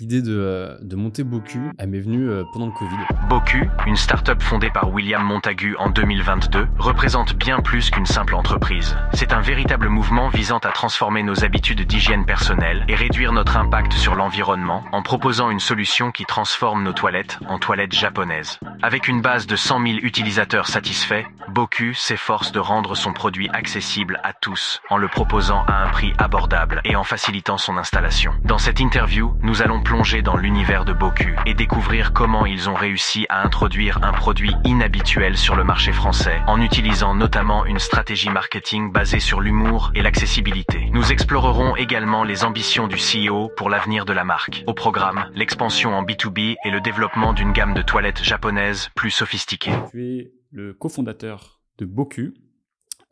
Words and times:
l'idée 0.00 0.22
de, 0.22 0.76
de, 0.82 0.96
monter 0.96 1.24
Boku, 1.24 1.70
elle 1.78 1.88
m'est 1.88 2.00
venue 2.00 2.28
pendant 2.52 2.66
le 2.66 2.72
Covid. 2.72 2.96
Boku, 3.28 3.68
une 3.86 3.96
start-up 3.96 4.42
fondée 4.42 4.70
par 4.70 4.92
William 4.92 5.22
Montagu 5.22 5.76
en 5.78 5.88
2022, 5.90 6.68
représente 6.78 7.34
bien 7.34 7.60
plus 7.60 7.90
qu'une 7.90 8.06
simple 8.06 8.34
entreprise. 8.34 8.96
C'est 9.12 9.32
un 9.32 9.40
véritable 9.40 9.88
mouvement 9.88 10.28
visant 10.28 10.58
à 10.58 10.70
transformer 10.70 11.22
nos 11.22 11.44
habitudes 11.44 11.86
d'hygiène 11.86 12.26
personnelle 12.26 12.84
et 12.88 12.94
réduire 12.94 13.32
notre 13.32 13.56
impact 13.56 13.92
sur 13.92 14.14
l'environnement 14.14 14.84
en 14.92 15.02
proposant 15.02 15.50
une 15.50 15.60
solution 15.60 16.10
qui 16.10 16.24
transforme 16.24 16.82
nos 16.82 16.92
toilettes 16.92 17.38
en 17.48 17.58
toilettes 17.58 17.94
japonaises. 17.94 18.58
Avec 18.82 19.08
une 19.08 19.22
base 19.22 19.46
de 19.46 19.56
100 19.56 19.86
000 19.86 19.98
utilisateurs 20.02 20.66
satisfaits, 20.66 21.24
Boku 21.48 21.94
s'efforce 21.94 22.52
de 22.52 22.58
rendre 22.58 22.96
son 22.96 23.12
produit 23.12 23.48
accessible 23.50 24.20
à 24.22 24.32
tous 24.32 24.80
en 24.90 24.98
le 24.98 25.08
proposant 25.08 25.64
à 25.66 25.84
un 25.84 25.88
prix 25.88 26.12
abordable 26.18 26.80
et 26.84 26.96
en 26.96 27.04
facilitant 27.04 27.56
son 27.56 27.76
installation. 27.78 28.34
Dans 28.44 28.58
cette 28.58 28.80
interview, 28.80 29.34
nous 29.42 29.62
allons 29.62 29.80
plonger 29.86 30.20
dans 30.20 30.36
l'univers 30.36 30.84
de 30.84 30.92
Boku 30.92 31.30
et 31.46 31.54
découvrir 31.54 32.12
comment 32.12 32.44
ils 32.44 32.68
ont 32.68 32.74
réussi 32.74 33.24
à 33.28 33.46
introduire 33.46 34.02
un 34.02 34.10
produit 34.10 34.52
inhabituel 34.64 35.36
sur 35.36 35.54
le 35.54 35.62
marché 35.62 35.92
français 35.92 36.40
en 36.48 36.60
utilisant 36.60 37.14
notamment 37.14 37.64
une 37.66 37.78
stratégie 37.78 38.28
marketing 38.28 38.90
basée 38.90 39.20
sur 39.20 39.40
l'humour 39.40 39.92
et 39.94 40.02
l'accessibilité. 40.02 40.90
Nous 40.92 41.12
explorerons 41.12 41.76
également 41.76 42.24
les 42.24 42.42
ambitions 42.42 42.88
du 42.88 42.96
CEO 42.96 43.48
pour 43.56 43.70
l'avenir 43.70 44.06
de 44.06 44.12
la 44.12 44.24
marque. 44.24 44.64
Au 44.66 44.74
programme, 44.74 45.30
l'expansion 45.36 45.94
en 45.94 46.02
B2B 46.02 46.56
et 46.64 46.70
le 46.72 46.80
développement 46.80 47.32
d'une 47.32 47.52
gamme 47.52 47.74
de 47.74 47.82
toilettes 47.82 48.24
japonaises 48.24 48.90
plus 48.96 49.12
sophistiquées. 49.12 49.70
Tu 49.92 50.04
es 50.04 50.32
le 50.50 50.74
cofondateur 50.74 51.60
de 51.78 51.84
Boku, 51.84 52.34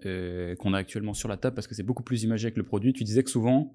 euh, 0.06 0.56
qu'on 0.56 0.74
a 0.74 0.78
actuellement 0.78 1.14
sur 1.14 1.28
la 1.28 1.36
table 1.36 1.54
parce 1.54 1.68
que 1.68 1.76
c'est 1.76 1.84
beaucoup 1.84 2.02
plus 2.02 2.24
imagé 2.24 2.46
avec 2.46 2.56
le 2.56 2.64
produit. 2.64 2.92
Tu 2.92 3.04
disais 3.04 3.22
que 3.22 3.30
souvent, 3.30 3.72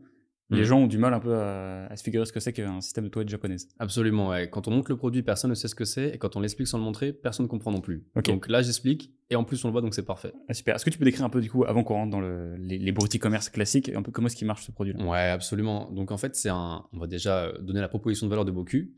les 0.49 0.61
mm. 0.61 0.63
gens 0.63 0.79
ont 0.79 0.87
du 0.87 0.97
mal 0.97 1.13
un 1.13 1.19
peu 1.19 1.35
à, 1.35 1.95
se 1.95 2.03
figurer 2.03 2.25
ce 2.25 2.33
que 2.33 2.39
c'est 2.39 2.53
qu'un 2.53 2.81
système 2.81 3.03
de 3.03 3.09
toilette 3.09 3.29
japonaise. 3.29 3.67
Absolument, 3.77 4.29
ouais. 4.29 4.49
Quand 4.49 4.67
on 4.67 4.71
montre 4.71 4.89
le 4.91 4.97
produit, 4.97 5.21
personne 5.21 5.49
ne 5.49 5.55
sait 5.55 5.67
ce 5.67 5.75
que 5.75 5.85
c'est, 5.85 6.09
et 6.09 6.17
quand 6.17 6.35
on 6.35 6.39
l'explique 6.39 6.67
sans 6.67 6.77
le 6.77 6.83
montrer, 6.83 7.13
personne 7.13 7.45
ne 7.45 7.49
comprend 7.49 7.71
non 7.71 7.81
plus. 7.81 8.03
Donc 8.25 8.47
là, 8.47 8.61
j'explique, 8.61 9.13
et 9.29 9.35
en 9.35 9.43
plus 9.43 9.63
on 9.63 9.67
le 9.67 9.71
voit, 9.73 9.81
donc 9.81 9.93
c'est 9.93 10.05
parfait. 10.05 10.33
Ah, 10.47 10.53
super. 10.53 10.75
Est-ce 10.75 10.85
que 10.85 10.89
tu 10.89 10.97
peux 10.97 11.05
décrire 11.05 11.25
un 11.25 11.29
peu 11.29 11.41
du 11.41 11.49
coup, 11.49 11.65
avant 11.65 11.83
qu'on 11.83 11.95
rentre 11.95 12.11
dans 12.11 12.21
le, 12.21 12.55
les, 12.57 12.79
les 12.79 12.91
e-commerce 12.91 13.49
classiques, 13.49 13.89
un 13.89 14.01
peu 14.01 14.11
comment 14.11 14.27
est-ce 14.27 14.35
qu'il 14.35 14.47
marche 14.47 14.65
ce 14.65 14.71
produit-là? 14.71 15.03
Ouais, 15.05 15.29
absolument. 15.29 15.91
Donc 15.91 16.11
en 16.11 16.17
fait, 16.17 16.35
c'est 16.35 16.49
un, 16.49 16.85
on 16.93 16.99
va 16.99 17.07
déjà 17.07 17.45
euh, 17.45 17.57
donner 17.59 17.81
la 17.81 17.89
proposition 17.89 18.25
de 18.25 18.29
valeur 18.29 18.45
de 18.45 18.51
Boku. 18.51 18.89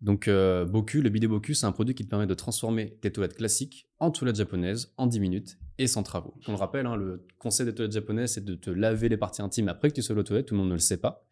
Donc 0.00 0.28
euh, 0.28 0.64
Boku, 0.64 1.00
le 1.00 1.08
bidet 1.08 1.26
Boku, 1.26 1.54
c'est 1.54 1.66
un 1.66 1.72
produit 1.72 1.94
qui 1.94 2.04
te 2.04 2.10
permet 2.10 2.26
de 2.26 2.34
transformer 2.34 2.98
tes 3.00 3.10
toilettes 3.10 3.36
classiques 3.36 3.88
en 3.98 4.10
toilettes 4.10 4.36
japonaises 4.36 4.92
en 4.96 5.06
10 5.06 5.20
minutes 5.20 5.58
et 5.78 5.86
sans 5.86 6.02
travaux. 6.02 6.34
On 6.46 6.52
le 6.52 6.58
rappelle, 6.58 6.86
hein, 6.86 6.96
le 6.96 7.26
conseil 7.38 7.66
des 7.66 7.74
toilettes 7.74 7.92
japonaises, 7.92 8.32
c'est 8.32 8.44
de 8.44 8.54
te 8.54 8.70
laver 8.70 9.08
les 9.08 9.16
parties 9.16 9.42
intimes 9.42 9.68
après 9.68 9.90
que 9.90 9.94
tu 9.94 10.02
sois 10.02 10.16
aux 10.16 10.22
toilettes. 10.22 10.46
Tout 10.46 10.54
le 10.54 10.60
monde 10.60 10.68
ne 10.68 10.74
le 10.74 10.80
sait 10.80 10.96
pas. 10.96 11.26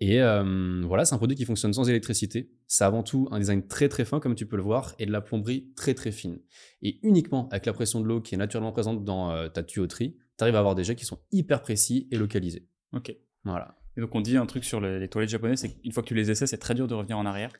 Et 0.00 0.22
euh, 0.22 0.82
voilà, 0.86 1.04
c'est 1.04 1.14
un 1.14 1.18
produit 1.18 1.36
qui 1.36 1.44
fonctionne 1.44 1.74
sans 1.74 1.88
électricité. 1.88 2.50
C'est 2.66 2.84
avant 2.84 3.02
tout 3.02 3.28
un 3.30 3.38
design 3.38 3.66
très 3.66 3.88
très 3.88 4.06
fin, 4.06 4.18
comme 4.18 4.34
tu 4.34 4.46
peux 4.46 4.56
le 4.56 4.62
voir, 4.62 4.94
et 4.98 5.04
de 5.04 5.12
la 5.12 5.20
plomberie 5.20 5.72
très 5.76 5.92
très 5.92 6.10
fine. 6.10 6.40
Et 6.80 6.98
uniquement 7.02 7.48
avec 7.50 7.66
la 7.66 7.74
pression 7.74 8.00
de 8.00 8.06
l'eau 8.06 8.20
qui 8.22 8.34
est 8.34 8.38
naturellement 8.38 8.72
présente 8.72 9.04
dans 9.04 9.30
euh, 9.30 9.48
ta 9.48 9.62
tuyauterie, 9.62 10.16
tu 10.38 10.44
arrives 10.44 10.56
à 10.56 10.60
avoir 10.60 10.74
des 10.74 10.84
jets 10.84 10.96
qui 10.96 11.04
sont 11.04 11.18
hyper 11.32 11.60
précis 11.60 12.08
et 12.10 12.16
localisés. 12.16 12.66
Ok. 12.94 13.14
Voilà. 13.44 13.76
Et 13.96 14.00
donc 14.00 14.14
on 14.14 14.22
dit 14.22 14.38
un 14.38 14.46
truc 14.46 14.64
sur 14.64 14.80
les, 14.80 14.98
les 14.98 15.08
toilettes 15.08 15.30
japonaises, 15.30 15.60
c'est 15.60 15.68
qu'une 15.68 15.92
fois 15.92 16.02
que 16.02 16.08
tu 16.08 16.14
les 16.14 16.30
essaies, 16.30 16.46
c'est 16.46 16.58
très 16.58 16.74
dur 16.74 16.88
de 16.88 16.94
revenir 16.94 17.18
en 17.18 17.26
arrière. 17.26 17.52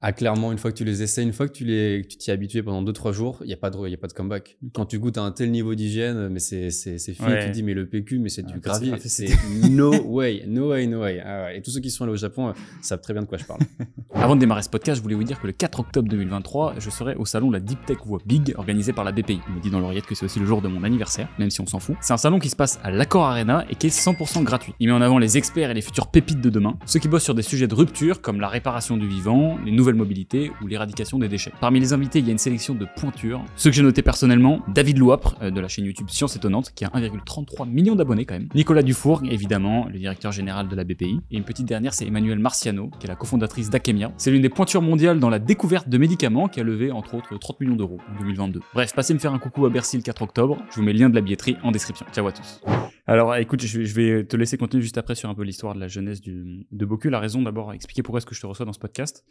Ah, 0.00 0.12
clairement, 0.12 0.52
une 0.52 0.58
fois 0.58 0.70
que 0.70 0.76
tu 0.76 0.84
les 0.84 1.02
essaies, 1.02 1.24
une 1.24 1.32
fois 1.32 1.48
que 1.48 1.52
tu 1.52 1.64
les, 1.64 2.06
tu 2.08 2.18
t'y 2.18 2.30
es 2.30 2.32
habitué 2.32 2.62
pendant 2.62 2.88
2-3 2.88 3.12
jours, 3.12 3.38
il 3.40 3.48
n'y 3.48 3.52
a, 3.52 3.56
pas 3.56 3.68
de, 3.68 3.88
y 3.88 3.94
a 3.94 3.96
pas 3.96 4.06
de 4.06 4.12
comeback. 4.12 4.56
Quand 4.72 4.86
tu 4.86 5.00
goûtes 5.00 5.18
à 5.18 5.22
un 5.22 5.32
tel 5.32 5.50
niveau 5.50 5.74
d'hygiène, 5.74 6.28
mais 6.28 6.38
c'est, 6.38 6.70
c'est, 6.70 6.98
c'est 6.98 7.14
fini, 7.14 7.28
tu 7.40 7.46
te 7.48 7.50
dis, 7.50 7.64
mais 7.64 7.74
le 7.74 7.88
PQ, 7.88 8.20
mais 8.20 8.28
c'est 8.28 8.44
du 8.44 8.60
gravier. 8.60 8.94
C'est 8.98 9.26
no 9.70 9.92
way, 10.04 10.44
no 10.46 10.70
way, 10.70 10.86
no 10.86 11.00
way. 11.00 11.20
Ah 11.20 11.52
et 11.52 11.62
tous 11.62 11.72
ceux 11.72 11.80
qui 11.80 11.90
sont 11.90 12.04
allés 12.04 12.12
au 12.12 12.16
Japon 12.16 12.48
euh, 12.48 12.52
savent 12.80 13.00
très 13.00 13.12
bien 13.12 13.22
de 13.22 13.26
quoi 13.26 13.38
je 13.38 13.44
parle. 13.44 13.58
Avant 14.14 14.36
de 14.36 14.40
démarrer 14.40 14.62
ce 14.62 14.68
podcast, 14.68 14.98
je 14.98 15.02
voulais 15.02 15.16
vous 15.16 15.24
dire 15.24 15.40
que 15.40 15.48
le 15.48 15.52
4 15.52 15.80
octobre 15.80 16.08
2023, 16.08 16.74
je 16.78 16.90
serai 16.90 17.16
au 17.16 17.24
salon 17.24 17.50
La 17.50 17.58
Deep 17.58 17.84
Tech 17.84 17.98
Voix 18.04 18.20
Big, 18.24 18.54
organisé 18.56 18.92
par 18.92 19.04
la 19.04 19.10
BPI. 19.10 19.40
Il 19.48 19.54
me 19.56 19.60
dit 19.60 19.70
dans 19.70 19.80
l'oreillette 19.80 20.06
que 20.06 20.14
c'est 20.14 20.24
aussi 20.24 20.38
le 20.38 20.46
jour 20.46 20.62
de 20.62 20.68
mon 20.68 20.84
anniversaire, 20.84 21.28
même 21.40 21.50
si 21.50 21.60
on 21.60 21.66
s'en 21.66 21.80
fout. 21.80 21.96
C'est 22.02 22.12
un 22.12 22.18
salon 22.18 22.38
qui 22.38 22.50
se 22.50 22.56
passe 22.56 22.78
à 22.84 22.92
l'Accor 22.92 23.24
Arena 23.24 23.64
et 23.68 23.74
qui 23.74 23.88
est 23.88 23.90
100% 23.90 24.44
gratuit. 24.44 24.74
Il 24.78 24.86
met 24.86 24.94
en 24.94 25.02
avant 25.02 25.18
les 25.18 25.38
experts 25.38 25.72
et 25.72 25.74
les 25.74 25.82
futurs 25.82 26.06
pépites 26.06 26.40
de 26.40 26.50
demain, 26.50 26.78
ceux 26.86 27.00
qui 27.00 27.08
bossent 27.08 27.24
sur 27.24 27.34
des 27.34 27.42
sujets 27.42 27.66
de 27.66 27.74
rupture 27.74 28.20
comme 28.20 28.40
la 28.40 28.48
réparation 28.48 28.96
du 28.96 29.08
vivant, 29.08 29.58
les 29.64 29.72
nouvelles 29.72 29.87
mobilités 29.96 30.50
ou 30.62 30.66
l'éradication 30.66 31.18
des 31.18 31.28
déchets. 31.28 31.52
Parmi 31.60 31.80
les 31.80 31.92
invités, 31.92 32.18
il 32.18 32.26
y 32.26 32.28
a 32.28 32.32
une 32.32 32.38
sélection 32.38 32.74
de 32.74 32.86
pointures. 32.96 33.44
Ceux 33.56 33.70
que 33.70 33.76
j'ai 33.76 33.82
notés 33.82 34.02
personnellement, 34.02 34.60
David 34.68 34.98
Louapre, 34.98 35.36
euh, 35.42 35.50
de 35.50 35.60
la 35.60 35.68
chaîne 35.68 35.84
YouTube 35.84 36.08
Science 36.10 36.36
Étonnante, 36.36 36.72
qui 36.74 36.84
a 36.84 36.88
1,33 36.88 37.68
million 37.68 37.94
d'abonnés 37.94 38.24
quand 38.24 38.34
même. 38.34 38.48
Nicolas 38.54 38.82
Dufour, 38.82 39.22
évidemment, 39.30 39.86
le 39.92 39.98
directeur 39.98 40.32
général 40.32 40.68
de 40.68 40.76
la 40.76 40.84
BPI. 40.84 41.20
Et 41.30 41.36
une 41.36 41.44
petite 41.44 41.66
dernière, 41.66 41.94
c'est 41.94 42.06
Emmanuel 42.06 42.38
Marciano, 42.38 42.90
qui 42.98 43.06
est 43.06 43.08
la 43.08 43.16
cofondatrice 43.16 43.70
d'Akemia. 43.70 44.12
C'est 44.16 44.30
l'une 44.30 44.42
des 44.42 44.48
pointures 44.48 44.82
mondiales 44.82 45.20
dans 45.20 45.30
la 45.30 45.38
découverte 45.38 45.88
de 45.88 45.98
médicaments, 45.98 46.48
qui 46.48 46.60
a 46.60 46.62
levé 46.62 46.90
entre 46.90 47.14
autres 47.14 47.36
30 47.38 47.60
millions 47.60 47.76
d'euros 47.76 47.98
en 48.14 48.18
2022. 48.20 48.60
Bref, 48.74 48.94
passez 48.94 49.14
me 49.14 49.18
faire 49.18 49.32
un 49.32 49.38
coucou 49.38 49.66
à 49.66 49.70
Bercy 49.70 49.96
le 49.96 50.02
4 50.02 50.22
octobre. 50.22 50.58
Je 50.70 50.76
vous 50.76 50.82
mets 50.82 50.92
le 50.92 50.98
lien 50.98 51.08
de 51.08 51.14
la 51.14 51.20
billetterie 51.20 51.56
en 51.62 51.72
description. 51.72 52.06
Ciao 52.12 52.26
à 52.26 52.32
tous. 52.32 52.60
Alors 53.06 53.34
écoute, 53.36 53.62
je 53.62 53.94
vais 53.94 54.24
te 54.24 54.36
laisser 54.36 54.58
continuer 54.58 54.82
juste 54.82 54.98
après 54.98 55.14
sur 55.14 55.30
un 55.30 55.34
peu 55.34 55.42
l'histoire 55.42 55.74
de 55.74 55.80
la 55.80 55.88
jeunesse 55.88 56.20
de 56.20 56.84
Boku. 56.84 57.08
La 57.08 57.20
raison 57.20 57.40
d'abord, 57.40 57.72
expliquer 57.72 58.02
pourquoi 58.02 58.18
est-ce 58.18 58.26
que 58.26 58.34
je 58.34 58.40
te 58.40 58.46
reçois 58.46 58.66
dans 58.66 58.72
ce 58.72 58.78
podcast. 58.78 59.24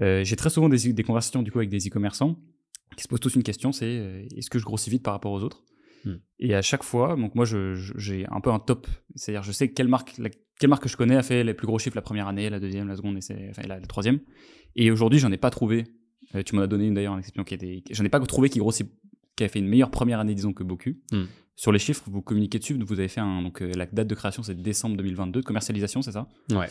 Euh, 0.00 0.24
j'ai 0.24 0.36
très 0.36 0.50
souvent 0.50 0.68
des, 0.68 1.02
conversations 1.02 1.42
du 1.42 1.50
coup 1.50 1.58
avec 1.58 1.70
des 1.70 1.88
e-commerçants 1.88 2.36
qui 2.96 3.02
se 3.02 3.08
posent 3.08 3.20
tous 3.20 3.34
une 3.34 3.42
question, 3.42 3.72
c'est 3.72 3.86
euh, 3.86 4.26
est-ce 4.36 4.50
que 4.50 4.58
je 4.58 4.64
grossis 4.64 4.90
vite 4.90 5.02
par 5.02 5.14
rapport 5.14 5.32
aux 5.32 5.42
autres? 5.42 5.64
Hmm. 6.04 6.16
Et 6.38 6.54
à 6.54 6.62
chaque 6.62 6.82
fois, 6.82 7.16
donc 7.16 7.34
moi 7.34 7.44
j'ai 7.44 8.26
un 8.30 8.40
peu 8.40 8.50
un 8.50 8.58
top, 8.58 8.86
c'est-à-dire 9.14 9.42
je 9.42 9.52
sais 9.52 9.70
quelle 9.70 9.88
marque, 9.88 10.14
quelle 10.58 10.70
marque 10.70 10.84
que 10.84 10.88
je 10.88 10.96
connais 10.96 11.16
a 11.16 11.22
fait 11.22 11.44
les 11.44 11.54
plus 11.54 11.66
gros 11.66 11.78
chiffres 11.78 11.96
la 11.96 12.02
première 12.02 12.28
année, 12.28 12.48
la 12.50 12.60
deuxième, 12.60 12.88
la 12.88 12.96
seconde, 12.96 13.16
et 13.16 13.50
enfin, 13.50 13.62
la, 13.66 13.80
troisième. 13.80 14.20
Et 14.76 14.90
aujourd'hui, 14.90 15.18
j'en 15.18 15.32
ai 15.32 15.36
pas 15.36 15.50
trouvé. 15.50 15.84
Euh, 16.34 16.42
tu 16.42 16.54
m'en 16.54 16.62
as 16.62 16.66
donné 16.66 16.86
une 16.86 16.94
d'ailleurs, 16.94 17.14
une 17.14 17.20
exception 17.20 17.44
qui 17.44 17.54
était, 17.54 17.82
j'en 17.90 18.04
ai 18.04 18.08
pas 18.08 18.20
trouvé 18.20 18.48
qui 18.48 18.58
grossit, 18.58 18.88
qui 19.34 19.44
a 19.44 19.48
fait 19.48 19.58
une 19.58 19.68
meilleure 19.68 19.90
première 19.90 20.20
année 20.20 20.34
disons 20.34 20.52
que 20.52 20.62
beaucoup. 20.62 20.90
Hmm. 21.12 21.24
Sur 21.56 21.72
les 21.72 21.80
chiffres, 21.80 22.04
vous 22.06 22.22
communiquez 22.22 22.60
dessus, 22.60 22.78
vous 22.80 23.00
avez 23.00 23.08
fait 23.08 23.20
un, 23.20 23.42
donc 23.42 23.60
la 23.60 23.86
date 23.86 24.06
de 24.06 24.14
création 24.14 24.44
c'est 24.44 24.54
décembre 24.54 24.96
2022, 24.96 25.40
de 25.40 25.44
commercialisation 25.44 26.02
c'est 26.02 26.12
ça? 26.12 26.28
Ouais. 26.50 26.68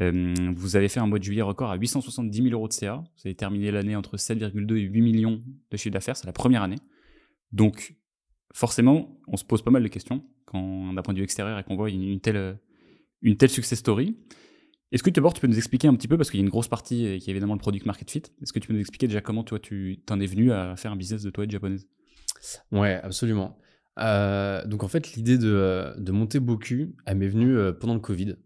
Euh, 0.00 0.34
vous 0.56 0.76
avez 0.76 0.88
fait 0.88 1.00
un 1.00 1.06
mois 1.06 1.18
de 1.18 1.24
juillet 1.24 1.42
record 1.42 1.70
à 1.70 1.76
870 1.76 2.42
000 2.42 2.48
euros 2.54 2.68
de 2.68 2.72
CA. 2.72 2.96
Vous 2.96 3.22
avez 3.26 3.34
terminé 3.34 3.70
l'année 3.70 3.96
entre 3.96 4.16
7,2 4.16 4.76
et 4.76 4.80
8 4.80 5.00
millions 5.00 5.42
de 5.70 5.76
chiffre 5.76 5.92
d'affaires. 5.92 6.16
C'est 6.16 6.26
la 6.26 6.32
première 6.32 6.62
année. 6.62 6.78
Donc, 7.52 7.94
forcément, 8.52 9.20
on 9.28 9.36
se 9.36 9.44
pose 9.44 9.62
pas 9.62 9.70
mal 9.70 9.82
de 9.82 9.88
questions 9.88 10.24
quand, 10.46 10.92
d'un 10.92 11.02
point 11.02 11.14
de 11.14 11.18
vue 11.18 11.24
extérieur 11.24 11.58
et 11.58 11.64
qu'on 11.64 11.76
voit 11.76 11.90
une, 11.90 12.20
telle, 12.20 12.58
une 13.22 13.36
telle 13.36 13.50
success 13.50 13.78
story. 13.78 14.16
Est-ce 14.90 15.02
que 15.02 15.10
d'abord 15.10 15.34
tu 15.34 15.40
peux 15.40 15.46
nous 15.46 15.56
expliquer 15.56 15.88
un 15.88 15.94
petit 15.94 16.08
peu, 16.08 16.16
parce 16.16 16.30
qu'il 16.30 16.38
y 16.38 16.42
a 16.42 16.44
une 16.44 16.50
grosse 16.50 16.68
partie 16.68 17.06
euh, 17.06 17.18
qui 17.18 17.30
est 17.30 17.32
évidemment 17.32 17.54
le 17.54 17.58
product 17.58 17.84
market 17.84 18.08
fit, 18.10 18.22
est-ce 18.42 18.52
que 18.52 18.60
tu 18.60 18.68
peux 18.68 18.74
nous 18.74 18.80
expliquer 18.80 19.08
déjà 19.08 19.20
comment 19.20 19.42
tu 19.42 19.98
t'en 20.06 20.20
es 20.20 20.26
venu 20.26 20.52
à 20.52 20.76
faire 20.76 20.92
un 20.92 20.96
business 20.96 21.22
de 21.22 21.30
toilette 21.30 21.50
japonaise? 21.50 21.88
Ouais, 22.70 23.00
absolument. 23.02 23.58
Euh, 23.98 24.64
donc 24.66 24.84
en 24.84 24.88
fait, 24.88 25.14
l'idée 25.14 25.38
de 25.38 26.10
monter 26.12 26.38
Boku, 26.38 26.94
elle 27.06 27.16
m'est 27.16 27.28
venue 27.28 27.56
pendant 27.80 27.94
le 27.94 28.00
Covid. 28.00 28.36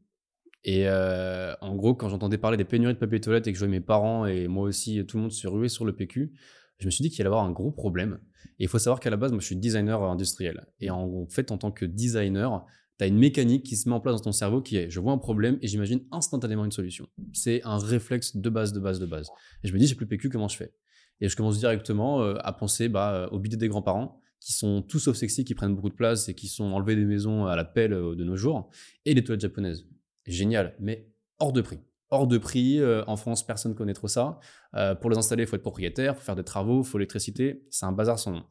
Et 0.69 0.87
euh, 0.87 1.55
en 1.63 1.75
gros, 1.77 1.95
quand 1.95 2.11
j'entendais 2.11 2.37
parler 2.37 2.59
des 2.59 2.67
pénuries 2.67 2.93
de 2.93 2.99
papier 2.99 3.23
toilette 3.23 3.47
et 3.47 3.53
que 3.53 3.59
je 3.59 3.65
voyais 3.65 3.81
mes 3.81 3.85
parents 3.85 4.27
et 4.27 4.49
moi 4.49 4.65
aussi, 4.65 5.03
tout 5.07 5.17
le 5.17 5.23
monde 5.23 5.33
se 5.33 5.49
ruer 5.49 5.71
sur 5.71 5.87
le 5.87 5.97
PQ, 5.97 6.31
je 6.79 6.85
me 6.85 6.91
suis 6.91 7.01
dit 7.01 7.09
qu'il 7.09 7.23
allait 7.23 7.29
y 7.29 7.33
avoir 7.33 7.45
un 7.45 7.53
gros 7.53 7.71
problème. 7.71 8.21
Et 8.59 8.65
il 8.65 8.69
faut 8.69 8.79
savoir 8.79 9.01
qu'à 9.01 9.09
la 9.09 9.17
base, 9.17 9.33
moi, 9.33 9.41
je 9.41 9.47
suis 9.47 9.57
designer 9.57 10.03
industriel. 10.03 10.67
Et 10.81 10.91
en 10.91 11.27
fait, 11.31 11.53
en 11.53 11.57
tant 11.57 11.73
que 11.73 11.87
designer, 11.87 12.67
tu 12.99 13.05
as 13.05 13.07
une 13.07 13.17
mécanique 13.17 13.65
qui 13.65 13.79
se 13.79 13.89
met 13.89 13.95
en 13.95 14.01
place 14.01 14.17
dans 14.17 14.25
ton 14.25 14.33
cerveau 14.33 14.61
qui 14.61 14.77
est 14.77 14.91
je 14.91 15.01
vois 15.01 15.13
un 15.13 15.17
problème 15.19 15.57
et 15.63 15.69
j'imagine 15.69 16.03
instantanément 16.13 16.67
une 16.67 16.71
solution. 16.71 17.09
C'est 17.33 17.63
un 17.65 17.79
réflexe 17.79 18.37
de 18.37 18.51
base, 18.51 18.75
de 18.75 18.81
base, 18.81 19.01
de 19.01 19.07
base. 19.07 19.31
Et 19.65 19.69
je 19.69 19.73
me 19.73 19.79
dis, 19.79 19.87
j'ai 19.87 19.95
plus 19.95 20.07
PQ, 20.07 20.29
comment 20.29 20.49
je 20.49 20.59
fais? 20.59 20.75
Et 21.23 21.31
je 21.31 21.37
commence 21.37 21.59
directement 21.59 22.21
euh, 22.21 22.35
à 22.41 22.53
penser 22.53 22.93
au 23.31 23.39
bidet 23.39 23.57
des 23.57 23.69
grands-parents 23.69 24.21
qui 24.39 24.53
sont 24.53 24.83
tous 24.83 24.99
sauf 24.99 25.17
sexy, 25.17 25.47
qui 25.47 25.55
prennent 25.55 25.75
beaucoup 25.75 25.89
de 25.89 25.95
place 25.95 26.29
et 26.29 26.35
qui 26.35 26.47
sont 26.47 26.65
enlevés 26.65 26.95
des 26.95 27.07
maisons 27.07 27.47
à 27.47 27.57
la 27.57 27.65
pelle 27.65 27.95
euh, 27.95 28.15
de 28.15 28.23
nos 28.23 28.37
jours, 28.37 28.69
et 29.07 29.15
les 29.15 29.25
toilettes 29.25 29.41
japonaises 29.41 29.87
génial, 30.33 30.75
mais 30.81 31.09
hors 31.39 31.53
de 31.53 31.61
prix. 31.61 31.81
Hors 32.11 32.27
de 32.27 32.39
prix, 32.39 32.81
euh, 32.81 33.05
en 33.07 33.17
France, 33.17 33.47
personne 33.47 33.73
ne 33.73 33.77
connaît 33.77 33.93
trop 33.93 34.09
ça. 34.09 34.41
Euh, 34.75 34.95
pour 34.95 35.11
les 35.11 35.19
installer, 35.19 35.43
il 35.43 35.47
faut 35.47 35.57
être 35.57 35.63
propriétaire, 35.63 36.17
faut 36.17 36.23
faire 36.23 36.37
des 36.37 36.45
travaux, 36.45 36.83
faut 36.83 36.97
l'électricité. 36.97 37.63
C'est 37.71 37.85
un 37.85 37.93
bazar 37.93 38.19
sans 38.19 38.33
nom. 38.33 38.45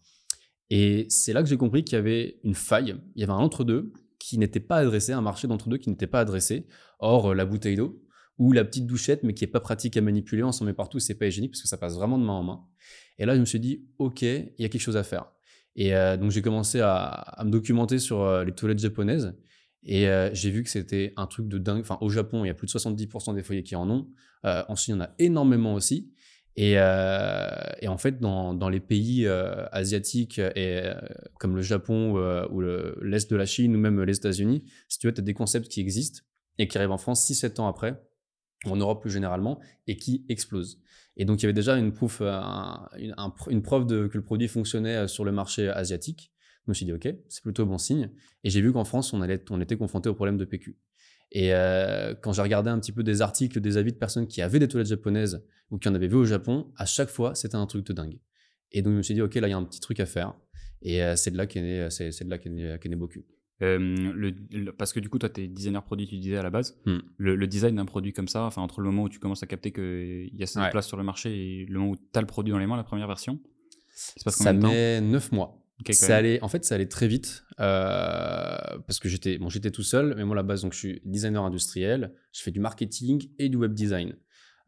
Et 0.69 1.07
c'est 1.09 1.33
là 1.33 1.41
que 1.41 1.49
j'ai 1.49 1.57
compris 1.57 1.83
qu'il 1.83 1.95
y 1.95 1.99
avait 1.99 2.39
une 2.43 2.53
faille. 2.53 2.95
Il 3.15 3.21
y 3.21 3.23
avait 3.23 3.33
un 3.33 3.37
entre-deux 3.37 3.91
qui 4.19 4.37
n'était 4.37 4.59
pas 4.59 4.77
adressé, 4.77 5.11
un 5.11 5.21
marché 5.21 5.47
d'entre-deux 5.47 5.77
qui 5.77 5.89
n'était 5.89 6.07
pas 6.07 6.19
adressé. 6.19 6.67
Or, 6.99 7.31
euh, 7.31 7.33
la 7.33 7.45
bouteille 7.45 7.77
d'eau 7.77 8.03
ou 8.37 8.51
la 8.51 8.63
petite 8.63 8.85
douchette, 8.85 9.23
mais 9.23 9.33
qui 9.33 9.43
n'est 9.43 9.51
pas 9.51 9.59
pratique 9.59 9.97
à 9.97 10.01
manipuler, 10.01 10.43
on 10.43 10.51
s'en 10.51 10.63
met 10.63 10.73
partout, 10.73 10.99
c'est 10.99 11.15
pas 11.15 11.25
hygiénique 11.25 11.53
parce 11.53 11.63
que 11.63 11.67
ça 11.67 11.77
passe 11.77 11.95
vraiment 11.95 12.19
de 12.19 12.23
main 12.23 12.33
en 12.33 12.43
main. 12.43 12.63
Et 13.17 13.25
là, 13.25 13.33
je 13.33 13.39
me 13.39 13.45
suis 13.45 13.59
dit, 13.59 13.87
OK, 13.97 14.21
il 14.21 14.53
y 14.59 14.65
a 14.65 14.69
quelque 14.69 14.79
chose 14.79 14.97
à 14.97 15.03
faire. 15.03 15.31
Et 15.75 15.91
donc, 16.19 16.29
j'ai 16.29 16.43
commencé 16.43 16.79
à, 16.79 16.97
à, 16.97 17.43
me 17.43 17.49
documenter 17.49 17.97
sur 17.97 18.43
les 18.43 18.51
toilettes 18.51 18.77
japonaises. 18.77 19.35
Et 19.83 20.07
euh, 20.07 20.29
j'ai 20.33 20.49
vu 20.49 20.63
que 20.63 20.69
c'était 20.69 21.13
un 21.17 21.27
truc 21.27 21.47
de 21.47 21.57
dingue. 21.57 21.81
Enfin, 21.81 21.97
au 22.01 22.09
Japon, 22.09 22.43
il 22.43 22.47
y 22.47 22.51
a 22.51 22.53
plus 22.53 22.67
de 22.67 22.71
70% 22.71 23.35
des 23.35 23.43
foyers 23.43 23.63
qui 23.63 23.75
en 23.75 23.89
ont. 23.89 24.07
Euh, 24.45 24.63
en 24.67 24.75
Chine, 24.75 24.95
il 24.95 24.97
y 24.97 25.01
en 25.01 25.05
a 25.05 25.09
énormément 25.19 25.73
aussi. 25.73 26.11
Et, 26.55 26.73
euh, 26.77 27.49
en 27.85 27.97
fait, 27.97 28.19
dans, 28.19 28.69
les 28.69 28.79
pays 28.79 29.27
asiatiques, 29.27 30.39
et, 30.39 30.91
comme 31.39 31.55
le 31.55 31.61
Japon 31.61 32.13
ou 32.49 32.61
l'Est 33.01 33.29
de 33.29 33.35
la 33.35 33.45
Chine 33.45 33.75
ou 33.75 33.79
même 33.79 34.01
les 34.01 34.17
États-Unis, 34.17 34.63
si 34.87 34.97
tu 34.97 35.07
veux, 35.07 35.13
tu 35.13 35.21
as 35.21 35.23
des 35.23 35.35
concepts 35.35 35.67
qui 35.67 35.81
existent 35.81 36.21
et 36.57 36.67
qui 36.67 36.77
arrivent 36.77 36.91
en 36.91 36.97
France 36.97 37.29
6-7 37.29 37.61
ans 37.61 37.67
après. 37.67 38.01
en 38.65 38.75
Europe 38.75 39.03
plus 39.03 39.11
généralement, 39.11 39.59
et 39.85 39.97
qui 39.97 40.25
explose. 40.29 40.81
Et 41.15 41.25
donc, 41.25 41.41
il 41.41 41.43
y 41.43 41.45
avait 41.45 41.53
déjà 41.53 41.77
une, 41.77 41.93
proof, 41.93 42.21
une, 42.21 43.61
preuve 43.61 43.85
que 43.85 44.17
le 44.17 44.23
produit 44.23 44.47
fonctionnait 44.47 45.07
sur 45.07 45.25
le 45.25 45.31
marché 45.31 45.69
asiatique. 45.69 46.31
Je 46.67 46.71
me 46.71 46.73
suis 46.73 46.85
dit, 46.85 46.93
OK, 46.93 47.07
c'est 47.29 47.41
plutôt 47.41 47.65
bon 47.65 47.77
signe. 47.77 48.11
Et 48.43 48.49
j'ai 48.49 48.61
vu 48.61 48.71
qu'en 48.71 48.83
France, 48.83 49.13
on, 49.13 49.21
allait, 49.21 49.41
on 49.49 49.59
était 49.61 49.77
confronté 49.77 50.09
au 50.09 50.13
problème 50.13 50.37
de 50.37 50.45
PQ. 50.45 50.77
Et 51.31 51.53
euh, 51.53 52.13
quand 52.21 52.33
j'ai 52.33 52.41
regardé 52.41 52.69
un 52.69 52.79
petit 52.79 52.91
peu 52.91 53.03
des 53.03 53.21
articles, 53.21 53.59
des 53.59 53.77
avis 53.77 53.91
de 53.91 53.97
personnes 53.97 54.27
qui 54.27 54.41
avaient 54.41 54.59
des 54.59 54.67
toilettes 54.67 54.87
japonaises 54.87 55.43
ou 55.71 55.77
qui 55.77 55.89
en 55.89 55.95
avaient 55.95 56.07
vu 56.07 56.15
au 56.15 56.25
Japon, 56.25 56.71
à 56.77 56.85
chaque 56.85 57.09
fois, 57.09 57.35
c'était 57.35 57.55
un 57.55 57.65
truc 57.65 57.85
de 57.85 57.93
dingue. 57.93 58.19
Et 58.71 58.81
donc, 58.81 58.93
je 58.93 58.97
me 58.97 59.01
suis 59.01 59.13
dit, 59.13 59.21
OK, 59.21 59.35
là, 59.35 59.47
il 59.47 59.51
y 59.51 59.53
a 59.53 59.57
un 59.57 59.63
petit 59.63 59.79
truc 59.79 59.99
à 59.99 60.05
faire. 60.05 60.33
Et 60.81 61.01
c'est 61.15 61.31
de 61.31 61.37
là 61.37 61.47
qu'est 61.47 61.61
né, 61.61 61.87
c'est, 61.89 62.23
de 62.23 62.29
là 62.29 62.37
qu'est 62.37 62.49
né, 62.49 62.95
Boku. 62.95 63.25
Euh, 63.63 63.79
le, 63.79 64.71
parce 64.71 64.93
que 64.93 64.99
du 64.99 65.09
coup, 65.09 65.17
toi, 65.17 65.29
tu 65.29 65.41
es 65.41 65.47
designer 65.47 65.83
produit, 65.83 66.07
tu 66.07 66.17
disais 66.17 66.37
à 66.37 66.43
la 66.43 66.49
base. 66.49 66.79
Hmm. 66.85 66.99
Le, 67.17 67.47
design 67.47 67.75
d'un 67.75 67.85
produit 67.85 68.13
comme 68.13 68.27
ça, 68.27 68.43
enfin, 68.43 68.61
entre 68.61 68.81
le 68.81 68.87
moment 68.87 69.03
où 69.03 69.09
tu 69.09 69.19
commences 69.19 69.43
à 69.43 69.47
capter 69.47 69.71
qu'il 69.71 70.31
y 70.33 70.43
a 70.43 70.45
cette 70.45 70.69
place 70.71 70.87
sur 70.87 70.97
le 70.97 71.03
marché 71.03 71.31
et 71.35 71.65
le 71.65 71.79
moment 71.79 71.91
où 71.91 71.95
tu 71.95 72.03
as 72.13 72.21
le 72.21 72.27
produit 72.27 72.51
dans 72.51 72.59
les 72.59 72.67
mains, 72.67 72.77
la 72.77 72.83
première 72.83 73.07
version, 73.07 73.39
ça 73.93 74.53
met 74.53 75.01
9 75.01 75.31
mois. 75.31 75.63
Ça 75.91 76.17
allait, 76.17 76.41
en 76.41 76.47
fait, 76.47 76.65
ça 76.65 76.75
allait 76.75 76.87
très 76.87 77.07
vite 77.07 77.43
euh, 77.59 78.57
parce 78.87 78.99
que 78.99 79.09
j'étais 79.09 79.37
bon, 79.37 79.49
tout 79.49 79.83
seul, 79.83 80.15
mais 80.15 80.23
moi, 80.23 80.35
à 80.35 80.37
la 80.37 80.43
base, 80.43 80.61
donc, 80.61 80.73
je 80.73 80.77
suis 80.79 81.01
designer 81.05 81.43
industriel, 81.43 82.13
je 82.33 82.41
fais 82.41 82.51
du 82.51 82.59
marketing 82.59 83.29
et 83.39 83.49
du 83.49 83.57
web 83.57 83.73
design. 83.73 84.15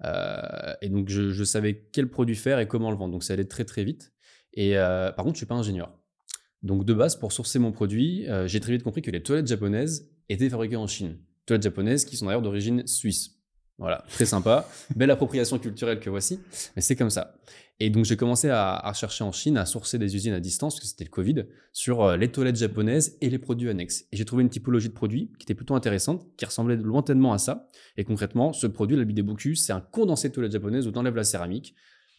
Euh, 0.05 0.73
et 0.81 0.89
donc, 0.89 1.09
je, 1.09 1.31
je, 1.31 1.43
savais 1.43 1.87
quel 1.91 2.09
produit 2.09 2.35
faire 2.35 2.59
et 2.59 2.67
comment 2.67 2.91
le 2.91 2.97
vendre. 2.97 3.13
Donc, 3.13 3.23
ça 3.23 3.33
allait 3.33 3.45
très, 3.45 3.65
très 3.65 3.83
vite. 3.83 4.13
Et 4.53 4.73
par 4.73 5.23
contre, 5.23 5.35
je 5.35 5.39
suis 5.39 5.45
pas 5.45 5.55
ingénieur. 5.55 5.99
Donc 6.63 6.85
de 6.85 6.93
base, 6.93 7.15
pour 7.15 7.31
sourcer 7.31 7.59
mon 7.59 7.71
produit, 7.71 8.27
euh, 8.27 8.47
j'ai 8.47 8.59
très 8.59 8.73
vite 8.73 8.83
compris 8.83 9.01
que 9.01 9.11
les 9.11 9.23
toilettes 9.23 9.47
japonaises 9.47 10.09
étaient 10.27 10.49
fabriquées 10.49 10.75
en 10.75 10.87
Chine. 10.87 11.17
Toilettes 11.45 11.63
japonaises 11.63 12.05
qui 12.05 12.17
sont 12.17 12.25
d'ailleurs 12.25 12.41
d'origine 12.41 12.85
suisse. 12.85 13.37
Voilà, 13.77 14.03
très 14.09 14.25
sympa. 14.25 14.67
Belle 14.95 15.11
appropriation 15.11 15.57
culturelle 15.57 16.01
que 16.01 16.09
voici, 16.09 16.39
mais 16.75 16.81
c'est 16.81 16.97
comme 16.97 17.09
ça. 17.09 17.35
Et 17.81 17.89
donc 17.89 18.03
j'ai 18.03 18.17
commencé 18.17 18.49
à, 18.49 18.91
chercher 18.93 19.23
en 19.23 19.31
Chine, 19.31 19.57
à 19.57 19.65
sourcer 19.65 19.97
des 19.97 20.15
usines 20.15 20.33
à 20.33 20.41
distance, 20.41 20.75
parce 20.75 20.81
que 20.81 20.87
c'était 20.87 21.05
le 21.05 21.09
Covid, 21.09 21.45
sur 21.71 22.03
euh, 22.03 22.17
les 22.17 22.29
toilettes 22.29 22.57
japonaises 22.57 23.17
et 23.21 23.29
les 23.29 23.39
produits 23.39 23.69
annexes. 23.69 24.05
Et 24.11 24.17
j'ai 24.17 24.25
trouvé 24.25 24.43
une 24.43 24.49
typologie 24.49 24.89
de 24.89 24.93
produits 24.93 25.31
qui 25.39 25.45
était 25.45 25.55
plutôt 25.55 25.75
intéressante, 25.75 26.27
qui 26.35 26.43
ressemblait 26.43 26.75
lointainement 26.75 27.31
à 27.31 27.37
ça. 27.37 27.67
Et 27.95 28.03
concrètement, 28.03 28.51
ce 28.51 28.67
produit, 28.67 28.97
la 28.97 29.05
Bideboku, 29.05 29.55
c'est 29.55 29.71
un 29.71 29.79
condensé 29.79 30.27
de 30.27 30.33
toilettes 30.33 30.51
japonaises 30.51 30.87
où 30.87 30.91
tu 30.91 30.97
enlèves 30.97 31.15
la 31.15 31.23
céramique, 31.23 31.73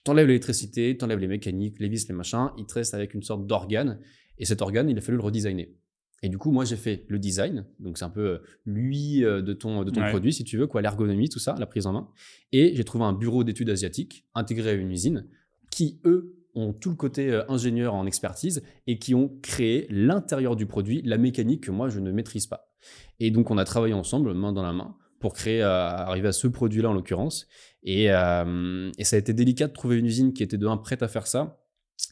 tu 0.04 0.10
enlèves 0.10 0.28
l'électricité, 0.28 0.96
tu 0.96 1.04
enlèves 1.04 1.18
les 1.18 1.28
mécaniques, 1.28 1.78
les 1.78 1.88
vis, 1.88 2.08
les 2.08 2.14
machins, 2.14 2.50
il 2.56 2.64
te 2.64 2.74
reste 2.74 2.94
avec 2.94 3.12
une 3.12 3.22
sorte 3.22 3.46
d'organe 3.46 4.00
et 4.38 4.46
cet 4.46 4.62
organe, 4.62 4.88
il 4.88 4.96
a 4.96 5.02
fallu 5.02 5.18
le 5.18 5.22
redesigner. 5.22 5.76
Et 6.22 6.28
du 6.28 6.38
coup, 6.38 6.50
moi, 6.50 6.64
j'ai 6.64 6.76
fait 6.76 7.04
le 7.08 7.18
design. 7.18 7.64
Donc, 7.78 7.98
c'est 7.98 8.04
un 8.04 8.10
peu 8.10 8.26
euh, 8.26 8.38
lui 8.66 9.24
euh, 9.24 9.40
de 9.40 9.52
ton, 9.54 9.84
de 9.84 9.90
ton 9.90 10.06
produit, 10.08 10.32
si 10.32 10.44
tu 10.44 10.58
veux, 10.58 10.66
quoi, 10.66 10.82
l'ergonomie, 10.82 11.28
tout 11.28 11.38
ça, 11.38 11.54
la 11.58 11.66
prise 11.66 11.86
en 11.86 11.92
main. 11.92 12.08
Et 12.52 12.74
j'ai 12.74 12.84
trouvé 12.84 13.04
un 13.04 13.14
bureau 13.14 13.42
d'études 13.42 13.70
asiatiques 13.70 14.26
intégré 14.34 14.70
à 14.70 14.72
une 14.72 14.90
usine 14.90 15.26
qui, 15.70 16.00
eux, 16.04 16.36
ont 16.54 16.72
tout 16.72 16.90
le 16.90 16.96
côté 16.96 17.30
euh, 17.30 17.44
ingénieur 17.48 17.94
en 17.94 18.06
expertise 18.06 18.62
et 18.86 18.98
qui 18.98 19.14
ont 19.14 19.30
créé 19.42 19.86
l'intérieur 19.88 20.56
du 20.56 20.66
produit, 20.66 21.02
la 21.02 21.16
mécanique 21.16 21.64
que 21.64 21.70
moi, 21.70 21.88
je 21.88 22.00
ne 22.00 22.10
maîtrise 22.10 22.46
pas. 22.46 22.72
Et 23.20 23.30
donc, 23.30 23.50
on 23.50 23.58
a 23.58 23.64
travaillé 23.64 23.94
ensemble, 23.94 24.34
main 24.34 24.52
dans 24.52 24.62
la 24.62 24.72
main, 24.72 24.96
pour 25.20 25.34
créer, 25.34 25.62
arriver 25.62 26.28
à 26.28 26.32
ce 26.32 26.48
produit-là, 26.48 26.90
en 26.90 26.94
l'occurrence. 26.94 27.46
Et, 27.82 28.04
et, 28.04 29.04
ça 29.04 29.16
a 29.16 29.18
été 29.18 29.34
délicat 29.34 29.68
de 29.68 29.72
trouver 29.72 29.98
une 29.98 30.06
usine 30.06 30.32
qui 30.32 30.42
était 30.42 30.56
de 30.56 30.66
un 30.66 30.78
prête 30.78 31.02
à 31.02 31.08
faire 31.08 31.26
ça 31.26 31.60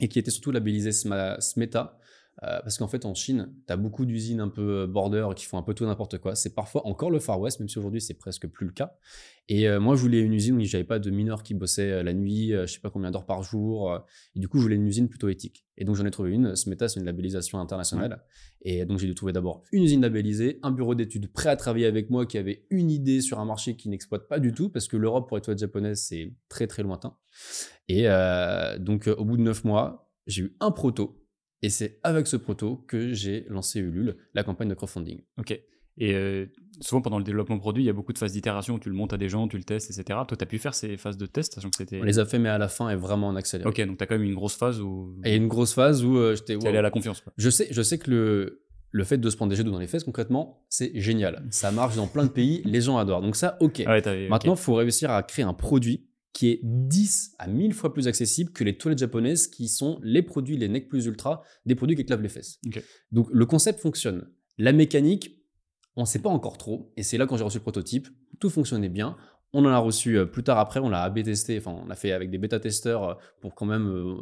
et 0.00 0.08
qui 0.08 0.18
était 0.18 0.30
surtout 0.30 0.50
labellisée 0.50 0.92
SMETA, 0.92 1.97
euh, 2.44 2.60
parce 2.62 2.78
qu'en 2.78 2.86
fait, 2.86 3.04
en 3.04 3.14
Chine, 3.14 3.52
tu 3.66 3.72
as 3.72 3.76
beaucoup 3.76 4.06
d'usines 4.06 4.40
un 4.40 4.48
peu 4.48 4.82
euh, 4.82 4.86
border 4.86 5.28
qui 5.34 5.44
font 5.44 5.58
un 5.58 5.62
peu 5.62 5.74
tout 5.74 5.84
n'importe 5.84 6.18
quoi. 6.18 6.36
C'est 6.36 6.54
parfois 6.54 6.86
encore 6.86 7.10
le 7.10 7.18
Far 7.18 7.40
West, 7.40 7.58
même 7.58 7.68
si 7.68 7.78
aujourd'hui, 7.78 8.00
c'est 8.00 8.14
presque 8.14 8.46
plus 8.46 8.66
le 8.66 8.72
cas. 8.72 8.96
Et 9.48 9.68
euh, 9.68 9.80
moi, 9.80 9.96
je 9.96 10.02
voulais 10.02 10.20
une 10.20 10.32
usine 10.32 10.56
où 10.56 10.60
j'avais 10.60 10.84
pas 10.84 11.00
de 11.00 11.10
mineurs 11.10 11.42
qui 11.42 11.54
bossaient 11.54 12.02
la 12.02 12.12
nuit, 12.12 12.50
je 12.50 12.66
sais 12.66 12.80
pas 12.80 12.90
combien 12.90 13.10
d'heures 13.10 13.26
par 13.26 13.42
jour. 13.42 13.98
et 14.36 14.38
du 14.38 14.46
coup, 14.46 14.58
je 14.58 14.62
voulais 14.62 14.76
une 14.76 14.86
usine 14.86 15.08
plutôt 15.08 15.28
éthique. 15.28 15.66
Et 15.76 15.84
donc, 15.84 15.96
j'en 15.96 16.04
ai 16.04 16.10
trouvé 16.10 16.30
une. 16.30 16.54
Smeta, 16.54 16.88
c'est 16.88 17.00
une 17.00 17.06
labellisation 17.06 17.58
internationale. 17.58 18.22
Et 18.62 18.84
donc, 18.84 18.98
j'ai 18.98 19.06
dû 19.06 19.14
trouver 19.14 19.32
d'abord 19.32 19.64
une 19.72 19.82
usine 19.82 20.02
labellisée, 20.02 20.60
un 20.62 20.70
bureau 20.70 20.94
d'études 20.94 21.32
prêt 21.32 21.48
à 21.48 21.56
travailler 21.56 21.86
avec 21.86 22.10
moi 22.10 22.26
qui 22.26 22.38
avait 22.38 22.66
une 22.70 22.90
idée 22.90 23.20
sur 23.20 23.40
un 23.40 23.44
marché 23.44 23.76
qui 23.76 23.88
n'exploite 23.88 24.28
pas 24.28 24.38
du 24.38 24.52
tout, 24.52 24.68
parce 24.68 24.86
que 24.86 24.96
l'Europe, 24.96 25.26
pour 25.26 25.36
les 25.36 25.40
toilettes 25.40 25.60
japonaises, 25.60 26.02
c'est 26.02 26.34
très, 26.48 26.68
très 26.68 26.84
lointain. 26.84 27.16
Et 27.88 28.04
donc, 28.78 29.08
au 29.08 29.24
bout 29.24 29.36
de 29.36 29.42
neuf 29.42 29.64
mois, 29.64 30.12
j'ai 30.26 30.42
eu 30.42 30.56
un 30.60 30.70
proto 30.70 31.24
et 31.62 31.70
c'est 31.70 31.98
avec 32.02 32.26
ce 32.26 32.36
proto 32.36 32.84
que 32.88 33.12
j'ai 33.12 33.46
lancé 33.48 33.80
Ulule, 33.80 34.16
la 34.34 34.44
campagne 34.44 34.68
de 34.68 34.74
crowdfunding. 34.74 35.22
Ok. 35.38 35.60
Et 36.00 36.14
euh, 36.14 36.46
souvent, 36.80 37.02
pendant 37.02 37.18
le 37.18 37.24
développement 37.24 37.58
produit, 37.58 37.82
il 37.82 37.86
y 37.86 37.90
a 37.90 37.92
beaucoup 37.92 38.12
de 38.12 38.18
phases 38.18 38.32
d'itération 38.32 38.74
où 38.74 38.78
tu 38.78 38.88
le 38.88 38.94
montes 38.94 39.12
à 39.12 39.16
des 39.16 39.28
gens, 39.28 39.48
tu 39.48 39.56
le 39.56 39.64
testes, 39.64 39.90
etc. 39.90 40.20
Toi, 40.28 40.36
tu 40.36 40.42
as 40.42 40.46
pu 40.46 40.58
faire 40.58 40.74
ces 40.74 40.96
phases 40.96 41.16
de 41.16 41.26
test, 41.26 41.54
sachant 41.54 41.70
que 41.70 41.76
c'était. 41.76 42.00
On 42.00 42.04
les 42.04 42.20
a 42.20 42.24
fait, 42.24 42.38
mais 42.38 42.48
à 42.48 42.58
la 42.58 42.68
fin, 42.68 42.88
est 42.88 42.96
vraiment 42.96 43.28
en 43.28 43.36
accéléré. 43.36 43.68
Ok, 43.68 43.84
donc 43.84 43.98
tu 43.98 44.04
as 44.04 44.06
quand 44.06 44.14
même 44.14 44.26
une 44.26 44.34
grosse 44.36 44.54
phase 44.54 44.80
où. 44.80 45.16
Et 45.24 45.34
une 45.34 45.48
grosse 45.48 45.74
phase 45.74 46.04
où 46.04 46.16
euh, 46.16 46.36
j'étais. 46.36 46.64
allé 46.64 46.78
à 46.78 46.82
la 46.82 46.90
confiance. 46.90 47.20
Quoi. 47.20 47.32
Je 47.36 47.50
sais, 47.50 47.66
je 47.70 47.82
sais 47.82 47.98
que 47.98 48.10
le, 48.10 48.62
le 48.92 49.04
fait 49.04 49.18
de 49.18 49.28
se 49.28 49.36
prendre 49.36 49.50
des 49.50 49.56
jets 49.56 49.64
d'eau 49.64 49.72
dans 49.72 49.80
les 49.80 49.88
fesses, 49.88 50.04
concrètement, 50.04 50.64
c'est 50.68 50.92
génial. 51.00 51.44
Ça 51.50 51.72
marche 51.72 51.96
dans 51.96 52.06
plein 52.06 52.24
de 52.24 52.30
pays, 52.30 52.62
les 52.64 52.80
gens 52.80 52.96
adorent. 52.96 53.22
Donc, 53.22 53.34
ça, 53.34 53.56
ok. 53.60 53.84
Maintenant, 54.30 54.54
il 54.54 54.60
faut 54.60 54.74
réussir 54.74 55.10
à 55.10 55.24
créer 55.24 55.44
un 55.44 55.54
produit 55.54 56.07
qui 56.38 56.50
est 56.50 56.60
10 56.62 57.34
à 57.40 57.48
1000 57.48 57.74
fois 57.74 57.92
plus 57.92 58.06
accessible 58.06 58.52
que 58.52 58.62
les 58.62 58.78
toilettes 58.78 59.00
japonaises 59.00 59.48
qui 59.48 59.66
sont 59.66 59.98
les 60.04 60.22
produits, 60.22 60.56
les 60.56 60.68
Nec 60.68 60.88
Plus 60.88 61.06
Ultra, 61.06 61.42
des 61.66 61.74
produits 61.74 61.96
qui 61.96 62.04
clavent 62.04 62.22
les 62.22 62.28
fesses. 62.28 62.60
Donc 63.10 63.26
le 63.32 63.44
concept 63.44 63.80
fonctionne. 63.80 64.28
La 64.56 64.70
mécanique, 64.70 65.42
on 65.96 66.02
ne 66.02 66.06
sait 66.06 66.20
pas 66.20 66.28
encore 66.28 66.56
trop. 66.56 66.92
Et 66.96 67.02
c'est 67.02 67.18
là 67.18 67.26
quand 67.26 67.36
j'ai 67.36 67.42
reçu 67.42 67.58
le 67.58 67.62
prototype, 67.62 68.06
tout 68.38 68.50
fonctionnait 68.50 68.88
bien. 68.88 69.16
On 69.52 69.64
en 69.64 69.70
a 69.70 69.78
reçu 69.78 70.16
euh, 70.16 70.26
plus 70.26 70.44
tard 70.44 70.60
après, 70.60 70.78
on 70.78 70.88
l'a 70.88 71.02
AB 71.02 71.24
testé, 71.24 71.58
enfin 71.58 71.76
on 71.82 71.88
l'a 71.88 71.96
fait 71.96 72.12
avec 72.12 72.30
des 72.30 72.38
bêta-testeurs 72.38 73.02
euh, 73.02 73.14
pour 73.40 73.56
quand 73.56 73.66
même, 73.66 73.88
euh, 73.88 74.14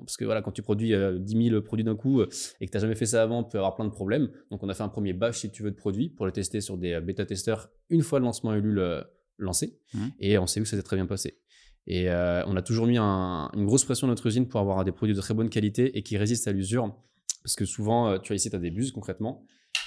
parce 0.00 0.16
que 0.16 0.24
voilà, 0.24 0.42
quand 0.42 0.50
tu 0.50 0.62
produis 0.62 0.94
10 0.96 1.48
000 1.50 1.62
produits 1.62 1.84
d'un 1.84 1.94
coup 1.94 2.22
et 2.22 2.26
que 2.66 2.70
tu 2.72 2.76
n'as 2.76 2.80
jamais 2.80 2.96
fait 2.96 3.06
ça 3.06 3.22
avant, 3.22 3.44
tu 3.44 3.50
peux 3.50 3.58
avoir 3.58 3.76
plein 3.76 3.84
de 3.84 3.90
problèmes. 3.90 4.30
Donc 4.50 4.64
on 4.64 4.68
a 4.68 4.74
fait 4.74 4.82
un 4.82 4.88
premier 4.88 5.12
batch 5.12 5.38
si 5.38 5.52
tu 5.52 5.62
veux 5.62 5.70
de 5.70 5.76
produits 5.76 6.08
pour 6.08 6.26
le 6.26 6.32
tester 6.32 6.60
sur 6.60 6.76
des 6.76 7.00
bêta-testeurs 7.00 7.70
une 7.88 8.02
fois 8.02 8.18
le 8.18 8.24
lancement 8.24 8.52
Ulule 8.52 9.04
lancé. 9.38 9.78
Mmh. 9.94 10.06
Et 10.18 10.38
on 10.38 10.48
sait 10.48 10.60
que 10.60 10.66
ça 10.66 10.76
s'est 10.76 10.82
très 10.82 10.96
bien 10.96 11.06
passé. 11.06 11.41
Et 11.86 12.08
euh, 12.08 12.44
on 12.46 12.56
a 12.56 12.62
toujours 12.62 12.86
mis 12.86 12.98
une 12.98 13.66
grosse 13.66 13.84
pression 13.84 14.06
à 14.06 14.10
notre 14.10 14.26
usine 14.26 14.46
pour 14.46 14.60
avoir 14.60 14.84
des 14.84 14.92
produits 14.92 15.14
de 15.16 15.20
très 15.20 15.34
bonne 15.34 15.50
qualité 15.50 15.96
et 15.96 16.02
qui 16.02 16.16
résistent 16.16 16.48
à 16.48 16.52
l'usure. 16.52 16.94
Parce 17.42 17.56
que 17.56 17.64
souvent, 17.64 18.08
euh, 18.08 18.18
tu 18.18 18.28
vois 18.28 18.36
ici, 18.36 18.50
tu 18.50 18.56
as 18.56 18.60
des 18.60 18.70
buses 18.70 18.92
concrètement. 18.92 19.44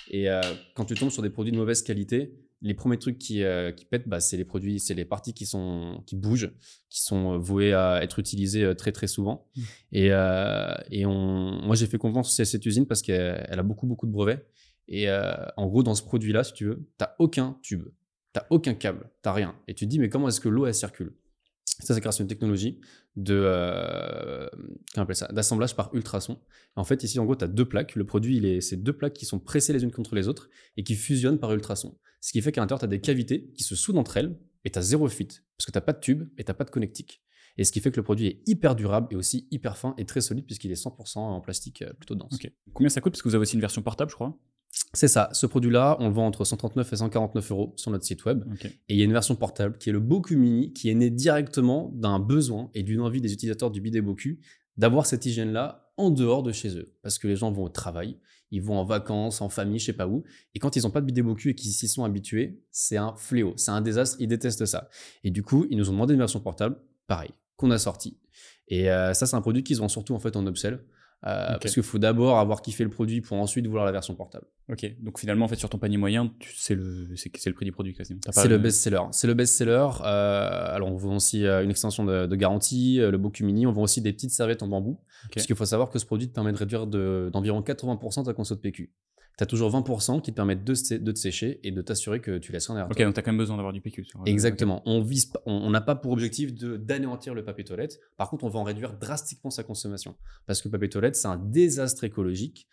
Et 0.09 0.29
euh, 0.29 0.41
quand 0.75 0.85
tu 0.85 0.93
tombes 0.93 1.09
sur 1.09 1.21
des 1.21 1.29
produits 1.29 1.51
de 1.51 1.57
mauvaise 1.57 1.81
qualité, 1.81 2.35
les 2.61 2.73
premiers 2.73 2.97
trucs 2.97 3.17
qui, 3.17 3.43
qui 3.75 3.85
pètent, 3.85 4.07
bah, 4.07 4.19
c'est 4.19 4.37
les 4.37 4.45
produits, 4.45 4.79
c'est 4.79 4.93
les 4.93 5.05
parties 5.05 5.33
qui, 5.33 5.45
sont, 5.45 6.03
qui 6.07 6.15
bougent, 6.15 6.51
qui 6.89 7.01
sont 7.01 7.37
vouées 7.37 7.73
à 7.73 8.01
être 8.01 8.17
utilisées 8.17 8.73
très 8.75 8.91
très 8.91 9.07
souvent. 9.07 9.47
Mmh. 9.55 9.61
Et, 9.91 10.05
et 10.89 11.05
on, 11.05 11.61
moi, 11.61 11.75
j'ai 11.75 11.85
fait 11.85 11.97
confiance 11.97 12.39
à 12.39 12.45
cette 12.45 12.65
usine 12.65 12.87
parce 12.87 13.01
qu'elle 13.01 13.45
a 13.59 13.63
beaucoup 13.63 13.85
beaucoup 13.85 14.07
de 14.07 14.11
brevets. 14.11 14.47
Et 14.87 15.07
en 15.09 15.67
gros, 15.67 15.83
dans 15.83 15.95
ce 15.95 16.01
produit-là, 16.03 16.43
si 16.43 16.53
tu 16.53 16.65
veux, 16.65 16.75
tu 16.77 17.01
n'as 17.01 17.11
aucun 17.19 17.59
tube, 17.61 17.83
tu 18.33 18.39
n'as 18.39 18.45
aucun 18.49 18.73
câble, 18.73 19.11
tu 19.21 19.29
n'as 19.29 19.33
rien. 19.33 19.55
Et 19.67 19.75
tu 19.75 19.85
te 19.85 19.89
dis, 19.89 19.99
mais 19.99 20.09
comment 20.09 20.29
est-ce 20.29 20.39
que 20.39 20.49
l'eau, 20.49 20.65
elle 20.65 20.73
circule? 20.73 21.13
Ça, 21.83 21.93
c'est 21.93 22.01
grâce 22.01 22.19
à 22.19 22.23
une 22.23 22.29
technologie 22.29 22.79
de 23.15 23.41
euh, 23.45 24.47
d'assemblage 25.31 25.75
par 25.75 25.93
ultrasons. 25.93 26.39
En 26.75 26.83
fait, 26.83 27.03
ici, 27.03 27.19
en 27.19 27.25
gros, 27.25 27.35
tu 27.35 27.43
as 27.43 27.47
deux 27.47 27.65
plaques. 27.65 27.95
Le 27.95 28.05
produit, 28.05 28.45
est, 28.45 28.61
c'est 28.61 28.77
deux 28.77 28.93
plaques 28.93 29.13
qui 29.13 29.25
sont 29.25 29.39
pressées 29.39 29.73
les 29.73 29.83
unes 29.83 29.91
contre 29.91 30.15
les 30.15 30.27
autres 30.27 30.49
et 30.77 30.83
qui 30.83 30.95
fusionnent 30.95 31.39
par 31.39 31.51
ultrasons. 31.53 31.97
Ce 32.21 32.31
qui 32.31 32.41
fait 32.41 32.51
qu'à 32.51 32.61
l'intérieur, 32.61 32.79
tu 32.79 32.85
as 32.85 32.89
des 32.89 33.01
cavités 33.01 33.51
qui 33.53 33.63
se 33.63 33.75
soudent 33.75 33.99
entre 33.99 34.17
elles 34.17 34.37
et 34.63 34.71
tu 34.71 34.79
as 34.79 34.81
zéro 34.81 35.07
fuite 35.09 35.43
parce 35.57 35.65
que 35.65 35.71
tu 35.71 35.77
n'as 35.77 35.81
pas 35.81 35.93
de 35.93 35.99
tube 35.99 36.29
et 36.37 36.43
tu 36.43 36.49
n'as 36.49 36.55
pas 36.55 36.63
de 36.63 36.71
connectique. 36.71 37.21
Et 37.57 37.63
ce 37.63 37.71
qui 37.71 37.79
fait 37.79 37.91
que 37.91 37.97
le 37.97 38.03
produit 38.03 38.27
est 38.27 38.41
hyper 38.47 38.75
durable 38.75 39.07
et 39.11 39.15
aussi 39.15 39.47
hyper 39.51 39.77
fin 39.77 39.93
et 39.97 40.05
très 40.05 40.21
solide 40.21 40.45
puisqu'il 40.45 40.71
est 40.71 40.81
100% 40.81 41.19
en 41.19 41.41
plastique 41.41 41.81
euh, 41.81 41.93
plutôt 41.93 42.15
dense. 42.15 42.37
Combien 42.73 42.89
ça 42.89 43.01
coûte 43.01 43.13
Parce 43.13 43.21
que 43.21 43.29
vous 43.29 43.35
avez 43.35 43.43
aussi 43.43 43.55
une 43.55 43.61
version 43.61 43.81
portable, 43.81 44.09
je 44.11 44.15
crois? 44.15 44.37
C'est 44.93 45.07
ça. 45.07 45.29
Ce 45.33 45.45
produit-là, 45.45 45.97
on 45.99 46.07
le 46.07 46.13
vend 46.13 46.25
entre 46.25 46.43
139 46.43 46.91
et 46.91 46.95
149 46.97 47.51
euros 47.51 47.73
sur 47.77 47.91
notre 47.91 48.05
site 48.05 48.25
web. 48.25 48.43
Et 48.63 48.69
il 48.89 48.97
y 48.97 49.01
a 49.01 49.05
une 49.05 49.13
version 49.13 49.35
portable 49.35 49.77
qui 49.77 49.89
est 49.89 49.93
le 49.93 49.99
Boku 49.99 50.35
Mini, 50.35 50.73
qui 50.73 50.89
est 50.89 50.93
né 50.93 51.09
directement 51.09 51.91
d'un 51.93 52.19
besoin 52.19 52.69
et 52.73 52.83
d'une 52.83 53.01
envie 53.01 53.21
des 53.21 53.31
utilisateurs 53.31 53.71
du 53.71 53.81
bidet 53.81 54.01
Boku 54.01 54.37
d'avoir 54.77 55.05
cette 55.05 55.25
hygiène-là 55.25 55.91
en 55.97 56.11
dehors 56.11 56.43
de 56.43 56.51
chez 56.51 56.77
eux. 56.77 56.93
Parce 57.01 57.17
que 57.19 57.27
les 57.27 57.35
gens 57.37 57.51
vont 57.51 57.63
au 57.63 57.69
travail, 57.69 58.17
ils 58.51 58.61
vont 58.61 58.77
en 58.77 58.83
vacances, 58.83 59.41
en 59.41 59.49
famille, 59.49 59.79
je 59.79 59.85
sais 59.85 59.93
pas 59.93 60.07
où. 60.07 60.23
Et 60.53 60.59
quand 60.59 60.75
ils 60.75 60.83
n'ont 60.83 60.91
pas 60.91 61.01
de 61.01 61.05
bidet 61.05 61.21
Boku 61.21 61.49
et 61.49 61.55
qu'ils 61.55 61.71
s'y 61.71 61.87
sont 61.87 62.03
habitués, 62.03 62.61
c'est 62.71 62.97
un 62.97 63.15
fléau, 63.15 63.53
c'est 63.55 63.71
un 63.71 63.81
désastre, 63.81 64.17
ils 64.19 64.27
détestent 64.27 64.65
ça. 64.65 64.89
Et 65.23 65.31
du 65.31 65.43
coup, 65.43 65.65
ils 65.69 65.77
nous 65.77 65.89
ont 65.89 65.93
demandé 65.93 66.13
une 66.13 66.19
version 66.19 66.41
portable, 66.41 66.77
pareil, 67.07 67.31
qu'on 67.55 67.71
a 67.71 67.77
sorti. 67.77 68.17
Et 68.67 68.89
euh, 68.89 69.13
ça, 69.13 69.25
c'est 69.25 69.35
un 69.35 69.41
produit 69.41 69.63
qu'ils 69.63 69.77
vendent 69.77 69.89
surtout 69.89 70.13
en 70.13 70.19
fait 70.19 70.35
en 70.35 70.45
upsell. 70.45 70.83
Euh, 71.27 71.57
parce 71.59 71.73
qu'il 71.73 71.81
faut 71.81 71.97
d'abord 71.97 72.37
avoir 72.37 72.61
kiffé 72.61 72.83
le 72.83 72.89
produit 72.91 73.21
pour 73.21 73.37
ensuite 73.37 73.65
vouloir 73.65 73.85
la 73.85 73.91
version 73.91 74.13
portable. 74.13 74.45
Ok, 74.69 74.95
donc 75.01 75.19
finalement, 75.19 75.45
en 75.45 75.47
fait, 75.47 75.55
sur 75.55 75.69
ton 75.69 75.79
panier 75.79 75.97
moyen, 75.97 76.31
c'est 76.55 76.75
le, 76.75 77.07
le 77.09 77.53
prix 77.53 77.65
du 77.65 77.71
produit 77.71 77.95
quasiment. 77.95 78.19
C'est 78.29 78.47
le 78.47 78.59
best-seller. 78.59 79.01
C'est 79.11 79.25
le 79.25 79.33
best-seller. 79.33 79.87
Euh, 80.03 80.75
alors, 80.75 80.91
on 80.91 80.97
vend 80.97 81.15
aussi 81.15 81.45
euh, 81.45 81.63
une 81.63 81.71
extension 81.71 82.05
de, 82.05 82.35
garantie, 82.35 82.97
le 82.97 83.17
Boku 83.17 83.43
Mini. 83.43 83.65
On 83.65 83.71
vend 83.71 83.83
aussi 83.83 84.01
des 84.01 84.13
petites 84.13 84.31
serviettes 84.31 84.61
en 84.61 84.67
bambou. 84.67 84.99
Parce 85.33 85.47
qu'il 85.47 85.55
faut 85.55 85.65
savoir 85.65 85.89
que 85.89 85.97
ce 85.97 86.05
produit 86.05 86.27
te 86.27 86.33
permet 86.33 86.51
de 86.51 86.57
réduire 86.57 86.85
d'environ 86.85 87.61
80% 87.61 88.25
ta 88.25 88.33
conso 88.33 88.53
de 88.53 88.59
PQ. 88.59 88.91
Tu 89.37 89.43
as 89.43 89.47
toujours 89.47 89.69
20% 89.71 90.21
qui 90.21 90.31
te 90.31 90.35
permettent 90.35 90.63
de, 90.63 90.97
de 90.97 91.11
te 91.11 91.19
sécher 91.19 91.59
et 91.63 91.71
de 91.71 91.81
t'assurer 91.81 92.21
que 92.21 92.37
tu 92.37 92.51
laisses 92.51 92.67
rien 92.67 92.75
derrière 92.75 92.91
Ok, 92.91 92.97
toi. 92.97 93.05
donc 93.05 93.15
t'as 93.15 93.21
quand 93.21 93.31
même 93.31 93.37
besoin 93.37 93.57
d'avoir 93.57 93.73
du 93.73 93.81
PQ. 93.81 94.05
sur- 94.05 94.21
Exactement. 94.25 94.81
On 94.85 95.01
vise, 95.01 95.31
on 95.45 95.69
n'a 95.69 95.81
pas 95.81 95.95
pour 95.95 96.11
objectif 96.13 96.53
d'anéantir 96.53 97.33
le 97.33 97.43
papier 97.43 97.63
toilette. 97.65 97.99
Par 98.17 98.29
contre, 98.29 98.43
on 98.45 98.49
va 98.49 98.59
en 98.59 98.63
réduire 98.63 98.93
drastiquement 98.97 99.49
sa 99.51 99.63
consommation 99.63 100.15
parce 100.45 100.61
que 100.61 100.67
le 100.67 100.71
papier 100.71 100.89
toilette, 100.89 101.15
c'est 101.15 101.27
un 101.27 101.37
désastre 101.37 102.03
écologique 102.05 102.67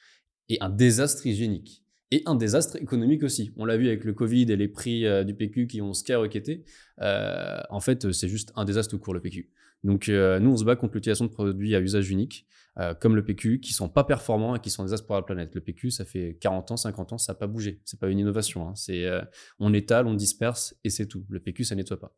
et 0.49 0.59
un 0.61 0.71
désastre 0.71 1.27
hygiénique 1.27 1.85
et 2.11 2.23
un 2.27 2.35
désastre 2.35 2.77
économique 2.77 3.23
aussi. 3.23 3.53
On 3.57 3.65
l'a 3.65 3.77
vu 3.77 3.87
avec 3.89 4.05
le 4.05 4.13
Covid 4.13 4.43
et 4.53 4.57
les 4.57 4.69
prix 4.69 5.07
euh, 5.07 5.25
du 5.25 5.35
PQ 5.35 5.67
qui 5.67 5.81
ont 5.81 5.95
skyrocketé. 5.95 6.63
Euh, 7.01 7.59
en 7.71 7.81
fait, 7.81 8.13
c'est 8.13 8.29
juste 8.29 8.53
un 8.55 8.65
désastre 8.67 8.91
tout 8.91 8.99
court 8.99 9.15
le 9.15 9.21
PQ. 9.21 9.51
Donc, 9.85 10.09
euh, 10.09 10.39
nous, 10.39 10.51
on 10.53 10.57
se 10.57 10.65
bat 10.65 10.77
contre 10.77 10.95
l'utilisation 10.95 11.25
de 11.27 11.31
produits 11.31 11.75
à 11.75 11.81
usage 11.81 12.11
unique, 12.11 12.47
euh, 12.79 12.95
comme 12.95 13.17
le 13.17 13.25
PQ, 13.25 13.61
qui 13.61 13.73
sont 13.73 13.89
pas 13.89 14.05
performants 14.05 14.55
et 14.57 14.61
qui 14.61 14.71
sont 14.71 14.83
un 14.83 14.87
désastre 14.87 15.07
pour 15.07 15.17
la 15.17 15.23
planète. 15.23 15.55
Le 15.55 15.61
PQ, 15.61 15.91
ça 15.91 16.05
fait 16.05 16.39
40 16.41 16.71
ans, 16.71 16.77
50 16.77 17.13
ans, 17.15 17.19
ça 17.19 17.33
n'a 17.33 17.39
pas 17.39 17.47
bougé. 17.47 17.81
C'est 17.85 17.99
pas 18.01 18.09
une 18.09 18.19
innovation. 18.19 18.69
hein. 18.69 18.73
C'est 18.77 19.05
euh, 19.07 19.21
on 19.59 19.75
étale, 19.75 20.07
on 20.07 20.15
disperse 20.15 20.75
et 20.85 20.91
c'est 20.91 21.07
tout. 21.07 21.25
Le 21.29 21.41
PQ, 21.41 21.65
ça 21.65 21.75
nettoie 21.75 21.99
pas. 22.01 22.15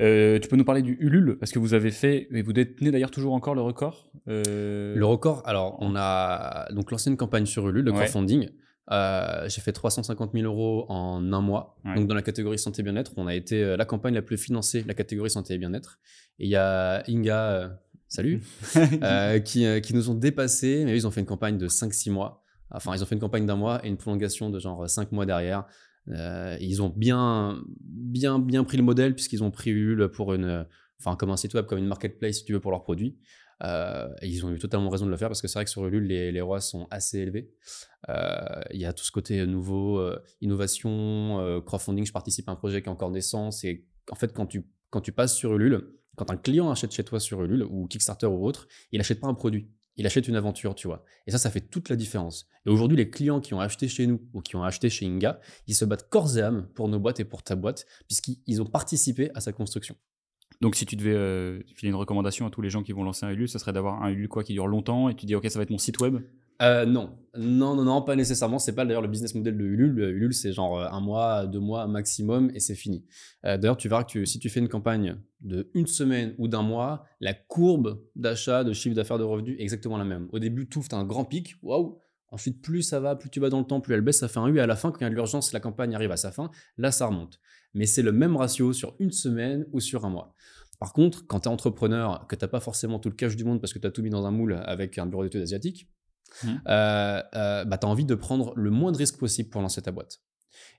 Euh, 0.00 0.38
tu 0.38 0.48
peux 0.48 0.54
nous 0.54 0.64
parler 0.64 0.82
du 0.82 0.96
Ulule 1.00 1.38
parce 1.40 1.50
que 1.50 1.58
vous 1.58 1.74
avez 1.74 1.90
fait 1.90 2.28
et 2.30 2.42
vous 2.42 2.52
détenez 2.52 2.92
d'ailleurs 2.92 3.10
toujours 3.10 3.32
encore 3.32 3.56
le 3.56 3.62
record. 3.62 4.12
euh, 4.28 4.94
Le 4.94 5.04
record, 5.04 5.42
alors 5.44 5.76
on 5.80 5.94
a 5.96 6.68
donc 6.72 6.92
lancé 6.92 7.10
une 7.10 7.16
campagne 7.16 7.46
sur 7.46 7.68
Ulule 7.68 7.88
Ouais. 7.88 7.94
crowdfunding. 7.94 8.48
Euh, 8.90 9.48
J'ai 9.48 9.60
fait 9.60 9.72
350 9.72 10.32
000 10.32 10.44
euros 10.44 10.86
en 10.88 11.32
un 11.32 11.40
mois. 11.40 11.76
Ouais. 11.84 11.94
Donc 11.94 12.06
dans 12.06 12.14
la 12.14 12.22
catégorie 12.22 12.58
santé 12.58 12.82
bien-être, 12.82 13.12
on 13.16 13.26
a 13.26 13.34
été 13.34 13.62
euh, 13.62 13.76
la 13.76 13.84
campagne 13.84 14.14
la 14.14 14.22
plus 14.22 14.38
financée, 14.38 14.84
la 14.86 14.94
catégorie 14.94 15.30
santé 15.30 15.54
et 15.54 15.58
bien-être. 15.58 15.98
Et 16.38 16.44
il 16.44 16.50
y 16.50 16.56
a 16.56 17.02
Inga, 17.08 17.50
euh, 17.50 17.68
salut, 18.08 18.42
euh, 18.76 19.38
qui, 19.40 19.66
qui 19.82 19.94
nous 19.94 20.10
ont 20.10 20.14
dépassés, 20.14 20.84
mais 20.84 20.96
ils 20.96 21.06
ont 21.06 21.10
fait 21.10 21.20
une 21.20 21.26
campagne 21.26 21.58
de 21.58 21.68
5-6 21.68 22.10
mois. 22.10 22.42
Enfin, 22.70 22.94
ils 22.94 23.02
ont 23.02 23.06
fait 23.06 23.14
une 23.14 23.20
campagne 23.20 23.46
d'un 23.46 23.56
mois 23.56 23.84
et 23.84 23.88
une 23.88 23.96
prolongation 23.96 24.50
de 24.50 24.58
genre 24.58 24.88
5 24.88 25.12
mois 25.12 25.26
derrière. 25.26 25.64
Ils 26.06 26.80
ont 26.80 26.88
bien, 26.88 27.62
bien, 27.80 28.38
bien 28.38 28.64
pris 28.64 28.78
le 28.78 28.82
modèle 28.82 29.14
puisqu'ils 29.14 29.42
ont 29.42 29.50
pris 29.50 29.70
Ulule 29.70 30.08
pour 30.08 30.32
une, 30.34 30.66
enfin, 31.00 31.16
comme 31.16 31.30
un 31.30 31.36
site 31.36 31.54
web, 31.54 31.66
comme 31.66 31.78
une 31.78 31.86
marketplace, 31.86 32.36
si 32.36 32.44
tu 32.44 32.52
veux, 32.52 32.60
pour 32.60 32.70
leurs 32.70 32.82
produits. 32.82 33.16
Euh, 33.64 34.08
et 34.22 34.28
ils 34.28 34.46
ont 34.46 34.52
eu 34.52 34.58
totalement 34.58 34.88
raison 34.88 35.06
de 35.06 35.10
le 35.10 35.16
faire 35.16 35.28
parce 35.28 35.42
que 35.42 35.48
c'est 35.48 35.58
vrai 35.58 35.64
que 35.64 35.70
sur 35.70 35.84
Ulule, 35.86 36.06
les, 36.06 36.32
les 36.32 36.40
ROAS 36.40 36.60
sont 36.60 36.86
assez 36.90 37.18
élevés. 37.18 37.50
Euh, 38.08 38.62
Il 38.72 38.80
y 38.80 38.86
a 38.86 38.92
tout 38.92 39.04
ce 39.04 39.10
côté 39.10 39.44
nouveau, 39.46 39.98
euh, 39.98 40.22
innovation, 40.40 41.40
euh, 41.40 41.60
crowdfunding. 41.60 42.06
Je 42.06 42.12
participe 42.12 42.48
à 42.48 42.52
un 42.52 42.56
projet 42.56 42.82
qui 42.82 42.88
est 42.88 42.92
encore 42.92 43.10
naissance. 43.10 43.64
Et 43.64 43.86
en 44.10 44.14
fait, 44.14 44.32
quand 44.32 44.46
tu, 44.46 44.66
quand 44.90 45.00
tu 45.00 45.12
passes 45.12 45.34
sur 45.34 45.54
Ulule, 45.54 45.94
quand 46.16 46.30
un 46.30 46.36
client 46.36 46.70
achète 46.70 46.92
chez 46.92 47.04
toi 47.04 47.20
sur 47.20 47.42
Ulule 47.42 47.64
ou 47.64 47.86
Kickstarter 47.86 48.26
ou 48.26 48.44
autre, 48.46 48.66
il 48.92 49.00
achète 49.00 49.20
pas 49.20 49.28
un 49.28 49.34
produit. 49.34 49.70
Il 49.96 50.06
achète 50.06 50.28
une 50.28 50.36
aventure, 50.36 50.76
tu 50.76 50.86
vois. 50.86 51.04
Et 51.26 51.32
ça, 51.32 51.38
ça 51.38 51.50
fait 51.50 51.60
toute 51.60 51.88
la 51.88 51.96
différence. 51.96 52.46
Et 52.64 52.70
aujourd'hui, 52.70 52.96
les 52.96 53.10
clients 53.10 53.40
qui 53.40 53.52
ont 53.54 53.60
acheté 53.60 53.88
chez 53.88 54.06
nous 54.06 54.20
ou 54.32 54.40
qui 54.40 54.54
ont 54.54 54.62
acheté 54.62 54.90
chez 54.90 55.06
Inga, 55.06 55.40
ils 55.66 55.74
se 55.74 55.84
battent 55.84 56.08
corps 56.08 56.38
et 56.38 56.42
âme 56.42 56.68
pour 56.74 56.88
nos 56.88 57.00
boîtes 57.00 57.18
et 57.18 57.24
pour 57.24 57.42
ta 57.42 57.56
boîte, 57.56 57.84
puisqu'ils 58.06 58.62
ont 58.62 58.66
participé 58.66 59.32
à 59.34 59.40
sa 59.40 59.52
construction. 59.52 59.96
Donc 60.60 60.74
si 60.74 60.86
tu 60.86 60.96
devais 60.96 61.14
euh, 61.14 61.60
filer 61.74 61.90
une 61.90 61.96
recommandation 61.96 62.46
à 62.46 62.50
tous 62.50 62.60
les 62.60 62.70
gens 62.70 62.82
qui 62.82 62.92
vont 62.92 63.04
lancer 63.04 63.24
un 63.26 63.30
Ulule, 63.30 63.48
ça 63.48 63.58
serait 63.58 63.72
d'avoir 63.72 64.02
un 64.02 64.10
Ulule 64.10 64.28
quoi 64.28 64.42
qui 64.42 64.52
dure 64.52 64.66
longtemps 64.66 65.08
et 65.08 65.14
tu 65.14 65.26
dis 65.26 65.34
ok 65.34 65.48
ça 65.48 65.58
va 65.58 65.62
être 65.62 65.70
mon 65.70 65.78
site 65.78 66.00
web? 66.00 66.18
Euh, 66.60 66.84
non, 66.86 67.16
non, 67.36 67.76
non, 67.76 67.84
non, 67.84 68.02
pas 68.02 68.16
nécessairement. 68.16 68.58
C'est 68.58 68.74
pas 68.74 68.84
d'ailleurs 68.84 69.02
le 69.02 69.08
business 69.08 69.34
model 69.34 69.56
de 69.56 69.64
Ulule. 69.64 69.92
Le 69.92 70.10
Ulule, 70.10 70.34
c'est 70.34 70.52
genre 70.52 70.80
euh, 70.80 70.88
un 70.90 71.00
mois, 71.00 71.46
deux 71.46 71.60
mois 71.60 71.86
maximum 71.86 72.50
et 72.52 72.60
c'est 72.60 72.74
fini. 72.74 73.04
Euh, 73.44 73.56
d'ailleurs, 73.56 73.76
tu 73.76 73.88
verras 73.88 74.04
que 74.04 74.24
si 74.24 74.38
tu 74.40 74.48
fais 74.48 74.58
une 74.58 74.68
campagne 74.68 75.16
de 75.40 75.70
une 75.74 75.86
semaine 75.86 76.34
ou 76.38 76.48
d'un 76.48 76.62
mois, 76.62 77.04
la 77.20 77.32
courbe 77.32 78.02
d'achat, 78.16 78.64
de 78.64 78.72
chiffre 78.72 78.96
d'affaires, 78.96 79.18
de 79.18 79.24
revenus 79.24 79.56
est 79.58 79.62
exactement 79.62 79.98
la 79.98 80.04
même. 80.04 80.28
Au 80.32 80.40
début, 80.40 80.68
tout, 80.68 80.82
tu 80.88 80.94
un 80.94 81.04
grand 81.04 81.24
pic, 81.24 81.54
waouh. 81.62 82.00
Ensuite, 82.30 82.60
plus 82.60 82.82
ça 82.82 83.00
va, 83.00 83.16
plus 83.16 83.30
tu 83.30 83.40
vas 83.40 83.48
dans 83.48 83.60
le 83.60 83.64
temps, 83.64 83.80
plus 83.80 83.94
elle 83.94 84.02
baisse, 84.02 84.18
ça 84.18 84.28
fait 84.28 84.40
un 84.40 84.48
U. 84.48 84.58
Et 84.58 84.60
à 84.60 84.66
la 84.66 84.76
fin, 84.76 84.90
quand 84.90 84.98
il 85.00 85.04
y 85.04 85.06
a 85.06 85.10
l'urgence, 85.10 85.52
la 85.52 85.60
campagne 85.60 85.94
arrive 85.94 86.10
à 86.10 86.16
sa 86.16 86.32
fin, 86.32 86.50
là, 86.76 86.90
ça 86.90 87.06
remonte. 87.06 87.40
Mais 87.74 87.86
c'est 87.86 88.02
le 88.02 88.12
même 88.12 88.36
ratio 88.36 88.72
sur 88.72 88.94
une 88.98 89.12
semaine 89.12 89.66
ou 89.72 89.80
sur 89.80 90.04
un 90.04 90.10
mois. 90.10 90.34
Par 90.78 90.92
contre, 90.92 91.26
quand 91.26 91.40
tu 91.40 91.48
es 91.48 91.52
entrepreneur, 91.52 92.26
que 92.28 92.36
tu 92.36 92.44
n'as 92.44 92.48
pas 92.48 92.60
forcément 92.60 92.98
tout 92.98 93.08
le 93.08 93.14
cash 93.16 93.36
du 93.36 93.44
monde 93.44 93.60
parce 93.60 93.72
que 93.72 93.78
tu 93.78 93.86
as 93.86 93.90
tout 93.90 94.02
mis 94.02 94.10
dans 94.10 94.26
un 94.26 94.30
moule 94.30 94.60
avec 94.64 94.96
un 94.98 95.06
bureau 95.06 95.24
d'études 95.24 95.42
asiatique, 95.42 95.88
Mhm. 96.44 96.60
euh, 96.68 97.22
euh, 97.34 97.64
bah, 97.64 97.78
tu 97.78 97.86
as 97.86 97.88
envie 97.90 98.04
de 98.04 98.14
prendre 98.14 98.52
le 98.54 98.70
moins 98.70 98.92
de 98.92 98.98
risques 98.98 99.16
possible 99.18 99.48
pour 99.48 99.62
lancer 99.62 99.80
ta 99.80 99.90
boîte. 99.92 100.20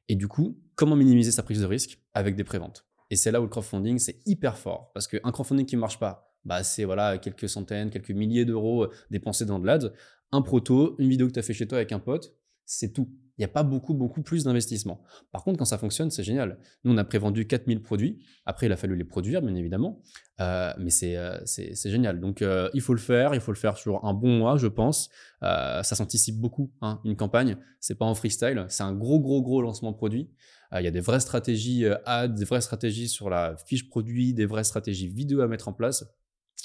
Et 0.08 0.16
du 0.16 0.28
coup, 0.28 0.60
comment 0.76 0.96
minimiser 0.96 1.32
sa 1.32 1.42
prise 1.44 1.62
de 1.62 1.66
risque 1.66 2.02
avec 2.14 2.36
des 2.36 2.44
préventes? 2.44 2.86
Et 3.10 3.16
c'est 3.16 3.32
là 3.32 3.40
où 3.42 3.44
le 3.44 3.50
crowdfunding, 3.50 3.98
c'est 3.98 4.22
hyper 4.28 4.58
fort. 4.58 4.92
Parce 4.94 5.08
qu'un 5.08 5.32
crowdfunding 5.32 5.66
qui 5.66 5.76
ne 5.76 5.82
marche 5.82 5.98
pas, 6.00 6.36
bah, 6.46 6.64
c'est 6.64 6.86
voilà, 6.86 7.18
quelques 7.18 7.50
centaines, 7.50 7.90
quelques 7.90 8.12
milliers 8.12 8.46
d'euros 8.46 8.88
dépensés 9.10 9.46
dans 9.46 9.58
de 9.60 9.66
l'ads. 9.66 9.90
Un 10.32 10.44
proto, 10.44 10.96
une 11.00 11.10
vidéo 11.10 11.28
que 11.28 11.34
tu 11.34 11.40
as 11.40 11.44
fait 11.44 11.54
chez 11.54 11.68
toi 11.68 11.80
avec 11.80 11.92
un 11.92 12.00
pote, 12.00 12.36
c'est 12.66 12.94
tout. 12.94 13.10
Il 13.40 13.44
n'y 13.44 13.46
a 13.46 13.54
pas 13.54 13.64
beaucoup, 13.64 13.94
beaucoup 13.94 14.22
plus 14.22 14.44
d'investissement. 14.44 15.02
Par 15.32 15.46
contre, 15.46 15.60
quand 15.60 15.66
ça 15.66 15.78
fonctionne, 15.78 16.12
c'est 16.12 16.24
génial. 16.24 16.60
Nous, 16.84 16.94
on 16.94 16.98
a 16.98 17.06
prévendu 17.06 17.48
4000 17.48 17.82
produits. 17.82 18.20
Après, 18.46 18.66
il 18.66 18.72
a 18.74 18.76
fallu 18.76 18.98
les 18.98 19.06
produire, 19.06 19.42
bien 19.42 19.56
évidemment. 19.56 20.02
Euh, 20.42 20.74
mais 20.78 20.90
c'est 20.90 21.16
euh, 21.16 21.40
c'est 21.46 21.90
génial. 21.90 22.20
Donc, 22.20 22.42
euh, 22.42 22.70
il 22.74 22.82
faut 22.82 22.94
le 22.94 23.00
faire. 23.00 23.34
Il 23.34 23.40
faut 23.40 23.54
le 23.54 23.58
faire 23.58 23.78
sur 23.78 24.04
un 24.04 24.14
bon 24.14 24.40
mois, 24.40 24.58
je 24.58 24.68
pense. 24.68 25.10
Ça 25.42 25.84
s'anticipe 25.84 26.38
beaucoup. 26.38 26.74
hein, 26.82 27.00
une 27.06 27.16
campagne, 27.16 27.56
c'est 27.80 27.96
pas 27.96 28.04
en 28.04 28.14
freestyle. 28.14 28.66
C'est 28.68 28.84
un 28.84 28.94
gros, 28.94 29.22
gros, 29.22 29.42
gros 29.42 29.62
lancement 29.62 29.94
de 29.94 29.98
produit. 29.98 30.30
Il 30.78 30.84
y 30.84 30.88
a 30.88 30.92
des 30.92 31.00
vraies 31.00 31.22
stratégies 31.22 31.86
ads, 32.06 32.28
des 32.28 32.44
vraies 32.44 32.60
stratégies 32.60 33.08
sur 33.08 33.30
la 33.30 33.56
fiche 33.56 33.88
produit, 33.88 34.34
des 34.34 34.46
vraies 34.46 34.66
stratégies 34.66 35.08
vidéo 35.08 35.40
à 35.40 35.48
mettre 35.48 35.70
en 35.70 35.74
place. 35.74 36.04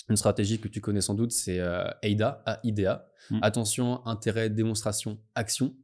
Une 0.09 0.17
stratégie 0.17 0.61
que 0.61 0.69
tu 0.69 0.81
connais 0.81 1.01
sans 1.01 1.15
doute, 1.15 1.33
c'est 1.33 1.61
euh, 1.61 1.89
AIDA, 2.03 2.43
AIDA. 2.63 3.09
Mm. 3.31 3.39
Attention, 3.43 4.07
intérêt, 4.07 4.51
démonstration, 4.51 5.19
action. 5.35 5.75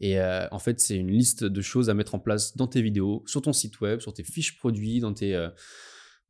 Et 0.00 0.20
euh, 0.20 0.46
en 0.50 0.58
fait, 0.58 0.80
c'est 0.80 0.96
une 0.96 1.10
liste 1.10 1.44
de 1.44 1.62
choses 1.62 1.88
à 1.88 1.94
mettre 1.94 2.14
en 2.14 2.18
place 2.18 2.56
dans 2.56 2.66
tes 2.66 2.82
vidéos, 2.82 3.22
sur 3.26 3.42
ton 3.42 3.52
site 3.52 3.80
web, 3.80 4.00
sur 4.00 4.12
tes 4.12 4.24
fiches 4.24 4.58
produits, 4.58 5.00
dans 5.00 5.14
tes, 5.14 5.34
euh, 5.34 5.48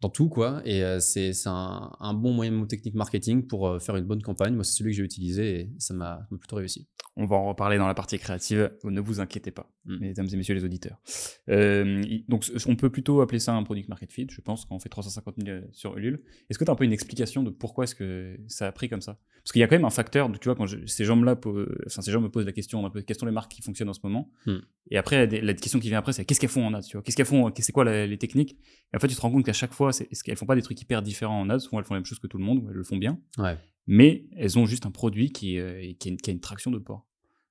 dans 0.00 0.09
tout 0.09 0.28
quoi. 0.28 0.62
Et 0.64 0.83
euh, 0.83 0.99
c'est 1.00 1.33
un, 1.47 1.92
un 2.00 2.14
bon 2.14 2.33
moyen 2.33 2.52
de 2.52 2.64
technique 2.66 2.95
marketing 2.95 3.47
pour 3.47 3.69
euh, 3.69 3.78
faire 3.78 3.97
une 3.97 4.04
bonne 4.04 4.23
campagne. 4.23 4.54
Moi, 4.54 4.64
c'est 4.64 4.76
celui 4.76 4.92
que 4.92 4.97
j'ai 4.97 5.02
utilisé 5.04 5.61
et 5.61 5.71
ça 5.78 5.95
m'a 5.95 6.26
plutôt 6.38 6.57
réussi. 6.57 6.88
On 7.16 7.26
va 7.26 7.37
en 7.37 7.49
reparler 7.49 7.76
dans 7.76 7.87
la 7.87 7.95
partie 7.95 8.19
créative. 8.19 8.73
Ne 8.85 9.00
vous 9.00 9.21
inquiétez 9.21 9.50
pas, 9.50 9.71
Mm. 9.85 9.99
mesdames 10.00 10.28
et 10.33 10.37
messieurs 10.37 10.54
les 10.54 10.64
auditeurs. 10.64 11.00
Euh, 11.49 12.02
donc, 12.28 12.50
on 12.66 12.76
peut 12.76 12.90
plutôt 12.90 13.21
appeler 13.21 13.40
ça 13.40 13.54
un 13.54 13.62
product 13.62 13.88
market 13.88 14.12
fit, 14.12 14.26
je 14.30 14.40
pense, 14.40 14.64
quand 14.64 14.75
on 14.76 14.78
fait 14.78 14.88
350 14.88 15.35
000 15.45 15.59
sur 15.73 15.97
Ulule. 15.97 16.23
Est-ce 16.49 16.59
que 16.59 16.64
tu 16.64 16.71
as 16.71 16.73
un 16.73 16.76
peu 16.76 16.85
une 16.85 16.92
explication 16.92 17.42
de 17.42 17.50
pourquoi 17.50 17.85
est-ce 17.85 17.95
que 17.95 18.38
ça 18.47 18.66
a 18.69 18.73
pris 18.73 18.88
comme 18.88 19.00
ça? 19.00 19.19
Parce 19.42 19.52
qu'il 19.52 19.61
y 19.61 19.62
a 19.62 19.66
quand 19.68 19.76
même 19.76 19.85
un 19.85 19.90
facteur, 19.90 20.30
tu 20.40 20.49
vois, 20.49 20.54
quand 20.54 20.66
je- 20.66 20.85
ces 20.87 21.04
gens-là, 21.04 21.35
po- 21.37 21.64
enfin, 21.87 22.02
ces 22.02 22.11
gens 22.12 22.20
me 22.20 22.28
posent 22.28 22.44
la 22.47 22.52
question, 22.52 22.85
un 22.85 22.90
peu, 22.90 23.02
quelles 23.02 23.16
sont 23.16 23.26
les 23.26 23.32
marques 23.32 23.50
qui 23.52 23.62
fonctionnent 23.62 23.88
en 23.88 23.94
ce 23.94 24.00
moment 24.02 24.30
Mm. 24.47 24.56
Et 24.90 24.97
après, 24.99 25.26
la, 25.26 25.40
la 25.40 25.54
question 25.54 25.78
qui 25.80 25.88
vient 25.88 25.99
après, 25.99 26.12
c'est 26.12 26.25
qu'est-ce 26.25 26.40
qu'elles 26.40 26.50
font 26.50 26.66
en 26.66 26.75
ads, 26.75 26.82
tu 26.82 26.97
vois? 26.97 27.02
Qu'est-ce 27.02 27.16
qu'elles 27.16 27.26
font 27.26 27.50
C'est 27.59 27.73
quoi 27.73 27.85
la- 27.85 28.06
les 28.06 28.18
techniques? 28.18 28.56
Et 28.92 28.97
en 28.97 29.00
fait, 29.00 29.09
tu 29.09 29.14
te 29.14 29.20
rends 29.20 29.30
compte 29.30 29.44
qu'à 29.44 29.52
chaque 29.52 29.73
fois, 29.73 29.90
qu'elles 29.92 30.37
font 30.37 30.47
pas 30.47 30.54
des 30.56 30.62
trucs 30.62 30.80
hyper 30.80 31.02
différents 31.02 31.40
en 31.40 31.49
ads 31.50 31.61
Souvent, 31.61 31.78
elles 31.78 31.85
font 31.85 31.94
la 31.94 32.00
même 32.00 32.06
chose 32.06 32.18
que 32.18 32.26
tout 32.26 32.38
le 32.38 32.44
monde, 32.44 32.66
elles 32.68 32.76
le 32.76 32.85
font 32.85 32.97
bien 32.99 33.18
Ouais. 33.38 33.56
mais 33.87 34.26
elles 34.37 34.59
ont 34.59 34.66
juste 34.66 34.87
un 34.87 34.90
produit 34.90 35.30
qui, 35.32 35.59
euh, 35.59 35.92
qui, 35.99 36.09
a, 36.09 36.12
une, 36.12 36.16
qui 36.18 36.30
a 36.30 36.32
une 36.32 36.40
traction 36.40 36.70
de 36.70 36.78
port. 36.78 37.06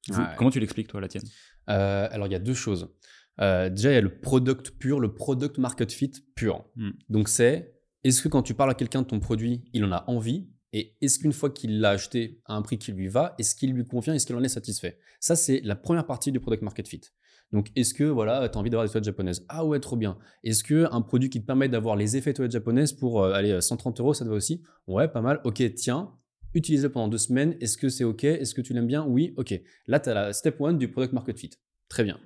Ouais. 0.09 0.15
Comment 0.37 0.49
tu 0.51 0.59
l'expliques, 0.59 0.87
toi, 0.87 1.01
la 1.01 1.07
tienne? 1.07 1.23
Euh, 1.69 2.07
alors, 2.11 2.27
il 2.27 2.31
y 2.31 2.35
a 2.35 2.39
deux 2.39 2.53
choses. 2.53 2.89
Euh, 3.41 3.69
déjà, 3.69 3.91
il 3.91 3.93
y 3.95 3.97
a 3.97 4.01
le 4.01 4.19
product 4.19 4.71
pur, 4.71 4.99
le 4.99 5.13
product 5.13 5.57
market 5.59 5.91
fit 5.91 6.11
pur. 6.35 6.65
Mm. 6.75 6.89
Donc, 7.09 7.29
c'est 7.29 7.73
est-ce 8.03 8.21
que 8.21 8.27
quand 8.27 8.41
tu 8.41 8.53
parles 8.53 8.71
à 8.71 8.73
quelqu'un 8.75 9.01
de 9.01 9.07
ton 9.07 9.19
produit, 9.19 9.63
il 9.73 9.83
en 9.85 9.91
a 9.91 10.03
envie? 10.07 10.49
Et 10.73 10.95
est-ce 11.01 11.19
qu'une 11.19 11.33
fois 11.33 11.49
qu'il 11.49 11.79
l'a 11.79 11.91
acheté 11.91 12.41
à 12.45 12.55
un 12.55 12.61
prix 12.61 12.77
qui 12.77 12.91
lui 12.91 13.07
va, 13.07 13.35
est-ce 13.39 13.55
qu'il 13.55 13.73
lui 13.73 13.85
convient 13.85 14.13
Est-ce 14.13 14.25
qu'il 14.25 14.35
en 14.35 14.43
est 14.43 14.49
satisfait? 14.49 14.99
Ça, 15.19 15.35
c'est 15.35 15.61
la 15.63 15.75
première 15.75 16.05
partie 16.05 16.31
du 16.31 16.39
product 16.39 16.63
market 16.63 16.87
fit. 16.87 17.01
Donc, 17.51 17.71
est-ce 17.75 17.95
que 17.95 18.03
voilà, 18.03 18.47
tu 18.47 18.57
as 18.57 18.61
envie 18.61 18.69
d'avoir 18.69 18.85
des 18.85 18.91
toilettes 18.91 19.05
japonaises? 19.05 19.45
Ah 19.49 19.65
ouais, 19.65 19.79
trop 19.79 19.95
bien. 19.95 20.19
Est-ce 20.43 20.63
qu'un 20.63 21.01
produit 21.01 21.31
qui 21.31 21.41
te 21.41 21.45
permet 21.47 21.67
d'avoir 21.67 21.95
les 21.95 22.15
effets 22.15 22.33
toilettes 22.33 22.51
japonaises 22.51 22.93
pour 22.93 23.23
euh, 23.23 23.33
aller 23.33 23.59
130 23.59 23.99
euros, 23.99 24.13
ça 24.13 24.23
te 24.23 24.29
va 24.29 24.35
aussi? 24.35 24.61
Ouais, 24.87 25.07
pas 25.07 25.21
mal. 25.21 25.41
Ok, 25.43 25.63
tiens, 25.73 26.13
utilise-le 26.53 26.91
pendant 26.91 27.07
deux 27.07 27.17
semaines. 27.17 27.57
Est-ce 27.59 27.77
que 27.77 27.89
c'est 27.89 28.03
ok? 28.03 28.23
Est-ce 28.23 28.53
que 28.53 28.61
tu 28.61 28.73
l'aimes 28.73 28.87
bien? 28.87 29.03
Oui, 29.05 29.33
ok. 29.37 29.59
Là, 29.87 29.99
tu 29.99 30.09
as 30.09 30.13
la 30.13 30.33
step 30.33 30.61
one 30.61 30.77
du 30.77 30.91
product 30.91 31.13
market 31.13 31.39
fit. 31.39 31.49
Très 31.87 32.03
bien. 32.03 32.19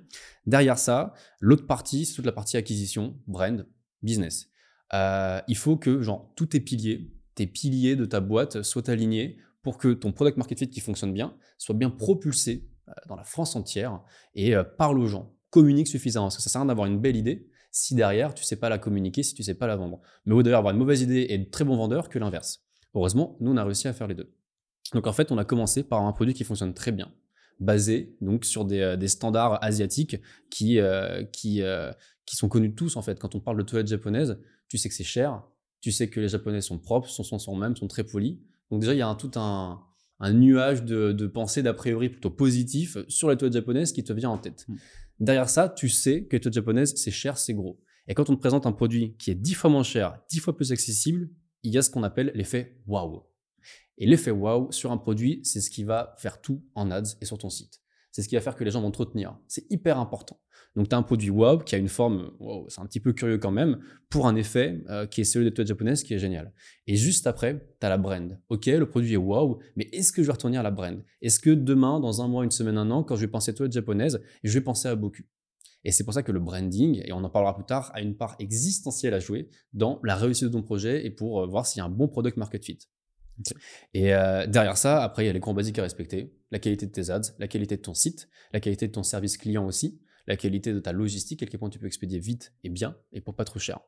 Derrière 0.44 0.78
ça, 0.78 1.14
l'autre 1.40 1.66
partie, 1.66 2.04
c'est 2.04 2.14
toute 2.14 2.26
la 2.26 2.32
partie 2.32 2.58
acquisition, 2.58 3.18
brand, 3.26 3.66
business. 4.02 4.50
Euh, 4.92 5.40
il 5.48 5.56
faut 5.56 5.78
que 5.78 6.02
genre, 6.02 6.32
tous 6.36 6.46
tes 6.46 6.60
piliers, 6.60 7.13
tes 7.34 7.46
piliers 7.46 7.96
de 7.96 8.04
ta 8.04 8.20
boîte 8.20 8.62
soient 8.62 8.88
alignés 8.90 9.38
pour 9.62 9.78
que 9.78 9.92
ton 9.92 10.12
product 10.12 10.36
market 10.36 10.58
fit 10.58 10.70
qui 10.70 10.80
fonctionne 10.80 11.12
bien 11.12 11.36
soit 11.58 11.74
bien 11.74 11.90
propulsé 11.90 12.68
euh, 12.88 12.92
dans 13.08 13.16
la 13.16 13.24
France 13.24 13.56
entière 13.56 14.02
et 14.34 14.54
euh, 14.54 14.62
parle 14.62 14.98
aux 14.98 15.06
gens, 15.06 15.34
communique 15.50 15.88
suffisamment. 15.88 16.26
Parce 16.26 16.36
que 16.36 16.42
ça 16.42 16.50
sert 16.50 16.60
à 16.60 16.64
rien 16.64 16.68
d'avoir 16.68 16.86
une 16.86 17.00
belle 17.00 17.16
idée 17.16 17.48
si 17.70 17.94
derrière 17.94 18.34
tu 18.34 18.44
sais 18.44 18.56
pas 18.56 18.68
la 18.68 18.78
communiquer, 18.78 19.22
si 19.22 19.34
tu 19.34 19.42
sais 19.42 19.54
pas 19.54 19.66
la 19.66 19.76
vendre. 19.76 20.00
Mais 20.26 20.34
vaut 20.34 20.42
d'ailleurs 20.42 20.58
avoir 20.58 20.74
une 20.74 20.78
mauvaise 20.78 21.02
idée 21.02 21.26
et 21.30 21.38
de 21.38 21.44
très 21.44 21.64
bon 21.64 21.76
vendeur 21.76 22.08
que 22.08 22.18
l'inverse. 22.18 22.62
Heureusement, 22.94 23.36
nous 23.40 23.50
on 23.50 23.56
a 23.56 23.64
réussi 23.64 23.88
à 23.88 23.92
faire 23.92 24.06
les 24.06 24.14
deux. 24.14 24.32
Donc 24.92 25.06
en 25.06 25.12
fait, 25.12 25.32
on 25.32 25.38
a 25.38 25.44
commencé 25.44 25.82
par 25.82 26.02
un 26.02 26.12
produit 26.12 26.34
qui 26.34 26.44
fonctionne 26.44 26.74
très 26.74 26.92
bien, 26.92 27.12
basé 27.58 28.16
donc 28.20 28.44
sur 28.44 28.64
des, 28.64 28.80
euh, 28.80 29.06
standards 29.08 29.64
asiatiques 29.64 30.16
qui, 30.50 30.78
qui, 31.32 31.62
qui 32.26 32.36
sont 32.36 32.48
connus 32.48 32.74
tous 32.74 32.96
en 32.96 33.02
fait. 33.02 33.18
Quand 33.18 33.34
on 33.34 33.40
parle 33.40 33.56
de 33.56 33.62
toilettes 33.62 33.88
japonaises, 33.88 34.38
tu 34.68 34.78
sais 34.78 34.88
que 34.88 34.94
c'est 34.94 35.04
cher, 35.04 35.42
tu 35.84 35.92
sais 35.92 36.08
que 36.08 36.18
les 36.18 36.28
japonais 36.28 36.62
sont 36.62 36.78
propres, 36.78 37.10
sont, 37.10 37.38
sont 37.38 37.56
même, 37.56 37.76
sont 37.76 37.88
très 37.88 38.04
polis. 38.04 38.38
Donc 38.70 38.80
déjà, 38.80 38.94
il 38.94 38.98
y 38.98 39.02
a 39.02 39.06
un, 39.06 39.14
tout 39.14 39.32
un, 39.36 39.82
un 40.18 40.32
nuage 40.32 40.82
de, 40.82 41.12
de 41.12 41.26
pensée 41.26 41.62
d'a 41.62 41.74
priori 41.74 42.08
plutôt 42.08 42.30
positif 42.30 42.96
sur 43.06 43.28
les 43.28 43.36
toilettes 43.36 43.52
japonaises 43.52 43.92
qui 43.92 44.02
te 44.02 44.14
vient 44.14 44.30
en 44.30 44.38
tête. 44.38 44.64
Mm. 44.66 44.76
Derrière 45.20 45.50
ça, 45.50 45.68
tu 45.68 45.90
sais 45.90 46.24
que 46.24 46.36
les 46.36 46.40
toilettes 46.40 46.54
japonaises, 46.54 46.94
c'est 46.96 47.10
cher, 47.10 47.36
c'est 47.36 47.52
gros. 47.52 47.82
Et 48.08 48.14
quand 48.14 48.30
on 48.30 48.34
te 48.34 48.40
présente 48.40 48.64
un 48.64 48.72
produit 48.72 49.14
qui 49.18 49.30
est 49.30 49.34
dix 49.34 49.52
fois 49.52 49.68
moins 49.68 49.82
cher, 49.82 50.18
dix 50.30 50.38
fois 50.38 50.56
plus 50.56 50.72
accessible, 50.72 51.28
il 51.64 51.74
y 51.74 51.76
a 51.76 51.82
ce 51.82 51.90
qu'on 51.90 52.02
appelle 52.02 52.32
l'effet 52.34 52.80
waouh. 52.86 53.22
Et 53.98 54.06
l'effet 54.06 54.30
waouh 54.30 54.72
sur 54.72 54.90
un 54.90 54.96
produit, 54.96 55.40
c'est 55.42 55.60
ce 55.60 55.68
qui 55.68 55.84
va 55.84 56.14
faire 56.16 56.40
tout 56.40 56.64
en 56.74 56.90
ads 56.90 57.18
et 57.20 57.26
sur 57.26 57.36
ton 57.36 57.50
site. 57.50 57.82
C'est 58.10 58.22
ce 58.22 58.28
qui 58.30 58.36
va 58.36 58.40
faire 58.40 58.56
que 58.56 58.64
les 58.64 58.70
gens 58.70 58.80
vont 58.80 58.90
te 58.90 58.96
retenir. 58.96 59.38
C'est 59.48 59.70
hyper 59.70 59.98
important. 59.98 60.40
Donc, 60.76 60.88
tu 60.88 60.94
as 60.94 60.98
un 60.98 61.02
produit 61.02 61.30
wow 61.30 61.58
qui 61.58 61.74
a 61.74 61.78
une 61.78 61.88
forme, 61.88 62.32
wow, 62.40 62.66
c'est 62.68 62.80
un 62.80 62.86
petit 62.86 63.00
peu 63.00 63.12
curieux 63.12 63.38
quand 63.38 63.52
même, 63.52 63.78
pour 64.08 64.26
un 64.26 64.34
effet 64.34 64.82
euh, 64.90 65.06
qui 65.06 65.20
est 65.20 65.24
celui 65.24 65.46
des 65.46 65.54
toilettes 65.54 65.68
japonaises 65.68 66.02
qui 66.02 66.14
est 66.14 66.18
génial. 66.18 66.52
Et 66.86 66.96
juste 66.96 67.26
après, 67.26 67.64
tu 67.80 67.86
as 67.86 67.88
la 67.88 67.98
brand. 67.98 68.38
Ok, 68.48 68.66
le 68.66 68.86
produit 68.86 69.14
est 69.14 69.18
wow, 69.18 69.60
mais 69.76 69.88
est-ce 69.92 70.12
que 70.12 70.22
je 70.22 70.26
vais 70.26 70.32
retenir 70.32 70.62
la 70.62 70.70
brand? 70.70 71.02
Est-ce 71.22 71.38
que 71.38 71.50
demain, 71.50 72.00
dans 72.00 72.22
un 72.22 72.28
mois, 72.28 72.44
une 72.44 72.50
semaine, 72.50 72.78
un 72.78 72.90
an, 72.90 73.04
quand 73.04 73.16
je 73.16 73.20
vais 73.20 73.28
penser 73.28 73.54
toilettes 73.54 73.72
japonaises, 73.72 74.20
je 74.42 74.52
vais 74.52 74.62
penser 74.62 74.88
à 74.88 74.96
beaucoup 74.96 75.22
et 75.84 75.92
c'est 75.92 76.04
pour 76.04 76.14
ça 76.14 76.22
que 76.22 76.32
le 76.32 76.40
branding, 76.40 77.02
et 77.04 77.12
on 77.12 77.22
en 77.22 77.30
parlera 77.30 77.54
plus 77.54 77.64
tard, 77.64 77.90
a 77.94 78.00
une 78.00 78.16
part 78.16 78.36
existentielle 78.38 79.14
à 79.14 79.20
jouer 79.20 79.50
dans 79.72 80.00
la 80.02 80.16
réussite 80.16 80.44
de 80.44 80.52
ton 80.52 80.62
projet 80.62 81.04
et 81.04 81.10
pour 81.10 81.42
euh, 81.42 81.46
voir 81.46 81.66
s'il 81.66 81.80
y 81.80 81.82
a 81.82 81.84
un 81.84 81.90
bon 81.90 82.08
product 82.08 82.36
market 82.36 82.64
fit. 82.64 82.78
Et 83.92 84.14
euh, 84.14 84.46
derrière 84.46 84.78
ça, 84.78 85.02
après, 85.02 85.24
il 85.24 85.26
y 85.26 85.30
a 85.30 85.32
les 85.32 85.40
grands 85.40 85.54
basiques 85.54 85.78
à 85.78 85.82
respecter. 85.82 86.32
La 86.50 86.58
qualité 86.58 86.86
de 86.86 86.92
tes 86.92 87.10
ads, 87.10 87.32
la 87.38 87.48
qualité 87.48 87.76
de 87.76 87.82
ton 87.82 87.94
site, 87.94 88.28
la 88.52 88.60
qualité 88.60 88.86
de 88.86 88.92
ton 88.92 89.02
service 89.02 89.36
client 89.36 89.66
aussi, 89.66 90.00
la 90.26 90.36
qualité 90.36 90.72
de 90.72 90.80
ta 90.80 90.92
logistique, 90.92 91.42
à 91.42 91.46
quel 91.46 91.60
point 91.60 91.70
tu 91.70 91.78
peux 91.78 91.86
expédier 91.86 92.18
vite 92.18 92.54
et 92.64 92.70
bien 92.70 92.96
et 93.12 93.20
pour 93.20 93.34
pas 93.34 93.44
trop 93.44 93.58
cher. 93.58 93.80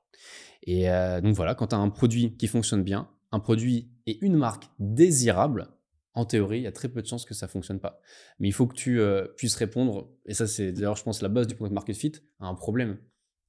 Et 0.62 0.90
euh, 0.90 1.20
donc 1.20 1.34
voilà, 1.34 1.54
quand 1.54 1.68
tu 1.68 1.74
as 1.74 1.78
un 1.78 1.90
produit 1.90 2.36
qui 2.36 2.46
fonctionne 2.46 2.82
bien, 2.82 3.10
un 3.32 3.40
produit 3.40 3.90
et 4.06 4.18
une 4.24 4.36
marque 4.36 4.68
désirable, 4.78 5.68
en 6.14 6.24
théorie, 6.24 6.60
il 6.60 6.62
y 6.62 6.66
a 6.66 6.72
très 6.72 6.88
peu 6.88 7.02
de 7.02 7.06
chances 7.06 7.26
que 7.26 7.34
ça 7.34 7.46
fonctionne 7.46 7.78
pas. 7.78 8.00
Mais 8.38 8.48
il 8.48 8.52
faut 8.52 8.66
que 8.66 8.74
tu 8.74 9.00
euh, 9.00 9.26
puisses 9.36 9.54
répondre, 9.54 10.10
et 10.24 10.32
ça 10.32 10.46
c'est 10.46 10.72
d'ailleurs 10.72 10.96
je 10.96 11.04
pense 11.04 11.20
la 11.20 11.28
base 11.28 11.46
du 11.46 11.54
product 11.54 11.74
market 11.74 11.96
fit, 11.96 12.12
à 12.40 12.46
un 12.46 12.54
problème. 12.54 12.98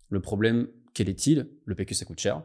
Le 0.10 0.22
problème, 0.22 0.67
quel 0.94 1.10
est-il? 1.10 1.50
Le 1.65 1.75
PQ 1.75 1.94
ça 1.94 2.06
coûte 2.06 2.20
cher. 2.20 2.44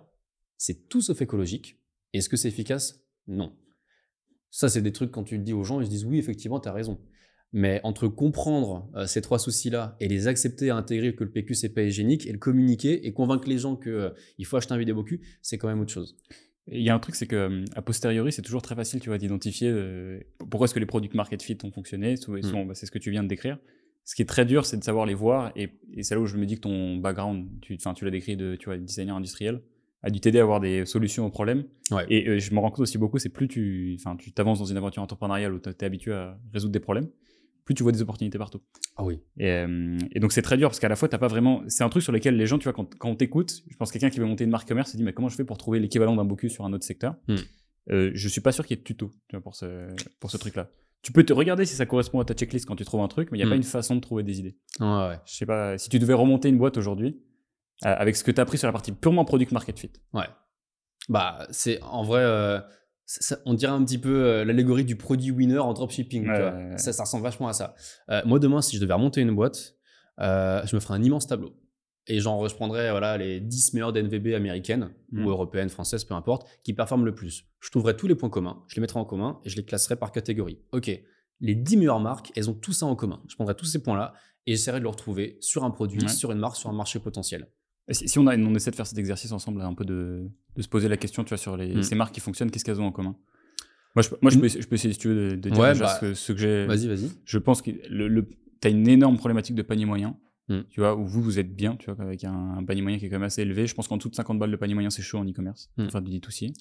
C'est 0.56 0.88
tout 0.88 1.00
sauf 1.00 1.20
écologique. 1.20 1.80
Est-ce 2.12 2.28
que 2.28 2.36
c'est 2.36 2.48
efficace? 2.48 3.04
Non. 3.26 3.56
Ça 4.50 4.68
c'est 4.68 4.82
des 4.82 4.92
trucs 4.92 5.10
quand 5.10 5.24
tu 5.24 5.38
le 5.38 5.42
dis 5.42 5.52
aux 5.52 5.64
gens, 5.64 5.80
ils 5.80 5.86
se 5.86 5.90
disent 5.90 6.04
oui 6.04 6.18
effectivement 6.18 6.60
tu 6.60 6.68
as 6.68 6.72
raison. 6.72 7.00
Mais 7.54 7.80
entre 7.84 8.08
comprendre 8.08 8.88
euh, 8.96 9.06
ces 9.06 9.20
trois 9.20 9.38
soucis-là 9.38 9.96
et 10.00 10.08
les 10.08 10.26
accepter 10.26 10.70
à 10.70 10.76
intégrer 10.76 11.14
que 11.14 11.22
le 11.22 11.30
PQ 11.30 11.54
c'est 11.54 11.68
pas 11.68 11.82
hygiénique 11.82 12.26
et 12.26 12.32
le 12.32 12.38
communiquer 12.38 13.06
et 13.06 13.12
convaincre 13.12 13.46
les 13.48 13.58
gens 13.58 13.76
qu'il 13.76 13.92
euh, 13.92 14.10
faut 14.44 14.56
acheter 14.56 14.72
un 14.72 14.78
vidéo 14.78 15.02
cul, 15.02 15.20
c'est 15.42 15.58
quand 15.58 15.68
même 15.68 15.80
autre 15.80 15.92
chose. 15.92 16.16
Il 16.68 16.82
y 16.82 16.90
a 16.90 16.94
un 16.94 16.98
truc, 17.00 17.16
c'est 17.16 17.26
que 17.26 17.36
euh, 17.36 17.64
a 17.74 17.82
posteriori, 17.82 18.32
c'est 18.32 18.42
toujours 18.42 18.62
très 18.62 18.76
facile, 18.76 19.00
tu 19.00 19.08
vois, 19.08 19.18
d'identifier 19.18 19.68
euh, 19.68 20.20
pourquoi 20.50 20.66
est-ce 20.66 20.74
que 20.74 20.80
les 20.80 20.86
product 20.86 21.14
market 21.14 21.42
fit 21.42 21.58
ont 21.64 21.72
fonctionné. 21.72 22.14
Mm. 22.28 22.68
bah, 22.68 22.74
c'est 22.74 22.86
ce 22.86 22.92
que 22.92 22.98
tu 22.98 23.10
viens 23.10 23.22
de 23.22 23.28
décrire. 23.28 23.58
Ce 24.04 24.14
qui 24.14 24.22
est 24.22 24.26
très 24.26 24.44
dur, 24.44 24.64
c'est 24.64 24.76
de 24.76 24.84
savoir 24.84 25.06
les 25.06 25.14
voir, 25.14 25.52
et, 25.56 25.70
et 25.92 26.02
c'est 26.02 26.14
là 26.14 26.20
où 26.20 26.26
je 26.26 26.36
me 26.36 26.46
dis 26.46 26.56
que 26.56 26.60
ton 26.60 26.96
background, 26.96 27.48
tu, 27.60 27.76
tu 27.76 28.04
l'as 28.04 28.10
décrit 28.10 28.36
de, 28.36 28.56
tu 28.56 28.66
vois, 28.66 28.76
designer 28.76 29.16
industriel, 29.16 29.60
a 30.02 30.10
dû 30.10 30.20
t'aider 30.20 30.40
à 30.40 30.42
avoir 30.42 30.60
des 30.60 30.86
solutions 30.86 31.24
aux 31.26 31.30
problèmes. 31.30 31.64
Ouais. 31.90 32.04
Et 32.08 32.28
euh, 32.28 32.38
je 32.38 32.52
me 32.52 32.58
rends 32.58 32.70
compte 32.70 32.80
aussi 32.80 32.98
beaucoup, 32.98 33.18
c'est 33.18 33.28
plus 33.28 33.48
tu, 33.48 33.96
enfin, 34.00 34.16
tu 34.16 34.32
t'avances 34.32 34.58
dans 34.58 34.64
une 34.64 34.76
aventure 34.76 35.02
entrepreneuriale 35.02 35.52
où 35.52 35.60
tu 35.60 35.68
es 35.68 35.84
habitué 35.84 36.12
à 36.12 36.38
résoudre 36.52 36.72
des 36.72 36.80
problèmes, 36.80 37.08
plus 37.64 37.74
tu 37.74 37.82
vois 37.82 37.92
des 37.92 38.02
opportunités 38.02 38.38
partout. 38.38 38.60
Ah 38.96 39.04
oui. 39.04 39.20
Et, 39.38 39.48
euh, 39.50 39.96
et 40.12 40.20
donc 40.20 40.32
c'est 40.32 40.42
très 40.42 40.56
dur 40.56 40.68
parce 40.68 40.80
qu'à 40.80 40.88
la 40.88 40.96
fois 40.96 41.08
t'as 41.08 41.18
pas 41.18 41.28
vraiment. 41.28 41.62
C'est 41.68 41.84
un 41.84 41.88
truc 41.88 42.02
sur 42.02 42.12
lequel 42.12 42.36
les 42.36 42.46
gens, 42.46 42.58
tu 42.58 42.64
vois, 42.64 42.72
quand, 42.72 42.94
quand 42.96 43.08
on 43.08 43.14
t'écoute, 43.16 43.62
je 43.68 43.76
pense 43.76 43.88
que 43.90 43.98
quelqu'un 43.98 44.10
qui 44.10 44.18
veut 44.20 44.26
monter 44.26 44.44
une 44.44 44.50
marque 44.50 44.68
commerce 44.68 44.90
se 44.92 44.96
dit 44.96 45.02
mais 45.04 45.12
comment 45.12 45.28
je 45.28 45.36
fais 45.36 45.44
pour 45.44 45.58
trouver 45.58 45.78
l'équivalent 45.80 46.16
d'un 46.16 46.24
Boku 46.24 46.48
sur 46.48 46.64
un 46.64 46.72
autre 46.72 46.84
secteur 46.84 47.14
Hmm. 47.28 47.36
euh, 47.90 48.10
Je 48.14 48.28
suis 48.28 48.40
pas 48.40 48.52
sûr 48.52 48.66
qu'il 48.66 48.76
y 48.76 48.78
ait 48.78 48.82
de 48.82 48.86
tuto 48.86 49.10
tu 49.28 49.36
vois, 49.36 49.42
pour 49.42 49.54
ce, 49.56 49.88
pour 50.20 50.30
ce 50.30 50.36
truc-là. 50.36 50.70
Tu 51.02 51.10
peux 51.12 51.24
te 51.24 51.32
regarder 51.32 51.64
si 51.64 51.74
ça 51.74 51.84
correspond 51.86 52.20
à 52.20 52.24
ta 52.24 52.34
checklist 52.34 52.64
quand 52.66 52.76
tu 52.76 52.84
trouves 52.84 53.00
un 53.00 53.08
truc, 53.08 53.30
mais 53.32 53.38
il 53.38 53.40
n'y 53.40 53.44
a 53.44 53.46
Hmm. 53.46 53.50
pas 53.50 53.56
une 53.56 53.62
façon 53.64 53.96
de 53.96 54.00
trouver 54.00 54.22
des 54.22 54.38
idées. 54.38 54.56
Ouais, 54.80 54.86
ouais. 54.86 55.18
Je 55.26 55.34
sais 55.34 55.46
pas, 55.46 55.76
si 55.78 55.88
tu 55.88 55.98
devais 55.98 56.14
remonter 56.14 56.48
une 56.48 56.58
boîte 56.58 56.76
aujourd'hui, 56.76 57.20
euh, 57.84 57.94
avec 57.98 58.14
ce 58.16 58.22
que 58.22 58.30
tu 58.30 58.38
as 58.40 58.42
appris 58.42 58.56
sur 58.58 58.68
la 58.68 58.72
partie 58.72 58.92
purement 58.92 59.24
product 59.24 59.50
market 59.52 59.78
fit. 59.78 59.90
Ouais. 60.12 60.26
Bah, 61.08 61.46
c'est 61.50 61.80
en 61.82 62.04
vrai, 62.04 62.20
euh, 62.22 62.60
ça- 63.06 63.38
on 63.46 63.54
dirait 63.54 63.72
un 63.72 63.84
petit 63.84 63.98
peu 63.98 64.24
euh, 64.24 64.44
l'allégorie 64.44 64.84
du 64.84 64.96
produit 64.96 65.30
winner 65.30 65.58
en 65.58 65.72
dropshipping. 65.74 66.24
tu 66.24 66.30
Ouais, 66.30 66.38
vois. 66.40 66.50
ouais, 66.52 66.70
ouais. 66.70 66.78
Ça, 66.78 66.92
ça 66.92 67.02
ressemble 67.04 67.24
vachement 67.24 67.48
à 67.48 67.52
ça. 67.52 67.74
Euh, 68.10 68.22
moi, 68.24 68.38
demain, 68.38 68.62
si 68.62 68.76
je 68.76 68.80
devais 68.80 68.94
remonter 68.94 69.20
une 69.20 69.34
boîte, 69.34 69.74
euh, 70.20 70.62
je 70.66 70.74
me 70.76 70.80
ferais 70.80 70.94
un 70.94 71.02
immense 71.02 71.26
tableau. 71.26 71.52
Et 72.08 72.18
j'en 72.18 72.46
je 72.48 72.54
prendrais 72.56 72.90
voilà, 72.90 73.16
les 73.16 73.38
10 73.40 73.74
meilleures 73.74 73.92
DNVB 73.92 74.34
américaines 74.34 74.90
ou 75.12 75.28
européennes, 75.30 75.68
françaises, 75.68 76.02
peu 76.04 76.14
importe, 76.14 76.48
qui 76.64 76.74
performent 76.74 77.04
le 77.04 77.14
plus. 77.14 77.44
Je 77.60 77.70
trouverais 77.70 77.96
tous 77.96 78.08
les 78.08 78.16
points 78.16 78.28
communs, 78.30 78.64
je 78.66 78.74
les 78.74 78.80
mettrais 78.80 78.98
en 78.98 79.04
commun 79.04 79.38
et 79.44 79.48
je 79.50 79.56
les 79.56 79.64
classerais 79.64 79.94
par 79.94 80.10
catégorie. 80.10 80.58
Ok, 80.72 80.90
les 81.40 81.54
10 81.54 81.76
meilleures 81.76 82.00
marques, 82.00 82.32
elles 82.34 82.50
ont 82.50 82.54
tout 82.54 82.72
ça 82.72 82.86
en 82.86 82.96
commun. 82.96 83.22
Je 83.28 83.36
prendrais 83.36 83.54
tous 83.54 83.66
ces 83.66 83.80
points-là 83.80 84.14
et 84.46 84.52
j'essaierais 84.52 84.78
de 84.78 84.82
le 84.82 84.88
retrouver 84.88 85.38
sur 85.40 85.62
un 85.62 85.70
produit, 85.70 86.02
Ouais. 86.02 86.08
sur 86.08 86.32
une 86.32 86.38
marque, 86.38 86.56
sur 86.56 86.70
un 86.70 86.74
marché 86.74 86.98
potentiel. 86.98 87.46
Si, 87.90 88.18
on, 88.18 88.26
a, 88.28 88.36
on 88.36 88.54
essaie 88.54 88.70
de 88.70 88.76
faire 88.76 88.86
cet 88.86 88.98
exercice 88.98 89.32
ensemble, 89.32 89.60
un 89.60 89.74
peu 89.74 89.84
de, 89.84 90.28
de 90.56 90.62
se 90.62 90.68
poser 90.68 90.88
la 90.88 90.96
question, 90.96 91.24
tu 91.24 91.30
vois, 91.30 91.38
sur 91.38 91.56
les, 91.56 91.74
Hmm. 91.76 91.82
ces 91.82 91.94
marques 91.94 92.14
qui 92.14 92.20
fonctionnent, 92.20 92.50
qu'est-ce 92.50 92.64
qu'elles 92.64 92.80
ont 92.80 92.86
en 92.86 92.92
commun? 92.92 93.16
Moi, 93.94 94.02
je, 94.02 94.08
moi 94.22 94.30
je, 94.30 94.38
peux, 94.38 94.48
je 94.48 94.66
peux 94.66 94.74
essayer, 94.76 94.94
si 94.94 95.00
tu 95.00 95.08
veux, 95.08 95.30
de, 95.30 95.36
de 95.36 95.50
dire 95.50 95.58
Ouais, 95.58 95.72
déjà 95.72 95.84
bah, 95.86 95.94
ce, 95.96 96.00
que- 96.00 96.14
ce 96.14 96.32
que 96.32 96.38
j'ai. 96.38 96.66
Vas-y, 96.66 96.86
vas-y. 96.88 97.10
Je 97.24 97.38
pense 97.38 97.60
que 97.60 97.70
le, 97.90 98.08
le, 98.08 98.26
tu 98.60 98.68
as 98.68 98.70
une 98.70 98.88
énorme 98.88 99.16
problématique 99.18 99.54
de 99.56 99.62
panier 99.62 99.84
moyen, 99.86 100.16
Mm. 100.48 100.62
tu 100.70 100.80
vois, 100.80 100.96
où 100.96 101.04
vous, 101.06 101.22
vous 101.22 101.38
êtes 101.38 101.54
bien, 101.54 101.76
tu 101.76 101.88
vois, 101.90 102.04
avec 102.04 102.24
un, 102.24 102.54
un 102.58 102.64
panier 102.64 102.82
moyen 102.82 102.98
qui 102.98 103.06
est 103.06 103.08
quand 103.08 103.14
même 103.16 103.22
assez 103.22 103.42
élevé. 103.42 103.68
Je 103.68 103.74
pense 103.76 103.86
qu'en 103.86 103.96
dessous 103.96 104.08
de 104.08 104.14
50 104.16 104.40
balles, 104.40 104.50
le 104.50 104.56
panier 104.56 104.74
moyen, 104.74 104.90
c'est 104.90 105.00
chaud 105.02 105.18
en 105.18 105.24
e-commerce, 105.24 105.70
Mm. 105.76 105.82
pour 105.84 105.92
faire 105.92 106.02
du 106.02 106.10
D2C. 106.18 106.52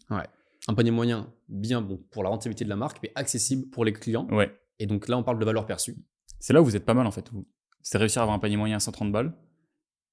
un 0.68 0.74
panier 0.76 0.92
moyen 0.92 1.32
bien 1.50 1.82
bon 1.82 2.00
pour 2.12 2.22
la 2.24 2.30
rentabilité 2.30 2.64
de 2.64 2.70
la 2.70 2.76
marque, 2.76 3.00
mais 3.02 3.12
accessible 3.16 3.70
pour 3.72 3.84
les 3.86 3.94
clients. 3.94 4.28
Ouais. 4.32 4.52
Et 4.80 4.86
donc 4.86 5.08
là, 5.08 5.18
on 5.18 5.24
parle 5.24 5.40
de 5.40 5.46
valeur 5.46 5.66
perçue. 5.66 5.96
C'est 6.40 6.54
là 6.54 6.62
où 6.62 6.66
vous 6.66 6.76
êtes 6.76 6.86
pas 6.86 6.94
mal, 6.94 7.08
en 7.08 7.12
fait. 7.12 7.32
C'est 7.82 7.98
réussir 7.98 8.22
à 8.22 8.24
avoir 8.24 8.36
un 8.36 8.40
panier 8.40 8.58
moyen 8.58 8.76
à 8.76 8.80
130 8.80 9.12
balles 9.12 9.34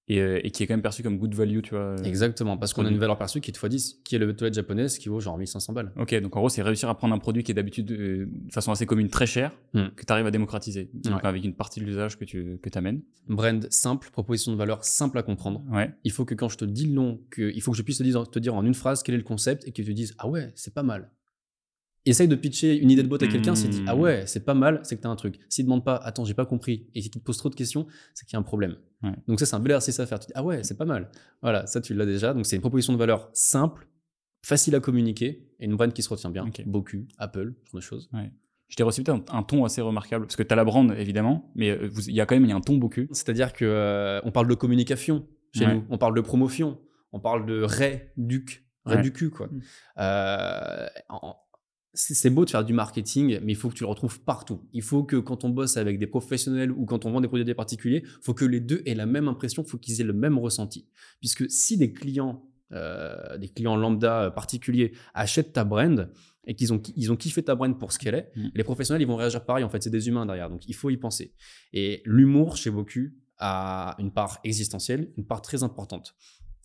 et, 0.08 0.20
euh, 0.20 0.40
et 0.42 0.50
qui 0.50 0.62
est 0.62 0.66
quand 0.66 0.74
même 0.74 0.82
perçu 0.82 1.02
comme 1.02 1.18
good 1.18 1.34
value, 1.34 1.60
tu 1.60 1.74
vois. 1.74 1.96
Exactement, 2.04 2.56
parce 2.56 2.72
qu'on 2.72 2.84
a 2.86 2.90
une 2.90 2.98
valeur 2.98 3.18
perçue 3.18 3.40
qui 3.40 3.50
est 3.50 3.52
de 3.52 3.58
x10, 3.58 4.02
qui 4.04 4.14
est 4.16 4.18
le 4.18 4.34
toilette 4.34 4.54
japonaise 4.54 4.98
qui 4.98 5.08
vaut 5.08 5.20
genre 5.20 5.36
1500 5.38 5.72
balles. 5.72 5.92
Ok, 5.98 6.14
donc 6.20 6.34
en 6.36 6.40
gros, 6.40 6.48
c'est 6.48 6.62
réussir 6.62 6.88
à 6.88 6.96
prendre 6.96 7.14
un 7.14 7.18
produit 7.18 7.42
qui 7.42 7.52
est 7.52 7.54
d'habitude 7.54 7.90
euh, 7.92 8.26
de 8.30 8.52
façon 8.52 8.72
assez 8.72 8.86
commune 8.86 9.08
très 9.08 9.26
cher, 9.26 9.52
Mm. 9.74 9.88
que 9.96 10.04
tu 10.06 10.12
arrives 10.12 10.26
à 10.26 10.30
démocratiser. 10.30 10.90
Donc 10.94 11.16
Ouais. 11.22 11.26
avec 11.28 11.44
une 11.44 11.54
partie 11.54 11.80
de 11.80 11.84
l'usage 11.84 12.18
que 12.18 12.24
tu 12.24 12.58
que 12.62 12.70
amènes. 12.78 13.02
Brand 13.28 13.66
simple, 13.70 14.08
proposition 14.10 14.52
de 14.52 14.56
valeur 14.56 14.82
simple 14.84 15.18
à 15.18 15.22
comprendre. 15.22 15.62
Ouais. 15.70 15.90
Il 16.04 16.12
faut 16.12 16.24
que 16.24 16.34
quand 16.34 16.48
je 16.48 16.56
te 16.56 16.64
dis 16.64 16.86
le 16.86 16.92
nom, 16.92 17.20
que, 17.30 17.52
il 17.54 17.60
faut 17.60 17.72
que 17.72 17.76
je 17.76 17.82
puisse 17.82 17.98
te 17.98 18.02
dire, 18.02 18.28
te 18.30 18.38
dire 18.38 18.54
en 18.54 18.64
une 18.64 18.74
phrase 18.74 19.02
quel 19.02 19.14
est 19.14 19.18
le 19.18 19.24
concept 19.24 19.66
et 19.68 19.72
que 19.72 19.82
tu 19.82 19.92
dises 19.94 20.14
Ah 20.18 20.28
ouais, 20.28 20.52
c'est 20.54 20.72
pas 20.72 20.82
mal. 20.82 21.10
Essaye 22.06 22.28
de 22.28 22.34
pitcher 22.37 22.76
une 22.78 22.90
idée 22.90 23.02
de 23.02 23.08
boîte 23.08 23.22
à 23.22 23.26
quelqu'un, 23.26 23.54
s'il 23.54 23.70
dit 23.70 23.82
Mm. 23.82 23.88
Ah 23.88 23.96
ouais, 23.96 24.22
c'est 24.26 24.44
pas 24.44 24.54
mal, 24.54 24.80
c'est 24.82 24.96
que 24.96 25.02
t'as 25.02 25.08
un 25.11 25.16
truc. 25.16 25.38
S'il 25.48 25.64
demande 25.66 25.84
pas 25.84 25.96
Attends, 25.96 26.24
j'ai 26.24 26.34
pas 26.34 26.46
compris 26.46 26.87
et 26.94 27.00
qu'il 27.02 27.11
te 27.11 27.18
pose 27.18 27.37
trop 27.37 27.50
de 27.50 27.54
questions, 27.54 27.87
c'est 28.14 28.24
qu'il 28.26 28.34
y 28.34 28.37
a 28.37 28.40
un 28.40 28.42
problème. 28.44 28.76
Ouais. 29.02 29.12
Donc 29.26 29.40
ça, 29.40 29.46
c'est 29.46 29.56
un 29.56 29.61
bel 29.61 29.72
exercice 29.72 30.00
à 30.00 30.06
faire. 30.06 30.18
Tu 30.18 30.26
dis 30.28 30.32
Ah 30.34 30.42
ouais, 30.44 30.62
c'est 30.62 30.76
pas 30.78 30.84
mal. 30.87 31.11
Voilà, 31.42 31.66
ça 31.66 31.80
tu 31.80 31.94
l'as 31.94 32.06
déjà. 32.06 32.32
Donc 32.34 32.46
c'est 32.46 32.56
une 32.56 32.62
proposition 32.62 32.92
de 32.94 32.98
valeur 32.98 33.28
simple, 33.34 33.88
facile 34.42 34.74
à 34.74 34.80
communiquer 34.80 35.48
et 35.61 35.64
une 35.66 35.76
brand 35.76 35.92
qui 35.92 36.02
se 36.02 36.08
retient 36.08 36.30
bien. 36.30 36.46
Ok. 36.46 36.62
Beaucoup, 36.66 37.06
Apple, 37.18 37.52
ce 37.64 37.70
genre 37.70 37.80
de 37.80 37.80
choses. 37.80 38.11
Je 38.68 38.76
t'ai 38.76 38.82
reçu 38.82 39.02
peut-être 39.02 39.32
un, 39.34 39.38
un 39.38 39.42
ton 39.42 39.64
assez 39.64 39.80
remarquable, 39.80 40.26
parce 40.26 40.37
que 40.37 40.42
tu 40.42 40.52
as 40.52 40.56
la 40.56 40.64
brand, 40.64 40.92
évidemment, 40.96 41.50
mais 41.54 41.70
euh, 41.70 41.88
il 42.06 42.14
y 42.14 42.20
a 42.20 42.26
quand 42.26 42.34
même 42.37 42.44
y 42.44 42.52
a 42.52 42.56
un 42.56 42.61
ton 42.61 42.76
beaucoup. 42.76 43.00
C'est-à-dire 43.12 43.52
que 43.54 43.64
euh, 43.64 44.20
on 44.24 44.30
parle 44.30 44.46
de 44.46 44.54
communication 44.54 45.26
chez 45.54 45.64
Ouais. 45.66 45.74
nous, 45.76 45.84
on 45.88 45.96
parle 45.98 46.14
de 46.14 46.20
promotion, 46.20 46.78
on 47.12 47.18
parle 47.20 47.46
de 47.46 47.62
réduc, 47.62 48.64
Ouais. 48.87 48.96
réducu 48.96 49.30
quoi. 49.30 49.46
Mm. 49.48 49.61
Euh, 50.00 50.87
en- 51.08 51.37
c'est 51.94 52.31
beau 52.31 52.44
de 52.44 52.51
faire 52.51 52.64
du 52.64 52.72
marketing, 52.72 53.40
mais 53.42 53.53
il 53.53 53.57
faut 53.57 53.68
que 53.68 53.74
tu 53.74 53.83
le 53.83 53.88
retrouves 53.88 54.20
partout. 54.20 54.68
Il 54.72 54.83
faut 54.83 55.05
que 55.05 55.16
quand 55.16 55.44
on 55.44 55.48
bosse 55.48 55.77
avec 55.77 55.98
des 55.98 56.07
professionnels 56.07 56.70
ou 56.70 56.85
quand 56.85 57.07
on 57.07 57.11
vend 57.11 57.20
des 57.20 57.29
produits 57.29 57.42
à 57.42 57.46
des 57.46 57.55
particuliers, 57.55 58.03
il 58.05 58.22
faut 58.22 58.35
que 58.35 58.44
les 58.44 58.61
deux 58.61 58.83
aient 58.87 58.94
la 58.94 59.07
même 59.07 59.27
impression, 59.27 59.62
il 59.66 59.68
faut 59.68 59.79
qu'ils 59.79 60.01
aient 60.01 60.05
le 60.05 60.12
même 60.12 60.38
ressenti. 60.38 60.87
Puisque 61.20 61.51
si 61.51 61.77
des 61.79 61.92
clients, 61.92 62.44
euh, 62.72 63.38
des 63.38 63.48
clients 63.48 63.77
lambda 63.77 64.24
euh, 64.24 64.31
particuliers 64.31 64.92
achètent 65.14 65.55
ta 65.55 65.64
brand 65.64 66.11
et 66.46 66.55
qu'ils 66.55 66.72
ont, 66.72 66.83
ils 66.94 67.11
ont 67.11 67.16
kiffé 67.16 67.42
ta 67.42 67.55
brand 67.55 67.79
pour 67.79 67.92
ce 67.92 67.98
qu'elle 67.98 68.14
est, 68.14 68.31
Mm. 68.37 68.48
les 68.55 68.64
professionnels 68.64 69.03
ils 69.03 69.09
vont 69.09 69.16
réagir 69.16 69.44
pareil. 69.44 69.64
En 69.64 69.70
fait, 69.70 69.83
c'est 69.83 69.90
des 69.90 70.09
humains 70.09 70.27
derrière, 70.27 70.51
donc 70.51 70.68
il 70.68 70.74
faut 70.74 70.90
y 70.90 70.96
penser. 70.96 71.35
Et 71.72 72.03
l'humour 72.05 72.57
chez 72.57 72.70
Boku 72.70 73.12
a 73.38 73.96
une 73.98 74.12
part 74.12 74.40
existentielle, 74.44 75.11
une 75.16 75.27
part 75.27 75.42
très 75.42 75.62
importante. 75.62 76.14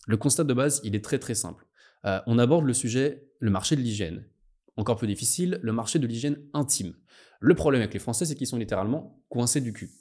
Le 0.08 0.18
constat 0.18 0.44
de 0.44 0.54
base, 0.54 0.82
il 0.84 0.96
est 0.96 1.04
très 1.04 1.20
très 1.20 1.36
simple. 1.36 1.66
Euh, 2.06 2.20
on 2.28 2.38
aborde 2.38 2.66
le 2.66 2.74
sujet, 2.74 3.24
le 3.40 3.52
marché 3.52 3.76
de 3.76 3.82
l'hygiène. 3.82 4.26
Encore 4.76 4.98
plus 4.98 5.08
difficile, 5.08 5.60
le 5.62 5.72
marché 5.72 6.00
de 6.00 6.08
l'hygiène 6.08 6.38
intime. 6.54 6.94
Le 7.40 7.56
problème 7.56 7.82
avec 7.82 7.94
les 7.94 8.00
Français, 8.00 8.26
c'est 8.26 8.36
qu'ils 8.36 8.48
sont 8.48 8.58
littéralement 8.58 9.22
coincés 9.30 9.62
du 9.62 9.74
cul. 9.74 9.92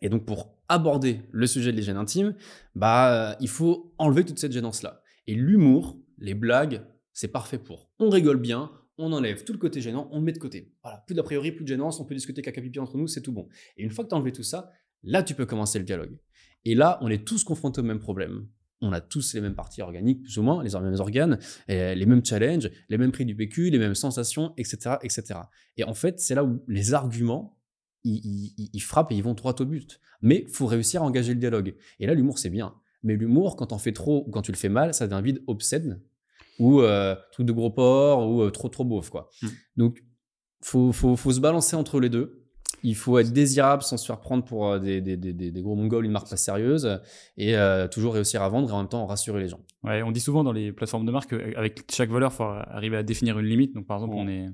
Et 0.00 0.08
donc 0.08 0.26
pour 0.26 0.58
aborder 0.68 1.20
le 1.30 1.46
sujet 1.46 1.72
de 1.72 1.76
l'hygiène 1.76 1.96
intime, 1.96 2.34
bah 2.74 3.36
il 3.40 3.48
faut 3.48 3.94
enlever 3.98 4.24
toute 4.24 4.38
cette 4.38 4.52
gênance-là. 4.52 5.02
Et 5.26 5.34
l'humour, 5.34 5.98
les 6.18 6.34
blagues, 6.34 6.82
c'est 7.12 7.28
parfait 7.28 7.58
pour. 7.58 7.90
On 7.98 8.10
rigole 8.10 8.38
bien, 8.38 8.70
on 8.98 9.12
enlève 9.12 9.44
tout 9.44 9.52
le 9.52 9.58
côté 9.58 9.80
gênant, 9.80 10.08
on 10.12 10.18
le 10.18 10.24
met 10.24 10.32
de 10.32 10.38
côté. 10.38 10.74
Voilà, 10.82 11.02
plus 11.06 11.14
d'a 11.14 11.22
priori, 11.22 11.52
plus 11.52 11.64
de 11.64 11.68
gênance, 11.68 12.00
on 12.00 12.04
peut 12.04 12.14
discuter 12.14 12.42
caca 12.42 12.60
pipi 12.60 12.78
entre 12.78 12.96
nous, 12.96 13.06
c'est 13.06 13.22
tout 13.22 13.32
bon. 13.32 13.48
Et 13.76 13.82
une 13.82 13.90
fois 13.90 14.04
que 14.04 14.10
tu 14.10 14.14
as 14.14 14.18
enlevé 14.18 14.32
tout 14.32 14.42
ça, 14.42 14.70
là 15.02 15.22
tu 15.22 15.34
peux 15.34 15.46
commencer 15.46 15.78
le 15.78 15.84
dialogue. 15.84 16.18
Et 16.64 16.74
là, 16.74 16.98
on 17.00 17.08
est 17.08 17.26
tous 17.26 17.44
confrontés 17.44 17.80
au 17.80 17.84
même 17.84 17.98
problème. 17.98 18.46
On 18.82 18.92
a 18.92 19.00
tous 19.00 19.34
les 19.34 19.40
mêmes 19.40 19.54
parties 19.54 19.82
organiques, 19.82 20.22
plus 20.22 20.38
ou 20.38 20.42
moins, 20.42 20.62
les 20.62 20.70
mêmes 20.78 21.00
organes, 21.00 21.38
et 21.68 21.94
les 21.94 22.06
mêmes 22.06 22.24
challenges, 22.24 22.70
les 22.88 22.98
mêmes 22.98 23.12
prix 23.12 23.24
du 23.24 23.34
PQ, 23.34 23.70
les 23.70 23.78
mêmes 23.78 23.94
sensations, 23.94 24.52
etc. 24.56 24.96
etc. 25.02 25.40
Et 25.76 25.84
en 25.84 25.94
fait, 25.94 26.20
c'est 26.20 26.34
là 26.34 26.44
où 26.44 26.62
les 26.68 26.94
arguments, 26.94 27.58
ils, 28.04 28.52
ils, 28.58 28.70
ils 28.72 28.82
frappent 28.82 29.12
et 29.12 29.14
ils 29.14 29.22
vont 29.22 29.34
droit 29.34 29.54
au 29.58 29.64
but. 29.64 30.00
Mais 30.20 30.44
faut 30.48 30.66
réussir 30.66 31.02
à 31.02 31.04
engager 31.04 31.34
le 31.34 31.40
dialogue. 31.40 31.74
Et 32.00 32.06
là, 32.06 32.14
l'humour, 32.14 32.38
c'est 32.38 32.50
bien. 32.50 32.74
Mais 33.02 33.16
l'humour, 33.16 33.56
quand 33.56 33.72
on 33.72 33.78
fait 33.78 33.92
trop 33.92 34.24
ou 34.26 34.30
quand 34.30 34.42
tu 34.42 34.52
le 34.52 34.56
fais 34.56 34.68
mal, 34.68 34.94
ça 34.94 35.06
devient 35.06 35.22
vide 35.22 35.42
obscène 35.46 36.00
ou 36.58 36.80
euh, 36.80 37.16
truc 37.32 37.46
de 37.46 37.52
gros 37.52 37.70
porc 37.70 38.28
ou 38.28 38.42
euh, 38.42 38.50
trop 38.50 38.68
trop 38.68 38.84
beauf 38.84 39.10
quoi. 39.10 39.30
Mm. 39.42 39.48
Donc 39.76 40.04
faut, 40.62 40.92
faut, 40.92 41.16
faut 41.16 41.32
se 41.32 41.40
balancer 41.40 41.76
entre 41.76 41.98
les 42.00 42.08
deux. 42.08 42.41
Il 42.84 42.96
faut 42.96 43.18
être 43.18 43.32
désirable 43.32 43.82
sans 43.82 43.96
se 43.96 44.06
faire 44.06 44.18
prendre 44.20 44.44
pour 44.44 44.68
euh, 44.68 44.78
des, 44.78 45.00
des, 45.00 45.16
des, 45.16 45.32
des 45.32 45.62
gros 45.62 45.76
mongols, 45.76 46.04
une 46.04 46.10
marque 46.12 46.28
pas 46.28 46.36
sérieuse, 46.36 47.00
et 47.36 47.56
euh, 47.56 47.86
toujours 47.88 48.14
réussir 48.14 48.42
à 48.42 48.48
vendre 48.48 48.68
et 48.70 48.72
en 48.72 48.78
même 48.78 48.88
temps 48.88 49.06
rassurer 49.06 49.40
les 49.40 49.48
gens. 49.48 49.60
Ouais, 49.84 50.02
on 50.02 50.10
dit 50.12 50.20
souvent 50.20 50.42
dans 50.44 50.52
les 50.52 50.72
plateformes 50.72 51.06
de 51.06 51.12
marque 51.12 51.30
qu'avec 51.30 51.82
chaque 51.92 52.10
valeur, 52.10 52.32
il 52.32 52.36
faut 52.36 52.42
arriver 52.44 52.96
à 52.96 53.02
définir 53.02 53.38
une 53.38 53.46
limite. 53.46 53.74
Donc, 53.74 53.86
par 53.86 53.98
exemple, 53.98 54.14
on 54.16 54.26
est, 54.28 54.48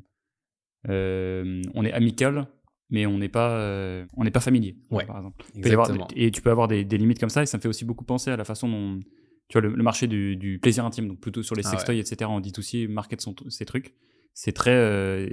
euh, 0.88 1.62
on 1.74 1.84
est 1.84 1.92
amical, 1.92 2.46
mais 2.90 3.06
on 3.06 3.18
n'est 3.18 3.28
pas, 3.28 3.50
euh, 3.58 4.04
on 4.16 4.24
n'est 4.24 4.30
pas 4.30 4.40
familier. 4.40 4.76
Ouais, 4.90 5.04
par 5.04 5.16
exemple. 5.18 5.44
Avoir- 5.64 5.86
Exactement. 5.90 6.08
et 6.16 6.30
tu 6.30 6.42
peux 6.42 6.50
avoir 6.50 6.68
des, 6.68 6.84
des 6.84 6.98
limites 6.98 7.18
comme 7.18 7.28
ça, 7.30 7.42
et 7.42 7.46
ça 7.46 7.56
me 7.58 7.62
fait 7.62 7.68
aussi 7.68 7.84
beaucoup 7.84 8.04
penser 8.04 8.30
à 8.30 8.36
la 8.36 8.44
façon 8.44 8.68
dont, 8.68 9.00
tu 9.48 9.58
vois, 9.58 9.62
le, 9.68 9.74
le 9.74 9.82
marché 9.82 10.06
du, 10.06 10.36
du 10.36 10.58
plaisir 10.58 10.84
intime, 10.84 11.08
donc 11.08 11.20
plutôt 11.20 11.42
sur 11.42 11.54
les 11.56 11.62
Ah 11.66 11.70
sextoys, 11.70 11.98
etc. 11.98 12.30
On 12.30 12.40
dit 12.40 12.52
aussi 12.58 12.86
market 12.88 13.20
son, 13.20 13.34
ces 13.48 13.64
trucs. 13.64 13.94
C'est 14.34 14.52
très, 14.52 14.74
euh, 14.74 15.26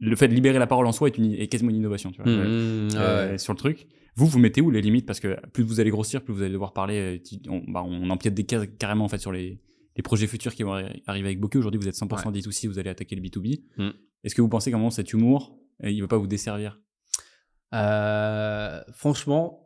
le 0.00 0.16
fait 0.16 0.28
de 0.28 0.34
libérer 0.34 0.58
la 0.58 0.66
parole 0.66 0.86
en 0.86 0.92
soi 0.92 1.08
est, 1.08 1.18
une, 1.18 1.32
est 1.34 1.46
quasiment 1.48 1.70
une 1.70 1.76
innovation, 1.76 2.10
tu 2.10 2.22
vois. 2.22 2.30
Mmh, 2.30 2.36
mmh, 2.36 2.88
Euh, 2.96 3.30
ouais. 3.32 3.38
sur 3.38 3.52
le 3.52 3.58
truc. 3.58 3.86
Vous, 4.16 4.26
vous 4.26 4.38
mettez 4.38 4.60
où 4.60 4.70
les 4.70 4.80
limites? 4.80 5.06
Parce 5.06 5.20
que 5.20 5.36
plus 5.52 5.62
vous 5.62 5.78
allez 5.80 5.90
grossir, 5.90 6.22
plus 6.22 6.34
vous 6.34 6.42
allez 6.42 6.52
devoir 6.52 6.72
parler. 6.72 7.18
euh, 7.32 7.38
On, 7.48 7.62
bah, 7.70 7.82
on 7.86 8.10
empiète 8.10 8.34
des 8.34 8.44
cases 8.44 8.66
carrément 8.78 9.04
en 9.04 9.08
fait 9.08 9.18
sur 9.18 9.30
les, 9.32 9.60
les 9.96 10.02
projets 10.02 10.26
futurs 10.26 10.54
qui 10.54 10.62
vont 10.62 10.74
arri- 10.74 11.02
arriver 11.06 11.28
avec 11.28 11.40
Bokeh. 11.40 11.58
Aujourd'hui, 11.58 11.80
vous 11.80 11.88
êtes 11.88 11.94
100% 11.94 12.32
D2C, 12.32 12.66
vous 12.68 12.78
allez 12.78 12.90
attaquer 12.90 13.14
le 13.14 13.22
B2B. 13.22 13.60
Mm. 13.78 13.90
Est-ce 14.24 14.34
que 14.34 14.42
vous 14.42 14.48
pensez 14.48 14.70
qu'à 14.70 14.76
un 14.76 14.80
moment, 14.80 14.90
cet 14.90 15.12
humour, 15.12 15.56
euh, 15.84 15.90
il 15.90 15.96
ne 15.96 16.02
va 16.02 16.08
pas 16.08 16.18
vous 16.18 16.26
desservir? 16.26 16.78
Euh, 17.74 18.80
franchement, 18.92 19.59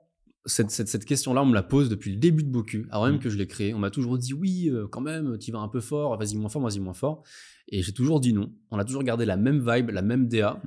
cette, 0.46 0.70
cette, 0.70 0.88
cette 0.88 1.04
question-là, 1.04 1.42
on 1.42 1.46
me 1.46 1.54
la 1.54 1.62
pose 1.62 1.88
depuis 1.88 2.12
le 2.12 2.18
début 2.18 2.42
de 2.44 2.48
Boku, 2.50 2.87
avant 2.90 3.07
même 3.07 3.16
Mm. 3.16 3.20
que 3.20 3.30
je 3.30 3.37
l'ai 3.38 3.46
créé. 3.46 3.72
On 3.74 3.78
m'a 3.78 3.90
toujours 3.90 4.18
dit 4.18 4.35
oui, 4.35 4.68
euh, 4.70 4.87
quand 4.88 5.00
même, 5.00 5.38
tu 5.38 5.52
vas 5.52 5.61
un 5.61 5.68
peu 5.68 5.80
fort, 5.80 6.18
vas-y 6.18 6.37
moins 6.37 6.48
fort, 6.50 6.62
vas-y 6.62 6.80
moins 6.80 6.92
fort. 6.94 7.22
Et 7.68 7.83
j'ai 7.83 7.92
toujours 7.92 8.20
dit 8.20 8.33
non. 8.33 8.52
On 8.70 8.78
a 8.78 8.85
toujours 8.85 9.02
gardé 9.02 9.24
la 9.24 9.37
même 9.37 9.59
vibe, 9.68 9.90
la 9.90 10.02
même 10.02 10.28
DA, 10.28 10.61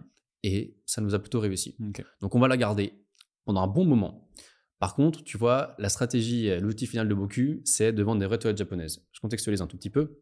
et 0.44 0.78
ça 0.86 1.02
nous 1.02 1.14
a 1.14 1.20
plutôt 1.20 1.40
réussi. 1.40 1.76
Donc 2.22 2.34
on 2.36 2.40
va 2.40 2.48
la 2.48 2.58
garder 2.58 2.94
pendant 3.46 3.62
un 3.62 3.68
bon 3.68 3.86
moment. 3.86 4.30
Par 4.80 4.94
contre, 4.96 5.24
tu 5.24 5.38
vois, 5.38 5.74
la 5.80 5.90
stratégie, 5.90 6.50
euh, 6.50 6.60
l'outil 6.60 6.86
final 6.86 7.08
de 7.08 7.14
Boku, 7.16 7.62
c'est 7.64 7.92
de 7.94 8.04
vendre 8.04 8.20
des 8.20 8.26
vraies 8.28 8.38
toilettes 8.38 8.58
japonaises. 8.58 9.08
Je 9.12 9.20
contextualise 9.20 9.62
un 9.62 9.68
tout 9.68 9.78
petit 9.78 9.90
peu. 9.90 10.20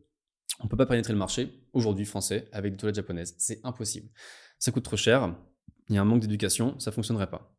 On 0.62 0.68
peut 0.68 0.78
pas 0.78 0.86
pénétrer 0.86 1.12
le 1.12 1.20
marché 1.20 1.62
aujourd'hui 1.74 2.06
français 2.06 2.48
avec 2.54 2.74
des 2.74 2.78
toilettes 2.78 2.96
japonaises. 2.96 3.36
C'est 3.38 3.60
impossible. 3.66 4.10
Ça 4.60 4.72
coûte 4.72 4.84
trop 4.84 4.96
cher. 4.96 5.36
Il 5.90 5.96
y 5.96 5.98
a 5.98 6.02
un 6.02 6.06
manque 6.06 6.22
d'éducation. 6.22 6.80
Ça 6.80 6.92
fonctionnerait 6.94 7.30
pas. 7.30 7.55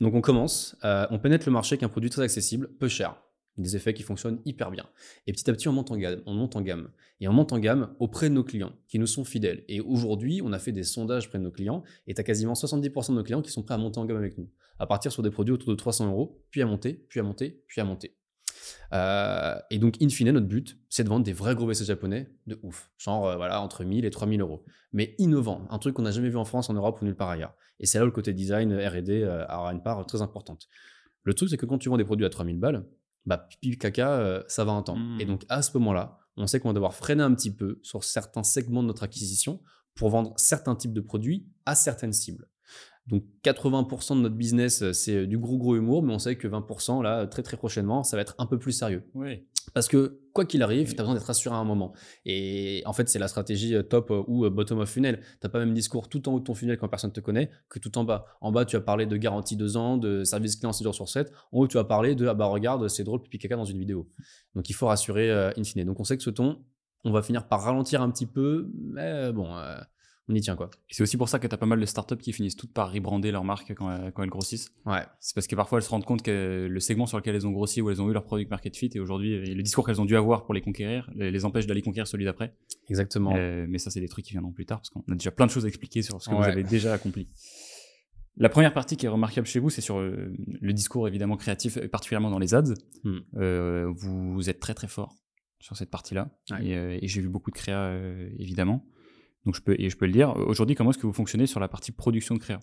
Donc 0.00 0.14
on 0.14 0.20
commence. 0.20 0.76
euh, 0.84 1.06
on 1.10 1.18
pénètre 1.18 1.46
le 1.46 1.52
marché 1.52 1.74
avec 1.74 1.82
un 1.82 1.88
produit 1.88 2.10
très 2.10 2.22
accessible, 2.22 2.68
peu 2.78 2.88
cher. 2.88 3.20
Des 3.58 3.76
effets 3.76 3.92
qui 3.92 4.02
fonctionnent 4.02 4.40
hyper 4.46 4.70
bien. 4.70 4.88
Et 5.26 5.32
petit 5.32 5.48
à 5.50 5.52
petit, 5.52 5.68
on 5.68 5.72
monte 5.72 5.90
en 5.90 5.96
gamme. 5.96 6.22
On 6.24 6.32
monte 6.32 6.56
en 6.56 6.62
gamme. 6.62 6.90
Et 7.20 7.28
on 7.28 7.32
monte 7.32 7.52
en 7.52 7.58
gamme 7.58 7.94
auprès 7.98 8.30
de 8.30 8.34
nos 8.34 8.44
clients 8.44 8.72
qui 8.88 8.98
nous 8.98 9.06
sont 9.06 9.24
fidèles. 9.24 9.64
Et 9.68 9.80
aujourd'hui, 9.80 10.40
on 10.42 10.52
a 10.52 10.58
fait 10.58 10.72
des 10.72 10.84
sondages 10.84 11.26
auprès 11.26 11.38
de 11.38 11.44
nos 11.44 11.50
clients 11.50 11.82
et 12.06 12.14
tu 12.14 12.20
as 12.20 12.24
quasiment 12.24 12.54
70% 12.54 13.10
de 13.10 13.16
nos 13.16 13.22
clients 13.22 13.42
qui 13.42 13.50
sont 13.50 13.62
prêts 13.62 13.74
à 13.74 13.78
monter 13.78 13.98
en 13.98 14.06
gamme 14.06 14.16
avec 14.16 14.38
nous. 14.38 14.48
À 14.78 14.86
partir 14.86 15.12
sur 15.12 15.22
des 15.22 15.30
produits 15.30 15.52
autour 15.52 15.68
de 15.68 15.74
300 15.74 16.10
euros, 16.10 16.42
puis 16.50 16.62
à 16.62 16.66
monter, 16.66 17.04
puis 17.08 17.20
à 17.20 17.22
monter, 17.22 17.62
puis 17.66 17.82
à 17.82 17.84
monter. 17.84 18.16
Euh, 18.92 19.56
et 19.70 19.78
donc, 19.78 19.96
in 20.02 20.08
fine, 20.08 20.30
notre 20.30 20.46
but, 20.46 20.78
c'est 20.88 21.04
de 21.04 21.08
vendre 21.08 21.24
des 21.24 21.32
vrais 21.32 21.54
gros 21.54 21.66
WC 21.66 21.84
japonais 21.84 22.30
de 22.46 22.58
ouf. 22.62 22.90
Genre, 22.98 23.26
euh, 23.26 23.36
voilà, 23.36 23.60
entre 23.62 23.84
1000 23.84 24.04
et 24.04 24.10
3000 24.10 24.40
euros. 24.40 24.64
Mais 24.92 25.14
innovant, 25.18 25.66
un 25.70 25.78
truc 25.78 25.94
qu'on 25.94 26.02
n'a 26.02 26.10
jamais 26.10 26.28
vu 26.28 26.36
en 26.36 26.44
France, 26.44 26.70
en 26.70 26.74
Europe 26.74 27.00
ou 27.00 27.04
nulle 27.04 27.16
part 27.16 27.30
ailleurs. 27.30 27.54
Et 27.78 27.86
c'est 27.86 27.98
là 27.98 28.04
où 28.04 28.06
le 28.06 28.12
côté 28.12 28.32
design, 28.32 28.72
RD 28.74 29.10
euh, 29.10 29.44
aura 29.48 29.72
une 29.72 29.82
part 29.82 30.04
très 30.06 30.22
importante. 30.22 30.68
Le 31.24 31.34
truc, 31.34 31.48
c'est 31.48 31.56
que 31.56 31.66
quand 31.66 31.78
tu 31.78 31.88
vends 31.88 31.96
des 31.96 32.04
produits 32.04 32.26
à 32.26 32.30
3000 32.30 32.58
balles, 32.58 32.86
bah, 33.26 33.38
pipi 33.38 33.76
caca, 33.78 34.12
euh, 34.12 34.42
ça 34.48 34.64
va 34.64 34.72
un 34.72 34.82
temps. 34.82 34.96
Mm. 34.96 35.20
Et 35.20 35.24
donc, 35.24 35.44
à 35.48 35.62
ce 35.62 35.76
moment-là, 35.78 36.18
on 36.36 36.46
sait 36.46 36.60
qu'on 36.60 36.68
va 36.68 36.74
devoir 36.74 36.94
freiner 36.94 37.22
un 37.22 37.34
petit 37.34 37.54
peu 37.54 37.80
sur 37.82 38.04
certains 38.04 38.42
segments 38.42 38.82
de 38.82 38.88
notre 38.88 39.02
acquisition 39.02 39.60
pour 39.94 40.10
vendre 40.10 40.34
certains 40.36 40.76
types 40.76 40.92
de 40.92 41.00
produits 41.00 41.46
à 41.66 41.74
certaines 41.74 42.12
cibles. 42.12 42.48
Donc 43.06 43.24
80% 43.44 44.16
de 44.16 44.20
notre 44.22 44.36
business, 44.36 44.82
euh, 44.82 44.92
c'est 44.92 45.26
du 45.26 45.38
gros 45.38 45.58
gros 45.58 45.76
humour, 45.76 46.02
mais 46.02 46.12
on 46.12 46.18
sait 46.18 46.36
que 46.36 46.46
20%, 46.46 47.02
là, 47.02 47.26
très 47.26 47.42
très 47.42 47.56
prochainement, 47.56 48.02
ça 48.02 48.16
va 48.16 48.22
être 48.22 48.34
un 48.38 48.46
peu 48.46 48.58
plus 48.58 48.72
sérieux. 48.72 49.04
Oui. 49.14 49.44
Parce 49.74 49.88
que 49.88 50.20
quoi 50.32 50.44
qu'il 50.44 50.62
arrive, 50.62 50.94
tu 50.94 51.00
as 51.00 51.02
besoin 51.02 51.14
d'être 51.14 51.26
rassuré 51.26 51.54
à 51.54 51.58
un 51.58 51.64
moment. 51.64 51.92
Et 52.24 52.82
en 52.86 52.92
fait, 52.92 53.08
c'est 53.08 53.18
la 53.18 53.28
stratégie 53.28 53.74
euh, 53.74 53.82
top 53.82 54.10
euh, 54.10 54.22
ou 54.26 54.44
euh, 54.44 54.50
bottom 54.50 54.80
of 54.80 54.88
funnel. 54.88 55.20
Tu 55.40 55.48
pas 55.48 55.58
même 55.58 55.74
discours 55.74 56.08
tout 56.08 56.28
en 56.28 56.32
haut 56.32 56.40
de 56.40 56.44
ton 56.44 56.54
funnel 56.54 56.78
quand 56.78 56.88
personne 56.88 57.12
te 57.12 57.20
connaît 57.20 57.50
que 57.68 57.78
tout 57.78 57.96
en 57.98 58.04
bas. 58.04 58.26
En 58.40 58.52
bas, 58.52 58.64
tu 58.64 58.76
vas 58.76 58.82
parler 58.82 59.06
de 59.06 59.16
garantie 59.16 59.56
2 59.56 59.76
ans, 59.76 59.96
de 59.96 60.24
service 60.24 60.56
client 60.56 60.72
6 60.72 60.84
jours 60.84 60.94
sur 60.94 61.08
7. 61.08 61.32
En 61.52 61.58
haut, 61.58 61.68
tu 61.68 61.76
vas 61.76 61.84
parler 61.84 62.14
de 62.14 62.26
ah 62.26 62.34
bah 62.34 62.46
regarde, 62.46 62.88
c'est 62.88 63.04
drôle, 63.04 63.22
pipi 63.22 63.38
caca 63.38 63.56
dans 63.56 63.64
une 63.64 63.78
vidéo. 63.78 64.08
Donc 64.54 64.68
il 64.70 64.72
faut 64.72 64.86
rassurer 64.86 65.30
euh, 65.30 65.50
in 65.56 65.64
fine. 65.64 65.84
Donc 65.84 66.00
on 66.00 66.04
sait 66.04 66.16
que 66.16 66.22
ce 66.22 66.30
ton, 66.30 66.64
on 67.04 67.12
va 67.12 67.22
finir 67.22 67.46
par 67.48 67.62
ralentir 67.62 68.02
un 68.02 68.10
petit 68.10 68.26
peu, 68.26 68.70
mais 68.74 69.32
bon, 69.32 69.56
euh, 69.56 69.78
on 70.28 70.34
y 70.34 70.40
tient 70.40 70.54
quoi. 70.54 70.70
C'est 70.88 71.02
aussi 71.02 71.16
pour 71.16 71.28
ça 71.28 71.38
que 71.40 71.46
tu 71.48 71.54
as 71.54 71.58
pas 71.58 71.66
mal 71.66 71.80
de 71.80 71.84
startups 71.86 72.16
qui 72.18 72.32
finissent 72.32 72.54
toutes 72.54 72.72
par 72.72 72.92
rebrander 72.92 73.32
leur 73.32 73.42
marque 73.42 73.74
quand, 73.74 73.90
elles- 73.90 74.12
quand 74.12 74.22
elles 74.22 74.28
grossissent. 74.30 74.70
Ouais. 74.86 75.02
C'est 75.18 75.34
parce 75.34 75.46
que 75.48 75.56
parfois 75.56 75.78
elles 75.78 75.84
se 75.84 75.90
rendent 75.90 76.04
compte 76.04 76.22
que 76.22 76.68
le 76.70 76.80
segment 76.80 77.06
sur 77.06 77.18
lequel 77.18 77.34
elles 77.34 77.46
ont 77.48 77.50
grossi 77.50 77.80
ou 77.80 77.90
elles 77.90 78.00
ont 78.00 78.08
eu 78.08 78.12
leur 78.12 78.24
product 78.24 78.48
market 78.50 78.76
fit 78.76 78.90
et 78.94 79.00
aujourd'hui 79.00 79.32
et 79.32 79.54
le 79.54 79.62
discours 79.62 79.84
qu'elles 79.84 80.00
ont 80.00 80.04
dû 80.04 80.16
avoir 80.16 80.44
pour 80.44 80.54
les 80.54 80.60
conquérir 80.60 81.10
les, 81.16 81.44
empêche 81.44 81.66
d'aller 81.66 81.82
conquérir 81.82 82.06
celui 82.06 82.24
d'après. 82.24 82.54
Exactement. 82.88 83.34
Euh, 83.36 83.66
mais 83.68 83.78
ça 83.78 83.90
c'est 83.90 84.00
des 84.00 84.08
trucs 84.08 84.24
qui 84.24 84.32
viendront 84.32 84.52
plus 84.52 84.66
tard 84.66 84.78
parce 84.78 84.90
qu'on 84.90 85.00
a 85.12 85.16
déjà 85.16 85.32
plein 85.32 85.46
de 85.46 85.50
choses 85.50 85.64
à 85.64 85.68
expliquer 85.68 86.02
sur 86.02 86.22
ce 86.22 86.28
que 86.28 86.34
vous 86.34 86.40
Ouais. 86.42 86.46
avez 86.48 86.62
déjà 86.62 86.92
accompli. 86.94 87.28
La 88.36 88.48
première 88.48 88.72
partie 88.72 88.96
qui 88.96 89.06
est 89.06 89.08
remarquable 89.08 89.46
chez 89.46 89.58
vous, 89.58 89.68
c'est 89.70 89.80
sur 89.80 89.98
euh, 89.98 90.32
le 90.60 90.72
discours 90.72 91.08
évidemment 91.08 91.36
créatif, 91.36 91.78
particulièrement 91.88 92.30
dans 92.30 92.38
les 92.38 92.54
ads. 92.54 92.74
Hmm. 93.04 93.18
Euh, 93.36 93.92
vous 93.96 94.48
êtes 94.48 94.60
très 94.60 94.72
très 94.74 94.86
fort 94.86 95.16
sur 95.58 95.76
cette 95.76 95.90
partie-là 95.90 96.30
Ouais. 96.52 96.66
et, 96.68 96.76
euh, 96.76 96.98
et 97.02 97.08
j'ai 97.08 97.20
vu 97.20 97.28
beaucoup 97.28 97.50
de 97.50 97.56
créa 97.56 97.78
euh, 97.80 98.30
évidemment. 98.38 98.86
Donc 99.46 99.54
je 99.54 99.62
peux 99.62 99.74
et 99.78 99.88
je 99.88 99.96
peux 99.96 100.06
le 100.06 100.12
dire. 100.12 100.36
Aujourd'hui, 100.36 100.76
comment 100.76 100.90
est-ce 100.90 100.98
que 100.98 101.06
vous 101.06 101.12
fonctionnez 101.12 101.46
sur 101.46 101.60
la 101.60 101.68
partie 101.68 101.92
production 101.92 102.34
de 102.34 102.40
créa? 102.40 102.60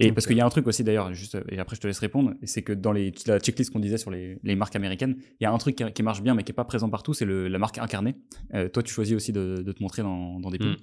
Et 0.00 0.12
parce 0.12 0.28
qu'il 0.28 0.36
y 0.36 0.40
a 0.40 0.46
un 0.46 0.48
truc 0.50 0.66
aussi 0.68 0.84
d'ailleurs, 0.84 1.12
juste 1.12 1.36
et 1.48 1.58
après 1.58 1.74
je 1.74 1.80
te 1.80 1.88
laisse 1.88 1.98
répondre, 1.98 2.34
c'est 2.44 2.62
que 2.62 2.72
dans 2.72 2.92
les, 2.92 3.12
la 3.26 3.40
checklist 3.40 3.72
qu'on 3.72 3.80
disait 3.80 3.98
sur 3.98 4.12
les, 4.12 4.38
les 4.44 4.54
marques 4.54 4.76
américaines, 4.76 5.16
il 5.40 5.42
y 5.42 5.46
a 5.46 5.52
un 5.52 5.58
truc 5.58 5.74
qui, 5.74 5.92
qui 5.92 6.02
marche 6.04 6.22
bien 6.22 6.34
mais 6.36 6.44
qui 6.44 6.52
est 6.52 6.54
pas 6.54 6.64
présent 6.64 6.88
partout, 6.88 7.14
c'est 7.14 7.26
la 7.26 7.58
marque 7.58 7.78
incarnée. 7.78 8.14
Euh, 8.54 8.68
toi, 8.68 8.84
tu 8.84 8.92
choisis 8.92 9.16
aussi 9.16 9.32
de, 9.32 9.60
de 9.60 9.72
te 9.72 9.82
montrer 9.82 10.02
dans, 10.02 10.38
dans 10.38 10.50
des 10.50 10.58
pubs. 10.58 10.68
Mm. 10.68 10.76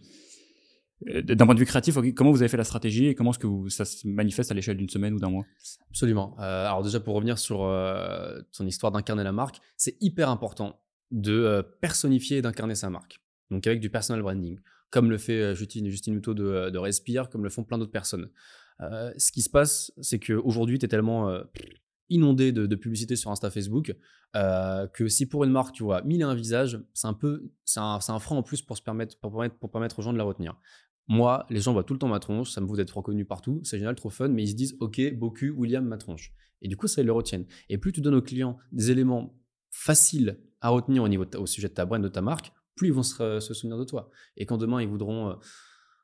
Euh, 1.10 1.22
D'un 1.22 1.46
point 1.46 1.56
de 1.56 1.60
vue 1.60 1.66
créatif, 1.66 1.98
comment 2.14 2.32
vous 2.32 2.42
avez 2.42 2.50
fait 2.50 2.58
la 2.58 2.66
stratégie 2.66 3.06
et 3.08 3.16
comment 3.16 3.32
est-ce 3.32 3.40
que 3.40 3.48
vous- 3.48 3.70
ça 3.70 3.86
se 3.86 4.06
manifeste 4.06 4.52
à 4.52 4.54
l'échelle 4.54 4.76
d'une 4.76 4.90
semaine 4.90 5.14
ou 5.14 5.20
d'un 5.20 5.30
mois? 5.30 5.46
Absolument. 5.90 6.36
Euh, 6.40 6.66
alors 6.68 6.84
déjà 6.84 7.00
pour 7.00 7.16
revenir 7.16 7.38
sur 7.38 7.60
ton 8.58 8.66
histoire 8.66 8.92
d'incarner 8.92 9.24
la 9.24 9.32
marque, 9.32 9.60
c'est 9.78 9.96
hyper 10.02 10.30
important 10.30 10.82
de 11.12 11.66
personnifier 11.80 12.38
et 12.38 12.42
d'incarner 12.42 12.76
sa 12.76 12.90
marque. 12.90 13.20
Donc 13.50 13.66
avec 13.66 13.80
du 13.80 13.90
personal 13.90 14.22
branding, 14.22 14.58
comme 14.96 15.10
le 15.10 15.18
fait 15.18 15.42
euh, 15.42 15.56
Justine, 15.56 15.90
Justine 15.90 16.16
Hutto 16.16 16.34
de, 16.34 16.70
de 16.70 16.78
Respire, 16.78 17.30
comme 17.30 17.44
le 17.44 17.50
font 17.50 17.66
plein 17.66 17.78
d'autres 17.78 17.92
personnes. 17.92 18.30
Euh, 18.80 19.12
ce 19.18 19.34
qui 19.34 19.42
se 19.42 19.50
passe, 19.50 19.92
c'est 20.00 20.20
qu'aujourd'hui, 20.20 20.80
tu 20.80 20.86
es 20.86 20.88
tellement 20.88 21.28
euh, 21.30 21.44
inondé 22.08 22.54
de, 22.54 22.76
publicité 22.76 23.18
sur 23.18 23.30
Insta, 23.30 23.52
Facebook, 23.52 23.94
euh, 24.38 24.88
que 24.88 25.10
si 25.10 25.26
pour 25.26 25.44
une 25.44 25.52
marque, 25.52 25.76
tu 25.76 25.84
vois, 25.84 26.02
mille 26.04 26.22
et 26.22 26.24
un 26.24 26.34
visages, 26.34 26.80
c'est 26.94 27.08
un 27.08 27.14
peu, 27.14 27.52
c'est 27.66 27.82
un, 27.82 28.00
un 28.08 28.20
frein 28.20 28.38
en 28.38 28.44
plus 28.44 28.62
pour, 28.62 28.78
se 28.78 28.82
permettre, 28.82 29.20
pour, 29.20 29.32
permettre, 29.32 29.58
pour 29.58 29.70
permettre 29.70 30.00
aux 30.00 30.02
gens 30.02 30.14
de 30.14 30.18
la 30.18 30.24
retenir. 30.24 30.58
Moi, 31.10 31.46
les 31.50 31.60
gens 31.60 31.74
voient 31.74 31.84
tout 31.84 31.94
le 31.94 32.00
temps 32.00 32.08
ma 32.08 32.22
tronche, 32.22 32.52
ça 32.52 32.62
me 32.62 32.66
vaut 32.66 32.78
d'être 32.78 32.96
reconnu 32.96 33.26
partout, 33.26 33.60
c'est 33.66 33.78
génial, 33.78 33.96
trop 33.96 34.10
fun, 34.10 34.30
mais 34.30 34.44
ils 34.44 34.52
se 34.52 34.56
disent, 34.56 34.78
ok, 34.80 35.14
Boku, 35.16 35.50
William, 35.58 35.86
ma 35.86 35.98
tronche. 35.98 36.32
Et 36.62 36.70
du 36.70 36.78
coup, 36.78 36.88
ça, 36.88 37.02
ils 37.02 37.06
le 37.06 37.12
retiennent. 37.12 37.48
Et 37.68 37.78
plus 37.78 37.92
tu 37.92 38.00
donnes 38.00 38.16
aux 38.16 38.22
clients 38.22 38.58
des 38.72 38.92
éléments 38.92 39.38
faciles 39.72 40.40
à 40.62 40.70
retenir 40.70 41.04
au, 41.04 41.10
niveau 41.10 41.26
au 41.38 41.46
sujet 41.46 41.68
de 41.68 41.74
ta 41.74 41.84
brand, 41.84 42.02
de 42.02 42.08
ta 42.08 42.22
marque, 42.22 42.54
plus 42.76 42.90
ils 42.90 42.94
vont 42.94 43.04
se, 43.04 43.40
se 43.40 43.54
souvenir 43.54 43.78
de 43.78 43.86
toi. 43.86 44.10
Et 44.38 44.46
quand 44.46 44.58
demain, 44.58 44.82
ils 44.82 44.88
voudront 44.88 45.30
euh, 45.30 45.34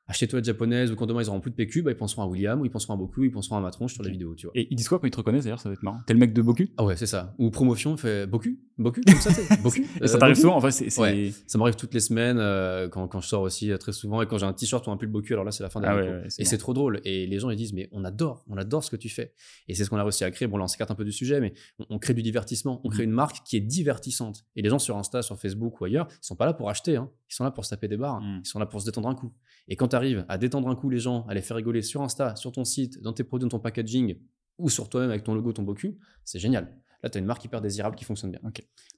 acheter 0.06 0.26
toilettes 0.26 0.46
japonaises 0.46 0.90
ou 0.90 0.96
quand 0.96 1.06
demain, 1.06 1.22
ils 1.22 1.28
auront 1.28 1.40
plus 1.40 1.50
de 1.50 1.56
PQ, 1.56 1.82
bah, 1.82 1.90
ils 1.90 1.96
penseront 1.96 2.22
à 2.22 2.26
William, 2.26 2.60
ou 2.60 2.64
ils 2.64 2.70
penseront 2.70 2.94
à 2.94 2.96
Boku, 2.96 3.24
ils 3.24 3.30
penseront 3.30 3.56
à 3.56 3.60
ma 3.60 3.70
tronche 3.70 3.94
sur 3.94 4.02
la 4.02 4.10
vidéo, 4.10 4.34
tu 4.34 4.46
vois. 4.46 4.52
Et 4.56 4.68
ils 4.70 4.76
disent 4.76 4.88
quoi 4.88 4.98
quand 4.98 5.06
ils 5.06 5.10
te 5.10 5.16
reconnaissent 5.16 5.44
d'ailleurs 5.44 5.60
Ça 5.60 5.68
va 5.68 5.74
être 5.74 5.82
marrant. 5.82 6.00
T'es 6.06 6.14
le 6.14 6.18
mec 6.20 6.32
de 6.32 6.42
Boku? 6.42 6.68
Ah 6.76 6.84
ouais, 6.84 6.96
c'est 6.96 7.06
ça. 7.06 7.34
Ou 7.38 7.50
promotion, 7.50 7.96
fait 7.96 8.26
Boku? 8.26 8.58
Boku 8.82 9.00
Comme 9.06 9.14
ça, 9.16 9.30
Et 10.00 10.06
ça 10.08 10.16
Euh, 10.16 10.18
t'arrive 10.18 10.34
Boku 10.34 10.40
souvent 10.42 10.56
En 10.56 10.60
fait, 10.60 10.70
c'est. 10.70 10.98
Ouais. 11.00 11.32
Ça 11.46 11.58
m'arrive 11.58 11.76
toutes 11.76 11.94
les 11.94 12.00
semaines 12.00 12.38
euh, 12.38 12.88
quand, 12.88 13.06
quand 13.08 13.20
je 13.20 13.28
sors 13.28 13.42
aussi 13.42 13.70
euh, 13.70 13.78
très 13.78 13.92
souvent 13.92 14.20
et 14.22 14.26
quand 14.26 14.38
j'ai 14.38 14.46
un 14.46 14.52
t-shirt 14.52 14.86
ou 14.86 14.90
un 14.90 14.96
pull 14.96 15.08
Boku, 15.08 15.32
alors 15.32 15.44
là 15.44 15.50
c'est 15.52 15.62
la 15.62 15.70
fin 15.70 15.80
de 15.80 15.86
Ah 15.86 15.96
ouais, 15.96 16.02
ouais, 16.08 16.28
Et 16.38 16.44
c'est 16.44 16.58
trop 16.58 16.74
drôle. 16.74 17.00
Et 17.04 17.26
les 17.26 17.38
gens 17.38 17.50
ils 17.50 17.56
disent 17.56 17.72
mais 17.72 17.88
on 17.92 18.04
adore, 18.04 18.44
on 18.48 18.56
adore 18.56 18.84
ce 18.84 18.90
que 18.90 18.96
tu 18.96 19.08
fais. 19.08 19.32
Et 19.68 19.74
c'est 19.74 19.84
ce 19.84 19.90
qu'on 19.90 19.96
a 19.98 20.02
réussi 20.02 20.24
à 20.24 20.30
créer. 20.30 20.48
Bon 20.48 20.56
là 20.56 20.64
on 20.64 20.68
s'écarte 20.68 20.90
un 20.90 20.94
peu 20.94 21.04
du 21.04 21.12
sujet, 21.12 21.40
mais 21.40 21.52
on, 21.78 21.86
on 21.90 21.98
crée 21.98 22.14
du 22.14 22.22
divertissement. 22.22 22.80
On 22.84 22.88
crée 22.88 23.04
Mhm. 23.04 23.10
une 23.10 23.14
marque 23.14 23.44
qui 23.46 23.56
est 23.56 23.60
divertissante. 23.60 24.44
Et 24.56 24.62
les 24.62 24.68
gens 24.68 24.78
sur 24.78 24.96
Insta, 24.96 25.22
sur 25.22 25.38
Facebook 25.38 25.80
ou 25.80 25.84
ailleurs, 25.84 26.08
ils 26.10 26.16
sont 26.26 26.36
pas 26.36 26.46
là 26.46 26.52
pour 26.52 26.68
acheter. 26.70 26.96
hein. 26.96 27.10
Ils 27.30 27.34
sont 27.34 27.44
là 27.44 27.50
pour 27.50 27.64
se 27.64 27.70
taper 27.70 27.88
des 27.88 27.96
barres. 27.96 28.20
Mhm. 28.20 28.40
Ils 28.44 28.48
sont 28.48 28.58
là 28.58 28.66
pour 28.66 28.80
se 28.80 28.86
détendre 28.86 29.08
un 29.08 29.14
coup. 29.14 29.32
Et 29.68 29.76
quand 29.76 29.88
tu 29.88 29.96
arrives 29.96 30.24
à 30.28 30.38
détendre 30.38 30.68
un 30.68 30.74
coup 30.74 30.90
les 30.90 30.98
gens, 30.98 31.24
à 31.28 31.34
les 31.34 31.40
faire 31.42 31.56
rigoler 31.56 31.82
sur 31.82 32.02
Insta, 32.02 32.36
sur 32.36 32.52
ton 32.52 32.64
site, 32.64 33.00
dans 33.02 33.12
tes 33.12 33.24
produits, 33.24 33.44
dans 33.48 33.56
ton 33.56 33.62
packaging 33.62 34.16
ou 34.58 34.68
sur 34.68 34.88
toi-même 34.88 35.10
avec 35.10 35.24
ton 35.24 35.34
logo, 35.34 35.52
ton 35.52 35.62
Boku, 35.62 35.96
c'est 36.24 36.38
génial. 36.38 36.68
Là, 37.02 37.10
tu 37.10 37.18
as 37.18 37.20
une 37.20 37.26
marque 37.26 37.44
hyper 37.44 37.60
désirable 37.60 37.96
qui 37.96 38.04
fonctionne 38.04 38.30
bien. 38.30 38.40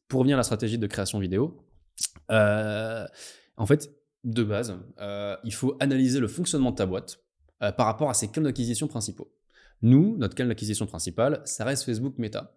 Pour 0.09 0.21
revenir 0.21 0.37
à 0.37 0.39
la 0.39 0.43
stratégie 0.43 0.79
de 0.79 0.87
création 0.87 1.19
vidéo, 1.19 1.59
euh, 2.31 3.07
en 3.57 3.67
fait, 3.67 3.91
de 4.25 4.43
base, 4.43 4.79
euh, 5.01 5.37
il 5.45 5.55
faut 5.55 5.77
analyser 5.81 6.21
le 6.21 6.29
fonctionnement 6.29 6.71
de 6.71 6.77
ta 6.77 6.87
boîte 6.87 7.19
euh, 7.63 7.73
par 7.73 7.87
rapport 7.87 8.11
à 8.11 8.15
ses 8.15 8.29
canaux 8.29 8.47
d'acquisition 8.47 8.89
principaux. 8.89 9.33
Nous, 9.83 10.17
notre 10.17 10.35
canal 10.35 10.49
d'acquisition 10.49 10.87
principal, 10.87 11.43
ça 11.45 11.65
reste 11.65 11.85
Facebook 11.85 12.19
Meta. 12.19 12.57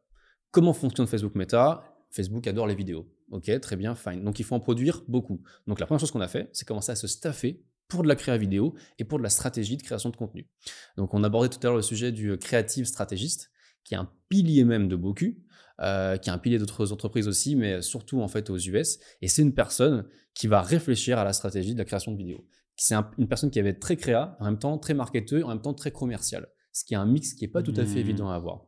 Comment 0.51 0.73
fonctionne 0.73 1.07
Facebook 1.07 1.35
Meta? 1.35 1.83
Facebook 2.09 2.47
adore 2.47 2.67
les 2.67 2.75
vidéos. 2.75 3.11
Ok, 3.31 3.51
très 3.59 3.75
bien, 3.75 3.95
fine. 3.95 4.23
Donc 4.23 4.39
il 4.39 4.43
faut 4.43 4.55
en 4.55 4.59
produire 4.61 5.03
beaucoup. 5.07 5.41
Donc 5.67 5.79
la 5.79 5.85
première 5.85 5.99
chose 5.99 6.11
qu'on 6.11 6.21
a 6.21 6.27
fait, 6.29 6.49
c'est 6.53 6.65
commencer 6.65 6.93
à 6.93 6.95
se 6.95 7.07
staffer 7.07 7.61
pour 7.89 8.03
de 8.03 8.07
la 8.07 8.15
créa 8.15 8.37
vidéo 8.37 8.75
et 8.97 9.03
pour 9.03 9.17
de 9.17 9.23
la 9.23 9.29
stratégie 9.29 9.75
de 9.75 9.83
création 9.83 10.09
de 10.09 10.15
contenu. 10.15 10.49
Donc 10.95 11.13
on 11.13 11.23
abordait 11.23 11.49
tout 11.49 11.59
à 11.63 11.67
l'heure 11.67 11.75
le 11.75 11.81
sujet 11.81 12.11
du 12.11 12.37
créative 12.37 12.85
stratégiste, 12.85 13.51
qui 13.87 13.93
est 13.93 13.97
un 13.97 14.09
pilier 14.29 14.63
même 14.65 14.87
de 14.87 14.95
beaucoup, 14.95 15.33
euh, 15.81 16.17
qui 16.17 16.29
est 16.29 16.33
un 16.33 16.37
pilier 16.37 16.59
d'autres 16.59 16.91
entreprises 16.91 17.27
aussi, 17.27 17.55
mais 17.55 17.81
surtout 17.81 18.21
en 18.21 18.27
fait 18.27 18.49
aux 18.49 18.57
US. 18.57 18.99
Et 19.21 19.27
c'est 19.27 19.41
une 19.41 19.53
personne 19.53 20.05
qui 20.33 20.47
va 20.47 20.61
réfléchir 20.61 21.17
à 21.17 21.23
la 21.23 21.33
stratégie 21.33 21.73
de 21.73 21.79
la 21.79 21.85
création 21.85 22.11
de 22.11 22.17
vidéos. 22.17 22.45
C'est 22.75 22.93
un- 22.95 23.09
une 23.17 23.27
personne 23.27 23.49
qui 23.49 23.59
avait 23.59 23.73
très 23.73 23.95
créa, 23.95 24.35
en 24.39 24.45
même 24.45 24.59
temps 24.59 24.77
très 24.77 24.93
marketeur, 24.93 25.45
en 25.45 25.49
même 25.49 25.61
temps 25.61 25.73
très 25.73 25.91
commercial. 25.91 26.47
Ce 26.73 26.83
qui 26.85 26.93
est 26.93 26.97
un 26.97 27.05
mix 27.05 27.33
qui 27.33 27.43
n'est 27.45 27.51
pas 27.51 27.63
tout 27.63 27.73
à 27.77 27.85
fait 27.85 27.95
Mmh. 27.99 28.09
évident 28.09 28.29
à 28.29 28.35
avoir. 28.35 28.65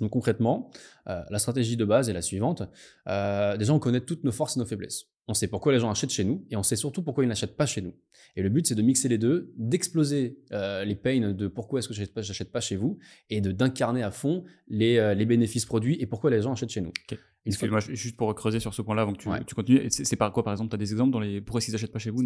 Donc 0.00 0.10
concrètement, 0.10 0.70
euh, 1.08 1.22
la 1.30 1.38
stratégie 1.38 1.76
de 1.76 1.84
base 1.84 2.08
est 2.08 2.12
la 2.12 2.22
suivante. 2.22 2.62
Euh, 3.08 3.56
déjà, 3.56 3.72
on 3.72 3.78
connaît 3.78 4.00
toutes 4.00 4.24
nos 4.24 4.32
forces 4.32 4.56
et 4.56 4.60
nos 4.60 4.66
faiblesses. 4.66 5.04
On 5.28 5.34
sait 5.34 5.48
pourquoi 5.48 5.72
les 5.72 5.80
gens 5.80 5.90
achètent 5.90 6.10
chez 6.12 6.22
nous 6.22 6.46
et 6.50 6.56
on 6.56 6.62
sait 6.62 6.76
surtout 6.76 7.02
pourquoi 7.02 7.24
ils 7.24 7.28
n'achètent 7.28 7.56
pas 7.56 7.66
chez 7.66 7.82
nous. 7.82 7.94
Et 8.36 8.42
le 8.42 8.48
but, 8.48 8.64
c'est 8.66 8.76
de 8.76 8.82
mixer 8.82 9.08
les 9.08 9.18
deux, 9.18 9.52
d'exploser 9.56 10.38
euh, 10.52 10.84
les 10.84 10.94
pains 10.94 11.32
de 11.32 11.48
pourquoi 11.48 11.80
est-ce 11.80 11.88
que 11.88 11.94
j'achète 11.94 12.14
pas, 12.14 12.22
j'achète 12.22 12.52
pas 12.52 12.60
chez 12.60 12.76
vous 12.76 12.98
et 13.28 13.40
de 13.40 13.50
d'incarner 13.50 14.02
à 14.04 14.12
fond 14.12 14.44
les, 14.68 14.98
euh, 14.98 15.14
les 15.14 15.26
bénéfices 15.26 15.64
produits 15.64 15.96
et 16.00 16.06
pourquoi 16.06 16.30
les 16.30 16.42
gens 16.42 16.52
achètent 16.52 16.70
chez 16.70 16.80
nous. 16.80 16.90
Ok. 17.10 17.18
Une 17.44 17.52
fois- 17.52 17.68
Excuse-moi, 17.68 17.80
juste 17.96 18.16
pour 18.16 18.32
creuser 18.34 18.58
sur 18.60 18.72
ce 18.74 18.82
point-là 18.82 19.02
avant 19.02 19.12
que 19.14 19.18
tu, 19.18 19.28
Ouais. 19.28 19.42
tu 19.44 19.54
continues. 19.54 19.86
C'est 19.90 20.16
par 20.16 20.32
quoi, 20.32 20.42
par 20.44 20.52
exemple, 20.52 20.70
tu 20.70 20.74
as 20.74 20.78
des 20.78 20.90
exemples 20.92 21.12
dans 21.12 21.20
les. 21.20 21.40
Pourquoi 21.40 21.58
est-ce 21.58 21.66
qu'ils 21.66 21.74
achètent 21.76 21.92
pas 21.92 21.98
chez 22.00 22.10
vous 22.10 22.22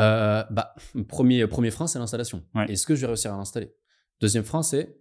Euh, 0.00 0.42
bah, 0.50 0.74
premier, 1.08 1.46
premier 1.46 1.70
frein, 1.70 1.86
c'est 1.86 1.98
l'installation. 2.00 2.42
Ouais. 2.56 2.70
Est-ce 2.72 2.84
que 2.86 2.94
je 2.96 3.00
vais 3.02 3.06
réussir 3.08 3.32
à 3.32 3.36
l'installer? 3.36 3.72
Deuxième 4.20 4.42
frein, 4.44 4.62
c'est 4.64 4.96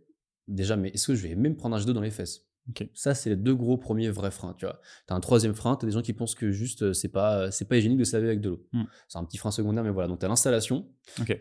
déjà, 0.48 0.76
mais 0.76 0.89
est-ce 0.89 1.08
que 1.08 1.16
je 1.16 1.28
vais 1.28 1.34
même 1.36 1.56
prendre 1.56 1.76
un 1.76 1.80
jet 1.80 1.86
d'eau 1.86 1.94
dans 1.94 2.02
les 2.02 2.12
fesses? 2.12 2.46
Ça, 2.93 3.13
c'est 3.13 3.30
les 3.30 3.36
deux 3.36 3.56
gros 3.56 3.78
premiers 3.78 4.10
vrais 4.10 4.32
freins. 4.32 4.54
Tu 4.58 4.65
vois, 4.65 4.80
as 5.10 5.15
un 5.15 5.19
troisième 5.19 5.54
frein, 5.54 5.76
tu 5.76 5.86
as 5.86 5.88
des 5.88 5.93
gens 5.93 6.02
qui 6.02 6.13
pensent 6.13 6.36
que 6.36 6.52
juste, 6.52 6.84
euh, 6.84 6.93
c'est 6.93 7.10
pas, 7.10 7.38
euh, 7.39 7.52
c'est 7.52 7.65
pas 7.65 7.78
hygiénique 7.78 7.99
de 7.99 8.04
se 8.04 8.15
laver 8.15 8.28
avec 8.28 8.41
de 8.41 8.49
l'eau. 8.49 8.65
Hmm. 8.71 8.84
C'est 9.08 9.17
un 9.17 9.26
petit 9.26 9.38
frein 9.38 9.52
secondaire, 9.52 9.84
mais 9.84 9.89
voilà. 9.89 10.08
Donc, 10.08 10.19
tu 10.19 10.26
as 10.26 10.30
l'installation 10.30 10.88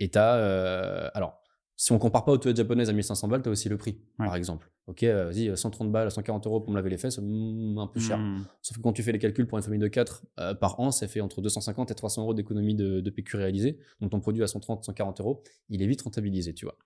et 0.00 0.10
tu 0.10 0.18
as. 0.18 1.10
alors, 1.14 1.38
si 1.76 1.90
on 1.90 1.98
compare 1.98 2.24
pas 2.24 2.32
aux 2.32 2.38
toilettes 2.38 2.58
japonaises 2.58 2.88
à 2.90 2.92
1500 2.92 3.28
balles, 3.28 3.42
tu 3.42 3.48
as 3.48 3.52
aussi 3.52 3.68
le 3.68 3.76
prix, 3.76 3.98
Ouais. 4.18 4.26
par 4.26 4.36
exemple. 4.36 4.70
Ok, 4.86 5.04
euh, 5.04 5.26
vas-y, 5.26 5.48
euh, 5.48 5.56
130 5.56 5.90
balles, 5.90 6.10
140 6.10 6.46
euros 6.46 6.60
pour 6.60 6.70
me 6.70 6.76
laver 6.76 6.90
les 6.90 6.98
fesses, 6.98 7.18
hmm, 7.18 7.78
un 7.78 7.86
peu 7.86 7.98
cher. 8.00 8.18
Hmm. 8.18 8.44
Sauf 8.60 8.76
que 8.76 8.82
quand 8.82 8.92
tu 8.92 9.02
fais 9.02 9.12
les 9.12 9.18
calculs 9.18 9.46
pour 9.46 9.58
une 9.58 9.64
famille 9.64 9.80
de 9.80 9.88
4 9.88 10.24
par 10.60 10.78
an, 10.80 10.90
ça 10.90 11.06
fait 11.08 11.20
entre 11.20 11.40
250 11.40 11.90
et 11.90 11.94
300 11.94 12.22
euros 12.22 12.34
d'économie 12.34 12.74
de, 12.74 13.00
de 13.00 13.10
PQ 13.10 13.36
réalisée. 13.36 13.78
Donc 14.00 14.10
ton 14.10 14.20
produit 14.20 14.42
à 14.42 14.46
130, 14.48 14.84
140 14.84 15.20
euros, 15.20 15.42
il 15.70 15.82
est 15.82 15.86
vite 15.86 16.02
rentabilisé, 16.02 16.52
tu 16.52 16.66
vois. 16.66 16.76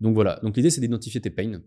Donc 0.00 0.14
voilà. 0.14 0.38
Donc 0.42 0.56
l'idée, 0.56 0.70
c'est 0.70 0.80
d'identifier 0.80 1.20
tes 1.20 1.30
pains, 1.30 1.54
euh, 1.54 1.58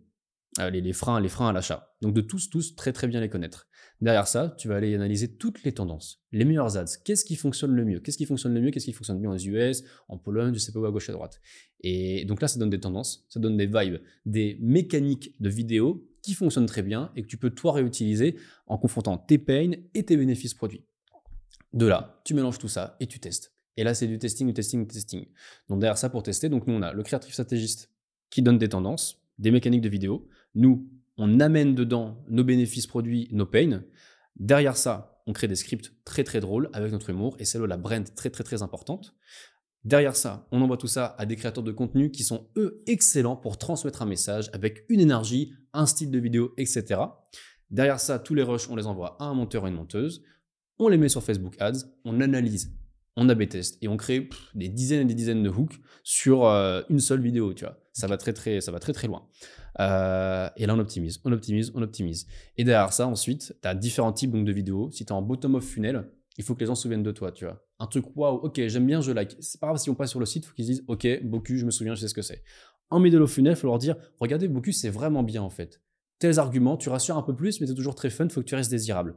les, 0.58 0.82
les 0.82 0.94
freins, 0.94 1.20
les 1.20 1.30
freins 1.30 1.50
à 1.50 1.54
l'achat. 1.54 1.96
Donc 2.02 2.14
de 2.14 2.22
tous, 2.22 2.50
tous, 2.50 2.76
très 2.76 2.94
très 2.94 3.08
bien 3.08 3.20
les 3.22 3.30
connaître. 3.30 3.68
Derrière 4.02 4.28
ça, 4.28 4.56
tu 4.58 4.68
vas 4.68 4.78
aller 4.78 4.96
analyser 4.96 5.36
toutes 5.36 5.64
les 5.64 5.74
tendances, 5.74 6.24
les 6.32 6.44
meilleurs 6.44 6.76
ads. 6.76 6.98
Qu'est-ce 7.06 7.24
qui 7.24 7.36
fonctionne 7.36 7.72
le 7.72 7.86
mieux? 7.86 8.00
Qu'est-ce 8.00 8.18
qui 8.18 8.26
fonctionne 8.26 8.54
le 8.54 8.62
mieux? 8.62 8.72
Qu'est-ce 8.72 8.86
qui 8.86 8.94
fonctionne 8.94 9.22
bien 9.22 9.32
aux 9.32 9.38
US, 9.38 9.84
en 10.08 10.18
Pologne, 10.18 10.54
je 10.54 10.60
sais 10.60 10.72
pas 10.72 10.80
où, 10.80 10.86
à 10.86 10.92
gauche, 10.92 11.10
à 11.10 11.14
droite? 11.14 11.40
Et 11.82 12.26
donc 12.26 12.42
là, 12.42 12.48
ça 12.48 12.60
donne 12.60 12.72
des 12.72 12.80
tendances, 12.80 13.26
ça 13.30 13.40
donne 13.40 13.58
des 13.58 13.68
vibes, 13.68 14.02
des 14.26 14.58
mécaniques 14.60 15.36
de 15.40 15.50
vidéo 15.50 16.08
qui 16.24 16.34
fonctionnent 16.34 16.66
très 16.66 16.82
bien 16.82 17.12
et 17.16 17.22
que 17.22 17.28
tu 17.28 17.38
peux 17.38 17.52
toi 17.52 17.74
réutiliser 17.74 18.38
en 18.66 18.78
confrontant 18.78 19.18
tes 19.18 19.38
pains 19.38 19.72
et 19.94 20.04
tes 20.04 20.18
bénéfices 20.18 20.54
produits. 20.54 20.84
De 21.74 21.86
là, 21.86 22.22
tu 22.26 22.34
mélanges 22.34 22.58
tout 22.58 22.68
ça 22.68 22.98
et 23.00 23.08
tu 23.08 23.20
testes. 23.20 23.54
Et 23.78 23.84
là, 23.84 23.94
c'est 23.94 24.08
du 24.08 24.20
testing, 24.20 24.48
du 24.48 24.54
testing, 24.54 24.82
du 24.82 24.94
testing. 24.94 25.26
Donc 25.70 25.80
derrière 25.80 25.98
ça, 25.98 26.10
pour 26.10 26.24
tester, 26.24 26.50
donc 26.50 26.68
nous, 26.68 26.74
on 26.74 26.82
a 26.82 26.92
le 26.92 27.04
créatif 27.04 27.34
stratégiste 27.34 27.92
qui 28.30 28.42
donne 28.42 28.58
des 28.58 28.70
tendances, 28.70 29.22
des 29.38 29.52
mécaniques 29.52 29.82
de 29.82 29.90
vidéo. 29.90 30.28
Nous, 30.56 30.90
on 31.18 31.40
amène 31.40 31.76
dedans 31.76 32.24
nos 32.30 32.44
bénéfices 32.44 32.88
produits, 32.88 33.28
nos 33.32 33.46
pains. 33.46 33.84
Derrière 34.36 34.78
ça, 34.78 35.22
on 35.28 35.34
crée 35.34 35.48
des 35.48 35.56
scripts 35.56 35.94
très 36.04 36.24
très 36.24 36.40
drôles 36.40 36.70
avec 36.74 36.92
notre 36.92 37.10
humour 37.10 37.36
et 37.40 37.46
c'est 37.46 37.60
là 37.60 37.68
la 37.68 37.78
brand 37.78 38.04
très 38.16 38.30
très 38.30 38.44
très 38.44 38.62
importante. 38.62 39.16
Derrière 39.84 40.16
ça, 40.16 40.48
on 40.52 40.62
envoie 40.62 40.78
tout 40.78 40.88
ça 40.88 41.16
à 41.18 41.26
des 41.26 41.36
créateurs 41.36 41.64
de 41.64 41.72
contenu 41.72 42.12
qui 42.12 42.24
sont 42.24 42.50
eux 42.56 42.84
excellents 42.86 43.36
pour 43.36 43.58
transmettre 43.58 44.02
un 44.02 44.06
message 44.06 44.50
avec 44.54 44.86
une 44.90 45.00
énergie, 45.00 45.54
un 45.74 45.88
style 45.88 46.12
de 46.12 46.20
vidéo, 46.20 46.54
etc. 46.58 47.02
Derrière 47.72 48.00
ça, 48.00 48.20
tous 48.20 48.36
les 48.36 48.44
rushs, 48.44 48.70
on 48.70 48.76
les 48.76 48.86
envoie 48.86 49.18
à 49.20 49.26
un 49.26 49.34
monteur 49.34 49.66
et 49.66 49.70
une 49.70 49.76
monteuse. 49.76 50.24
On 50.78 50.88
les 50.88 50.98
met 50.98 51.10
sur 51.10 51.24
Facebook 51.24 51.56
Ads, 51.60 51.86
on 52.06 52.22
analyse, 52.22 52.76
on 53.16 53.28
a 53.30 53.36
test 53.46 53.78
et 53.82 53.88
on 53.88 53.98
crée 53.98 54.30
des 54.54 54.70
dizaines 54.70 55.02
et 55.02 55.06
des 55.06 55.14
dizaines 55.14 55.44
de 55.44 55.50
hooks 55.50 55.80
sur 56.04 56.46
euh, 56.46 56.82
une 56.90 57.00
seule 57.00 57.22
vidéo, 57.22 57.54
tu 57.54 57.66
vois. 57.66 57.78
Ça 57.94 58.08
va 58.08 58.18
très 58.18 58.34
très, 58.34 58.62
ça 58.62 58.72
va 58.72 58.80
très 58.80 58.94
très 58.94 59.08
loin. 59.08 59.28
Euh, 59.80 60.50
et 60.58 60.66
là, 60.66 60.76
on 60.76 60.80
optimise, 60.80 61.22
on 61.24 61.32
optimise, 61.32 61.72
on 61.76 61.82
optimise. 61.82 62.28
Et 62.58 62.64
derrière 62.64 62.94
ça, 62.94 63.08
ensuite, 63.08 63.56
tu 63.62 63.68
as 63.68 63.76
différents 63.76 64.14
types 64.14 64.32
de 64.32 64.52
vidéos. 64.52 64.92
Si 64.92 65.06
tu 65.06 65.10
es 65.10 65.16
en 65.16 65.22
bottom 65.22 65.56
of 65.56 65.64
funnel, 65.64 66.10
il 66.38 66.44
faut 66.44 66.56
que 66.56 66.62
les 66.62 66.66
gens 66.66 66.76
se 66.76 66.84
souviennent 66.84 67.04
de 67.04 67.12
toi, 67.12 67.32
tu 67.32 67.46
vois. 67.46 67.66
Un 67.80 67.88
truc, 67.88 68.06
waouh, 68.16 68.38
ok, 68.38 68.68
j'aime 68.68 68.86
bien, 68.86 69.02
je 69.02 69.12
like. 69.12 69.36
C'est 69.40 69.60
pas 69.60 69.68
grave 69.68 69.78
si 69.78 69.90
on 69.90 69.96
passe 69.96 70.12
sur 70.12 70.20
le 70.20 70.26
site, 70.26 70.44
il 70.44 70.48
faut 70.48 70.56
qu'ils 70.56 70.66
se 70.66 70.72
disent, 70.72 70.84
ok, 70.88 71.24
Boku, 71.24 71.58
je 71.58 71.66
me 71.66 71.72
souviens, 71.72 71.96
je 71.96 72.02
sais 72.02 72.08
ce 72.08 72.14
que 72.14 72.22
c'est. 72.22 72.44
En 72.90 73.00
middle 73.00 73.22
of 73.22 73.32
funnel, 73.32 73.54
il 73.54 73.56
faut 73.56 73.68
leur 73.68 73.78
dire, 73.78 73.96
regardez, 74.20 74.48
Boku, 74.48 74.72
c'est 74.72 74.90
vraiment 74.90 75.24
bien 75.24 75.42
en 75.42 75.50
fait. 75.50 75.82
Tels 76.20 76.40
arguments, 76.40 76.78
tu 76.78 76.90
rassures 76.90 77.18
un 77.18 77.24
peu 77.24 77.36
plus, 77.36 77.62
mais 77.62 77.68
c'est 77.68 77.76
toujours 77.76 77.96
très 77.96 78.10
fun, 78.10 78.26
il 78.26 78.32
faut 78.32 78.42
que 78.42 78.46
tu 78.46 78.56
restes 78.56 78.70
désirable. 78.70 79.16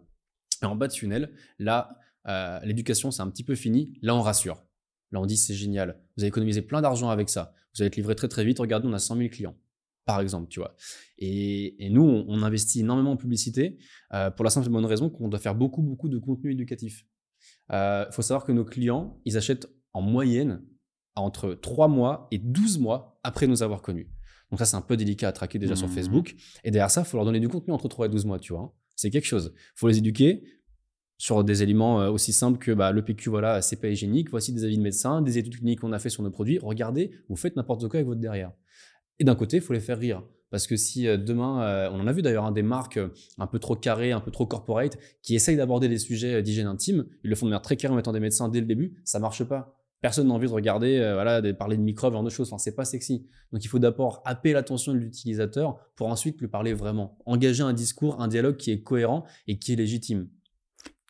Et 0.62 0.66
en 0.66 0.76
bas 0.76 0.88
de 0.88 0.92
funnel, 0.92 1.32
là, 1.58 1.98
euh, 2.26 2.60
l'éducation, 2.64 3.10
c'est 3.10 3.22
un 3.22 3.28
petit 3.28 3.44
peu 3.44 3.54
fini. 3.54 3.98
Là, 4.02 4.14
on 4.14 4.22
rassure. 4.22 4.64
Là, 5.12 5.20
on 5.20 5.26
dit, 5.26 5.36
c'est 5.36 5.54
génial. 5.54 6.00
Vous 6.16 6.22
allez 6.22 6.28
économiser 6.28 6.62
plein 6.62 6.80
d'argent 6.80 7.10
avec 7.10 7.28
ça. 7.28 7.52
Vous 7.74 7.82
allez 7.82 7.88
être 7.88 7.96
livré 7.96 8.14
très 8.14 8.28
très 8.28 8.44
vite. 8.44 8.58
Regardez, 8.58 8.88
on 8.88 8.92
a 8.92 8.98
100 8.98 9.16
000 9.16 9.28
clients, 9.28 9.56
par 10.04 10.20
exemple, 10.20 10.48
tu 10.48 10.60
vois. 10.60 10.76
Et, 11.18 11.84
et 11.84 11.90
nous, 11.90 12.02
on, 12.02 12.24
on, 12.28 12.42
investit 12.42 12.80
énormément 12.80 13.12
en 13.12 13.16
publicité 13.16 13.78
euh, 14.12 14.30
pour 14.30 14.44
la 14.44 14.50
simple 14.50 14.66
et 14.66 14.70
bonne 14.70 14.84
raison 14.84 15.10
qu'on 15.10 15.28
doit 15.28 15.40
faire 15.40 15.54
beaucoup, 15.54 15.82
beaucoup 15.82 16.08
de 16.08 16.18
contenu 16.18 16.52
éducatif. 16.52 17.06
Il 17.70 17.74
euh, 17.74 18.10
faut 18.10 18.22
savoir 18.22 18.44
que 18.44 18.52
nos 18.52 18.64
clients, 18.64 19.20
ils 19.24 19.36
achètent 19.36 19.68
en 19.92 20.02
moyenne 20.02 20.62
entre 21.14 21.54
3 21.54 21.88
mois 21.88 22.28
et 22.30 22.38
12 22.38 22.78
mois 22.78 23.18
après 23.22 23.46
nous 23.46 23.62
avoir 23.62 23.82
connus. 23.82 24.10
Donc 24.50 24.58
ça, 24.58 24.66
c'est 24.66 24.76
un 24.76 24.82
peu 24.82 24.96
délicat 24.96 25.28
à 25.28 25.32
traquer 25.32 25.58
déjà 25.58 25.74
mmh. 25.74 25.78
sur 25.78 25.88
Facebook. 25.88 26.34
Et 26.64 26.70
derrière 26.70 26.90
ça, 26.90 27.02
il 27.02 27.06
faut 27.06 27.16
leur 27.16 27.24
donner 27.24 27.40
du 27.40 27.48
contenu 27.48 27.72
entre 27.72 27.88
3 27.88 28.06
et 28.06 28.08
12 28.08 28.26
mois, 28.26 28.38
tu 28.38 28.52
vois. 28.52 28.74
C'est 28.96 29.10
quelque 29.10 29.26
chose. 29.26 29.52
Il 29.54 29.78
faut 29.78 29.88
les 29.88 29.98
éduquer 29.98 30.44
sur 31.16 31.44
des 31.44 31.62
éléments 31.62 32.02
euh, 32.02 32.10
aussi 32.10 32.32
simples 32.32 32.58
que 32.58 32.72
bah, 32.72 32.92
le 32.92 33.04
PQ, 33.04 33.30
voilà, 33.30 33.62
c'est 33.62 33.76
pas 33.76 33.88
hygiénique. 33.88 34.30
Voici 34.30 34.52
des 34.52 34.64
avis 34.64 34.76
de 34.76 34.82
médecins, 34.82 35.22
des 35.22 35.38
études 35.38 35.56
cliniques 35.56 35.80
qu'on 35.80 35.92
a 35.92 35.98
fait 35.98 36.10
sur 36.10 36.22
nos 36.22 36.30
produits. 36.30 36.58
Regardez, 36.58 37.12
vous 37.28 37.36
faites 37.36 37.56
n'importe 37.56 37.88
quoi 37.88 37.98
avec 37.98 38.06
votre 38.06 38.20
derrière. 38.20 38.52
Et 39.18 39.24
d'un 39.24 39.34
côté, 39.34 39.58
il 39.58 39.62
faut 39.62 39.72
les 39.72 39.80
faire 39.80 39.98
rire. 39.98 40.22
Parce 40.54 40.68
que 40.68 40.76
si 40.76 41.08
euh, 41.08 41.16
demain, 41.16 41.64
euh, 41.64 41.90
on 41.92 41.98
en 41.98 42.06
a 42.06 42.12
vu 42.12 42.22
d'ailleurs 42.22 42.44
hein, 42.44 42.52
des 42.52 42.62
marques 42.62 42.98
euh, 42.98 43.08
un 43.38 43.48
peu 43.48 43.58
trop 43.58 43.74
carrées, 43.74 44.12
un 44.12 44.20
peu 44.20 44.30
trop 44.30 44.46
corporate, 44.46 44.96
qui 45.20 45.34
essayent 45.34 45.56
d'aborder 45.56 45.88
des 45.88 45.98
sujets 45.98 46.42
d'hygiène 46.42 46.68
intime, 46.68 47.06
ils 47.24 47.30
le 47.30 47.34
font 47.34 47.46
de 47.46 47.50
manière 47.50 47.60
très 47.60 47.76
carrée 47.76 47.92
en 47.92 47.96
mettant 47.96 48.12
des 48.12 48.20
médecins 48.20 48.48
dès 48.48 48.60
le 48.60 48.66
début, 48.66 49.00
ça 49.04 49.18
marche 49.18 49.42
pas. 49.42 49.80
Personne 50.00 50.28
n'a 50.28 50.34
envie 50.34 50.46
de 50.46 50.52
regarder, 50.52 50.98
voilà, 51.14 51.40
de 51.40 51.50
parler 51.50 51.76
de 51.76 51.82
microbes, 51.82 52.12
genre 52.12 52.22
de 52.22 52.30
choses. 52.30 52.48
Enfin, 52.48 52.58
c'est 52.58 52.76
pas 52.76 52.84
sexy. 52.84 53.26
Donc, 53.52 53.64
il 53.64 53.68
faut 53.68 53.80
d'abord 53.80 54.22
happer 54.26 54.52
l'attention 54.52 54.92
de 54.92 54.98
l'utilisateur 54.98 55.78
pour 55.96 56.06
ensuite 56.06 56.38
lui 56.40 56.46
parler 56.46 56.72
vraiment. 56.72 57.18
Engager 57.26 57.64
un 57.64 57.72
discours, 57.72 58.20
un 58.20 58.28
dialogue 58.28 58.56
qui 58.56 58.70
est 58.70 58.82
cohérent 58.82 59.24
et 59.48 59.58
qui 59.58 59.72
est 59.72 59.76
légitime. 59.76 60.28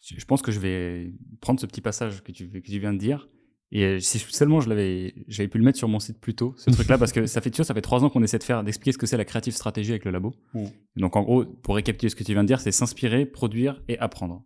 Je 0.00 0.24
pense 0.24 0.42
que 0.42 0.52
je 0.52 0.60
vais 0.60 1.12
prendre 1.40 1.60
ce 1.60 1.66
petit 1.66 1.80
passage 1.82 2.22
que 2.22 2.30
que 2.30 2.58
tu 2.60 2.78
viens 2.78 2.94
de 2.94 2.98
dire. 2.98 3.28
Et 3.74 3.98
si 3.98 4.20
seulement 4.20 4.60
je 4.60 4.68
l'avais, 4.68 5.14
j'avais 5.26 5.48
pu 5.48 5.58
le 5.58 5.64
mettre 5.64 5.78
sur 5.78 5.88
mon 5.88 5.98
site 5.98 6.20
plus 6.20 6.34
tôt, 6.34 6.54
ce 6.56 6.70
truc-là, 6.70 6.96
parce 6.96 7.10
que 7.12 7.26
ça 7.26 7.40
fait, 7.40 7.50
tu 7.50 7.56
vois, 7.56 7.64
ça 7.64 7.74
fait 7.74 7.82
trois 7.82 8.04
ans 8.04 8.08
qu'on 8.08 8.22
essaie 8.22 8.38
de 8.38 8.44
faire, 8.44 8.62
d'expliquer 8.62 8.92
ce 8.92 8.98
que 8.98 9.06
c'est 9.06 9.16
la 9.16 9.24
créative 9.24 9.52
stratégie 9.52 9.90
avec 9.90 10.04
le 10.04 10.12
labo. 10.12 10.32
Mmh. 10.54 10.64
Donc, 10.96 11.16
en 11.16 11.22
gros, 11.22 11.44
pour 11.44 11.74
récapituler 11.74 12.08
ce 12.08 12.14
que 12.14 12.22
tu 12.22 12.32
viens 12.32 12.44
de 12.44 12.48
dire, 12.48 12.60
c'est 12.60 12.70
s'inspirer, 12.70 13.26
produire 13.26 13.82
et 13.88 13.98
apprendre. 13.98 14.44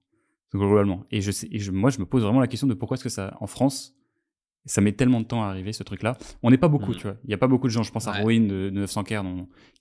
Donc, 0.55 0.63
globalement. 0.63 1.05
Et, 1.11 1.21
je 1.21 1.31
sais, 1.31 1.47
et 1.53 1.59
je, 1.59 1.71
moi, 1.71 1.91
je 1.91 1.99
me 1.99 2.07
pose 2.07 2.23
vraiment 2.23 2.41
la 2.41 2.47
question 2.47 2.67
de 2.67 2.73
pourquoi 2.73 2.95
est-ce 2.95 3.05
que 3.05 3.11
ça, 3.11 3.37
en 3.39 3.47
France, 3.47 3.98
ça 4.67 4.81
met 4.81 4.93
tellement 4.93 5.21
de 5.21 5.27
temps 5.27 5.43
à 5.43 5.47
arriver 5.49 5.73
ce 5.73 5.83
truc 5.83 6.03
là 6.03 6.17
on 6.43 6.51
n'est 6.51 6.59
pas 6.59 6.69
beaucoup 6.69 6.93
Mmh. 6.93 6.97
tu 6.97 7.03
vois 7.07 7.17
il 7.25 7.31
y 7.31 7.35
a 7.35 7.39
pas 7.39 7.47
beaucoup 7.49 7.67
de 7.69 7.73
gens 7.73 7.83
je 7.83 7.91
pense 7.93 8.07
à. 8.07 8.13
Rowan 8.13 8.47
de, 8.47 8.71
de 8.71 8.81
900 8.81 9.05
k 9.05 9.15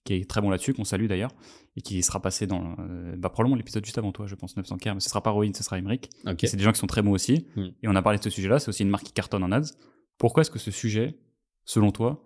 qui 0.05 0.13
est 0.13 0.29
très 0.29 0.39
bon 0.41 0.49
là-dessus 0.49 0.73
qu'on 0.73 0.85
salue 0.85 1.07
d'ailleurs 1.07 1.31
et 1.75 1.81
qui 1.81 2.01
sera 2.03 2.21
passé 2.21 2.47
dans 2.47 2.75
euh, 2.79 3.15
bah, 3.17 3.29
probablement 3.29 3.55
l'épisode 3.57 3.83
juste 3.85 3.97
avant 3.97 4.11
toi 4.11 4.27
je 4.27 4.35
pense 4.35 4.55
900 4.55 4.77
k 4.77 4.85
mais 4.93 4.99
ce 4.99 5.09
sera 5.09 5.21
pas 5.21 5.31
Rowan 5.31 5.53
ce 5.53 5.63
sera 5.63 5.77
Emmerich 5.77 6.09
Ok. 6.25 6.39
c'est 6.45 6.55
des 6.57 6.63
gens 6.63 6.71
qui 6.71 6.79
sont 6.79 6.87
très 6.87 7.01
bons 7.01 7.11
aussi 7.11 7.47
Mm. 7.55 7.61
et 7.83 7.87
on 7.87 7.95
a 7.95 8.01
parlé 8.01 8.17
de 8.19 8.23
ce 8.23 8.29
sujet 8.29 8.47
là 8.49 8.59
c'est 8.59 8.69
aussi 8.69 8.83
une 8.83 8.89
marque 8.89 9.03
qui 9.05 9.13
cartonne 9.13 9.43
en 9.43 9.51
ads 9.51 9.71
pourquoi 10.17 10.41
est-ce 10.41 10.51
que 10.51 10.59
ce 10.59 10.71
sujet 10.71 11.17
selon 11.65 11.91
toi 11.91 12.23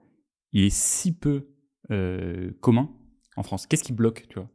il 0.54 0.66
est 0.66 0.70
si 0.76 1.18
peu 1.18 1.48
euh, 1.90 2.52
commun 2.62 2.90
en 3.38 3.44
France? 3.44 3.66
Qu'est-ce 3.66 3.84
qui 3.84 3.94
bloque 3.94 4.26
tu 4.30 4.36
vois? 4.40 4.50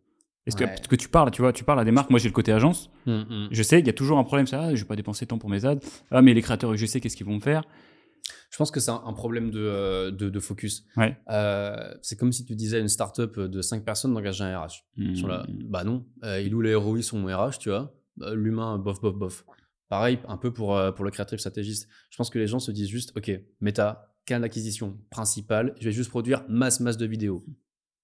Est-ce 0.46 0.56
Ouais. 0.56 0.74
que, 0.88 0.96
tu 0.96 1.08
parles 1.08 1.30
tu 1.30 1.42
vois 1.42 1.52
tu 1.52 1.64
parles 1.64 1.80
à 1.80 1.84
des 1.84 1.90
marques 1.90 2.10
moi 2.10 2.18
j'ai 2.20 2.28
le 2.28 2.34
côté 2.34 2.52
agence 2.52 2.90
Mmh, 3.06 3.12
mmh. 3.12 3.48
je 3.52 3.62
sais, 3.62 3.78
il 3.80 3.86
y 3.86 3.90
a 3.90 3.92
toujours 3.92 4.18
un 4.18 4.24
problème, 4.24 4.46
ça, 4.48 4.62
ah, 4.62 4.74
je 4.74 4.80
vais 4.82 4.86
pas 4.86 4.96
dépenser 4.96 5.26
tant 5.26 5.38
pour 5.38 5.48
mes 5.48 5.64
ads. 5.64 5.78
Ah, 6.10 6.22
mais 6.22 6.34
les 6.34 6.42
créateurs 6.42 6.72
UGC, 6.72 7.00
qu'est-ce 7.00 7.16
qu'ils 7.16 7.26
vont 7.26 7.36
me 7.36 7.40
faire 7.40 7.62
Je 8.50 8.56
pense 8.56 8.72
que 8.72 8.80
c'est 8.80 8.90
un, 8.90 9.12
problème 9.12 9.50
de, 9.52 9.60
euh, 9.60 10.10
de, 10.10 10.28
de 10.28 10.40
focus. 10.40 10.84
Ouais. 10.96 11.16
Euh, 11.30 11.94
c'est 12.02 12.16
comme 12.18 12.32
si 12.32 12.44
tu 12.44 12.56
disais 12.56 12.78
à 12.78 12.80
une 12.80 12.88
startup 12.88 13.38
de 13.38 13.62
5 13.62 13.84
personnes 13.84 14.12
d'engager 14.12 14.42
un 14.42 14.58
RH. 14.58 14.84
Hmm. 14.96 15.14
bah 15.68 15.84
non, 15.84 16.04
euh, 16.24 16.40
il 16.40 16.52
ou 16.54 16.60
les 16.62 16.74
ROI 16.74 17.02
sont 17.02 17.18
mon 17.18 17.28
RH, 17.28 17.58
tu 17.60 17.68
vois. 17.68 17.94
Bah, 18.16 18.34
L'humain, 18.34 18.78
bof, 18.78 19.00
bof, 19.00 19.14
bof. 19.14 19.44
Pareil, 19.88 20.18
un 20.26 20.36
peu 20.36 20.52
pour, 20.52 20.76
euh, 20.76 20.90
pour 20.90 21.04
le 21.04 21.12
créatif 21.12 21.38
stratégiste. 21.38 21.88
Je 22.10 22.16
pense 22.16 22.28
que 22.30 22.40
les 22.40 22.48
gens 22.48 22.58
se 22.58 22.72
disent 22.72 22.88
juste, 22.88 23.12
OK, 23.16 23.30
méta, 23.60 24.12
canal 24.24 24.42
d'acquisition 24.42 24.98
principal, 25.10 25.74
je 25.78 25.84
vais 25.84 25.92
juste 25.92 26.10
produire 26.10 26.42
masse, 26.48 26.80
masse 26.80 26.96
de 26.96 27.06
vidéos. 27.06 27.44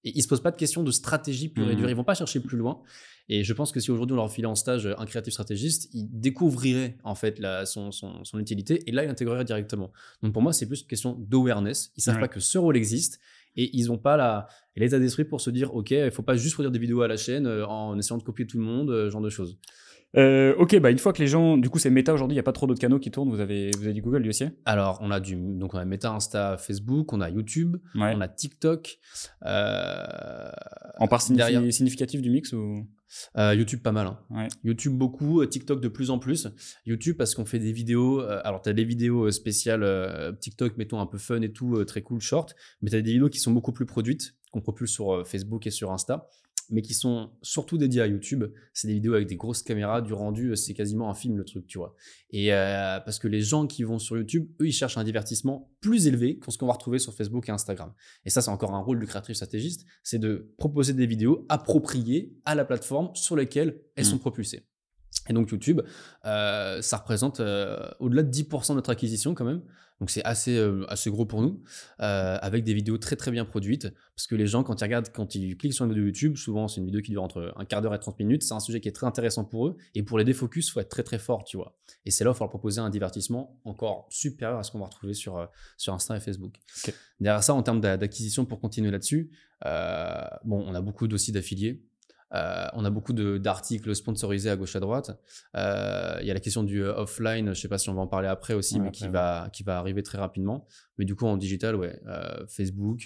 Et 0.05 0.11
ils 0.17 0.21
se 0.21 0.27
posent 0.27 0.41
pas 0.43 0.51
de 0.51 0.57
questions 0.57 0.83
de 0.83 0.91
stratégie 0.91 1.49
pure 1.49 1.69
et 1.71 1.75
dure. 1.75 1.89
Ils 1.89 1.95
vont 1.95 2.03
pas 2.03 2.13
chercher 2.15 2.39
plus 2.41 2.57
loin. 2.57 2.81
Et 3.29 3.43
je 3.45 3.53
pense 3.53 3.71
que 3.71 3.79
si 3.79 3.89
aujourd'hui 3.89 4.13
on 4.13 4.17
leur 4.17 4.29
filait 4.31 4.47
en 4.47 4.55
stage 4.55 4.85
un 4.97 5.05
créatif 5.05 5.31
stratégiste, 5.33 5.89
ils 5.93 6.07
découvriraient 6.11 6.97
en 7.05 7.15
fait 7.15 7.39
la, 7.39 7.65
son, 7.65 7.91
son, 7.91 8.25
son 8.25 8.37
utilité 8.39 8.83
et 8.85 8.91
là 8.91 9.03
ils 9.03 9.07
l'intégreraient 9.07 9.45
directement. 9.45 9.91
Donc 10.21 10.33
pour 10.33 10.41
moi, 10.41 10.51
c'est 10.51 10.65
plus 10.67 10.81
une 10.81 10.87
question 10.87 11.13
d'awareness. 11.17 11.91
Ils 11.95 12.01
savent 12.03 12.15
Ouais. 12.15 12.21
pas 12.21 12.27
que 12.27 12.41
ce 12.41 12.57
rôle 12.57 12.75
existe 12.75 13.21
et 13.55 13.69
ils 13.77 13.85
n'ont 13.87 13.97
pas 13.97 14.47
l'état 14.75 14.99
d'esprit 14.99 15.23
pour 15.23 15.39
se 15.39 15.49
dire 15.51 15.73
ok, 15.73 15.91
il 15.91 16.11
faut 16.11 16.21
pas 16.23 16.35
juste 16.35 16.55
produire 16.55 16.71
des 16.71 16.79
vidéos 16.79 17.01
à 17.01 17.07
la 17.07 17.15
chaîne 17.17 17.45
euh, 17.47 17.65
en 17.65 17.97
essayant 17.97 18.17
de 18.17 18.23
copier 18.23 18.45
tout 18.45 18.57
le 18.57 18.63
monde, 18.65 18.89
euh, 18.89 19.05
ce 19.05 19.11
genre 19.11 19.21
de 19.21 19.29
choses. 19.29 19.57
Euh, 20.15 20.53
ok, 20.57 20.79
bah 20.79 20.91
une 20.91 20.99
fois 20.99 21.11
que 21.11 21.19
les 21.21 21.27
gens, 21.27 21.57
du 21.57 21.69
coup 21.71 21.79
c'est 21.79 21.89
méta 21.89 22.13
aujourd'hui, 22.13 22.33
il 22.35 22.37
n'y 22.37 22.39
a 22.39 22.43
pas 22.43 22.51
trop 22.51 22.67
d'autres 22.67 22.79
canaux 22.79 22.99
qui 22.99 23.09
tournent, 23.09 23.31
vous 23.31 23.39
avez, 23.39 23.71
vous 23.77 23.83
avez 23.85 23.93
du 23.93 24.01
Google, 24.03 24.21
du 24.21 24.31
SIA 24.31 24.51
Alors 24.65 24.99
on 25.01 25.09
a 25.09 25.19
du 25.19 25.35
donc 25.35 25.73
on 25.73 25.79
a 25.79 25.85
Meta, 25.85 26.11
Insta, 26.11 26.57
Facebook, 26.57 27.11
on 27.13 27.21
a 27.21 27.29
YouTube, 27.31 27.77
Ouais. 27.95 28.13
on 28.15 28.21
a 28.21 28.27
TikTok. 28.27 28.99
euh, 29.45 30.51
En 30.99 31.07
part 31.07 31.21
signifi- 31.21 31.71
significative 31.71 32.21
du 32.21 32.29
mix 32.29 32.53
ou? 32.53 32.85
Euh, 33.37 33.53
YouTube 33.53 33.81
pas 33.81 33.91
mal. 33.91 34.07
hein. 34.07 34.19
Ouais. 34.31 34.47
YouTube 34.63 34.93
beaucoup, 34.97 35.41
euh, 35.41 35.47
TikTok 35.47 35.79
de 35.81 35.87
plus 35.87 36.09
en 36.09 36.17
plus. 36.19 36.47
YouTube 36.85 37.15
parce 37.17 37.35
qu'on 37.35 37.45
fait 37.45 37.59
des 37.59 37.71
vidéos. 37.71 38.21
euh, 38.21 38.39
alors 38.43 38.61
tu 38.61 38.69
as 38.69 38.73
des 38.73 38.83
vidéos 38.85 39.29
spéciales 39.31 39.83
euh, 39.83 40.31
TikTok, 40.31 40.77
mettons 40.77 40.99
un 40.99 41.05
peu 41.07 41.17
fun 41.19 41.41
et 41.41 41.51
tout, 41.51 41.83
très 41.85 42.01
cool, 42.01 42.21
short. 42.21 42.55
Mais 42.81 42.89
tu 42.89 42.95
as 42.95 43.01
des 43.01 43.11
vidéos 43.13 43.29
qui 43.29 43.39
sont 43.39 43.51
beaucoup 43.51 43.71
plus 43.71 43.85
produites, 43.85 44.35
qu'on 44.51 44.61
propulse 44.61 44.91
sur 44.91 45.27
Facebook 45.27 45.65
et 45.67 45.71
sur 45.71 45.91
Insta, 45.91 46.27
mais 46.73 46.81
qui 46.81 46.93
sont 46.93 47.29
surtout 47.41 47.77
dédiées 47.77 48.01
à 48.01 48.07
YouTube. 48.07 48.43
C'est 48.73 48.87
des 48.87 48.95
vidéos 48.95 49.13
avec 49.13 49.27
des 49.27 49.37
grosses 49.37 49.61
caméras, 49.61 50.01
du 50.01 50.11
rendu, 50.11 50.49
euh, 50.49 50.55
c'est 50.55 50.73
quasiment 50.73 51.09
un 51.09 51.13
film 51.13 51.37
le 51.37 51.45
truc, 51.45 51.67
tu 51.67 51.77
vois. 51.77 51.95
Et 52.31 52.51
euh, 52.53 52.99
parce 52.99 53.19
que 53.19 53.27
les 53.27 53.41
gens 53.41 53.67
qui 53.67 53.83
vont 53.83 53.99
sur 53.99 54.17
YouTube, 54.17 54.49
eux, 54.59 54.67
ils 54.67 54.73
cherchent 54.73 54.97
un 54.97 55.03
divertissement 55.03 55.71
plus 55.79 56.07
élevé 56.07 56.39
que 56.39 56.51
ce 56.51 56.57
qu'on 56.57 56.67
va 56.67 56.73
retrouver 56.73 56.99
sur 56.99 57.13
Facebook 57.13 57.47
et 57.47 57.51
Instagram. 57.51 57.93
Et 58.25 58.29
ça, 58.29 58.41
c'est 58.41 58.49
encore 58.51 58.73
un 58.73 58.81
rôle 58.81 58.99
du 58.99 59.05
créatif 59.05 59.35
stratégiste, 59.35 59.85
c'est 60.01 60.19
de 60.19 60.53
proposer 60.57 60.93
des 60.93 61.05
vidéos 61.05 61.45
appropriées 61.47 62.33
à 62.45 62.55
la 62.55 62.65
plateforme 62.65 63.11
sur 63.15 63.35
lesquelles 63.35 63.79
elles 63.95 64.05
Mm. 64.05 64.09
sont 64.09 64.17
propulsées. 64.17 64.65
Et 65.29 65.33
donc 65.33 65.51
YouTube, 65.51 65.81
euh, 66.25 66.81
ça 66.81 66.97
représente 66.97 67.39
euh, 67.39 67.89
au-delà 67.99 68.23
de 68.23 68.31
10% 68.31 68.69
de 68.69 68.75
notre 68.75 68.89
acquisition 68.89 69.33
quand 69.33 69.45
même. 69.45 69.61
Donc 69.99 70.09
c'est 70.09 70.23
assez, 70.25 70.57
euh, 70.57 70.85
assez 70.89 71.09
gros 71.09 71.25
pour 71.25 71.41
nous, 71.41 71.63
avec 71.97 72.65
des 72.65 72.73
vidéos 72.73 72.97
très 72.97 73.15
très 73.15 73.31
bien 73.31 73.45
produites. 73.45 73.87
Parce 74.15 74.27
que 74.27 74.35
les 74.35 74.47
gens, 74.47 74.63
quand 74.63 74.81
ils 74.81 74.83
regardent, 74.83 75.09
quand 75.13 75.33
ils 75.35 75.55
cliquent 75.55 75.73
sur 75.73 75.85
une 75.85 75.91
vidéo 75.91 76.05
YouTube, 76.05 76.35
souvent 76.35 76.67
c'est 76.67 76.81
une 76.81 76.87
vidéo 76.87 77.01
qui 77.01 77.11
dure 77.11 77.23
entre 77.23 77.53
un 77.55 77.63
quart 77.63 77.81
d'heure 77.81 77.93
et 77.95 77.99
30 77.99 78.19
minutes, 78.19 78.43
c'est 78.43 78.53
un 78.53 78.59
sujet 78.59 78.81
qui 78.81 78.89
est 78.89 78.93
très 78.93 79.07
intéressant 79.07 79.45
pour 79.45 79.67
eux. 79.67 79.77
Et 79.95 80.03
pour 80.03 80.17
les 80.17 80.25
défocus, 80.25 80.67
il 80.67 80.71
faut 80.71 80.79
être 80.81 80.89
très 80.89 81.03
très 81.03 81.19
fort, 81.19 81.45
tu 81.45 81.55
vois. 81.55 81.77
Et 82.05 82.11
c'est 82.11 82.25
là 82.25 82.31
où 82.31 82.33
il 82.33 82.37
faut 82.37 82.43
leur 82.43 82.49
proposer 82.49 82.81
un 82.81 82.89
divertissement 82.89 83.61
encore 83.63 84.07
supérieur 84.09 84.59
à 84.59 84.63
ce 84.63 84.71
qu'on 84.71 84.79
va 84.79 84.85
retrouver 84.85 85.13
sur, 85.13 85.47
sur 85.77 85.93
Insta 85.93 86.17
et 86.17 86.19
Facebook. 86.19 86.55
Ok. 86.85 86.93
Derrière 87.21 87.43
ça, 87.43 87.53
en 87.53 87.63
termes 87.63 87.79
d'a- 87.79 87.95
d'acquisition, 87.95 88.45
pour 88.45 88.59
continuer 88.59 88.91
là-dessus, 88.91 89.31
bon, 89.63 90.65
on 90.67 90.75
a 90.75 90.81
beaucoup 90.81 91.07
aussi 91.07 91.31
d'affiliés. 91.31 91.81
Euh, 92.33 92.65
on 92.73 92.83
a 92.83 92.89
beaucoup 92.89 93.13
d'articles 93.13 93.95
sponsorisés 93.95 94.49
à 94.49 94.55
gauche 94.55 94.75
à 94.75 94.79
droite. 94.79 95.11
Euh, 95.55 96.17
Il 96.21 96.27
y 96.27 96.31
a 96.31 96.33
la 96.33 96.39
question 96.39 96.63
du 96.63 96.83
euh, 96.83 96.95
offline, 96.95 97.45
je 97.45 97.49
ne 97.49 97.53
sais 97.53 97.67
pas 97.67 97.77
si 97.77 97.89
on 97.89 97.93
va 97.93 98.01
en 98.01 98.07
parler 98.07 98.27
après 98.27 98.53
aussi, 98.55 98.75
Ouais, 98.75 98.81
mais 98.81 98.87
après, 98.87 98.97
qui, 98.97 99.03
ouais. 99.05 99.09
va, 99.11 99.49
qui 99.53 99.63
va 99.63 99.77
arriver 99.77 100.01
très 100.03 100.17
rapidement. 100.17 100.65
Mais 100.97 101.05
du 101.05 101.15
coup, 101.15 101.25
en 101.27 101.37
digital, 101.37 101.75
ouais, 101.75 101.99
euh, 102.07 102.45
Facebook, 102.47 103.03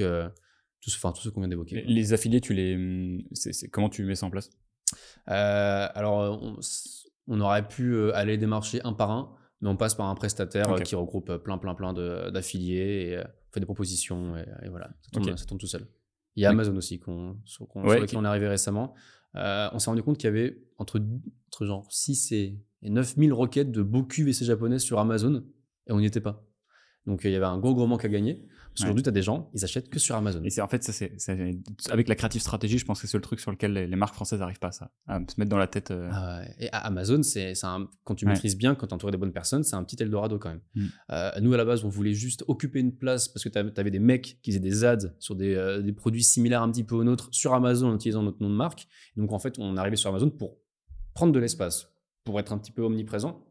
tout, 0.82 0.92
enfin, 0.96 1.12
tout 1.12 1.22
ce 1.22 1.30
qu'on 1.30 1.42
vient 1.42 1.50
d'évoquer. 1.50 1.84
Les 1.86 2.14
affiliés, 2.14 2.40
tu 2.42 2.54
les, 2.54 3.26
c'est- 3.34 3.68
comment 3.70 3.90
tu 3.90 4.06
mets 4.06 4.16
ça 4.16 4.26
en 4.26 4.30
place? 4.30 4.50
Alors, 5.26 6.42
on, 6.42 6.58
on 7.28 7.42
aurait 7.42 7.68
pu 7.68 8.12
aller 8.14 8.38
démarcher 8.38 8.82
un 8.84 8.94
par 8.94 9.12
un, 9.12 9.36
mais 9.62 9.70
on 9.70 9.76
passe 9.78 9.96
par 9.96 10.08
un 10.08 10.16
prestataire 10.16 10.82
qui 10.84 10.96
regroupe 10.96 11.36
plein, 11.38 11.58
plein, 11.58 11.76
plein 11.76 11.94
d'affiliés 12.32 13.08
et 13.10 13.18
euh, 13.18 13.24
fait 13.52 13.60
des 13.60 13.66
propositions 13.66 14.38
et, 14.38 14.46
et 14.64 14.70
voilà, 14.70 14.90
ça 15.36 15.46
tourne 15.46 15.60
tout 15.60 15.68
seul. 15.68 15.88
Il 16.36 16.44
y 16.44 16.46
a. 16.46 16.52
Amazon 16.52 16.76
aussi 16.78 17.02
sur, 17.46 17.68
qu'on- 17.68 17.82
Ouais, 17.82 17.90
sur 17.90 17.96
lequel 17.96 18.06
qui- 18.10 18.16
on 18.18 18.24
est 18.24 18.28
arrivé 18.28 18.48
récemment. 18.48 18.94
Euh, 19.38 19.70
on 19.74 19.80
s'est 19.80 19.90
rendu 19.90 20.04
compte 20.04 20.18
qu'il 20.18 20.28
y 20.28 20.30
avait 20.30 20.58
entre, 20.78 21.00
genre 21.62 21.88
6 21.92 22.32
et, 22.32 22.60
et 22.82 22.90
9000 22.90 23.34
requêtes 23.34 23.72
de 23.72 23.82
beaux 23.82 24.04
QVC 24.04 24.46
japonaises 24.46 24.82
sur 24.82 25.00
Amazon 25.00 25.44
et 25.88 25.92
on 25.92 26.00
n'y 26.00 26.06
était 26.06 26.22
pas. 26.22 26.46
Donc 27.06 27.26
euh, 27.26 27.30
il 27.30 27.34
y 27.34 27.36
avait 27.36 27.46
un 27.46 27.58
gros 27.58 27.74
gros 27.74 27.88
manque 27.88 28.06
à 28.06 28.10
gagner. 28.10 28.46
Parce 28.78 28.84
qu'aujourd'hui, 28.84 29.04
tu 29.04 29.10
as 29.10 29.12
des 29.12 29.24
gens, 29.24 29.50
ils 29.56 29.64
achètent 29.64 29.90
que 29.90 29.98
sur 29.98 30.16
Amazon. 30.16 30.44
Et 30.44 30.50
c'est 30.52 30.62
en 30.62 30.68
fait, 30.68 30.84
ça, 30.84 30.94
c'est, 30.94 31.12
avec 31.90 32.08
la 32.08 32.16
creative 32.16 32.42
stratégie, 32.42 32.78
je 32.78 32.86
pense 32.86 33.02
que 33.02 33.08
c'est 33.08 33.18
le 33.18 33.22
truc 33.24 33.40
sur 33.40 33.50
lequel 33.50 33.74
les, 33.74 33.88
les 33.88 33.96
marques 33.96 34.14
françaises 34.14 34.40
n'arrivent 34.40 34.60
pas 34.60 34.72
ça, 34.72 34.92
à 35.08 35.20
se 35.20 35.40
mettre 35.40 35.50
dans 35.50 35.58
la 35.58 35.66
tête. 35.68 35.90
euh, 35.92 36.10
Ah. 36.14 36.42
Et 36.60 36.70
à- 36.72 36.78
Amazon, 36.86 37.24
c'est 37.24 37.54
quand 38.04 38.16
tu 38.16 38.26
maîtrises 38.28 38.56
bien, 38.56 38.76
quand 38.76 38.88
tu 38.88 38.94
entouré 38.94 39.12
des 39.12 39.18
bonnes 39.18 39.34
personnes, 39.34 39.64
c'est 39.64 39.76
un 39.76 39.84
petit 39.84 40.02
Eldorado 40.02 40.38
quand 40.38 40.50
même. 40.50 40.62
Mm. 40.76 40.86
Euh, 41.12 41.32
nous, 41.42 41.54
à 41.54 41.58
la 41.58 41.66
base, 41.66 41.84
on 41.84 41.90
voulait 41.90 42.14
juste 42.14 42.44
occuper 42.48 42.80
une 42.80 42.96
place 42.96 43.28
parce 43.28 43.44
que 43.44 43.50
tu 43.50 43.58
avais 43.58 43.92
des 43.92 44.00
mecs 44.00 44.40
qui 44.44 44.52
faisaient 44.52 44.60
des 44.60 44.84
ads 44.86 45.14
sur 45.20 45.36
des, 45.36 45.56
euh, 45.56 45.82
des 45.82 45.94
produits 45.94 46.24
similaires 46.24 46.62
un 46.62 46.72
petit 46.72 46.84
peu 46.84 46.96
aux 46.96 47.04
nôtres 47.04 47.30
sur 47.32 47.54
Amazon 47.56 47.90
en 47.90 47.96
utilisant 47.96 48.22
notre 48.22 48.42
nom 48.42 48.50
de 48.50 48.56
marque. 48.56 48.88
Donc, 49.16 49.32
en 49.32 49.40
fait, 49.40 49.58
on 49.60 49.76
arrivé 49.78 49.96
sur 49.96 50.10
Amazon 50.10 50.30
pour 50.30 50.58
prendre 51.14 51.34
de 51.34 51.40
l'espace, 51.40 51.90
pour 52.24 52.40
être 52.40 52.54
un 52.54 52.58
petit 52.60 52.72
peu 52.72 52.84
omniprésent, 52.84 53.44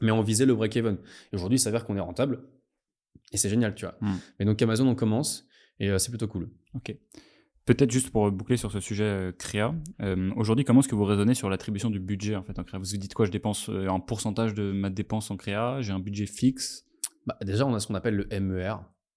mais 0.00 0.10
on 0.10 0.22
visait 0.22 0.46
le 0.46 0.54
break-even. 0.54 0.96
Et 1.32 1.36
aujourd'hui, 1.36 1.58
il 1.58 1.60
s'avère 1.60 1.84
qu'on 1.84 1.96
est 1.96 2.00
rentable 2.00 2.40
et 3.32 3.36
c'est 3.36 3.48
génial, 3.48 3.74
tu 3.74 3.84
vois. 3.86 3.96
Mm. 4.00 4.14
Mais 4.38 4.44
donc, 4.46 4.60
Amazon, 4.62 4.86
on 4.88 4.94
commence 4.94 5.46
et 5.80 5.90
euh, 5.90 5.98
c'est 5.98 6.10
plutôt 6.10 6.28
cool. 6.28 6.50
Ok. 6.74 6.96
Peut-être 7.66 7.90
juste 7.90 8.10
pour 8.10 8.30
boucler 8.30 8.58
sur 8.58 8.70
ce 8.70 8.78
sujet 8.80 9.04
euh, 9.04 9.32
créa, 9.32 9.74
euh, 10.02 10.30
aujourd'hui, 10.36 10.64
comment 10.66 10.80
est-ce 10.80 10.88
que 10.88 10.94
vous 10.94 11.04
raisonnez 11.04 11.32
sur 11.34 11.48
l'attribution 11.48 11.88
du 11.88 11.98
budget 11.98 12.36
en 12.36 12.42
fait 12.42 12.58
en 12.58 12.64
créa? 12.64 12.78
Vous 12.78 12.84
vous 12.90 12.96
dites 12.98 13.14
quoi? 13.14 13.24
Je 13.24 13.30
dépense 13.30 13.70
euh, 13.70 13.88
un 13.88 14.00
pourcentage 14.00 14.52
de 14.52 14.70
ma 14.72 14.90
dépense 14.90 15.30
en 15.30 15.36
créa, 15.38 15.80
j'ai 15.80 15.92
un 15.92 15.98
budget 15.98 16.26
fixe? 16.26 16.84
Bah, 17.26 17.38
déjà, 17.42 17.66
on 17.66 17.72
a 17.74 17.80
ce 17.80 17.86
qu'on 17.86 17.94
appelle 17.94 18.16
le 18.16 18.40
MER. 18.40 18.74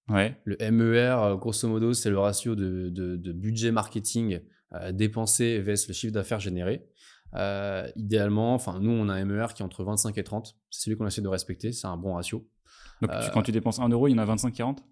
Ouais. 0.08 0.40
Le 0.46 0.56
MER, 0.72 1.22
euh, 1.22 1.36
grosso 1.36 1.68
modo, 1.68 1.94
c'est 1.94 2.10
le 2.10 2.20
ratio 2.20 2.56
de, 2.56 2.88
de- 2.90 3.18
de 3.18 3.32
budget 3.34 3.72
marketing 3.74 4.40
euh, 4.74 4.94
dépensé 4.94 5.60
vs 5.60 5.88
le 5.90 5.94
chiffre 5.94 6.14
d'affaires 6.14 6.40
généré. 6.40 6.88
Euh, 7.36 7.86
idéalement, 7.98 8.54
enfin, 8.54 8.80
nous, 8.80 8.92
on 8.92 9.10
a 9.10 9.14
un 9.16 9.26
MER 9.26 9.48
qui 9.54 9.62
est 9.62 9.66
entre 9.66 9.84
25 9.84 10.18
et 10.18 10.24
30. 10.24 10.56
C'est 10.70 10.84
celui 10.84 10.96
qu'on 10.98 11.06
essaie 11.06 11.22
de 11.22 11.28
respecter. 11.28 11.74
C'est 11.74 11.88
un 11.88 11.98
bon 11.98 12.14
ratio. 12.14 12.48
Donc 13.02 13.12
tu- 13.12 13.18
Euh, 13.18 13.30
quand 13.34 13.42
tu 13.44 13.52
dépenses 13.52 13.80
1 13.80 13.90
euro, 13.90 14.08
il 14.08 14.12
y 14.12 14.14
en 14.16 14.18
a 14.20 14.26
25-40 14.26 14.84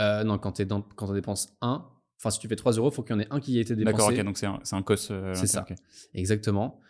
Euh, 0.00 0.24
non, 0.24 0.38
quand 0.38 0.52
tu 0.52 0.66
en 0.70 1.12
dépenses 1.12 1.52
1, 1.60 1.84
enfin, 2.18 2.30
si 2.30 2.38
tu 2.38 2.48
fais 2.48 2.56
3 2.56 2.72
euros, 2.72 2.90
il 2.90 2.94
faut 2.94 3.02
qu'il 3.02 3.14
y 3.14 3.18
en 3.18 3.20
ait 3.20 3.26
un 3.30 3.38
qui 3.40 3.58
ait 3.58 3.62
été 3.62 3.76
dépensé. 3.76 3.92
D'accord, 3.96 4.08
ok, 4.18 4.24
donc 4.24 4.38
c'est 4.38 4.46
un, 4.46 4.58
un 4.72 4.82
cost. 4.82 5.10
euh, 5.10 5.34
C'est 5.34 5.46
ça. 5.46 5.64
Exactement. 6.14 6.80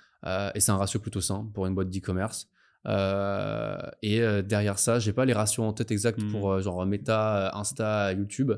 Et 0.54 0.60
c'est 0.60 0.70
un 0.72 0.76
ratio 0.76 1.00
plutôt 1.00 1.20
sain 1.20 1.48
pour 1.54 1.66
une 1.66 1.74
boîte 1.74 1.90
d'e-commerce. 1.90 2.48
Euh, 2.86 3.78
et 4.02 4.22
euh, 4.22 4.42
derrière 4.42 4.78
ça, 4.78 4.98
j'ai 4.98 5.12
pas 5.12 5.24
les 5.24 5.32
ratios 5.34 5.66
en 5.66 5.72
tête 5.72 5.90
exacts 5.90 6.22
Hmm. 6.22 6.30
pour 6.30 6.50
euh, 6.52 6.60
genre 6.62 6.84
Meta, 6.86 7.50
Insta, 7.56 8.12
YouTube. 8.12 8.52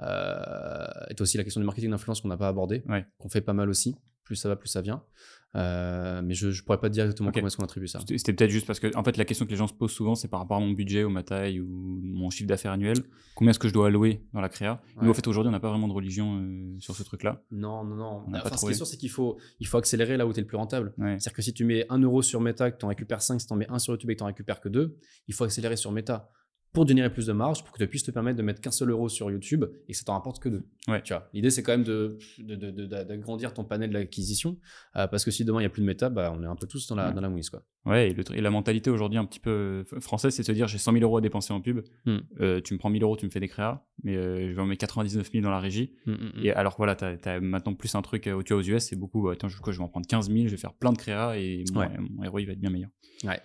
Et 0.00 1.20
aussi 1.22 1.36
la 1.36 1.44
question 1.44 1.60
du 1.60 1.66
marketing 1.66 1.90
d'influence 1.90 2.20
qu'on 2.20 2.28
n'a 2.28 2.36
pas 2.36 2.48
abordé, 2.48 2.82
Ouais. 2.88 3.06
qu'on 3.18 3.28
fait 3.28 3.40
pas 3.40 3.52
mal 3.52 3.68
aussi. 3.68 3.96
Plus 4.24 4.36
ça 4.36 4.48
va, 4.48 4.56
plus 4.56 4.68
ça 4.68 4.80
vient. 4.80 5.02
Euh, 5.56 6.22
mais 6.22 6.34
je, 6.34 6.50
je 6.52 6.62
pourrais 6.62 6.78
pas 6.78 6.88
te 6.88 6.94
dire 6.94 7.04
exactement 7.04 7.32
comment 7.32 7.46
est-ce 7.48 7.56
qu'on 7.56 7.64
attribue 7.64 7.88
ça. 7.88 7.98
C'était 8.06 8.32
peut-être 8.32 8.50
juste 8.50 8.66
parce 8.66 8.78
que, 8.78 8.94
en 8.96 9.02
fait, 9.02 9.16
la 9.16 9.24
question 9.24 9.46
que 9.46 9.50
les 9.50 9.56
gens 9.56 9.66
se 9.66 9.72
posent 9.74 9.90
souvent, 9.90 10.14
c'est 10.14 10.28
par 10.28 10.38
rapport 10.40 10.58
à 10.58 10.60
mon 10.60 10.70
budget 10.70 11.02
ou 11.02 11.10
ma 11.10 11.22
taille 11.24 11.60
ou 11.60 11.66
mon 11.68 12.30
chiffre 12.30 12.48
d'affaires 12.48 12.70
annuel. 12.72 12.98
Combien 13.34 13.50
est-ce 13.50 13.58
que 13.58 13.66
je 13.68 13.72
dois 13.72 13.88
allouer 13.88 14.22
dans 14.32 14.40
la 14.40 14.48
créa? 14.48 14.80
Nous, 14.96 15.02
Ouais. 15.02 15.08
en 15.10 15.14
fait, 15.14 15.26
aujourd'hui, 15.26 15.48
on 15.48 15.52
n'a 15.52 15.58
pas 15.60 15.70
vraiment 15.70 15.88
de 15.88 15.92
religion 15.92 16.38
euh, 16.40 16.76
sur 16.78 16.94
ce 16.94 17.02
truc-là. 17.02 17.42
Non, 17.50 17.82
non, 17.84 17.96
non. 17.96 18.24
On 18.28 18.34
Enfin, 18.34 18.56
ce 18.56 18.64
qui 18.66 18.70
est 18.72 18.74
sûr, 18.74 18.86
c'est 18.86 18.96
qu'il 18.96 19.10
faut, 19.10 19.38
il 19.58 19.66
faut 19.66 19.78
accélérer 19.78 20.16
là 20.16 20.26
où 20.26 20.32
tu 20.32 20.38
es 20.38 20.42
le 20.42 20.46
plus 20.46 20.56
rentable. 20.56 20.92
Ouais. 20.98 21.16
C'est-à-dire 21.18 21.32
que 21.32 21.42
si 21.42 21.52
tu 21.52 21.64
mets 21.64 21.84
1 21.90 21.98
euro 21.98 22.22
sur 22.22 22.40
Meta, 22.40 22.70
que 22.70 22.78
tu 22.78 22.84
en 22.84 22.88
récupères 22.88 23.22
5, 23.22 23.40
si 23.40 23.46
tu 23.46 23.52
en 23.52 23.56
mets 23.56 23.68
1 23.68 23.78
sur 23.80 23.92
YouTube 23.94 24.10
et 24.10 24.14
que 24.14 24.18
tu 24.18 24.22
en 24.24 24.26
récupères 24.28 24.60
que 24.60 24.68
2, 24.68 24.96
il 25.26 25.34
faut 25.34 25.44
accélérer 25.44 25.76
sur 25.76 25.90
Meta 25.90 26.28
pour 26.72 26.86
générer 26.86 27.12
plus 27.12 27.26
de 27.26 27.32
marge, 27.32 27.64
pour 27.64 27.72
que 27.72 27.78
tu 27.82 27.88
puisses 27.88 28.04
te 28.04 28.10
permettre 28.10 28.36
de 28.38 28.42
mettre 28.42 28.60
qu'un 28.60 28.70
seul 28.70 28.90
euro 28.90 29.08
sur 29.08 29.30
YouTube 29.30 29.64
et 29.88 29.92
que 29.92 29.98
ça 29.98 30.04
t'en 30.04 30.12
rapporte 30.14 30.40
que 30.40 30.48
2. 30.48 30.62
Ouais. 30.88 31.02
Tu 31.02 31.12
vois, 31.12 31.28
l'idée, 31.32 31.50
c'est 31.50 31.62
quand 31.62 31.72
même 31.72 31.82
de, 31.82 32.16
d'agrandir 33.04 33.52
ton 33.54 33.64
panel 33.64 33.90
d'acquisition 33.90 34.56
euh, 34.96 35.06
parce 35.06 35.24
que 35.24 35.30
si 35.30 35.44
demain 35.44 35.58
il 35.58 35.62
n'y 35.62 35.66
a 35.66 35.70
plus 35.70 35.82
de 35.82 35.86
Meta, 35.86 36.08
bah, 36.08 36.32
on 36.36 36.42
est 36.42 36.46
un 36.46 36.56
peu 36.56 36.66
tous 36.66 36.86
dans 36.86 36.94
la, 36.94 37.08
Ouais. 37.08 37.14
dans 37.14 37.20
la 37.20 37.28
mouise. 37.28 37.50
Quoi. 37.50 37.62
Ouais, 37.86 38.10
et, 38.10 38.14
le 38.14 38.22
tr- 38.22 38.34
et 38.36 38.40
la 38.40 38.50
mentalité 38.50 38.90
aujourd'hui 38.90 39.18
un 39.18 39.24
petit 39.24 39.40
peu 39.40 39.84
française, 40.00 40.34
c'est 40.34 40.42
de 40.42 40.46
se 40.46 40.52
dire 40.52 40.68
j'ai 40.68 40.78
100 40.78 40.92
000 40.92 41.02
euros 41.04 41.16
à 41.16 41.20
dépenser 41.20 41.52
en 41.52 41.60
pub, 41.60 41.80
Hmm. 42.06 42.18
euh, 42.40 42.60
tu 42.60 42.74
me 42.74 42.78
prends 42.78 42.90
1000 42.90 43.02
euros, 43.02 43.16
tu 43.16 43.26
me 43.26 43.30
fais 43.30 43.40
des 43.40 43.48
créas, 43.48 43.84
mais 44.04 44.16
euh, 44.16 44.48
je 44.48 44.54
vais 44.54 44.60
en 44.60 44.66
mettre 44.66 44.80
99 44.80 45.30
000 45.32 45.42
dans 45.42 45.50
la 45.50 45.60
régie. 45.60 45.94
Mm, 46.06 46.12
mm, 46.12 46.14
mm. 46.14 46.44
Et 46.44 46.52
alors 46.52 46.74
voilà, 46.76 46.94
t'as 46.94 47.16
as 47.24 47.40
maintenant 47.40 47.74
plus 47.74 47.94
un 47.94 48.02
truc, 48.02 48.26
euh, 48.26 48.42
tu 48.42 48.52
vois, 48.52 48.62
aux 48.62 48.64
US, 48.66 48.84
c'est 48.84 48.96
beaucoup, 48.96 49.28
attends, 49.30 49.48
je, 49.48 49.58
quoi, 49.60 49.72
je 49.72 49.78
vais 49.78 49.84
en 49.84 49.88
prendre 49.88 50.06
15 50.06 50.30
000, 50.30 50.44
je 50.44 50.50
vais 50.50 50.56
faire 50.56 50.74
plein 50.74 50.92
de 50.92 50.98
créas 50.98 51.36
et 51.36 51.64
mon, 51.72 51.80
Ouais. 51.80 51.88
mon 51.98 52.22
héros, 52.24 52.38
il 52.38 52.46
va 52.46 52.52
être 52.52 52.60
bien 52.60 52.70
meilleur. 52.70 52.90
Ouais. 53.24 53.40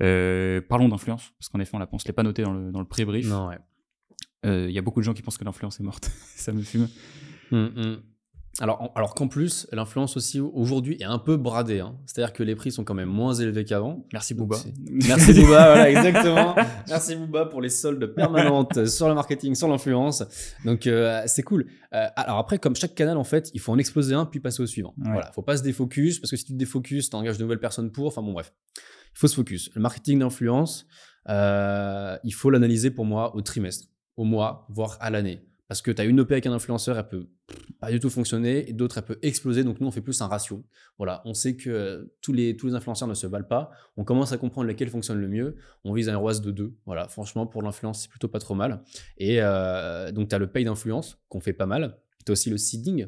Euh, 0.00 0.60
parlons 0.66 0.88
d'influence, 0.88 1.32
parce 1.38 1.48
qu'en 1.48 1.60
effet, 1.60 1.74
on 1.74 1.78
l'a 1.78 1.88
on 1.92 1.98
se 1.98 2.06
l'est 2.06 2.12
pas 2.14 2.22
noté 2.22 2.42
dans 2.42 2.52
le, 2.54 2.72
dans 2.72 2.80
le 2.80 2.86
pré-brief. 2.86 3.26
Non, 3.28 3.48
ouais. 3.48 3.58
Euh, 4.46 4.66
Il 4.68 4.74
y 4.74 4.78
a 4.78 4.82
beaucoup 4.82 5.00
de 5.00 5.04
gens 5.04 5.12
qui 5.14 5.22
pensent 5.22 5.38
que 5.38 5.44
l'influence 5.44 5.78
est 5.80 5.84
morte. 5.84 6.10
ça 6.36 6.52
me 6.52 6.62
fume. 6.62 6.88
Mm, 7.50 7.56
mm. 7.58 8.02
Alors, 8.60 8.82
en- 8.82 8.92
alors 8.96 9.14
qu'en 9.14 9.28
plus, 9.28 9.66
l'influence 9.72 10.16
aussi 10.18 10.38
aujourd'hui 10.38 10.96
est 11.00 11.04
un 11.04 11.18
peu 11.18 11.36
bradée. 11.38 11.80
hein. 11.80 11.96
C'est-à-dire 12.04 12.34
que 12.34 12.42
les 12.42 12.54
prix 12.54 12.70
sont 12.70 12.84
quand 12.84 12.92
même 12.92 13.08
moins 13.08 13.32
élevés 13.32 13.64
qu'avant. 13.64 14.06
Merci 14.12 14.34
Booba. 14.34 14.56
Merci 14.90 15.32
Booba, 15.32 15.46
voilà, 15.74 15.90
exactement. 15.90 16.54
Merci 16.88 17.16
Booba 17.16 17.46
pour 17.46 17.62
les 17.62 17.70
soldes 17.70 18.04
permanentes 18.14 18.84
sur 18.88 19.08
le 19.08 19.14
marketing, 19.14 19.54
sur 19.54 19.68
l'influence. 19.68 20.22
Donc 20.66 20.86
euh, 20.86 21.22
c'est 21.26 21.42
cool. 21.42 21.66
Euh, 21.94 22.06
alors 22.14 22.36
après, 22.38 22.58
comme 22.58 22.76
chaque 22.76 22.94
canal, 22.94 23.16
en 23.16 23.24
fait, 23.24 23.50
il 23.54 23.60
faut 23.60 23.72
en 23.72 23.78
exploser 23.78 24.14
un 24.14 24.26
puis 24.26 24.40
passer 24.40 24.62
au 24.62 24.66
suivant. 24.66 24.92
Ouais. 24.98 25.12
Voilà, 25.12 25.32
faut 25.32 25.40
pas 25.42 25.56
se 25.56 25.62
défocus 25.62 26.18
parce 26.18 26.30
que 26.30 26.36
si 26.36 26.44
tu 26.44 26.52
te 26.52 26.58
défocuses, 26.58 27.08
tu 27.08 27.16
engages 27.16 27.38
de 27.38 27.42
nouvelles 27.44 27.60
personnes 27.60 27.90
pour. 27.90 28.06
Enfin 28.08 28.20
bon, 28.20 28.32
bref, 28.34 28.52
il 29.14 29.18
faut 29.18 29.28
se 29.28 29.34
focus. 29.34 29.70
Le 29.74 29.80
marketing 29.80 30.20
d'influence, 30.20 30.86
euh, 31.28 32.18
il 32.24 32.34
faut 32.34 32.50
l'analyser 32.50 32.90
pour 32.90 33.04
moi 33.04 33.34
au 33.36 33.42
trimestre, 33.42 33.88
au 34.16 34.24
mois, 34.24 34.66
voire 34.70 34.96
à 35.00 35.10
l'année. 35.10 35.44
Parce 35.68 35.80
que 35.80 35.90
tu 35.90 36.02
as 36.02 36.04
une 36.04 36.20
OP 36.20 36.30
avec 36.32 36.44
un 36.44 36.52
influenceur, 36.52 36.98
elle 36.98 37.08
peut 37.08 37.26
pas 37.80 37.90
du 37.90 37.98
tout 37.98 38.10
fonctionner, 38.10 38.68
et 38.68 38.74
d'autres, 38.74 38.98
elle 38.98 39.04
peut 39.04 39.18
exploser. 39.22 39.64
Donc 39.64 39.80
nous, 39.80 39.86
on 39.86 39.90
fait 39.90 40.02
plus 40.02 40.20
un 40.20 40.26
ratio. 40.26 40.62
Voilà, 40.98 41.22
on 41.24 41.32
sait 41.32 41.56
que 41.56 42.12
tous 42.20 42.34
les, 42.34 42.56
tous 42.58 42.66
les 42.66 42.74
influenceurs 42.74 43.08
ne 43.08 43.14
se 43.14 43.26
valent 43.26 43.46
pas. 43.46 43.70
On 43.96 44.04
commence 44.04 44.32
à 44.32 44.36
comprendre 44.36 44.68
lesquels 44.68 44.90
fonctionnent 44.90 45.20
le 45.20 45.28
mieux. 45.28 45.56
On 45.84 45.94
vise 45.94 46.10
un 46.10 46.16
ROAS 46.18 46.40
de 46.40 46.50
2. 46.50 46.76
Voilà, 46.84 47.08
franchement, 47.08 47.46
pour 47.46 47.62
l'influence, 47.62 48.02
c'est 48.02 48.10
plutôt 48.10 48.28
pas 48.28 48.38
trop 48.38 48.54
mal. 48.54 48.82
Et 49.16 49.38
euh, 49.40 50.12
donc, 50.12 50.28
tu 50.28 50.34
as 50.34 50.38
le 50.38 50.46
pay 50.46 50.62
d'influence, 50.62 51.18
qu'on 51.30 51.40
fait 51.40 51.54
pas 51.54 51.64
mal. 51.64 51.98
Tu 52.26 52.30
as 52.30 52.34
aussi 52.34 52.50
le 52.50 52.58
seeding, 52.58 53.06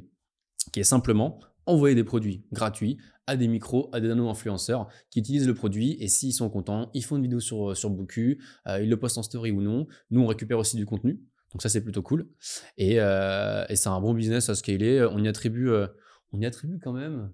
qui 0.72 0.80
est 0.80 0.84
simplement 0.84 1.40
envoyer 1.66 1.94
des 1.94 2.04
produits 2.04 2.44
gratuits 2.52 2.98
à 3.26 3.36
des 3.36 3.48
micros, 3.48 3.88
à 3.92 4.00
des 4.00 4.08
nano-influenceurs 4.08 4.88
qui 5.10 5.18
utilisent 5.18 5.46
le 5.46 5.54
produit. 5.54 5.96
Et 6.00 6.08
s'ils 6.08 6.32
sont 6.32 6.50
contents, 6.50 6.90
ils 6.94 7.02
font 7.02 7.16
une 7.16 7.22
vidéo 7.22 7.40
sur, 7.40 7.76
sur 7.76 7.90
Boku, 7.90 8.38
euh, 8.66 8.82
ils 8.82 8.88
le 8.88 8.98
postent 8.98 9.18
en 9.18 9.22
story 9.22 9.50
ou 9.50 9.62
non. 9.62 9.86
Nous, 10.10 10.20
on 10.20 10.26
récupère 10.26 10.58
aussi 10.58 10.76
du 10.76 10.86
contenu. 10.86 11.20
Donc 11.52 11.62
ça, 11.62 11.68
c'est 11.68 11.82
plutôt 11.82 12.02
cool. 12.02 12.28
Et, 12.76 13.00
euh, 13.00 13.64
et 13.68 13.76
c'est 13.76 13.88
un 13.88 14.00
bon 14.00 14.12
business 14.12 14.48
à 14.48 14.54
scaler. 14.54 15.06
On 15.10 15.22
y 15.22 15.28
attribue, 15.28 15.70
euh, 15.70 15.86
on 16.32 16.40
y 16.40 16.46
attribue 16.46 16.78
quand 16.82 16.92
même, 16.92 17.30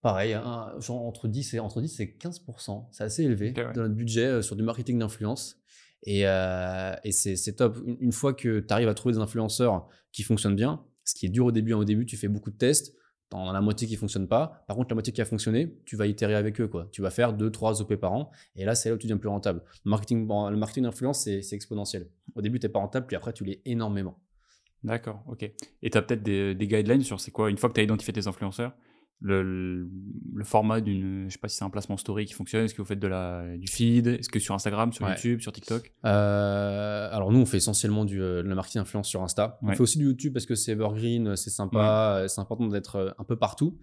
pareil, 0.00 0.32
genre 0.78 1.04
entre 1.04 1.26
10 1.26 1.54
et, 1.54 1.58
entre 1.58 1.80
10 1.80 2.00
et 2.00 2.16
15%. 2.18 2.88
C'est 2.92 3.04
assez 3.04 3.24
élevé 3.24 3.50
Ok, 3.50 3.58
ouais. 3.58 3.72
de 3.72 3.80
notre 3.80 3.94
budget 3.94 4.42
sur 4.42 4.54
du 4.56 4.62
marketing 4.62 4.98
d'influence. 4.98 5.58
Et, 6.04 6.20
et 6.20 7.12
c'est 7.12 7.34
c'est 7.34 7.54
top. 7.54 7.78
Une, 7.84 7.96
une 8.00 8.12
fois 8.12 8.32
que 8.32 8.60
tu 8.60 8.72
arrives 8.72 8.88
à 8.88 8.94
trouver 8.94 9.14
des 9.14 9.20
influenceurs 9.20 9.88
qui 10.12 10.22
fonctionnent 10.22 10.54
bien, 10.54 10.84
ce 11.04 11.14
qui 11.14 11.26
est 11.26 11.30
dur 11.30 11.46
au 11.46 11.52
début, 11.52 11.72
hein, 11.72 11.78
au 11.78 11.84
début, 11.84 12.06
tu 12.06 12.16
fais 12.16 12.28
beaucoup 12.28 12.50
de 12.50 12.56
tests. 12.56 12.94
As 13.34 13.52
la 13.52 13.60
moitié 13.60 13.88
qui 13.88 13.94
ne 13.94 13.98
fonctionne 13.98 14.28
pas. 14.28 14.64
Par 14.66 14.76
contre, 14.76 14.90
la 14.90 14.94
moitié 14.94 15.12
qui 15.12 15.20
a 15.20 15.24
fonctionné, 15.24 15.76
tu 15.84 15.96
vas 15.96 16.06
itérer 16.06 16.34
avec 16.34 16.60
eux. 16.60 16.68
Quoi. 16.68 16.88
Tu 16.92 17.02
vas 17.02 17.10
faire 17.10 17.36
2-3 17.36 17.82
OP 17.82 17.96
par 17.96 18.12
an. 18.12 18.30
Et 18.54 18.64
là, 18.64 18.74
c'est 18.74 18.88
là 18.88 18.94
où 18.94 18.98
tu 18.98 19.06
deviens 19.06 19.18
plus 19.18 19.28
rentable. 19.28 19.62
Le 19.84 19.90
marketing, 19.90 20.28
le 20.28 20.56
marketing 20.56 20.84
d'influence, 20.84 21.24
c'est 21.24 21.42
c'est 21.42 21.56
exponentiel. 21.56 22.08
Au 22.34 22.42
début, 22.42 22.60
tu 22.60 22.66
n'es 22.66 22.72
pas 22.72 22.78
rentable, 22.78 23.06
puis 23.06 23.16
après, 23.16 23.32
tu 23.32 23.44
l'es 23.44 23.62
énormément. 23.64 24.20
D'accord, 24.84 25.24
ok. 25.26 25.42
Et 25.82 25.90
tu 25.90 25.98
as 25.98 26.02
peut-être 26.02 26.22
des, 26.22 26.54
des 26.54 26.68
guidelines 26.68 27.02
sur 27.02 27.18
c'est 27.18 27.32
quoi, 27.32 27.50
une 27.50 27.58
fois 27.58 27.68
que 27.68 27.74
tu 27.74 27.80
as 27.80 27.84
identifié 27.84 28.12
tes 28.12 28.28
influenceurs, 28.28 28.72
le, 29.20 29.42
le, 29.42 30.44
format 30.44 30.80
d'une. 30.80 31.24
Je 31.28 31.32
sais 31.32 31.38
pas 31.38 31.48
si 31.48 31.56
c'est 31.56 31.64
un 31.64 31.70
placement 31.70 31.96
story 31.96 32.26
qui 32.26 32.34
fonctionne, 32.34 32.64
est-ce 32.64 32.74
que 32.74 32.82
vous 32.82 32.86
faites 32.88 32.98
de 33.00 33.06
la, 33.08 33.56
du 33.56 33.66
feed, 33.66 34.06
est-ce 34.08 34.28
que 34.28 34.38
sur 34.38 34.54
Instagram, 34.54 34.92
sur 34.92 35.04
Ouais. 35.06 35.12
YouTube, 35.12 35.40
sur 35.40 35.52
TikTok? 35.52 35.92
Euh, 36.04 37.08
alors 37.12 37.32
nous, 37.32 37.38
on 37.40 37.46
fait 37.46 37.56
essentiellement 37.56 38.04
du, 38.04 38.20
euh, 38.22 38.42
de 38.42 38.48
la 38.48 38.54
marketing 38.54 38.82
influence 38.82 39.08
sur 39.08 39.22
Insta. 39.22 39.58
On 39.62 39.68
Ouais. 39.68 39.74
fait 39.74 39.80
aussi 39.80 39.98
du 39.98 40.04
YouTube 40.04 40.32
parce 40.34 40.46
que 40.46 40.54
c'est 40.54 40.72
evergreen, 40.72 41.34
c'est 41.36 41.50
sympa, 41.50 42.18
euh, 42.20 42.28
c'est 42.28 42.40
important 42.40 42.66
d'être 42.68 43.14
un 43.18 43.24
peu 43.24 43.36
partout. 43.36 43.78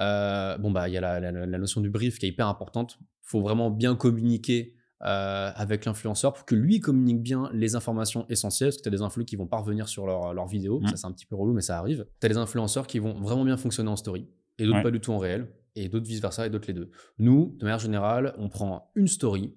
Euh, 0.00 0.56
bon 0.58 0.70
bah 0.70 0.88
il 0.88 0.94
y 0.94 0.96
a 0.96 1.00
la, 1.02 1.20
la- 1.20 1.30
la 1.46 1.58
notion 1.58 1.80
du 1.82 1.90
brief 1.90 2.18
qui 2.18 2.26
est 2.26 2.30
hyper 2.30 2.48
importante. 2.48 2.96
Il 3.00 3.04
faut 3.28 3.40
vraiment 3.42 3.70
bien 3.70 3.94
communiquer 3.94 4.74
euh, 5.04 5.50
avec 5.54 5.84
l'influenceur 5.84 6.32
pour 6.32 6.44
que 6.46 6.54
lui 6.54 6.80
communique 6.80 7.20
bien 7.22 7.50
les 7.52 7.74
informations 7.74 8.24
essentielles, 8.28 8.68
parce 8.70 8.76
que 8.78 8.82
tu 8.84 8.88
as 8.88 8.92
des 8.92 9.02
influx 9.02 9.24
qui 9.24 9.34
vont 9.36 9.46
pas 9.48 9.56
revenir 9.58 9.88
sur 9.88 10.06
leur, 10.06 10.32
leur 10.32 10.46
vidéo, 10.46 10.80
Mm. 10.80 10.86
ça 10.88 10.96
c'est 10.96 11.06
un 11.06 11.12
petit 11.12 11.26
peu 11.26 11.34
relou 11.36 11.52
mais 11.52 11.60
ça 11.60 11.76
arrive. 11.78 12.06
Tu 12.20 12.26
as 12.26 12.28
des 12.28 12.36
influenceurs 12.36 12.86
qui 12.86 12.98
vont 13.00 13.20
vraiment 13.20 13.44
bien 13.44 13.56
fonctionner 13.56 13.90
en 13.90 13.96
story 13.96 14.28
et 14.62 14.66
d'autres 14.66 14.76
Ouais. 14.78 14.82
pas 14.82 14.90
du 14.90 15.00
tout 15.00 15.12
en 15.12 15.18
réel 15.18 15.48
et 15.74 15.88
d'autres 15.88 16.06
vice 16.06 16.20
versa 16.20 16.46
et 16.46 16.50
d'autres 16.50 16.68
les 16.68 16.74
deux. 16.74 16.90
Nous, 17.18 17.56
de 17.58 17.64
manière 17.64 17.78
générale, 17.78 18.34
on 18.38 18.48
prend 18.48 18.90
une 18.94 19.08
story, 19.08 19.54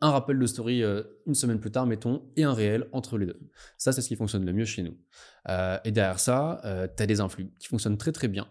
un 0.00 0.10
rappel 0.10 0.38
de 0.38 0.46
story 0.46 0.82
euh, 0.82 1.02
une 1.26 1.34
semaine 1.36 1.60
plus 1.60 1.70
tard, 1.70 1.86
mettons, 1.86 2.22
et 2.36 2.42
un 2.42 2.52
réel 2.52 2.88
entre 2.92 3.16
les 3.18 3.26
deux. 3.26 3.38
Ça, 3.78 3.92
c'est 3.92 4.02
ce 4.02 4.08
qui 4.08 4.16
fonctionne 4.16 4.44
le 4.44 4.52
mieux 4.52 4.64
chez 4.64 4.82
nous. 4.82 4.96
Euh, 5.48 5.78
et 5.84 5.92
derrière 5.92 6.18
ça, 6.18 6.60
tu 6.96 7.02
as 7.02 7.06
des 7.06 7.20
influx 7.20 7.52
qui 7.60 7.68
fonctionnent 7.68 7.98
très 7.98 8.12
très 8.12 8.28
bien. 8.28 8.48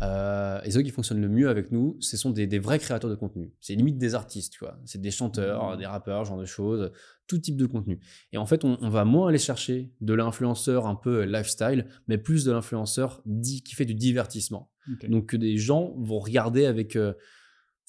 Euh, 0.00 0.60
et 0.64 0.70
ceux 0.70 0.80
qui 0.82 0.90
fonctionnent 0.90 1.20
le 1.20 1.28
mieux 1.28 1.48
avec 1.48 1.70
nous, 1.70 1.96
ce 2.00 2.16
sont 2.16 2.30
des, 2.30 2.46
des 2.46 2.58
vrais 2.58 2.78
créateurs 2.78 3.10
de 3.10 3.14
contenu. 3.16 3.52
C'est 3.60 3.74
limite 3.74 3.98
des 3.98 4.14
artistes, 4.14 4.52
tu 4.52 4.60
vois. 4.60 4.78
C'est 4.86 5.00
des 5.00 5.10
chanteurs, 5.10 5.74
Mmh. 5.74 5.78
des 5.78 5.86
rappeurs, 5.86 6.24
genre 6.24 6.38
de 6.38 6.46
choses, 6.46 6.90
tout 7.26 7.38
type 7.38 7.56
de 7.56 7.66
contenu. 7.66 8.00
Et 8.32 8.38
en 8.38 8.46
fait, 8.46 8.64
on, 8.64 8.78
on 8.80 8.88
va 8.88 9.04
moins 9.04 9.28
aller 9.28 9.38
chercher 9.38 9.92
de 10.00 10.14
l'influenceur 10.14 10.86
un 10.86 10.94
peu 10.94 11.24
lifestyle, 11.24 11.86
mais 12.08 12.16
plus 12.18 12.44
de 12.44 12.52
l'influenceur 12.52 13.20
dit 13.26 13.62
qui 13.62 13.74
fait 13.74 13.84
du 13.84 13.94
divertissement. 13.94 14.70
Donc 15.08 15.26
que 15.30 15.36
des 15.36 15.56
gens 15.56 15.94
vont 15.98 16.18
regarder 16.18 16.66
avec 16.66 16.96
euh, 16.96 17.12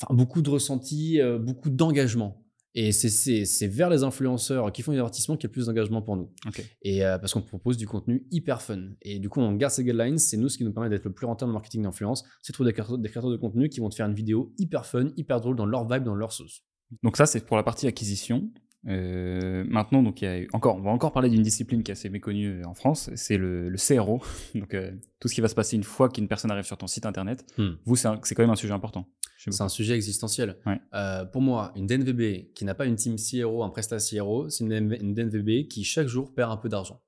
beaucoup 0.10 0.42
de 0.42 0.50
ressenti, 0.50 1.20
euh, 1.22 1.38
beaucoup 1.38 1.70
d'engagement. 1.70 2.42
Et 2.78 2.92
c'est- 2.92 3.68
vers 3.68 3.90
les 3.90 4.04
influenceurs 4.04 4.70
qui 4.74 4.82
font 4.82 4.92
du 4.92 4.98
divertissement 4.98 5.38
qu'il 5.38 5.44
y 5.44 5.48
a 5.48 5.50
le 5.50 5.54
plus 5.54 5.68
d'engagement 5.68 6.02
pour 6.02 6.18
nous. 6.18 6.34
Et 6.82 7.06
euh, 7.06 7.18
parce 7.18 7.34
qu'on 7.34 7.42
propose 7.42 7.78
du 7.78 7.88
contenu 7.88 8.26
hyper 8.32 8.62
fun. 8.62 8.90
Et 9.02 9.20
du 9.20 9.30
coup, 9.30 9.40
on 9.40 9.54
garde 9.54 9.72
ces 9.72 9.84
guidelines. 9.86 10.18
C'est 10.18 10.36
nous 10.36 10.50
ce 10.50 10.58
qui 10.58 10.66
nous 10.66 10.74
permet 10.74 10.90
d'être 10.90 11.06
le 11.06 11.14
plus 11.14 11.26
rentable 11.26 11.52
en 11.52 11.54
marketing 11.54 11.84
d'influence. 11.84 12.26
C'est 12.42 12.52
de 12.52 12.54
trouver 12.56 12.72
des 12.72 12.74
créateurs 12.74 13.32
de 13.32 13.38
contenu 13.38 13.70
qui 13.70 13.80
vont 13.80 13.88
te 13.88 13.96
faire 13.96 14.08
une 14.08 14.14
vidéo 14.14 14.54
hyper 14.58 14.86
fun, 14.86 15.08
hyper 15.16 15.40
drôle 15.40 15.56
dans 15.56 15.66
leur 15.66 15.88
vibe, 15.90 16.04
dans 16.04 16.16
leur 16.16 16.34
sauce. 16.34 16.64
Donc 17.02 17.16
ça, 17.16 17.26
c'est 17.26 17.46
pour 17.46 17.56
la 17.56 17.64
partie 17.64 17.88
acquisition. 17.88 18.52
Euh, 18.88 19.64
maintenant, 19.68 20.04
donc 20.04 20.22
il 20.22 20.26
y 20.26 20.28
a 20.28 20.46
encore, 20.54 20.76
on 20.76 20.82
va 20.82 20.92
encore 20.92 21.12
parler 21.12 21.30
d'une 21.30 21.42
discipline 21.42 21.82
qui 21.84 21.92
est 21.92 21.94
assez 21.94 22.10
méconnue 22.10 22.62
euh, 22.62 22.68
en 22.68 22.74
France, 22.76 23.10
c'est 23.16 23.38
le, 23.38 23.70
le 23.70 23.78
CRO. 23.78 24.22
Donc 24.56 24.74
euh, 24.74 24.92
tout 25.20 25.28
ce 25.28 25.34
qui 25.34 25.42
va 25.42 25.48
se 25.48 25.56
passer 25.56 25.76
une 25.76 25.84
fois 25.84 26.08
qu'une 26.10 26.28
personne 26.28 26.52
arrive 26.52 26.66
sur 26.66 26.78
ton 26.78 26.88
site 26.88 27.06
internet. 27.06 27.46
Hmm. 27.58 27.72
Vous, 27.86 27.96
c'est 27.96 28.36
quand 28.36 28.44
même 28.44 28.50
un 28.52 28.56
sujet 28.56 28.74
important. 28.74 29.08
C'est 29.38 29.62
un 29.62 29.70
sujet 29.70 29.96
existentiel. 29.96 30.58
Ouais. 30.66 30.80
Euh, 30.94 31.26
pour 31.26 31.42
moi, 31.42 31.72
une 31.76 31.86
DNVB 31.88 32.54
qui 32.54 32.66
n'a 32.66 32.74
pas 32.74 32.86
une 32.86 32.96
team 32.96 33.16
CRO, 33.18 33.64
un 33.64 33.70
prestat 33.70 33.98
CRO, 33.98 34.50
c'est 34.50 34.64
une 34.64 35.14
DNVB 35.14 35.68
qui 35.68 35.84
chaque 35.84 36.08
jour 36.08 36.34
perd 36.34 36.52
un 36.52 36.58
peu 36.58 36.70
d'argent. 36.70 37.02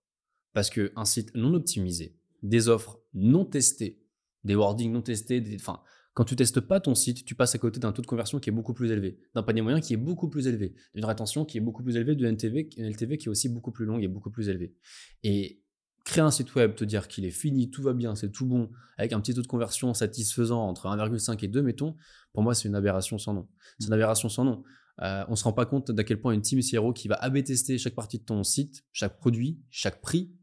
Parce 0.54 0.70
qu'un 0.70 1.06
site 1.06 1.32
non 1.36 1.54
optimisé, 1.56 2.16
des 2.44 2.70
offres 2.70 3.00
non 3.14 3.44
testées, 3.46 4.00
des 4.44 4.56
wordings 4.56 4.92
non 4.92 5.02
testés, 5.02 5.42
des- 5.42 5.56
enfin, 5.56 5.80
quand 6.18 6.26
tu 6.26 6.36
testes 6.36 6.62
pas 6.62 6.80
ton 6.80 6.96
site, 6.96 7.26
tu 7.26 7.36
passes 7.36 7.54
à 7.54 7.60
côté 7.60 7.80
d'un 7.80 7.92
taux 7.92 8.02
de 8.02 8.08
conversion 8.08 8.40
qui 8.40 8.50
est 8.50 8.52
beaucoup 8.52 8.74
plus 8.74 8.92
élevé, 8.92 9.20
d'un 9.36 9.44
panier 9.44 9.62
moyen 9.62 9.80
qui 9.80 9.94
est 9.94 9.98
beaucoup 9.98 10.30
plus 10.30 10.48
élevé, 10.48 10.74
d'une 10.96 11.06
rétention 11.06 11.46
qui 11.46 11.60
est 11.60 11.62
beaucoup 11.62 11.84
plus 11.84 11.96
élevée, 11.96 12.16
d'une 12.16 12.26
une 12.26 12.90
LTV 12.90 13.18
qui 13.20 13.28
est 13.28 13.30
aussi 13.30 13.50
beaucoup 13.50 13.72
plus 13.72 13.86
longue 13.86 14.04
et 14.04 14.08
beaucoup 14.08 14.32
plus 14.32 14.50
élevée. 14.50 14.74
Et 15.22 15.62
créer 16.06 16.24
un 16.24 16.32
site 16.32 16.56
web, 16.56 16.74
te 16.74 16.84
dire 16.84 17.08
qu'il 17.08 17.24
est 17.24 17.30
fini, 17.30 17.70
tout 17.70 17.84
va 17.84 17.94
bien, 17.94 18.16
c'est 18.16 18.32
tout 18.32 18.48
bon, 18.48 18.72
avec 18.98 19.14
un 19.14 19.22
petit 19.22 19.36
taux 19.36 19.44
de 19.44 19.48
conversion 19.48 19.94
satisfaisant 19.94 20.68
entre 20.68 20.88
1,5 20.88 21.46
et 21.46 21.48
2, 21.50 21.62
mettons, 21.62 21.96
pour 22.34 22.42
moi, 22.42 22.56
c'est 22.56 22.68
une 22.68 22.74
aberration 22.74 23.20
sans 23.20 23.36
nom. 23.36 23.48
C'est 23.78 23.86
une 23.86 23.94
aberration 23.94 24.28
sans 24.28 24.44
nom. 24.44 24.64
Euh, 25.04 25.24
on 25.28 25.32
ne 25.34 25.36
se 25.36 25.44
rend 25.44 25.54
pas 25.54 25.68
compte 25.68 25.92
d'à 25.92 26.04
quel 26.04 26.20
point 26.20 26.34
une 26.34 26.42
team 26.42 26.62
CRO 26.64 26.94
qui 26.94 27.08
va 27.08 27.14
AB 27.18 27.44
tester 27.44 27.78
chaque 27.78 27.94
partie 27.94 28.18
de 28.18 28.24
ton 28.24 28.44
site, 28.44 28.84
chaque 28.92 29.20
produit, 29.20 29.62
chaque 29.70 30.02
prix, 30.02 30.34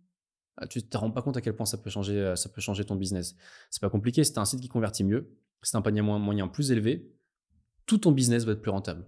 euh, 0.63 0.67
tu 0.67 0.79
ne 0.79 0.85
te 0.85 0.97
rends 0.97 1.11
pas 1.11 1.23
compte 1.23 1.37
à 1.37 1.41
quel 1.41 1.57
point 1.57 1.67
ça 1.67 1.79
peut 1.79 1.91
changer, 1.91 2.17
euh, 2.19 2.37
ça 2.37 2.49
peut 2.49 2.61
changer 2.61 2.85
ton 2.85 2.95
business. 2.95 3.35
C'est 3.71 3.81
pas 3.81 3.91
compliqué, 3.91 4.23
c'est 4.23 4.39
un 4.39 4.45
site 4.45 4.61
qui 4.61 4.69
convertit 4.69 5.03
mieux, 5.05 5.37
c'est 5.65 5.77
un 5.77 5.83
panier 5.83 6.03
mo- 6.03 6.19
moyen 6.19 6.49
plus 6.49 6.71
élevé, 6.71 7.11
tout 7.87 7.99
ton 7.99 8.13
business 8.13 8.45
va 8.45 8.53
être 8.53 8.63
plus 8.63 8.71
rentable. 8.71 9.07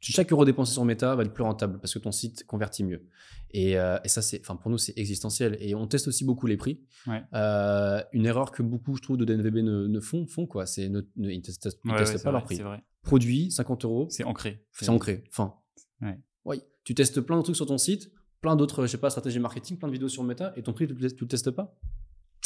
Chaque 0.00 0.30
euro 0.32 0.44
dépensé 0.44 0.72
sur 0.72 0.84
Meta 0.84 1.16
va 1.16 1.24
être 1.24 1.34
plus 1.34 1.42
rentable 1.42 1.80
parce 1.80 1.92
que 1.92 1.98
ton 1.98 2.12
site 2.12 2.44
convertit 2.46 2.84
mieux. 2.84 3.08
Et, 3.50 3.76
euh, 3.78 3.98
et 4.04 4.08
ça, 4.08 4.22
c'est, 4.22 4.40
enfin, 4.40 4.54
pour 4.54 4.70
nous, 4.70 4.78
c'est 4.78 4.96
existentiel. 4.96 5.56
Et 5.60 5.74
on 5.74 5.88
teste 5.88 6.06
aussi 6.06 6.24
beaucoup 6.24 6.46
les 6.46 6.56
prix. 6.56 6.80
Ouais. 7.08 7.22
Euh, 7.34 8.00
une 8.12 8.24
erreur 8.26 8.52
que 8.52 8.62
beaucoup, 8.62 8.94
je 8.96 9.02
trouve, 9.02 9.16
de 9.16 9.24
DNVB 9.24 9.56
ne, 9.56 9.88
ne 9.88 10.00
font, 10.00 10.24
font 10.28 10.46
quoi. 10.46 10.66
C'est 10.66 10.88
ne, 10.88 11.00
ne- 11.16 11.30
ils 11.30 11.42
testent, 11.42 11.64
ils 11.84 11.90
Ouais, 11.90 11.96
testent 11.98 12.12
ouais, 12.12 12.18
c'est 12.18 12.22
pas 12.24 12.30
leur 12.30 12.44
vrai, 12.44 12.56
prix. 12.56 12.64
Produit, 13.02 13.50
50 13.50 13.84
euros, 13.84 14.06
C'est 14.10 14.22
ancré. 14.22 14.64
c'est 14.70 14.88
ancré. 14.88 15.24
Fin. 15.32 15.54
Ouais. 16.00 16.20
Oui. 16.44 16.62
Tu 16.84 16.94
testes 16.94 17.20
plein 17.20 17.36
de 17.36 17.42
trucs 17.42 17.56
sur 17.56 17.66
ton 17.66 17.78
site, 17.78 18.12
plein 18.40 18.54
d'autres, 18.54 18.82
je 18.86 18.92
sais 18.92 18.98
pas, 18.98 19.10
stratégies 19.10 19.40
marketing, 19.40 19.78
plein 19.78 19.88
de 19.88 19.92
vidéos 19.94 20.08
sur 20.08 20.22
Meta, 20.22 20.52
et 20.56 20.62
ton 20.62 20.72
prix, 20.72 20.86
tu 20.86 20.94
ne 20.94 21.00
le 21.00 21.26
testes 21.26 21.50
pas. 21.50 21.76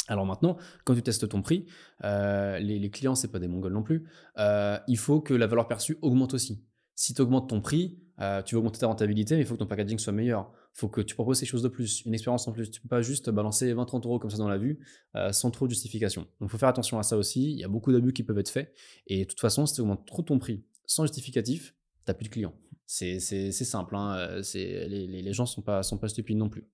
Alors 0.07 0.25
maintenant, 0.25 0.57
quand 0.83 0.95
tu 0.95 1.01
testes 1.01 1.29
ton 1.29 1.41
prix, 1.41 1.65
euh, 2.03 2.59
les, 2.59 2.79
les 2.79 2.89
clients, 2.89 3.15
c'est 3.15 3.31
pas 3.31 3.39
des 3.39 3.47
mongols 3.47 3.73
non 3.73 3.83
plus, 3.83 4.05
euh, 4.37 4.77
il 4.87 4.97
faut 4.97 5.21
que 5.21 5.33
la 5.33 5.47
valeur 5.47 5.67
perçue 5.67 5.97
augmente 6.01 6.33
aussi. 6.33 6.63
Si 6.95 7.13
tu 7.13 7.21
augmentes 7.21 7.49
ton 7.49 7.61
prix, 7.61 7.99
euh, 8.19 8.41
tu 8.43 8.55
vas 8.55 8.59
augmenter 8.59 8.79
ta 8.79 8.87
rentabilité, 8.87 9.35
mais 9.35 9.41
il 9.41 9.45
faut 9.45 9.55
que 9.55 9.59
ton 9.59 9.65
packaging 9.65 9.97
soit 9.97 10.13
meilleur. 10.13 10.51
Il 10.75 10.79
faut 10.79 10.89
que 10.89 11.01
tu 11.01 11.15
proposes 11.15 11.39
quelque 11.39 11.49
chose 11.49 11.63
de 11.63 11.69
plus, 11.69 12.03
une 12.05 12.13
expérience 12.13 12.47
en 12.47 12.51
plus. 12.51 12.69
Tu 12.69 12.81
peux 12.81 12.89
pas 12.89 13.01
juste 13.01 13.29
balancer 13.29 13.73
20-30 13.73 14.05
euros 14.05 14.19
comme 14.19 14.29
ça 14.29 14.37
dans 14.37 14.49
la 14.49 14.57
vue 14.57 14.79
sans 15.31 15.51
trop 15.51 15.65
de 15.65 15.71
justification. 15.71 16.21
Donc 16.39 16.49
il 16.49 16.49
faut 16.49 16.57
faire 16.57 16.69
attention 16.69 16.99
à 16.99 17.03
ça 17.03 17.17
aussi. 17.17 17.51
Il 17.51 17.59
y 17.59 17.63
a 17.63 17.67
beaucoup 17.67 17.91
d'abus 17.91 18.13
qui 18.13 18.23
peuvent 18.23 18.37
être 18.37 18.49
faits. 18.49 18.73
Et 19.07 19.23
de 19.23 19.29
toute 19.29 19.39
façon, 19.39 19.65
si 19.65 19.75
tu 19.75 19.81
augmentes 19.81 20.05
trop 20.05 20.21
ton 20.21 20.39
prix 20.39 20.63
sans 20.85 21.03
justificatif, 21.03 21.75
tu 22.05 22.11
n'as 22.11 22.13
plus 22.13 22.25
de 22.25 22.29
clients. 22.29 22.53
C'est 22.85 23.19
simple. 23.19 23.95
hein, 23.95 24.41
les 24.53 25.33
gens 25.33 25.43
ne 25.43 25.47
sont 25.47 25.61
pas, 25.61 25.81
sont 25.83 25.97
pas 25.97 26.07
stupides 26.07 26.37
non 26.37 26.49
plus. 26.49 26.67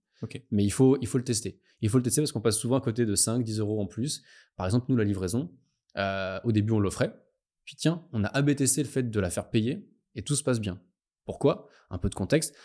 Mais 0.51 0.63
il 0.63 0.72
faut, 0.72 0.97
il 1.01 1.07
faut 1.07 1.17
le 1.17 1.24
tester. 1.24 1.59
Il 1.82 1.89
faut 1.89 1.97
le 1.97 2.03
tester 2.03 2.22
parce 2.22 2.32
qu'on 2.32 2.41
passe 2.41 2.57
souvent 2.57 2.78
à 2.78 2.82
côté 2.82 3.05
de 3.05 3.15
5, 3.15 3.43
10 3.43 3.59
euros 3.59 3.82
en 3.82 3.86
plus. 3.86 4.24
Par 4.55 4.65
exemple, 4.65 4.88
nous, 4.89 4.97
la 4.97 5.03
livraison, 5.03 5.51
euh, 5.97 6.39
au 6.43 6.51
début, 6.51 6.74
on 6.74 6.80
l'offrait. 6.80 7.15
Puis 7.65 7.76
tiens, 7.76 8.05
on 8.11 8.24
a 8.24 8.28
AB 8.28 8.55
testé 8.55 8.84
le 8.84 8.89
fait 8.89 9.03
de 9.03 9.20
la 9.20 9.30
faire 9.30 9.49
payer 9.49 9.88
et 10.15 10.24
tout 10.24 10.36
se 10.36 10.43
passe 10.43 10.59
bien. 10.59 10.82
Pourquoi? 11.26 11.67
Un 11.89 11.97
peu 11.97 12.09
de 12.09 12.15
contexte. 12.15 12.55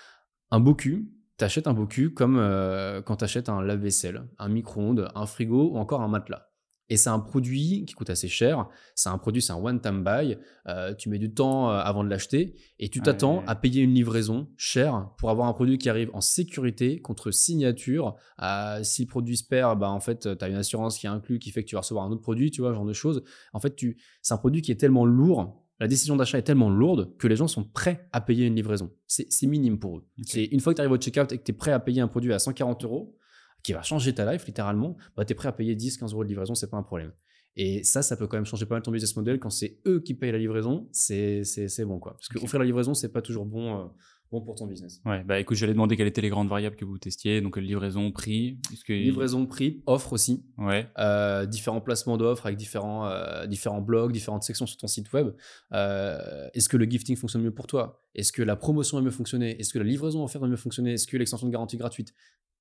Un 0.50 0.60
beau 0.60 0.74
cul, 0.74 1.12
t'achètes 1.36 1.66
un 1.66 1.74
beau 1.74 1.86
cul 1.86 2.12
comme 2.12 2.38
euh, 2.38 3.02
quand 3.02 3.16
t'achètes 3.16 3.48
un 3.48 3.62
lave-vaisselle, 3.62 4.26
un 4.38 4.48
micro-ondes, 4.48 5.10
un 5.14 5.26
frigo 5.26 5.70
ou 5.72 5.76
encore 5.76 6.00
un 6.00 6.08
matelas. 6.08 6.50
Et 6.90 6.96
c'est 6.98 7.08
un 7.08 7.18
produit 7.18 7.84
qui 7.86 7.94
coûte 7.94 8.10
assez 8.10 8.28
cher. 8.28 8.68
C'est 8.94 9.08
un 9.08 9.16
produit, 9.16 9.40
c'est 9.40 9.52
un 9.52 9.56
one-time 9.56 10.04
buy. 10.04 10.36
Euh, 10.68 10.94
tu 10.94 11.08
mets 11.08 11.18
du 11.18 11.32
temps 11.32 11.70
euh, 11.70 11.78
avant 11.78 12.04
de 12.04 12.10
l'acheter 12.10 12.54
et 12.78 12.88
tu 12.90 13.00
t'attends 13.00 13.38
Ouais. 13.38 13.44
à 13.46 13.54
payer 13.54 13.82
une 13.82 13.94
livraison 13.94 14.48
chère 14.58 15.10
pour 15.16 15.30
avoir 15.30 15.48
un 15.48 15.54
produit 15.54 15.78
qui 15.78 15.88
arrive 15.88 16.10
en 16.12 16.20
sécurité 16.20 17.00
contre 17.00 17.30
signature. 17.30 18.16
Euh, 18.42 18.80
si 18.82 19.02
le 19.02 19.08
produit 19.08 19.36
se 19.38 19.44
perd, 19.44 19.78
bah, 19.78 19.90
en 19.90 20.00
fait, 20.00 20.36
tu 20.38 20.44
as 20.44 20.48
une 20.48 20.56
assurance 20.56 20.98
qui 20.98 21.06
est 21.06 21.10
inclus 21.10 21.38
qui 21.38 21.50
fait 21.52 21.62
que 21.64 21.68
tu 21.68 21.74
vas 21.74 21.80
recevoir 21.80 22.04
un 22.04 22.10
autre 22.10 22.20
produit, 22.22 22.50
tu 22.50 22.60
vois, 22.60 22.70
ce 22.70 22.74
genre 22.74 22.84
de 22.84 22.92
choses. 22.92 23.22
En 23.54 23.60
fait, 23.60 23.74
tu... 23.76 23.96
c'est 24.20 24.34
un 24.34 24.38
produit 24.38 24.60
qui 24.60 24.70
est 24.70 24.76
tellement 24.76 25.06
lourd. 25.06 25.62
La 25.80 25.88
décision 25.88 26.16
d'achat 26.16 26.38
est 26.38 26.42
tellement 26.42 26.70
lourde 26.70 27.16
que 27.18 27.26
les 27.26 27.34
gens 27.36 27.48
sont 27.48 27.64
prêts 27.64 28.06
à 28.12 28.20
payer 28.20 28.46
une 28.46 28.54
livraison. 28.54 28.92
C'est 29.06 29.46
minime 29.46 29.78
pour 29.78 29.98
eux. 29.98 30.04
C'est 30.22 30.44
une 30.44 30.60
fois 30.60 30.72
que 30.72 30.76
tu 30.76 30.80
arrives 30.82 30.92
au 30.92 30.98
checkout 30.98 31.32
et 31.32 31.38
que 31.38 31.42
tu 31.42 31.50
es 31.50 31.54
prêt 31.54 31.72
à 31.72 31.80
payer 31.80 32.00
un 32.00 32.08
produit 32.08 32.32
à 32.32 32.38
140 32.38 32.84
euros, 32.84 33.16
qui 33.64 33.72
va 33.72 33.82
changer 33.82 34.14
ta 34.14 34.30
life 34.32 34.46
littéralement, 34.46 34.96
bah, 35.16 35.24
tu 35.24 35.32
es 35.32 35.34
prêt 35.34 35.48
à 35.48 35.52
payer 35.52 35.74
10, 35.74 35.98
15 35.98 36.12
euros 36.12 36.22
de 36.22 36.28
livraison, 36.28 36.54
c'est 36.54 36.70
pas 36.70 36.76
un 36.76 36.82
problème. 36.84 37.12
Et 37.56 37.82
ça, 37.84 38.02
ça 38.02 38.16
peut 38.16 38.26
quand 38.26 38.36
même 38.36 38.44
changer 38.44 38.66
pas 38.66 38.74
mal 38.74 38.82
ton 38.82 38.90
business 38.90 39.14
model. 39.16 39.38
Quand 39.38 39.50
c'est 39.50 39.78
eux 39.86 40.00
qui 40.00 40.14
payent 40.14 40.32
la 40.32 40.38
livraison, 40.38 40.88
c'est 40.92 41.42
bon. 41.86 41.98
quoi. 41.98 42.12
Parce 42.14 42.28
que 42.28 42.38
Ok. 42.38 42.44
offrir 42.44 42.58
la 42.60 42.66
livraison, 42.66 42.94
c'est 42.94 43.12
pas 43.12 43.22
toujours 43.22 43.46
bon, 43.46 43.78
euh, 43.80 43.84
bon 44.32 44.40
pour 44.40 44.56
ton 44.56 44.66
business. 44.66 45.00
Ouais, 45.06 45.22
bah 45.22 45.38
écoute, 45.38 45.56
j'allais 45.56 45.72
demander 45.72 45.96
quelles 45.96 46.08
étaient 46.08 46.20
les 46.20 46.30
grandes 46.30 46.48
variables 46.48 46.74
que 46.74 46.84
vous 46.84 46.98
testiez. 46.98 47.40
Donc, 47.40 47.56
livraison, 47.56 48.10
prix. 48.10 48.58
Que... 48.88 48.92
Livraison, 48.92 49.46
prix, 49.46 49.84
offre 49.86 50.12
aussi. 50.14 50.44
Ouais. 50.58 50.88
Euh, 50.98 51.46
différents 51.46 51.80
placements 51.80 52.16
d'offres 52.16 52.44
avec 52.46 52.58
différents, 52.58 53.06
euh, 53.06 53.46
différents 53.46 53.80
blogs, 53.80 54.10
différentes 54.10 54.42
sections 54.42 54.66
sur 54.66 54.76
ton 54.76 54.88
site 54.88 55.12
web. 55.12 55.28
Euh, 55.72 56.48
Est-ce 56.54 56.68
que 56.68 56.76
le 56.76 56.86
gifting 56.86 57.14
fonctionne 57.16 57.42
mieux 57.42 57.54
pour 57.54 57.68
toi? 57.68 58.02
Est-ce 58.16 58.32
que 58.32 58.42
la 58.42 58.56
promotion 58.56 58.98
va 58.98 59.04
mieux 59.04 59.10
fonctionner 59.12 59.58
Est-ce 59.60 59.72
que 59.72 59.78
la 59.78 59.84
livraison 59.84 60.24
offerte 60.24 60.42
va 60.42 60.48
mieux 60.50 60.56
fonctionner 60.56 60.94
Est-ce 60.94 61.06
que 61.06 61.16
l'extension 61.16 61.46
de 61.46 61.52
garantie 61.52 61.76
gratuite? 61.76 62.12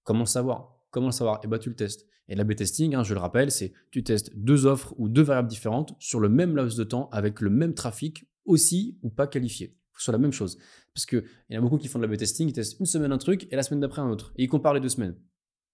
Comment 0.03 0.19
le 0.21 0.25
savoir? 0.27 0.77
Comment 0.93 1.07
le 1.07 1.11
savoir? 1.11 1.39
Et 1.43 1.47
bah 1.47 1.57
tu 1.57 1.69
le 1.69 1.75
testes. 1.75 2.05
Et 2.29 2.35
l'A-B 2.35 2.55
testing, 2.55 2.93
hein, 2.93 3.03
je 3.03 3.15
le 3.15 3.19
rappelle, 3.19 3.49
c'est 3.49 3.73
tu 3.89 4.03
testes 4.03 4.31
deux 4.35 4.67
offres 4.67 4.93
ou 4.97 5.09
deux 5.09 5.23
variables 5.23 5.49
différentes 5.49 5.95
sur 5.97 6.19
le 6.19 6.29
même 6.29 6.55
laps 6.55 6.77
de 6.77 6.83
temps 6.83 7.09
avec 7.11 7.41
le 7.41 7.49
même 7.49 7.73
trafic 7.73 8.29
aussi 8.45 8.99
ou 9.01 9.09
pas 9.09 9.25
qualifié. 9.25 9.75
Soit 9.97 10.11
la 10.11 10.19
même 10.19 10.31
chose. 10.31 10.59
Parce 10.93 11.07
qu'il 11.07 11.23
y 11.49 11.55
en 11.55 11.59
a 11.59 11.61
beaucoup 11.61 11.79
qui 11.79 11.87
font 11.87 11.97
de 11.97 12.05
l'A-B 12.05 12.17
testing, 12.17 12.47
ils 12.47 12.53
testent 12.53 12.79
une 12.79 12.85
semaine 12.85 13.11
un 13.11 13.17
truc 13.17 13.51
et 13.51 13.55
la 13.55 13.63
semaine 13.63 13.79
d'après 13.79 14.01
un 14.01 14.09
autre. 14.09 14.33
Et 14.37 14.43
ils 14.43 14.47
comparent 14.47 14.75
les 14.75 14.79
deux 14.79 14.89
semaines. 14.89 15.15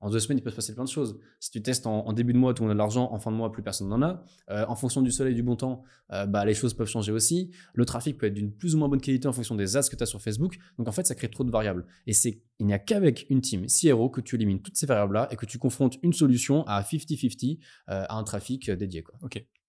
En 0.01 0.09
deux 0.09 0.19
semaines, 0.19 0.37
il 0.37 0.41
peut 0.41 0.49
se 0.49 0.55
passer 0.55 0.73
plein 0.73 0.85
de 0.85 0.89
choses. 0.89 1.19
Si 1.39 1.51
tu 1.51 1.61
testes 1.61 1.85
en, 1.85 2.05
en 2.05 2.13
début 2.13 2.31
de 2.33 2.37
mois, 2.37 2.53
tout 2.53 2.63
le 2.63 2.67
monde 2.67 2.71
a 2.71 2.75
de 2.75 2.77
l'argent, 2.77 3.11
en 3.11 3.19
fin 3.19 3.31
de 3.31 3.35
mois, 3.35 3.51
plus 3.51 3.63
personne 3.63 3.89
n'en 3.89 4.01
a. 4.01 4.23
Euh, 4.49 4.65
en 4.67 4.75
fonction 4.75 5.01
du 5.01 5.11
soleil 5.11 5.33
et 5.33 5.35
du 5.35 5.43
bon 5.43 5.57
temps, 5.57 5.83
euh, 6.11 6.25
bah, 6.25 6.45
les 6.45 6.53
choses 6.53 6.73
peuvent 6.73 6.87
changer 6.87 7.11
aussi. 7.11 7.51
Le 7.73 7.85
trafic 7.85 8.17
peut 8.17 8.27
être 8.27 8.33
d'une 8.33 8.53
plus 8.53 8.75
ou 8.75 8.77
moins 8.77 8.87
bonne 8.87 9.01
qualité 9.01 9.27
en 9.27 9.33
fonction 9.33 9.55
des 9.55 9.75
ads 9.75 9.89
que 9.89 9.95
tu 9.95 10.03
as 10.03 10.05
sur 10.05 10.21
Facebook. 10.21 10.57
Donc 10.77 10.87
en 10.87 10.91
fait, 10.91 11.05
ça 11.05 11.15
crée 11.15 11.29
trop 11.29 11.43
de 11.43 11.51
variables. 11.51 11.85
Et 12.07 12.13
c'est, 12.13 12.41
il 12.59 12.65
n'y 12.65 12.73
a 12.73 12.79
qu'avec 12.79 13.25
une 13.29 13.41
team 13.41 13.65
CRO 13.67 14.09
que 14.09 14.21
tu 14.21 14.35
élimines 14.35 14.61
toutes 14.61 14.77
ces 14.77 14.85
variables-là 14.85 15.27
et 15.31 15.35
que 15.35 15.45
tu 15.45 15.57
confrontes 15.57 15.97
une 16.01 16.13
solution 16.13 16.63
à 16.65 16.81
50-50 16.81 17.59
euh, 17.89 18.05
à 18.07 18.17
un 18.17 18.23
trafic 18.23 18.71
dédié. 18.71 19.03
Quoi. 19.03 19.19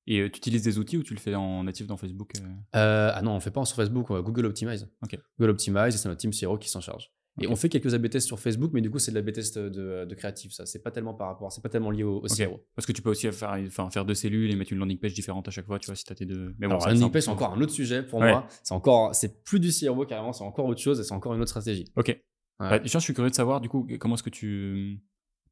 Et 0.06 0.30
tu 0.30 0.38
utilises 0.38 0.62
des 0.62 0.78
outils 0.78 0.96
ou 0.96 1.02
tu 1.02 1.14
le 1.14 1.20
fais 1.20 1.34
en 1.34 1.64
natif 1.64 1.86
dans 1.86 1.96
Facebook 1.96 2.32
euh? 2.74 3.12
Ah 3.14 3.20
non, 3.22 3.32
on 3.32 3.34
ne 3.36 3.40
fait 3.40 3.50
pas 3.50 3.64
sur 3.64 3.76
Facebook, 3.76 4.10
on 4.10 4.20
Google 4.22 4.46
Optimize. 4.46 4.88
Ok. 5.02 5.18
Google 5.38 5.50
Optimize, 5.50 5.94
et 5.94 5.98
c'est 5.98 6.08
notre 6.08 6.20
team 6.20 6.32
CRO 6.32 6.56
qui 6.56 6.68
s'en 6.68 6.80
charge. 6.80 7.12
Et 7.40 7.46
on 7.48 7.56
fait 7.56 7.68
quelques 7.68 7.94
A/B 7.94 8.08
tests 8.08 8.26
sur 8.26 8.38
Facebook, 8.38 8.70
mais 8.74 8.80
du 8.80 8.90
coup, 8.90 8.98
c'est 8.98 9.10
de 9.12 9.16
l'A/B 9.18 9.32
test 9.32 9.58
de, 9.58 10.04
de 10.04 10.14
créatif, 10.14 10.52
ça. 10.52 10.66
C'est 10.66 10.82
pas 10.82 10.90
tellement 10.90 11.14
par 11.14 11.28
rapport, 11.28 11.50
c'est 11.50 11.62
pas 11.62 11.68
tellement 11.68 11.90
lié 11.90 12.02
au. 12.04 12.20
CRO. 12.20 12.64
Parce 12.76 12.86
que 12.86 12.92
tu 12.92 13.02
peux 13.02 13.10
aussi 13.10 13.30
faire, 13.32 13.56
enfin, 13.66 13.90
faire 13.90 14.04
deux 14.04 14.14
cellules 14.14 14.50
et 14.50 14.56
mettre 14.56 14.72
une 14.72 14.78
landing 14.78 14.98
page 14.98 15.14
différente 15.14 15.48
à 15.48 15.50
chaque 15.50 15.66
fois, 15.66 15.78
tu 15.78 15.86
vois, 15.86 15.96
si 15.96 16.04
tu 16.04 16.12
as 16.12 16.16
tes 16.16 16.26
deux. 16.26 16.54
Mais 16.58 16.66
bon, 16.68 16.74
Alors, 16.74 16.88
landing 16.88 17.10
page, 17.10 17.22
c'est 17.24 17.30
encore 17.30 17.52
un 17.54 17.60
autre 17.60 17.72
sujet 17.72 18.02
pour 18.02 18.20
Ouais. 18.20 18.30
moi. 18.30 18.46
C'est 18.62 18.74
encore, 18.74 19.14
c'est 19.14 19.42
plus 19.44 19.58
du 19.60 19.70
CRO 19.70 20.04
carrément, 20.06 20.32
c'est 20.32 20.44
encore 20.44 20.66
autre 20.66 20.80
chose 20.80 21.00
et 21.00 21.04
c'est 21.04 21.14
encore 21.14 21.34
une 21.34 21.40
autre 21.40 21.50
stratégie. 21.50 21.86
Ok. 21.96 22.18
Bah, 22.58 22.78
tiens, 22.78 23.00
je 23.00 23.04
suis 23.04 23.14
curieux 23.14 23.30
de 23.30 23.34
savoir, 23.34 23.60
du 23.62 23.70
coup, 23.70 23.86
comment 23.98 24.16
est-ce 24.16 24.22
que 24.22 24.28
tu, 24.28 25.00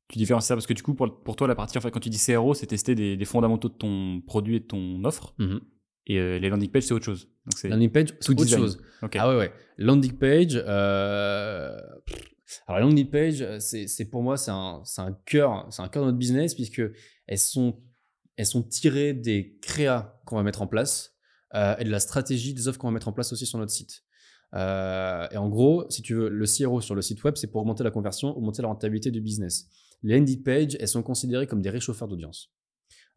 tu 0.09 0.19
différencies 0.19 0.49
ça? 0.49 0.55
Parce 0.55 0.67
que 0.67 0.75
du 0.75 0.83
coup, 0.83 0.95
pour, 0.95 1.23
pour 1.23 1.37
toi, 1.37 1.47
la 1.49 1.55
partie, 1.55 1.79
en 1.79 1.81
fait, 1.81 1.91
quand 1.91 2.01
tu 2.01 2.11
dis 2.11 2.19
CRO, 2.23 2.53
c'est 2.53 2.67
tester 2.67 2.95
des, 2.95 3.17
des 3.17 3.25
fondamentaux 3.25 3.71
de 3.71 3.75
ton 3.75 4.21
produit 4.27 4.57
et 4.57 4.61
de 4.61 4.67
ton 4.67 5.03
offre. 5.05 5.35
Mhm. 5.39 5.61
Et 6.09 6.19
euh, 6.19 6.39
les 6.39 6.49
landing 6.49 6.71
pages, 6.71 6.85
c'est 6.85 6.95
autre 6.95 7.05
chose. 7.05 7.29
Donc. 7.47 7.71
Landing 7.71 7.91
page, 7.91 8.09
c'est 8.21 8.31
autre 8.31 8.45
design. 8.45 8.61
chose. 8.61 8.83
Ah 9.15 9.29
ouais, 9.29 9.37
ouais. 9.37 9.53
Landing 9.77 10.13
page, 10.13 10.57
euh... 10.57 11.79
alors 12.67 12.81
la 12.81 12.81
landing 12.81 13.11
page, 13.11 13.45
c'est 13.61 13.87
c'est 13.87 14.07
pour 14.07 14.23
moi, 14.23 14.37
c'est 14.37 14.51
un, 14.51 14.83
cœur, 15.27 15.69
c'est 15.71 15.83
un 15.83 15.89
cœur 15.89 16.03
de 16.03 16.09
notre 16.09 16.19
business 16.19 16.55
puisque 16.55 16.83
elles 17.27 17.39
sont, 17.39 17.81
elles 18.37 18.47
sont 18.47 18.63
tirées 18.63 19.13
des 19.13 19.59
créas 19.61 20.21
qu'on 20.25 20.37
va 20.37 20.43
mettre 20.43 20.63
en 20.63 20.67
place 20.67 21.15
euh, 21.55 21.77
et 21.79 21.85
de 21.85 21.91
la 21.91 22.01
stratégie 22.01 22.55
des 22.55 22.69
offres 22.69 22.79
qu'on 22.79 22.89
va 22.89 22.93
mettre 22.93 23.09
en 23.09 23.13
place 23.13 23.33
aussi 23.33 23.47
sur 23.47 23.59
notre 23.59 23.73
site. 23.73 24.03
Euh, 24.55 25.29
et 25.31 25.37
en 25.37 25.49
gros, 25.49 25.89
si 25.91 26.03
tu 26.03 26.15
veux, 26.15 26.29
le 26.29 26.47
CRO 26.47 26.81
sur 26.81 26.95
le 26.95 27.03
site 27.03 27.23
web, 27.25 27.35
c'est 27.37 27.49
pour 27.49 27.61
augmenter 27.61 27.85
la 27.85 27.91
conversion, 27.91 28.37
augmenter 28.37 28.63
la 28.63 28.69
rentabilité 28.69 29.11
du 29.11 29.21
business. 29.21 29.69
Les 30.03 30.19
landing 30.19 30.43
pages, 30.43 30.77
elles 30.81 30.89
sont 30.89 31.03
considérées 31.03 31.47
comme 31.47 31.61
des 31.61 31.71
réchauffeurs 31.71 32.09
d'audience. 32.09 32.53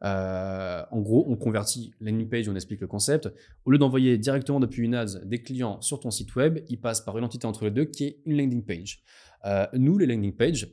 Euh, 0.04 0.84
en 0.92 1.00
gros, 1.00 1.26
on 1.28 1.36
convertit 1.36 1.94
landing 2.00 2.28
page, 2.30 2.50
on 2.50 2.56
explique 2.56 2.82
le 2.82 2.88
concept. 2.88 3.30
Au 3.66 3.72
lieu 3.72 3.78
d'envoyer 3.78 4.18
directement 4.18 4.60
depuis 4.60 4.84
une 4.84 4.96
ads 4.96 5.20
des 5.24 5.42
clients 5.42 5.80
sur 5.82 6.00
ton 6.00 6.12
site 6.12 6.36
web, 6.36 6.60
ils 6.70 6.80
passent 6.80 7.02
par 7.02 7.18
une 7.18 7.24
entité 7.24 7.46
entre 7.46 7.66
les 7.66 7.72
deux 7.72 7.86
qui 7.86 8.06
est 8.06 8.18
une 8.26 8.38
landing 8.38 8.64
page. 8.64 9.04
Euh, 9.46 9.68
nous, 9.74 9.98
les 9.98 10.08
landing 10.08 10.36
pages, 10.36 10.68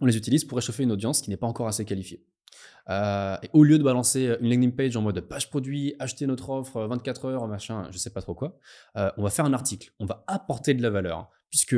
on 0.00 0.06
les 0.06 0.16
utilise 0.16 0.44
pour 0.44 0.56
réchauffer 0.56 0.82
une 0.82 0.92
audience 0.92 1.22
qui 1.22 1.30
n'est 1.30 1.36
pas 1.36 1.46
encore 1.46 1.68
assez 1.68 1.84
qualifiée. 1.84 2.24
Euh, 2.88 3.36
et 3.42 3.50
au 3.52 3.64
lieu 3.64 3.78
de 3.78 3.82
balancer 3.82 4.36
une 4.40 4.50
landing 4.50 4.72
page 4.74 4.96
en 4.96 5.02
mode 5.02 5.20
page 5.20 5.50
produit, 5.50 5.94
acheter 5.98 6.26
notre 6.26 6.50
offre, 6.50 6.86
24 6.86 7.24
heures, 7.26 7.46
machin, 7.48 7.88
je 7.90 7.98
sais 7.98 8.10
pas 8.10 8.22
trop 8.22 8.34
quoi, 8.34 8.58
on 8.94 9.22
va 9.22 9.30
faire 9.30 9.44
un 9.44 9.52
article, 9.52 9.92
on 9.98 10.06
va 10.06 10.24
apporter 10.26 10.74
de 10.74 10.82
la 10.82 10.90
valeur. 10.90 11.30
Puisque 11.50 11.76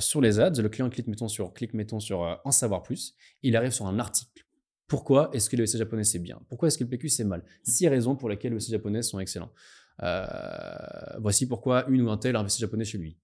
sur 0.00 0.20
les 0.20 0.40
ads, 0.40 0.60
le 0.60 0.68
client 0.68 0.88
clique, 0.88 1.06
mettons 1.06 1.28
sur, 1.28 1.52
clique, 1.52 1.74
mettons 1.74 2.00
sur 2.00 2.40
en 2.44 2.50
savoir 2.50 2.82
plus, 2.82 3.14
il 3.42 3.56
arrive 3.56 3.70
sur 3.70 3.86
un 3.86 3.98
article. 3.98 4.44
Pourquoi 4.90 5.30
est-ce 5.32 5.48
que 5.48 5.54
le 5.54 5.62
VC 5.62 5.78
japonais 5.78 6.02
c'est 6.02 6.18
bien? 6.18 6.42
Pourquoi 6.48 6.66
est-ce 6.66 6.76
que 6.76 6.82
le 6.82 6.90
PQ 6.90 7.08
c'est 7.08 7.22
mal? 7.22 7.44
Six 7.62 7.86
raisons 7.86 8.16
pour 8.16 8.28
lesquelles 8.28 8.52
les 8.52 8.58
VC 8.58 8.72
japonais 8.72 9.02
sont 9.02 9.20
excellents. 9.20 9.52
Euh, 10.02 10.26
voici 11.20 11.46
pourquoi 11.46 11.88
une 11.88 12.02
ou 12.02 12.10
un 12.10 12.16
tel 12.16 12.34
VC 12.36 12.58
japonais 12.58 12.84
chez 12.84 12.98
lui, 12.98 13.16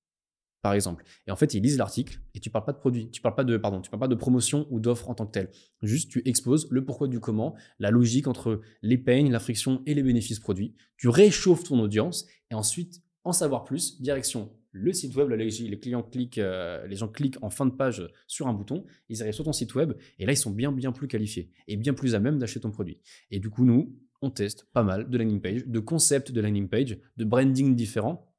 par 0.62 0.74
exemple. 0.74 1.02
Et 1.26 1.32
en 1.32 1.36
fait, 1.36 1.54
ils 1.54 1.60
lisent 1.60 1.76
l'article 1.76 2.20
et 2.34 2.40
tu 2.40 2.50
parles 2.50 2.64
pas 2.64 2.72
de 2.72 2.78
produit, 2.78 3.10
tu 3.10 3.20
parles 3.20 3.34
pas 3.34 3.42
de 3.42 3.56
parles 3.56 3.82
pas 3.98 4.06
de 4.06 4.14
promotion 4.14 4.68
ou 4.70 4.78
d'offre 4.78 5.10
en 5.10 5.16
tant 5.16 5.26
que 5.26 5.32
tel. 5.32 5.50
Juste, 5.82 6.08
tu 6.08 6.22
exposes 6.24 6.68
le 6.70 6.84
pourquoi 6.84 7.08
du 7.08 7.18
comment, 7.18 7.56
la 7.80 7.90
logique 7.90 8.28
entre 8.28 8.60
les 8.82 8.96
pains, 8.96 9.28
la 9.28 9.40
friction 9.40 9.82
et 9.86 9.94
les 9.94 10.04
bénéfices 10.04 10.38
produits. 10.38 10.76
Tu 10.96 11.08
réchauffes 11.08 11.64
ton 11.64 11.80
audience 11.80 12.26
et 12.52 12.54
ensuite, 12.54 13.02
en 13.24 13.32
savoir 13.32 13.64
plus, 13.64 14.00
direction 14.00 14.52
le 14.76 14.92
site 14.92 15.14
web, 15.16 15.30
les, 15.30 15.78
clients 15.78 16.02
cliquent, 16.02 16.38
euh, 16.38 16.86
les 16.86 16.96
gens 16.96 17.08
cliquent 17.08 17.42
en 17.42 17.50
fin 17.50 17.66
de 17.66 17.70
page 17.70 18.06
sur 18.26 18.46
un 18.46 18.52
bouton, 18.52 18.84
ils 19.08 19.22
arrivent 19.22 19.34
sur 19.34 19.44
ton 19.44 19.52
site 19.52 19.74
web 19.74 19.94
et 20.18 20.26
là 20.26 20.32
ils 20.32 20.36
sont 20.36 20.50
bien 20.50 20.72
bien 20.72 20.92
plus 20.92 21.08
qualifiés 21.08 21.50
et 21.66 21.76
bien 21.76 21.94
plus 21.94 22.14
à 22.14 22.20
même 22.20 22.38
d'acheter 22.38 22.60
ton 22.60 22.70
produit. 22.70 23.00
Et 23.30 23.40
du 23.40 23.50
coup 23.50 23.64
nous, 23.64 23.96
on 24.22 24.30
teste 24.30 24.68
pas 24.72 24.82
mal 24.82 25.08
de 25.08 25.18
landing 25.18 25.40
page, 25.40 25.66
de 25.66 25.78
concepts 25.80 26.32
de 26.32 26.40
landing 26.40 26.68
page, 26.68 26.98
de 27.16 27.24
branding 27.24 27.74
différents, 27.74 28.32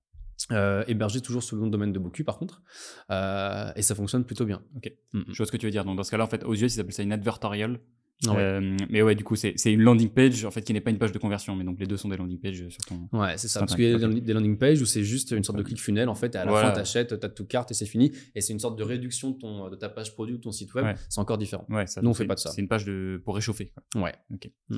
euh, 0.52 0.84
hébergés 0.88 1.22
toujours 1.22 1.44
sous 1.44 1.56
le 1.56 1.70
domaine 1.70 1.92
de 1.92 2.00
Boku 2.00 2.24
par 2.24 2.38
contre, 2.38 2.62
Euh, 3.10 3.72
et 3.76 3.82
ça 3.82 3.96
fonctionne 3.96 4.24
plutôt 4.24 4.46
bien. 4.46 4.62
Ok. 4.76 4.92
Je 5.14 5.38
vois 5.38 5.46
ce 5.46 5.52
que 5.52 5.58
tu 5.58 5.66
veux 5.66 5.72
dire. 5.72 5.86
Donc, 5.86 5.98
dans 5.98 6.04
ce 6.04 6.12
cas-là, 6.12 6.26
en 6.26 6.28
fait, 6.28 6.44
aux 6.44 6.54
US, 6.54 6.76
ils 6.76 6.80
appellent 6.80 6.94
ça 6.94 7.04
une 7.04 7.14
advertorial. 7.14 7.80
Ouais. 8.26 8.34
Euh, 8.36 8.76
mais 8.90 9.04
ouais, 9.04 9.14
du 9.14 9.24
coup, 9.24 9.36
c'est 9.36 9.54
une 9.66 9.82
landing 9.82 10.10
page, 10.10 10.44
en 10.44 10.50
fait, 10.50 10.64
qui 10.64 10.74
n'est 10.74 10.82
pas 10.82 10.90
une 10.90 10.98
page 10.98 11.12
de 11.12 11.20
conversion. 11.20 11.56
Mais 11.56 11.64
donc, 11.64 11.80
les 11.80 11.86
deux 11.86 11.98
sont 11.98 12.10
des 12.10 12.18
landing 12.18 12.40
pages 12.40 12.68
sur 12.70 12.82
ton. 12.88 13.08
Ouais, 13.14 13.38
c'est 13.38 13.48
ça. 13.48 13.60
Parce 13.60 13.76
qu'il 13.76 13.84
y 13.86 13.94
a 13.94 13.98
des 13.98 14.34
landing- 14.34 14.58
pages 14.58 14.82
où 14.82 14.86
c'est 14.88 15.04
juste 15.04 15.32
une 15.32 15.44
sorte 15.44 15.58
de 15.60 15.64
click 15.64 15.80
funnel 15.80 16.10
en 16.10 16.16
fait, 16.16 16.34
et 16.34 16.38
à 16.40 16.46
la 16.46 16.52
Voilà. 16.52 16.70
fin 16.70 16.74
t'achètes, 16.76 17.20
t'as 17.20 17.30
tout 17.30 17.46
carte 17.46 17.70
et 17.70 17.74
c'est 17.76 17.86
fini. 17.86 18.12
Et 18.34 18.42
c'est 18.42 18.54
une 18.54 18.60
sorte 18.60 18.78
de 18.78 18.84
réduction 18.84 19.32
de, 19.32 19.38
ton, 19.38 19.70
de 19.70 19.76
ta 19.76 19.88
page 19.90 20.14
produit 20.14 20.34
ou 20.36 20.40
ton 20.40 20.52
site 20.52 20.74
web. 20.74 20.86
Ouais. 20.86 20.96
C'est 21.10 21.22
encore 21.22 21.38
différent. 21.38 21.66
Ouais, 21.70 21.86
ça. 21.86 22.02
Nous, 22.02 22.10
on 22.10 22.14
fait 22.16 22.26
pas 22.26 22.34
de 22.36 22.40
ça. 22.40 22.50
C'est 22.50 22.62
une 22.62 22.68
page 22.68 22.86
de, 22.86 23.22
pour 23.24 23.36
réchauffer. 23.36 23.72
quoi. 23.94 24.02
Ouais. 24.04 24.14
Ok. 24.34 24.50
Mm. 24.70 24.78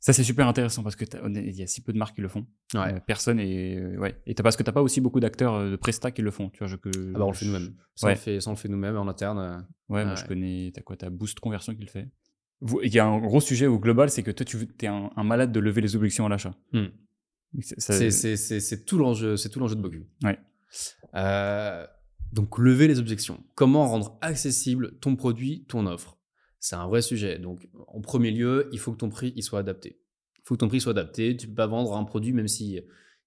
Ça, 0.00 0.12
c'est 0.12 0.22
super 0.24 0.46
intéressant 0.46 0.82
parce 0.84 0.94
que 0.94 1.04
il 1.34 1.50
y 1.56 1.62
a 1.62 1.66
si 1.66 1.80
peu 1.82 1.92
de 1.92 1.98
marques 1.98 2.14
qui 2.14 2.20
le 2.22 2.28
font. 2.28 2.46
Ouais. 2.74 2.94
Euh, 2.94 3.00
personne 3.04 3.40
et 3.40 3.76
euh, 3.78 3.96
ouais. 3.98 4.20
Et 4.26 4.34
parce 4.34 4.56
que 4.56 4.62
t'as 4.62 4.70
pas 4.72 4.80
aussi 4.82 5.00
beaucoup 5.00 5.18
d'acteurs 5.18 5.54
euh, 5.54 5.70
de 5.72 5.76
Presta 5.76 6.12
qui 6.12 6.22
le 6.22 6.30
font. 6.30 6.50
Tu 6.50 6.58
vois, 6.58 6.68
je 6.68 6.76
que. 6.76 6.88
Ah 7.14 7.18
bah 7.18 7.24
on 7.24 7.30
le 7.30 7.36
fait 7.36 7.46
nous-mêmes. 7.46 7.74
Ça, 7.96 8.06
Ouais. 8.06 8.12
on 8.46 8.50
le 8.50 8.56
fait, 8.56 8.68
nous-mêmes 8.68 8.96
en 8.96 9.08
interne. 9.08 9.66
Ouais, 9.88 10.04
moi 10.04 10.14
je 10.14 10.24
connais. 10.24 10.70
T'as 10.72 10.82
quoi 10.82 10.96
T'as 10.96 11.10
Boost 11.10 11.40
Conversion 11.40 11.74
qui 11.74 11.82
le 11.82 11.88
fait. 11.88 12.08
Il 12.82 12.92
y 12.92 12.98
a 12.98 13.06
un 13.06 13.18
gros 13.18 13.40
sujet 13.40 13.66
au 13.66 13.78
global, 13.78 14.10
c'est 14.10 14.22
que 14.22 14.30
toi, 14.32 14.44
tu 14.44 14.58
es 14.80 14.86
un, 14.86 15.10
un 15.14 15.22
malade 15.24 15.52
de 15.52 15.60
lever 15.60 15.80
les 15.80 15.94
objections 15.94 16.26
à 16.26 16.28
l'achat. 16.28 16.54
Hmm. 16.72 16.86
C'est- 17.60 18.84
tout 18.84 18.98
l'enjeu, 18.98 19.36
c'est 19.36 19.48
tout 19.48 19.60
l'enjeu 19.60 19.76
de 19.76 19.80
Bogu. 19.80 20.06
Ouais. 20.22 20.38
Euh, 21.14 21.86
donc 22.32 22.58
lever 22.58 22.88
les 22.88 22.98
objections. 22.98 23.42
Comment 23.54 23.88
rendre 23.88 24.18
accessible 24.20 24.98
ton 25.00 25.16
produit, 25.16 25.64
ton 25.66 25.86
offre? 25.86 26.18
C'est 26.58 26.74
un 26.76 26.86
vrai 26.88 27.00
sujet. 27.00 27.38
Donc 27.38 27.68
en 27.86 28.00
premier 28.00 28.30
lieu, 28.32 28.68
il 28.72 28.78
faut 28.78 28.92
que 28.92 28.98
ton 28.98 29.08
prix 29.08 29.32
il 29.36 29.42
soit 29.42 29.60
adapté. 29.60 30.00
Il 30.36 30.42
faut 30.44 30.54
que 30.54 30.60
ton 30.60 30.68
prix 30.68 30.80
soit 30.80 30.90
adapté. 30.92 31.36
Tu 31.36 31.46
peux 31.46 31.54
pas 31.54 31.66
vendre 31.66 31.96
un 31.96 32.04
produit 32.04 32.32
même 32.32 32.48
si 32.48 32.80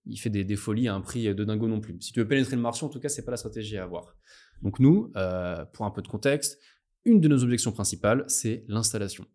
il 0.06 0.18
fait 0.18 0.30
des, 0.30 0.44
des 0.44 0.56
folies 0.56 0.88
à 0.88 0.94
un 0.94 1.02
prix 1.02 1.34
de 1.34 1.44
dingo 1.44 1.68
non 1.68 1.80
plus. 1.80 1.96
Si 2.02 2.12
tu 2.12 2.20
veux 2.20 2.28
pénétrer 2.28 2.56
le 2.56 2.62
marché, 2.62 2.86
en 2.86 2.90
tout 2.90 3.00
cas, 3.00 3.10
c'est 3.10 3.24
pas 3.24 3.32
la 3.32 3.38
stratégie 3.38 3.78
à 3.78 3.84
avoir. 3.84 4.16
Donc 4.62 4.80
nous, 4.80 5.12
euh, 5.16 5.66
pour 5.74 5.86
un 5.86 5.92
peu 5.92 6.02
de 6.02 6.08
contexte, 6.08 6.60
une 7.06 7.20
de 7.20 7.28
nos 7.28 7.44
objections 7.44 7.72
principales, 7.72 8.26
c'est 8.28 8.66
l'installation. 8.68 9.26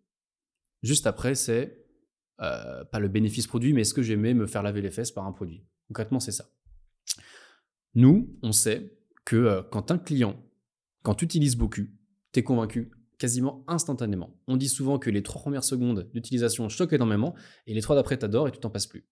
Juste 0.83 1.07
après, 1.07 1.35
c'est 1.35 1.85
euh, 2.41 2.83
pas 2.85 2.99
le 2.99 3.07
bénéfice 3.07 3.47
produit, 3.47 3.73
mais 3.73 3.81
est-ce 3.81 3.93
que 3.93 4.01
j'aimais 4.01 4.33
me 4.33 4.45
faire 4.45 4.63
laver 4.63 4.81
les 4.81 4.91
fesses 4.91 5.11
par 5.11 5.25
un 5.25 5.31
produit? 5.31 5.65
Concrètement, 5.87 6.19
c'est 6.19 6.31
ça. 6.31 6.49
Nous, 7.95 8.37
on 8.43 8.51
sait 8.51 8.97
que 9.25 9.35
euh, 9.35 9.61
quand 9.63 9.91
un 9.91 9.97
client, 9.97 10.41
quand 11.03 11.15
tu 11.15 11.25
utilises 11.25 11.55
beaucoup, 11.55 11.87
tu 12.31 12.39
es 12.39 12.43
convaincu 12.43 12.91
quasiment 13.17 13.63
instantanément. 13.67 14.39
On 14.47 14.57
dit 14.57 14.69
souvent 14.69 14.99
que 14.99 15.09
les 15.09 15.23
trois 15.23 15.41
premières 15.41 15.63
secondes 15.63 16.09
d'utilisation 16.13 16.69
choquent 16.69 16.93
énormément 16.93 17.35
et 17.65 17.73
les 17.73 17.81
trois 17.81 17.95
d'après 17.95 18.17
t'adores 18.17 18.47
et 18.47 18.51
tu 18.51 18.59
t'en 18.59 18.69
passes 18.69 18.87
plus. 18.87 19.07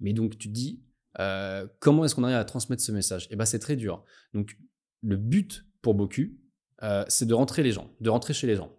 Mais 0.00 0.12
donc 0.12 0.38
tu 0.38 0.48
te 0.48 0.52
dis 0.52 0.82
euh, 1.18 1.66
comment 1.80 2.04
est-ce 2.04 2.14
qu'on 2.14 2.24
arrive 2.24 2.36
à 2.36 2.44
transmettre 2.44 2.82
ce 2.82 2.92
message? 2.92 3.24
Et 3.24 3.28
eh 3.32 3.36
ben 3.36 3.46
c'est 3.46 3.58
très 3.58 3.76
dur. 3.76 4.04
Donc 4.34 4.58
le 5.02 5.16
but 5.16 5.64
pour 5.80 5.94
Boku, 5.94 6.36
euh, 6.82 7.04
c'est 7.08 7.26
de 7.26 7.34
rentrer 7.34 7.62
les 7.62 7.72
gens, 7.72 7.90
de 8.00 8.10
rentrer 8.10 8.34
chez 8.34 8.46
les 8.46 8.56
gens. 8.56 8.72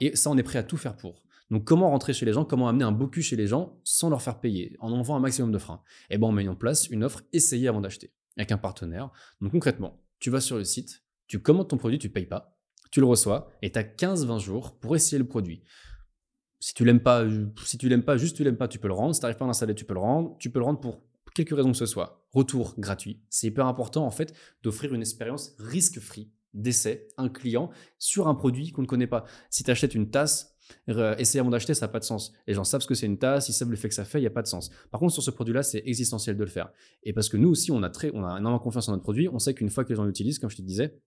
Et 0.00 0.16
ça, 0.16 0.30
on 0.30 0.36
est 0.36 0.42
prêt 0.42 0.58
à 0.58 0.62
tout 0.62 0.76
faire 0.76 0.96
pour. 0.96 1.22
Donc 1.50 1.64
comment 1.64 1.90
rentrer 1.90 2.14
chez 2.14 2.24
les 2.24 2.32
gens, 2.32 2.46
comment 2.46 2.68
amener 2.68 2.84
un 2.84 2.92
Boku 2.92 3.20
chez 3.20 3.36
les 3.36 3.46
gens 3.46 3.78
sans 3.84 4.08
leur 4.08 4.22
faire 4.22 4.40
payer, 4.40 4.74
en 4.80 4.90
enlevant 4.90 5.16
un 5.16 5.20
maximum 5.20 5.52
de 5.52 5.58
freins? 5.58 5.82
Eh 6.08 6.16
ben 6.16 6.28
on 6.28 6.32
met 6.32 6.48
en 6.48 6.54
place 6.54 6.88
une 6.88 7.04
offre 7.04 7.22
essayée 7.34 7.68
avant 7.68 7.82
d'acheter 7.82 8.10
avec 8.38 8.52
un 8.52 8.58
partenaire. 8.58 9.10
Donc 9.42 9.52
concrètement, 9.52 10.02
tu 10.18 10.30
vas 10.30 10.40
sur 10.40 10.56
le 10.56 10.64
site, 10.64 11.02
tu 11.26 11.40
commandes 11.40 11.68
ton 11.68 11.76
produit, 11.76 11.98
tu 11.98 12.08
payes 12.08 12.26
pas, 12.26 12.58
tu 12.90 13.00
le 13.00 13.06
reçois 13.06 13.50
et 13.60 13.70
tu 13.70 13.78
as 13.78 13.82
15-20 13.82 14.38
jours 14.38 14.78
pour 14.78 14.96
essayer 14.96 15.18
le 15.18 15.26
produit. 15.26 15.62
Si 16.58 16.74
tu 16.74 16.84
l'aimes 16.84 17.02
pas, 17.02 17.26
si 17.64 17.76
tu 17.76 17.88
l'aimes 17.88 18.04
pas, 18.04 18.16
juste 18.16 18.36
tu 18.36 18.44
l'aimes 18.44 18.56
pas, 18.56 18.68
tu 18.68 18.78
peux 18.78 18.88
le 18.88 18.94
rendre. 18.94 19.14
Si 19.14 19.20
tu 19.20 19.24
n'arrives 19.24 19.36
pas 19.36 19.44
à 19.44 19.48
l'installer, 19.48 19.74
tu 19.74 19.84
peux 19.84 19.94
le 19.94 20.00
rendre. 20.00 20.36
Tu 20.38 20.48
peux 20.48 20.58
le 20.60 20.64
rendre 20.64 20.80
pour 20.80 21.02
quelque 21.34 21.54
raison 21.54 21.72
que 21.72 21.76
ce 21.76 21.86
soit. 21.86 22.24
Retour 22.32 22.74
gratuit. 22.78 23.20
C'est 23.28 23.48
hyper 23.48 23.66
important 23.66 24.06
en 24.06 24.10
fait 24.10 24.34
d'offrir 24.62 24.94
une 24.94 25.00
expérience 25.00 25.54
risque-free 25.58 26.30
d'essai 26.54 27.08
un 27.16 27.28
client 27.28 27.70
sur 27.98 28.28
un 28.28 28.34
produit 28.34 28.72
qu'on 28.72 28.82
ne 28.82 28.86
connaît 28.86 29.06
pas. 29.06 29.24
Si 29.50 29.64
tu 29.64 29.70
achètes 29.70 29.94
une 29.94 30.10
tasse, 30.10 30.56
essayer 31.18 31.40
avant 31.40 31.50
d'acheter, 31.50 31.74
ça 31.74 31.86
n'a 31.86 31.92
pas 31.92 31.98
de 31.98 32.04
sens. 32.04 32.32
Les 32.46 32.54
gens 32.54 32.64
savent 32.64 32.80
ce 32.80 32.86
que 32.86 32.94
c'est 32.94 33.06
une 33.06 33.18
tasse, 33.18 33.48
ils 33.48 33.52
savent 33.52 33.70
le 33.70 33.76
fait 33.76 33.88
que 33.88 33.94
ça 33.94 34.04
fait, 34.04 34.18
il 34.18 34.22
n'y 34.22 34.26
a 34.26 34.30
pas 34.30 34.42
de 34.42 34.46
sens. 34.46 34.70
Par 34.90 35.00
contre, 35.00 35.12
sur 35.12 35.22
ce 35.22 35.30
produit-là, 35.30 35.62
c'est 35.62 35.82
existentiel 35.84 36.36
de 36.36 36.42
le 36.42 36.50
faire. 36.50 36.70
Et 37.02 37.12
parce 37.12 37.28
que 37.28 37.36
nous 37.36 37.48
aussi, 37.48 37.70
on 37.70 37.82
a, 37.82 37.90
très, 37.90 38.10
on 38.14 38.24
a 38.24 38.38
énormément 38.38 38.58
confiance 38.58 38.88
en 38.88 38.92
notre 38.92 39.02
produit, 39.02 39.28
on 39.28 39.38
sait 39.38 39.54
qu'une 39.54 39.70
fois 39.70 39.84
que 39.84 39.90
les 39.90 39.96
gens 39.96 40.04
l'utilisent, 40.04 40.38
comme 40.38 40.50
je 40.50 40.56
te 40.56 40.62
disais, 40.62 40.98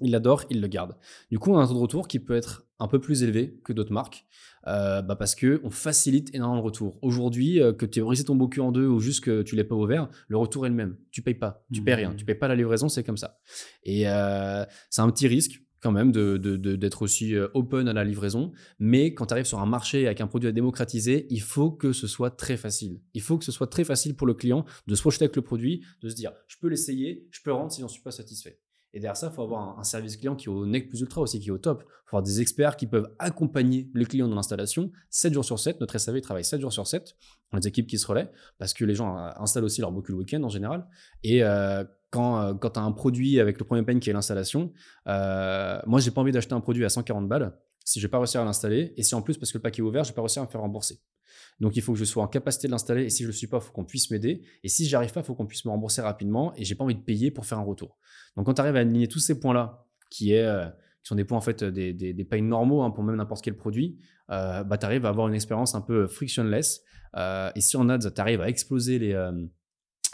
il 0.00 0.10
l'adore, 0.10 0.44
il 0.50 0.60
le 0.60 0.68
garde. 0.68 0.96
Du 1.30 1.38
coup, 1.38 1.52
on 1.52 1.58
a 1.58 1.62
un 1.62 1.66
taux 1.66 1.74
de 1.74 1.78
retour 1.78 2.08
qui 2.08 2.18
peut 2.18 2.34
être 2.34 2.66
un 2.78 2.88
peu 2.88 3.00
plus 3.00 3.22
élevé 3.22 3.60
que 3.64 3.72
d'autres 3.72 3.92
marques, 3.92 4.26
euh, 4.66 5.02
bah 5.02 5.16
parce 5.16 5.34
que 5.34 5.60
on 5.64 5.70
facilite 5.70 6.34
énormément 6.34 6.60
le 6.60 6.64
retour. 6.64 6.98
Aujourd'hui, 7.02 7.60
euh, 7.60 7.72
que 7.72 7.86
tu 7.86 7.98
aies 7.98 8.02
brisé 8.02 8.24
ton 8.24 8.34
bocu 8.34 8.60
en 8.60 8.72
deux 8.72 8.86
ou 8.86 9.00
juste 9.00 9.22
que 9.24 9.42
tu 9.42 9.56
l'aies 9.56 9.64
pas 9.64 9.76
ouvert, 9.76 10.08
le 10.28 10.36
retour 10.36 10.66
est 10.66 10.68
le 10.68 10.74
même. 10.74 10.96
Tu 11.10 11.22
payes 11.22 11.34
pas, 11.34 11.64
tu 11.72 11.82
payes 11.82 11.94
rien, 11.94 12.10
mmh. 12.10 12.16
tu 12.16 12.24
payes 12.24 12.34
pas 12.34 12.48
la 12.48 12.56
livraison, 12.56 12.88
c'est 12.88 13.04
comme 13.04 13.16
ça. 13.16 13.38
Et 13.84 14.08
euh, 14.08 14.64
c'est 14.90 15.02
un 15.02 15.10
petit 15.10 15.28
risque 15.28 15.60
quand 15.80 15.92
même 15.92 16.12
d'être 16.12 16.38
de, 16.38 16.56
de, 16.56 16.90
aussi 17.00 17.34
open 17.52 17.88
à 17.88 17.92
la 17.92 18.04
livraison, 18.04 18.52
mais 18.78 19.12
quand 19.12 19.26
tu 19.26 19.34
arrives 19.34 19.44
sur 19.44 19.60
un 19.60 19.66
marché 19.66 20.06
avec 20.06 20.22
un 20.22 20.26
produit 20.26 20.48
à 20.48 20.52
démocratiser, 20.52 21.26
il 21.28 21.42
faut 21.42 21.70
que 21.70 21.92
ce 21.92 22.06
soit 22.06 22.30
très 22.30 22.56
facile. 22.56 23.02
Il 23.12 23.20
faut 23.20 23.36
que 23.36 23.44
ce 23.44 23.52
soit 23.52 23.66
très 23.66 23.84
facile 23.84 24.16
pour 24.16 24.26
le 24.26 24.32
client 24.32 24.64
de 24.86 24.94
se 24.94 25.02
projeter 25.02 25.26
avec 25.26 25.36
le 25.36 25.42
produit, 25.42 25.84
de 26.00 26.08
se 26.08 26.14
dire, 26.14 26.32
je 26.48 26.56
peux 26.58 26.68
l'essayer, 26.68 27.28
je 27.30 27.42
peux 27.42 27.52
rendre 27.52 27.70
si 27.70 27.82
j'en 27.82 27.88
suis 27.88 28.00
pas 28.00 28.12
satisfait. 28.12 28.60
Et 28.94 29.00
derrière 29.00 29.16
ça, 29.16 29.28
il 29.30 29.34
faut 29.34 29.42
avoir 29.42 29.78
un, 29.78 29.82
service 29.82 30.16
client 30.16 30.36
qui 30.36 30.46
est 30.46 30.48
au 30.48 30.64
nec 30.66 30.88
plus 30.88 31.00
ultra 31.00 31.20
aussi, 31.20 31.40
qui 31.40 31.48
est 31.48 31.52
au 31.52 31.58
top. 31.58 31.82
Il 31.82 32.10
faut 32.10 32.16
avoir 32.16 32.22
des 32.22 32.40
experts 32.40 32.76
qui 32.76 32.86
peuvent 32.86 33.12
accompagner 33.18 33.90
le 33.92 34.04
client 34.04 34.28
dans 34.28 34.36
l'installation 34.36 34.92
7 35.10 35.34
jours 35.34 35.44
sur 35.44 35.58
7. 35.58 35.80
Notre 35.80 35.98
SAV 35.98 36.20
travaille 36.20 36.44
7 36.44 36.60
jours 36.60 36.72
sur 36.72 36.86
7. 36.86 37.14
On 37.52 37.56
a 37.56 37.60
des 37.60 37.68
équipes 37.68 37.88
qui 37.88 37.98
se 37.98 38.06
relaient 38.06 38.30
parce 38.58 38.72
que 38.72 38.84
les 38.84 38.94
gens 38.94 39.18
euh, 39.18 39.30
installent 39.36 39.64
aussi 39.64 39.80
leur 39.80 39.90
beaucoup 39.90 40.12
le 40.12 40.18
week-end 40.18 40.42
en 40.44 40.48
général. 40.48 40.86
Et 41.24 41.42
euh, 41.42 41.84
quand, 42.14 42.40
euh, 42.40 42.54
quand 42.54 42.70
tu 42.70 42.78
as 42.78 42.82
un 42.82 42.92
produit 42.92 43.40
avec 43.40 43.58
le 43.58 43.64
premier 43.64 43.82
pain 43.82 43.98
qui 43.98 44.08
est 44.08 44.12
l'installation, 44.12 44.72
euh, 45.08 45.80
moi, 45.84 45.98
j'ai 45.98 46.12
pas 46.12 46.20
envie 46.20 46.30
d'acheter 46.30 46.54
un 46.54 46.60
produit 46.60 46.84
à 46.84 46.88
140 46.88 47.28
balles 47.28 47.58
si 47.84 47.98
je 48.00 48.06
vais 48.06 48.10
pas 48.10 48.18
réussir 48.18 48.40
à 48.40 48.44
l'installer. 48.44 48.94
Et 48.96 49.02
si 49.02 49.16
en 49.16 49.22
plus, 49.22 49.36
parce 49.36 49.50
que 49.50 49.58
le 49.58 49.62
paquet 49.62 49.80
est 49.80 49.84
ouvert, 49.84 50.04
je 50.04 50.10
vais 50.10 50.14
pas 50.14 50.22
réussir 50.22 50.40
à 50.40 50.46
me 50.46 50.50
faire 50.50 50.60
rembourser. 50.60 51.00
Donc 51.60 51.76
il 51.76 51.82
faut 51.82 51.92
que 51.92 51.98
je 51.98 52.04
sois 52.04 52.22
en 52.22 52.28
capacité 52.28 52.66
de 52.66 52.72
l'installer 52.72 53.04
et 53.04 53.10
si 53.10 53.22
je 53.22 53.28
ne 53.28 53.32
le 53.32 53.36
suis 53.36 53.46
pas, 53.46 53.58
il 53.58 53.62
faut 53.62 53.72
qu'on 53.72 53.84
puisse 53.84 54.10
m'aider. 54.10 54.42
Et 54.62 54.68
si 54.68 54.86
j'y 54.86 54.94
arrive 54.96 55.12
pas, 55.12 55.20
il 55.20 55.24
faut 55.24 55.34
qu'on 55.34 55.46
puisse 55.46 55.64
me 55.64 55.70
rembourser 55.70 56.02
rapidement 56.02 56.52
et 56.56 56.64
j'ai 56.64 56.74
pas 56.74 56.84
envie 56.84 56.96
de 56.96 57.00
payer 57.00 57.30
pour 57.30 57.46
faire 57.46 57.58
un 57.58 57.64
retour. 57.64 57.96
Donc 58.36 58.46
quand 58.46 58.54
tu 58.54 58.60
arrives 58.60 58.76
à 58.76 58.80
aligner 58.80 59.08
tous 59.08 59.20
ces 59.20 59.38
points-là, 59.38 59.86
qui, 60.10 60.34
euh, 60.34 60.66
sont 61.02 61.16
des 61.16 61.24
points 61.24 61.38
en 61.38 61.42
fait 61.42 61.62
des, 61.62 61.92
des, 61.92 62.12
des 62.12 62.40
normaux 62.40 62.82
hein, 62.82 62.90
pour 62.90 63.04
même 63.04 63.16
n'importe 63.16 63.44
quel 63.44 63.56
produit, 63.56 63.98
euh, 64.30 64.64
bah, 64.64 64.78
tu 64.78 64.86
arrives 64.86 65.04
à 65.04 65.10
avoir 65.10 65.28
une 65.28 65.34
expérience 65.34 65.74
un 65.74 65.80
peu 65.80 66.06
frictionless. 66.06 66.82
Euh, 67.16 67.50
et 67.54 67.60
si 67.60 67.76
en 67.76 67.88
ads, 67.88 68.10
tu 68.10 68.20
arrives 68.20 68.40
à 68.40 68.48
exploser, 68.48 68.98
les, 68.98 69.30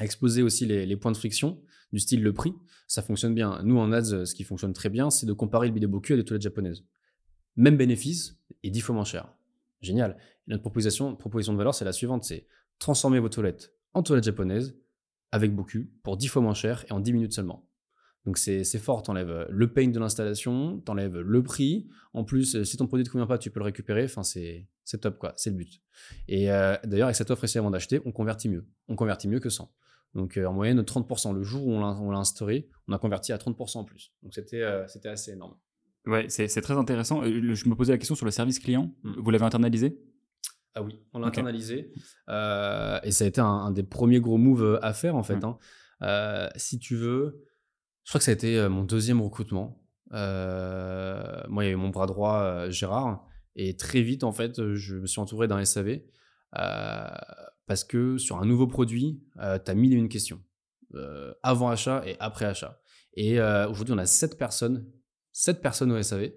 exploser 0.00 0.42
aussi 0.42 0.66
les, 0.66 0.96
points 0.96 1.12
de 1.12 1.16
friction, 1.16 1.62
du 1.92 2.00
style 2.00 2.22
le 2.22 2.32
prix, 2.32 2.54
ça 2.86 3.02
fonctionne 3.02 3.34
bien. 3.34 3.60
Nous 3.62 3.78
en 3.78 3.92
ads, 3.92 4.26
ce 4.26 4.34
qui 4.34 4.44
fonctionne 4.44 4.72
très 4.72 4.88
bien, 4.88 5.10
c'est 5.10 5.26
de 5.26 5.32
comparer 5.32 5.68
le 5.68 5.72
Bideboku 5.72 6.12
à 6.12 6.16
des 6.16 6.24
toilettes 6.24 6.42
japonaises. 6.42 6.84
Même 7.56 7.76
bénéfice 7.76 8.36
et 8.62 8.70
dix 8.70 8.80
fois 8.80 8.94
moins 8.94 9.04
cher. 9.04 9.32
Génial. 9.80 10.16
notre 10.46 10.62
proposition, 10.62 11.16
proposition 11.16 11.52
de 11.52 11.58
valeur, 11.58 11.74
c'est 11.74 11.84
la 11.84 11.92
suivante, 11.92 12.24
c'est 12.24 12.46
transformer 12.78 13.18
vos 13.18 13.28
toilettes 13.28 13.74
en 13.94 14.02
toilettes 14.02 14.24
japonaises 14.24 14.76
avec 15.32 15.54
beaucoup 15.54 15.84
pour 16.02 16.16
10 16.16 16.28
fois 16.28 16.42
moins 16.42 16.54
cher 16.54 16.84
et 16.88 16.92
en 16.92 17.00
10 17.00 17.12
minutes 17.12 17.32
seulement. 17.32 17.66
Donc 18.26 18.36
c'est 18.36 18.64
fort, 18.78 19.02
t'enlèves 19.02 19.30
euh, 19.30 19.46
le 19.48 19.72
pain 19.72 19.88
de 19.88 19.98
l'installation, 19.98 20.80
t'enlèves 20.80 21.18
le 21.18 21.42
prix. 21.42 21.88
En 22.12 22.24
plus, 22.24 22.54
euh, 22.54 22.64
si 22.64 22.76
ton 22.76 22.86
produit 22.86 23.02
ne 23.02 23.06
te 23.06 23.12
convient 23.12 23.26
pas, 23.26 23.38
tu 23.38 23.50
peux 23.50 23.60
le 23.60 23.64
récupérer. 23.64 24.04
Enfin, 24.04 24.22
c'est 24.22 24.68
top, 25.00 25.18
quoi. 25.18 25.32
C'est 25.36 25.50
le 25.50 25.56
but. 25.56 25.80
Et 26.28 26.50
euh, 26.50 26.76
d'ailleurs, 26.84 27.06
avec 27.06 27.16
cette 27.16 27.30
offre 27.30 27.44
ici 27.44 27.56
avant 27.56 27.70
d'acheter, 27.70 28.00
on 28.04 28.12
convertit 28.12 28.48
mieux. 28.48 28.68
On 28.88 28.96
convertit 28.96 29.28
mieux 29.28 29.40
que 29.40 29.48
100. 29.48 29.72
Donc 30.14 30.38
en 30.44 30.52
moyenne, 30.52 30.80
30%. 30.82 31.34
Le 31.34 31.42
jour 31.42 31.66
où 31.66 31.72
on 31.72 32.10
l'a 32.10 32.18
instauré, 32.18 32.68
on 32.88 32.92
a 32.92 32.98
converti 32.98 33.32
à 33.32 33.38
30% 33.38 33.78
en 33.78 33.84
plus. 33.84 34.12
Donc 34.22 34.34
c'était 34.34 34.62
assez 34.62 35.30
énorme. 35.30 35.54
Ouais, 36.06 36.26
c'est 36.28 36.48
très 36.60 36.74
intéressant. 36.74 37.22
Euh, 37.22 37.54
je 37.54 37.68
me 37.68 37.74
posais 37.74 37.92
la 37.92 37.98
question 37.98 38.14
sur 38.14 38.24
le 38.24 38.30
service 38.30 38.58
client. 38.58 38.94
Hmm. 39.02 39.14
Vous 39.18 39.30
l'avez 39.30 39.44
internalisé? 39.44 40.00
Ah 40.74 40.82
oui, 40.82 41.00
on 41.12 41.18
l'a 41.18 41.26
internalisé. 41.26 41.92
Euh, 42.28 42.98
et 43.02 43.10
ça 43.10 43.24
a 43.24 43.28
été 43.28 43.40
un, 43.40 43.70
des 43.72 43.82
premiers 43.82 44.20
gros 44.20 44.38
moves 44.38 44.64
euh, 44.64 44.84
à 44.84 44.92
faire, 44.92 45.16
en 45.16 45.22
fait. 45.22 45.40
Hein. 45.44 45.58
si 46.56 46.78
tu 46.78 46.96
veux, 46.96 47.44
je 48.04 48.10
crois 48.12 48.18
que 48.18 48.24
ça 48.24 48.30
a 48.30 48.34
été 48.34 48.68
mon 48.68 48.84
deuxième 48.84 49.20
recrutement. 49.20 49.82
moi, 50.10 50.18
il 51.48 51.64
y 51.64 51.66
avait 51.66 51.74
mon 51.76 51.90
bras 51.90 52.06
droit, 52.06 52.70
Gérard. 52.70 53.26
Et 53.56 53.76
très 53.76 54.00
vite, 54.00 54.24
en 54.24 54.32
fait, 54.32 54.74
je 54.74 54.96
me 54.96 55.06
suis 55.06 55.20
entouré 55.20 55.48
d'un 55.48 55.62
SAV. 55.64 56.00
parce 56.52 57.84
que 57.84 58.16
sur 58.16 58.38
un 58.38 58.46
nouveau 58.46 58.66
produit, 58.66 59.22
tu 59.34 59.70
as 59.70 59.74
mille 59.74 59.92
et 59.92 59.96
une 59.96 60.08
questions. 60.08 60.40
avant 61.42 61.68
achat 61.68 62.02
et 62.06 62.16
après 62.20 62.46
achat. 62.46 62.80
Et 63.14 63.40
aujourd'hui, 63.40 63.92
on 63.92 63.98
a 63.98 64.06
sept 64.06 64.38
personnes 64.38 64.86
7 65.32 65.60
personnes 65.60 65.92
au 65.92 66.02
SAV. 66.02 66.30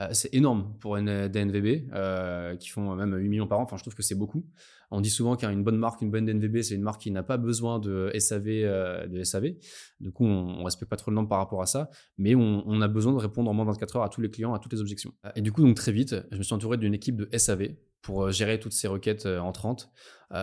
Euh, 0.00 0.08
c'est 0.12 0.34
énorme 0.34 0.76
pour 0.80 0.96
une 0.96 1.28
DNVB 1.28 1.88
euh, 1.92 2.56
qui 2.56 2.68
font 2.68 2.96
même 2.96 3.14
8 3.14 3.28
millions 3.28 3.46
par 3.46 3.60
an. 3.60 3.62
Enfin, 3.62 3.76
je 3.76 3.82
trouve 3.82 3.94
que 3.94 4.02
c'est 4.02 4.16
beaucoup. 4.16 4.44
On 4.90 5.00
dit 5.00 5.10
souvent 5.10 5.36
qu'une 5.36 5.62
bonne 5.62 5.76
marque, 5.76 6.02
une 6.02 6.10
bonne 6.10 6.26
DNVB, 6.26 6.62
c'est 6.62 6.74
une 6.74 6.82
marque 6.82 7.02
qui 7.02 7.10
n'a 7.10 7.22
pas 7.22 7.36
besoin 7.36 7.78
de 7.78 8.10
SAV. 8.18 8.46
Euh, 8.48 9.06
de 9.06 9.22
SAV. 9.22 9.54
Du 10.00 10.10
coup, 10.10 10.24
on, 10.24 10.58
ne 10.58 10.64
respecte 10.64 10.90
pas 10.90 10.96
trop 10.96 11.10
le 11.10 11.16
nombre 11.16 11.28
par 11.28 11.38
rapport 11.38 11.62
à 11.62 11.66
ça, 11.66 11.90
mais 12.18 12.34
on, 12.34 12.80
a 12.80 12.88
besoin 12.88 13.12
de 13.12 13.18
répondre 13.18 13.50
en 13.50 13.54
moins 13.54 13.64
de 13.64 13.70
24 13.70 13.96
heures 13.96 14.02
à 14.02 14.08
tous 14.08 14.20
les 14.20 14.30
clients, 14.30 14.52
à 14.52 14.58
toutes 14.58 14.72
les 14.72 14.80
objections. 14.80 15.12
Et 15.36 15.42
du 15.42 15.52
coup, 15.52 15.62
donc 15.62 15.76
très 15.76 15.92
vite, 15.92 16.16
je 16.30 16.38
me 16.38 16.42
suis 16.42 16.54
entouré 16.54 16.76
d'une 16.76 16.94
équipe 16.94 17.16
de 17.16 17.28
SAV 17.36 17.70
pour 18.02 18.30
gérer 18.30 18.58
toutes 18.58 18.72
ces 18.72 18.88
requêtes 18.88 19.26
entrantes. 19.26 19.90
mais 20.30 20.38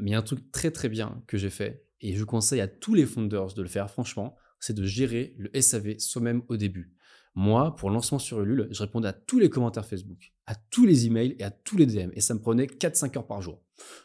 il 0.00 0.10
y 0.10 0.14
a 0.14 0.18
un 0.18 0.22
truc 0.22 0.50
très 0.52 0.70
très 0.70 0.88
bien 0.88 1.22
que 1.26 1.36
j'ai 1.36 1.50
fait 1.50 1.84
et 2.00 2.14
je 2.14 2.24
conseille 2.24 2.60
à 2.60 2.68
tous 2.68 2.94
les 2.94 3.06
founders 3.06 3.54
de 3.54 3.62
le 3.62 3.68
faire, 3.68 3.90
franchement, 3.90 4.36
c'est 4.60 4.74
de 4.74 4.84
gérer 4.84 5.34
le 5.38 5.50
SAV 5.60 5.98
soi-même 5.98 6.42
au 6.48 6.56
début. 6.56 6.94
Moi, 7.40 7.76
pour 7.76 7.88
lancement 7.90 8.18
sur 8.18 8.40
Ulule, 8.40 8.66
je 8.72 8.82
répondais 8.82 9.06
à 9.06 9.12
tous 9.12 9.38
les 9.38 9.48
commentaires 9.48 9.86
Facebook, 9.86 10.32
à 10.46 10.56
tous 10.56 10.84
les 10.84 11.06
emails 11.06 11.36
et 11.38 11.44
à 11.44 11.52
tous 11.52 11.76
les 11.76 11.86
DM. 11.86 12.10
Et 12.14 12.20
ça 12.20 12.34
me 12.34 12.40
prenait 12.40 12.66
4-5 12.66 13.16
heures 13.16 13.28
par 13.28 13.40
jour. 13.40 13.62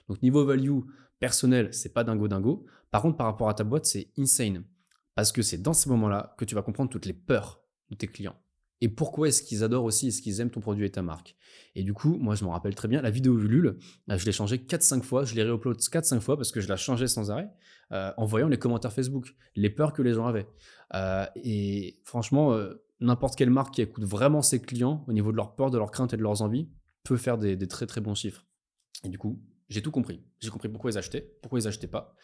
Donc, 0.08 0.22
niveau 0.22 0.46
value 0.46 0.82
personnel, 1.20 1.74
c'est 1.74 1.96
pas 1.96 2.04
dingo 2.04 2.28
dingo. 2.28 2.68
Par 2.92 3.02
contre, 3.02 3.18
par 3.18 3.26
rapport 3.26 3.50
à 3.50 3.56
ta 3.56 3.64
boîte, 3.64 3.88
c'est 3.88 4.12
insane. 4.20 4.64
Parce 5.16 5.32
que 5.32 5.42
c'est 5.42 5.58
dans 5.58 5.74
ces 5.74 5.90
moments-là 5.90 6.36
que 6.38 6.46
tu 6.46 6.54
vas 6.54 6.62
comprendre 6.62 6.92
toutes 6.92 7.08
les 7.08 7.14
peurs 7.14 7.64
de 7.90 7.96
tes 7.96 8.06
clients. 8.06 8.36
Et 8.82 8.88
pourquoi 8.88 9.30
est-ce 9.30 9.42
qu'ils 9.42 9.64
adorent 9.64 9.86
aussi, 9.86 10.10
est-ce 10.10 10.22
qu'ils 10.22 10.40
aiment 10.40 10.52
ton 10.52 10.60
produit 10.60 10.86
et 10.86 10.92
ta 10.92 11.02
marque. 11.02 11.36
Et 11.74 11.82
du 11.82 11.96
coup, 11.96 12.18
moi, 12.18 12.36
je 12.36 12.46
me 12.46 12.52
rappelle 12.52 12.76
très 12.76 12.88
bien, 12.88 13.02
la 13.02 13.10
vidéo 13.10 13.40
Ulule, 13.40 13.80
euh, 14.12 14.18
je 14.20 14.26
l'ai 14.28 14.32
changée 14.32 14.58
4-5 14.58 15.02
fois, 15.02 15.26
je 15.26 15.34
l'ai 15.34 15.42
réupload 15.42 15.80
4-5 15.80 16.20
fois 16.20 16.38
parce 16.38 16.52
que 16.52 16.62
je 16.62 16.68
la 16.68 16.76
changeais 16.76 17.08
sans 17.08 17.32
arrêt, 17.32 17.50
euh, 17.94 18.12
en 18.18 18.26
voyant 18.26 18.48
les 18.48 18.60
commentaires 18.60 18.94
Facebook, 18.94 19.34
les 19.56 19.72
peurs 19.72 19.92
que 19.92 20.04
les 20.04 20.14
gens 20.14 20.28
avaient. 20.28 20.48
Euh, 20.94 21.26
et 21.38 22.00
franchement, 22.04 22.56
n'importe 23.04 23.36
quelle 23.36 23.50
marque 23.50 23.76
qui 23.76 23.82
écoute 23.82 24.04
vraiment 24.04 24.42
ses 24.42 24.62
clients 24.62 25.04
au 25.08 25.14
niveau 25.14 25.32
de 25.32 25.38
leurs 25.38 25.56
peurs, 25.56 25.70
de 25.70 25.78
leurs 25.78 25.92
craintes 25.92 26.14
et 26.14 26.18
de 26.18 26.22
leurs 26.22 26.42
envies 26.42 26.70
peut 27.04 27.18
faire 27.18 27.38
des, 27.38 27.58
très 27.68 27.86
très 27.86 28.02
bons 28.02 28.16
chiffres. 28.16 28.46
Et 29.04 29.10
du 29.10 29.18
coup, 29.18 29.42
j'ai 29.70 29.82
tout 29.82 29.92
compris. 29.92 30.22
J'ai 30.40 30.50
compris 30.50 30.70
pourquoi 30.70 30.92
ils 30.92 30.98
achetaient, 30.98 31.36
pourquoi 31.42 31.60
ils 31.60 31.68
achetaient 31.68 31.88
pas. 31.88 32.16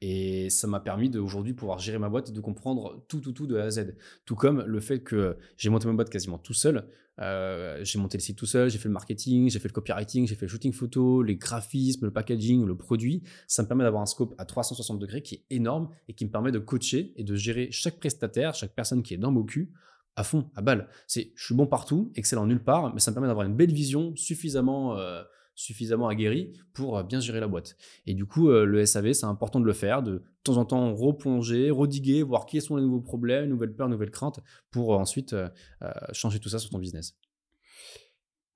Et 0.00 0.48
ça 0.50 0.66
m'a 0.68 0.78
permis 0.78 1.10
d'aujourd'hui 1.10 1.54
pouvoir 1.54 1.78
gérer 1.78 1.98
ma 1.98 2.08
boîte 2.08 2.28
et 2.28 2.32
de 2.32 2.40
comprendre 2.40 3.04
tout, 3.08 3.20
tout, 3.20 3.32
tout 3.32 3.46
de 3.46 3.56
A 3.56 3.64
à 3.64 3.70
Z. 3.70 3.96
Tout 4.24 4.36
comme 4.36 4.62
le 4.62 4.80
fait 4.80 5.00
que 5.00 5.36
j'ai 5.56 5.70
monté 5.70 5.88
ma 5.88 5.94
boîte 5.94 6.10
quasiment 6.10 6.38
tout 6.38 6.54
seul. 6.54 6.88
Euh, 7.20 7.80
j'ai 7.82 7.98
monté 7.98 8.16
le 8.16 8.22
site 8.22 8.38
tout 8.38 8.46
seul, 8.46 8.70
j'ai 8.70 8.78
fait 8.78 8.86
le 8.86 8.92
marketing, 8.92 9.50
j'ai 9.50 9.58
fait 9.58 9.66
le 9.66 9.72
copywriting, 9.72 10.28
j'ai 10.28 10.36
fait 10.36 10.46
le 10.46 10.50
shooting 10.50 10.72
photo, 10.72 11.22
les 11.22 11.34
graphismes, 11.34 12.04
le 12.04 12.12
packaging, 12.12 12.64
le 12.64 12.76
produit. 12.76 13.24
Ça 13.48 13.64
me 13.64 13.68
permet 13.68 13.82
d'avoir 13.82 14.02
un 14.02 14.06
scope 14.06 14.36
à 14.38 14.44
360 14.44 15.00
degrés 15.00 15.22
qui 15.22 15.34
est 15.34 15.44
énorme 15.50 15.88
et 16.06 16.14
qui 16.14 16.24
me 16.24 16.30
permet 16.30 16.52
de 16.52 16.60
coacher 16.60 17.12
et 17.16 17.24
de 17.24 17.34
gérer 17.34 17.72
chaque 17.72 17.98
prestataire, 17.98 18.54
chaque 18.54 18.74
personne 18.74 19.02
qui 19.02 19.14
est 19.14 19.18
dans 19.18 19.32
mon 19.32 19.42
cul 19.42 19.72
à 20.18 20.24
fond, 20.24 20.50
à 20.56 20.62
balle. 20.62 20.88
C'est, 21.06 21.32
je 21.36 21.44
suis 21.44 21.54
bon 21.54 21.66
partout, 21.66 22.10
excellent 22.14 22.46
nulle 22.46 22.62
part, 22.62 22.92
mais 22.94 23.00
ça 23.00 23.10
me 23.10 23.14
permet 23.14 23.28
d'avoir 23.28 23.46
une 23.46 23.54
belle 23.56 23.72
vision 23.72 24.14
suffisamment, 24.16 24.96
euh, 24.98 25.22
suffisamment 25.54 26.08
aguerrie 26.08 26.52
pour 26.72 26.98
euh, 26.98 27.02
bien 27.02 27.20
gérer 27.20 27.40
la 27.40 27.48
boîte. 27.48 27.76
Et 28.06 28.14
du 28.14 28.26
coup, 28.26 28.50
euh, 28.50 28.64
le 28.64 28.84
SAV, 28.84 29.12
c'est 29.12 29.26
important 29.26 29.60
de 29.60 29.64
le 29.64 29.72
faire, 29.72 30.02
de, 30.02 30.12
de 30.12 30.22
temps 30.44 30.56
en 30.56 30.64
temps 30.64 30.94
replonger, 30.94 31.70
rediguer, 31.70 32.22
voir 32.22 32.46
quels 32.46 32.62
sont 32.62 32.76
les 32.76 32.82
nouveaux 32.82 33.00
problèmes, 33.00 33.48
nouvelles 33.48 33.74
peurs, 33.74 33.88
nouvelles 33.88 34.10
craintes, 34.10 34.40
pour 34.70 34.90
ensuite 34.98 35.34
changer 36.12 36.38
tout 36.40 36.48
ça 36.48 36.58
sur 36.58 36.70
ton 36.70 36.78
business. 36.78 37.16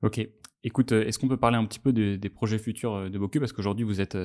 Ok. 0.03 0.21
Écoute, 0.65 0.93
est-ce 0.93 1.19
qu'on 1.19 1.29
peut 1.29 1.37
parler 1.37 1.57
un 1.57 1.65
petit 1.65 1.81
peu 1.81 1.93
de- 1.93 2.17
des 2.17 2.29
projets 2.29 2.59
futurs 2.59 3.11
de 3.11 3.19
Boku? 3.19 3.41
Parce 3.41 3.53
qu'aujourd'hui, 3.53 3.85
vous 3.85 4.01
êtes 4.01 4.17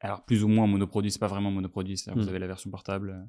alors 0.00 0.24
plus 0.24 0.42
ou 0.44 0.48
moins 0.48 0.66
monoproduit, 0.66 1.10
c'est 1.12 1.18
pas 1.20 1.28
vraiment 1.28 1.50
monoproduit, 1.50 1.96
c'est-à-dire 1.96 2.20
vous 2.22 2.28
avez 2.28 2.38
la 2.40 2.46
version 2.48 2.70
portable 2.70 3.28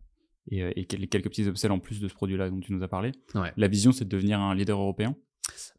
et, 0.49 0.63
euh, 0.63 0.71
et 0.75 0.85
quel- 0.85 1.07
quelques 1.07 1.29
petits 1.29 1.43
upsells 1.47 1.71
en 1.71 1.79
plus 1.79 1.99
de 1.99 2.07
ce 2.07 2.13
produit-là 2.13 2.49
dont 2.49 2.59
tu 2.59 2.73
nous 2.73 2.83
as 2.83 2.87
parlé. 2.87 3.11
Ouais. 3.35 3.51
La 3.57 3.67
vision, 3.67 3.91
c'est 3.91 4.05
de 4.05 4.09
devenir 4.09 4.39
un 4.39 4.53
leader 4.55 4.79
européen. 4.79 5.15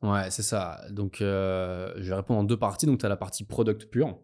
Ouais, 0.02 0.30
c'est 0.30 0.42
ça. 0.42 0.80
Donc, 0.90 1.20
euh, 1.22 1.92
je 1.96 2.08
vais 2.10 2.14
répondre 2.14 2.40
en 2.40 2.44
deux 2.44 2.56
parties. 2.58 2.86
Donc, 2.86 3.00
tu 3.00 3.06
as 3.06 3.08
la 3.08 3.16
partie 3.16 3.44
product 3.44 3.86
pure 3.86 4.18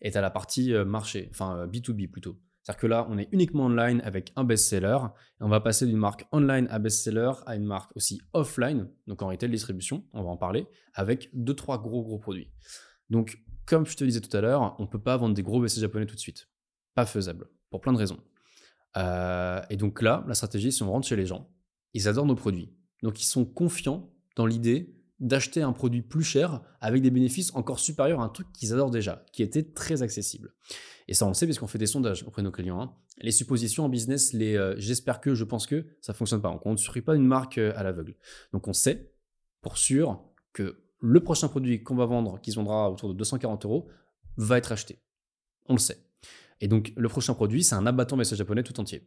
et 0.00 0.10
tu 0.10 0.16
as 0.18 0.20
la 0.20 0.30
partie 0.30 0.72
euh, 0.72 0.84
marché, 0.84 1.28
enfin 1.30 1.58
euh, 1.58 1.66
B2B 1.66 2.10
plutôt. 2.10 2.38
C'est-à-dire 2.62 2.80
que 2.80 2.86
là, 2.88 3.06
on 3.10 3.16
est 3.18 3.28
uniquement 3.30 3.66
online 3.66 4.00
avec 4.04 4.32
un 4.34 4.42
best-seller 4.42 4.98
et 5.40 5.44
on 5.44 5.48
va 5.48 5.60
passer 5.60 5.86
d'une 5.86 5.98
marque 5.98 6.26
online 6.32 6.66
à 6.70 6.80
best-seller 6.80 7.30
à 7.46 7.54
une 7.54 7.64
marque 7.64 7.94
aussi 7.94 8.20
offline, 8.32 8.88
donc 9.06 9.22
en 9.22 9.28
retail 9.28 9.50
distribution, 9.50 10.04
on 10.12 10.24
va 10.24 10.30
en 10.30 10.36
parler, 10.36 10.66
avec 10.94 11.30
deux, 11.32 11.54
trois 11.54 11.78
gros, 11.80 12.02
gros 12.02 12.18
produits. 12.18 12.50
Donc, 13.08 13.38
comme 13.66 13.86
je 13.86 13.96
te 13.96 14.02
disais 14.02 14.20
tout 14.20 14.36
à 14.36 14.40
l'heure, 14.40 14.74
on 14.80 14.82
ne 14.82 14.88
peut 14.88 14.98
pas 15.00 15.16
vendre 15.16 15.34
des 15.34 15.44
gros 15.44 15.60
WC 15.60 15.80
japonais 15.80 16.06
tout 16.06 16.16
de 16.16 16.20
suite. 16.20 16.48
Pas 16.96 17.06
faisable, 17.06 17.46
pour 17.70 17.80
plein 17.80 17.92
de 17.92 17.98
raisons. 17.98 18.18
Euh, 18.96 19.60
et 19.70 19.76
donc 19.76 20.02
là, 20.02 20.24
la 20.26 20.34
stratégie, 20.34 20.72
c'est 20.72 20.82
on 20.82 20.90
rentre 20.90 21.06
chez 21.06 21.16
les 21.16 21.26
gens, 21.26 21.50
ils 21.94 22.08
adorent 22.08 22.26
nos 22.26 22.34
produits. 22.34 22.72
Donc, 23.02 23.22
ils 23.22 23.26
sont 23.26 23.44
confiants 23.44 24.10
dans 24.36 24.46
l'idée 24.46 24.94
d'acheter 25.20 25.62
un 25.62 25.72
produit 25.72 26.02
plus 26.02 26.24
cher 26.24 26.60
avec 26.80 27.02
des 27.02 27.10
bénéfices 27.10 27.54
encore 27.54 27.78
supérieurs 27.78 28.20
à 28.20 28.24
un 28.24 28.28
truc 28.28 28.52
qu'ils 28.52 28.72
adorent 28.72 28.90
déjà, 28.90 29.24
qui 29.32 29.42
était 29.42 29.62
très 29.62 30.02
accessible. 30.02 30.54
Et 31.08 31.14
ça, 31.14 31.24
on 31.24 31.28
le 31.28 31.34
sait 31.34 31.46
parce 31.46 31.58
qu'on 31.58 31.66
fait 31.66 31.78
des 31.78 31.86
sondages 31.86 32.24
auprès 32.24 32.42
de 32.42 32.46
nos 32.46 32.52
clients. 32.52 32.80
hein. 32.80 32.94
Les 33.18 33.30
suppositions 33.30 33.84
en 33.84 33.88
business, 33.88 34.32
les 34.32 34.56
euh, 34.56 34.74
j'espère 34.78 35.20
que, 35.20 35.34
je 35.34 35.44
pense 35.44 35.66
que, 35.66 35.86
ça 36.00 36.12
fonctionne 36.12 36.42
pas. 36.42 36.60
On 36.64 36.72
ne 36.72 36.76
suit 36.76 37.00
pas 37.00 37.14
une 37.14 37.26
marque 37.26 37.58
euh, 37.58 37.72
à 37.76 37.82
l'aveugle. 37.82 38.14
Donc, 38.52 38.68
on 38.68 38.72
sait 38.72 39.12
pour 39.62 39.78
sûr 39.78 40.22
que 40.52 40.82
le 41.00 41.20
prochain 41.22 41.48
produit 41.48 41.82
qu'on 41.82 41.96
va 41.96 42.06
vendre, 42.06 42.40
qui 42.40 42.50
se 42.50 42.56
vendra 42.56 42.90
autour 42.90 43.08
de 43.08 43.14
240 43.14 43.64
euros, 43.64 43.88
va 44.36 44.58
être 44.58 44.72
acheté. 44.72 44.98
On 45.66 45.74
le 45.74 45.78
sait. 45.78 46.05
Et 46.60 46.68
donc, 46.68 46.92
le 46.96 47.08
prochain 47.08 47.34
produit, 47.34 47.62
c'est 47.62 47.74
un 47.74 47.86
abattant 47.86 48.16
message 48.16 48.38
japonais 48.38 48.62
tout 48.62 48.78
entier. 48.80 49.06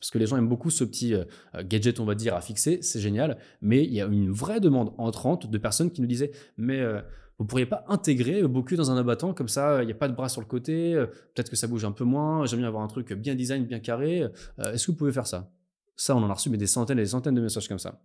Parce 0.00 0.10
que 0.10 0.18
les 0.18 0.26
gens 0.26 0.36
aiment 0.36 0.48
beaucoup 0.48 0.70
ce 0.70 0.84
petit 0.84 1.14
euh, 1.14 1.24
gadget, 1.64 2.00
on 2.00 2.04
va 2.04 2.14
dire, 2.14 2.34
à 2.34 2.40
fixer, 2.40 2.80
c'est 2.82 3.00
génial. 3.00 3.38
Mais 3.60 3.84
il 3.84 3.92
y 3.92 4.00
a 4.00 4.06
une 4.06 4.30
vraie 4.30 4.60
demande 4.60 4.92
entrante 4.98 5.50
de 5.50 5.58
personnes 5.58 5.90
qui 5.90 6.00
nous 6.00 6.06
disaient 6.06 6.32
Mais 6.58 6.80
euh, 6.80 7.00
vous 7.38 7.44
pourriez 7.44 7.66
pas 7.66 7.84
intégrer 7.88 8.42
euh, 8.42 8.48
beaucoup 8.48 8.76
dans 8.76 8.90
un 8.90 8.96
abattant 8.96 9.34
comme 9.34 9.48
ça, 9.48 9.82
il 9.82 9.86
n'y 9.86 9.92
a 9.92 9.96
pas 9.96 10.08
de 10.08 10.14
bras 10.14 10.28
sur 10.28 10.40
le 10.40 10.46
côté, 10.46 10.94
euh, 10.94 11.06
peut-être 11.06 11.50
que 11.50 11.56
ça 11.56 11.66
bouge 11.66 11.84
un 11.84 11.92
peu 11.92 12.04
moins, 12.04 12.46
j'aime 12.46 12.60
bien 12.60 12.68
avoir 12.68 12.82
un 12.82 12.88
truc 12.88 13.12
bien 13.12 13.34
design, 13.34 13.64
bien 13.64 13.80
carré. 13.80 14.22
euh, 14.22 14.72
Est-ce 14.72 14.86
que 14.86 14.92
vous 14.92 14.98
pouvez 14.98 15.12
faire 15.12 15.26
ça? 15.26 15.50
Ça, 15.96 16.14
on 16.14 16.22
en 16.22 16.30
a 16.30 16.34
reçu 16.34 16.50
des 16.50 16.66
centaines 16.66 16.98
et 16.98 17.02
des 17.02 17.08
centaines 17.08 17.34
de 17.34 17.40
messages 17.40 17.68
comme 17.68 17.78
ça. 17.78 18.00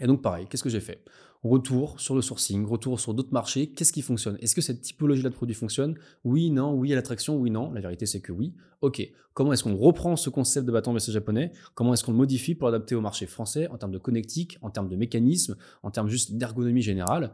Et 0.00 0.06
donc, 0.06 0.22
pareil, 0.22 0.46
qu'est-ce 0.48 0.62
que 0.62 0.70
j'ai 0.70 0.80
fait? 0.80 1.04
Retour 1.42 2.00
sur 2.00 2.14
le 2.14 2.22
sourcing, 2.22 2.64
retour 2.64 3.00
sur 3.00 3.14
d'autres 3.14 3.32
marchés. 3.32 3.70
Qu'est-ce 3.70 3.92
qui 3.92 4.02
fonctionne? 4.02 4.38
Est-ce 4.40 4.54
que 4.54 4.60
cette 4.60 4.80
typologie-là 4.80 5.28
de 5.28 5.34
produit 5.34 5.54
fonctionne? 5.54 5.98
Oui, 6.24 6.50
non, 6.50 6.72
oui 6.72 6.92
à 6.92 6.96
l'attraction, 6.96 7.36
oui, 7.36 7.50
non. 7.50 7.72
La 7.72 7.80
vérité, 7.80 8.06
c'est 8.06 8.20
que 8.20 8.32
oui. 8.32 8.54
Ok. 8.80 9.02
Comment 9.34 9.52
est-ce 9.52 9.64
qu'on 9.64 9.76
reprend 9.76 10.14
ce 10.16 10.30
concept 10.30 10.66
de 10.66 10.72
bâton 10.72 10.92
message 10.92 11.14
japonais? 11.14 11.52
Comment 11.74 11.94
est-ce 11.94 12.04
qu'on 12.04 12.12
le 12.12 12.18
modifie 12.18 12.54
pour 12.54 12.68
l'adapter 12.68 12.94
au 12.94 13.00
marché 13.00 13.26
français 13.26 13.66
en 13.68 13.76
termes 13.76 13.92
de 13.92 13.98
connectique, 13.98 14.58
en 14.62 14.70
termes 14.70 14.88
de 14.88 14.96
mécanisme, 14.96 15.56
en 15.82 15.90
termes 15.90 16.08
juste 16.08 16.34
d'ergonomie 16.34 16.82
générale? 16.82 17.32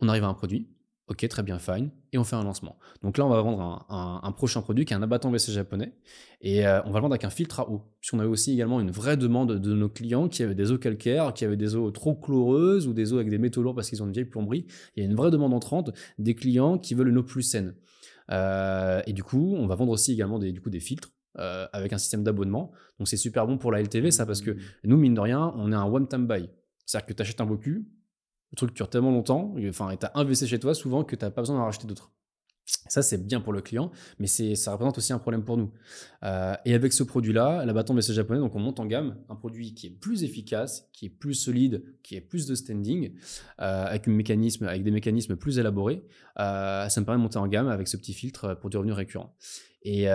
On 0.00 0.08
arrive 0.08 0.24
à 0.24 0.28
un 0.28 0.34
produit. 0.34 0.68
Ok, 1.06 1.28
très 1.28 1.42
bien, 1.42 1.58
fine. 1.58 1.90
Et 2.14 2.18
on 2.18 2.24
fait 2.24 2.34
un 2.36 2.42
lancement. 2.44 2.78
Donc 3.02 3.18
là, 3.18 3.26
on 3.26 3.28
va 3.28 3.42
vendre 3.42 3.60
un, 3.60 3.84
un- 3.94 4.20
un 4.26 4.32
prochain 4.32 4.62
produit 4.62 4.86
qui 4.86 4.94
est 4.94 4.96
un 4.96 5.02
abattant 5.02 5.30
WC 5.30 5.52
japonais. 5.52 5.92
Et 6.40 6.66
euh, 6.66 6.80
on 6.86 6.92
va 6.92 6.98
le 6.98 7.02
vendre 7.02 7.12
avec 7.12 7.24
un 7.24 7.30
filtre 7.30 7.60
à 7.60 7.70
eau. 7.70 7.82
Puisqu'on 8.00 8.20
avait 8.20 8.28
aussi 8.28 8.52
également 8.52 8.80
une 8.80 8.90
vraie 8.90 9.18
demande 9.18 9.58
de 9.60 9.74
nos 9.74 9.90
clients 9.90 10.28
qui 10.28 10.42
avaient 10.42 10.54
des 10.54 10.72
eaux 10.72 10.78
calcaires, 10.78 11.34
qui 11.34 11.44
avaient 11.44 11.58
des 11.58 11.76
eaux 11.76 11.90
trop 11.90 12.14
chloreuses 12.14 12.86
ou 12.88 12.94
des 12.94 13.12
eaux 13.12 13.16
avec 13.16 13.28
des 13.28 13.36
métaux 13.36 13.62
lourds 13.62 13.74
parce 13.74 13.90
qu'ils 13.90 14.02
ont 14.02 14.06
une 14.06 14.12
vieille 14.12 14.24
plomberie. 14.24 14.66
Il 14.96 15.02
y 15.02 15.06
a 15.06 15.10
une 15.10 15.14
vraie 15.14 15.30
demande 15.30 15.52
entrante 15.52 15.90
des 16.18 16.34
clients 16.34 16.78
qui 16.78 16.94
veulent 16.94 17.08
une 17.08 17.18
eau 17.18 17.22
plus 17.22 17.42
saine. 17.42 17.74
Euh, 18.30 19.02
et 19.06 19.12
du 19.12 19.22
coup, 19.22 19.54
on 19.58 19.66
va 19.66 19.74
vendre 19.74 19.92
aussi 19.92 20.12
également 20.12 20.38
des, 20.38 20.52
du 20.52 20.60
coup, 20.62 20.70
des 20.70 20.80
filtres. 20.80 21.10
euh, 21.38 21.66
avec 21.72 21.92
un 21.92 21.98
système 21.98 22.22
d'abonnement. 22.22 22.70
Donc 23.00 23.08
c'est 23.08 23.16
super 23.16 23.44
bon 23.46 23.58
pour 23.58 23.72
la 23.72 23.80
LTV, 23.80 24.12
ça, 24.12 24.24
parce 24.24 24.40
que 24.40 24.56
nous, 24.84 24.96
mine 24.96 25.14
de 25.14 25.20
rien, 25.20 25.52
on 25.56 25.72
est 25.72 25.74
un 25.74 25.84
one-time 25.84 26.28
buy. 26.28 26.48
C'est-à-dire 26.86 27.06
que 27.08 27.12
tu 27.12 27.22
achètes 27.22 27.40
un 27.40 27.46
Boku, 27.46 27.84
le 28.52 28.56
truc 28.56 28.74
dure 28.74 28.88
tellement 28.88 29.10
longtemps, 29.10 29.54
enfin, 29.68 29.90
et 29.90 29.96
tu 29.96 30.06
as 30.06 30.12
un 30.14 30.24
WC 30.24 30.46
chez 30.46 30.58
toi 30.60 30.74
souvent 30.74 31.04
que 31.04 31.16
tu 31.16 31.24
n'as 31.24 31.30
pas 31.30 31.42
besoin 31.42 31.56
d'en 31.56 31.64
racheter 31.64 31.86
d'autres. 31.86 32.12
Ça, 32.66 33.02
c'est 33.02 33.26
bien 33.26 33.40
pour 33.40 33.52
le 33.52 33.60
client, 33.60 33.90
mais 34.18 34.26
ça 34.26 34.72
représente 34.72 34.96
aussi 34.96 35.12
un 35.12 35.18
problème 35.18 35.44
pour 35.44 35.58
nous. 35.58 35.70
Euh, 36.22 36.54
et 36.64 36.74
avec 36.74 36.94
ce 36.94 37.02
produit-là, 37.02 37.64
la 37.64 37.72
bâton 37.74 37.94
WC 37.94 38.14
japonais, 38.14 38.40
donc 38.40 38.54
on 38.54 38.58
monte 38.58 38.80
en 38.80 38.86
gamme, 38.86 39.18
un 39.28 39.36
produit 39.36 39.74
qui 39.74 39.88
est 39.88 39.90
plus 39.90 40.24
efficace, 40.24 40.88
qui 40.92 41.06
est 41.06 41.10
plus 41.10 41.34
solide, 41.34 41.84
qui 42.02 42.16
est 42.16 42.22
plus 42.22 42.46
de 42.46 42.54
standing, 42.54 43.14
euh, 43.60 43.84
avec, 43.84 44.06
mécanisme, 44.06 44.66
avec 44.66 44.82
des 44.82 44.90
mécanismes 44.90 45.36
plus 45.36 45.58
élaborés. 45.58 46.04
Euh, 46.38 46.88
ça 46.88 47.00
me 47.00 47.04
permet 47.04 47.18
de 47.18 47.22
monter 47.22 47.38
en 47.38 47.48
gamme 47.48 47.68
avec 47.68 47.86
ce 47.86 47.98
petit 47.98 48.14
filtre 48.14 48.54
pour 48.54 48.70
du 48.70 48.78
revenu 48.78 48.92
récurrent. 48.92 49.36
Et 49.82 50.06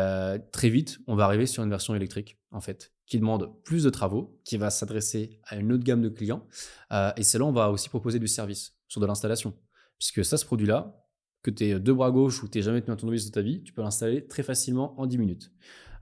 très 0.52 0.70
vite, 0.70 0.98
on 1.06 1.16
va 1.16 1.26
arriver 1.26 1.46
sur 1.46 1.62
une 1.62 1.70
version 1.70 1.94
électrique, 1.94 2.40
en 2.50 2.60
fait, 2.60 2.92
qui 3.10 3.18
demande 3.18 3.51
plus 3.64 3.84
de 3.84 3.89
travaux, 3.89 4.39
qui 4.45 4.57
va 4.57 4.70
s'adresser 4.70 5.39
à 5.45 5.55
une 5.55 5.74
autre 5.74 5.84
gamme 5.84 6.01
de 6.01 6.10
clients. 6.10 6.45
Euh, 6.93 7.12
et 7.18 7.24
celle-là, 7.24 7.47
on 7.47 7.51
va 7.51 7.72
aussi 7.72 7.89
proposer 7.89 8.20
du 8.20 8.28
service 8.28 8.76
sur 8.88 9.01
de 9.01 9.07
l'installation. 9.07 9.53
Puisque 9.97 10.24
ça, 10.24 10.38
ce 10.38 10.45
produit-là, 10.45 10.95
que 11.41 11.49
tu 11.49 11.66
aies 11.66 11.80
deux 11.80 11.93
bras 11.93 12.12
gauche 12.12 12.43
ou 12.43 12.47
tu 12.47 12.62
jamais 12.62 12.82
tenu 12.82 12.93
un 12.93 12.95
tournevis 12.95 13.26
de 13.26 13.32
ta 13.32 13.41
vie, 13.41 13.64
tu 13.64 13.74
peux 13.74 13.82
l'installer 13.82 14.28
très 14.28 14.43
facilement 14.43 14.99
en 14.99 15.07
10 15.07 15.18
minutes. 15.18 15.51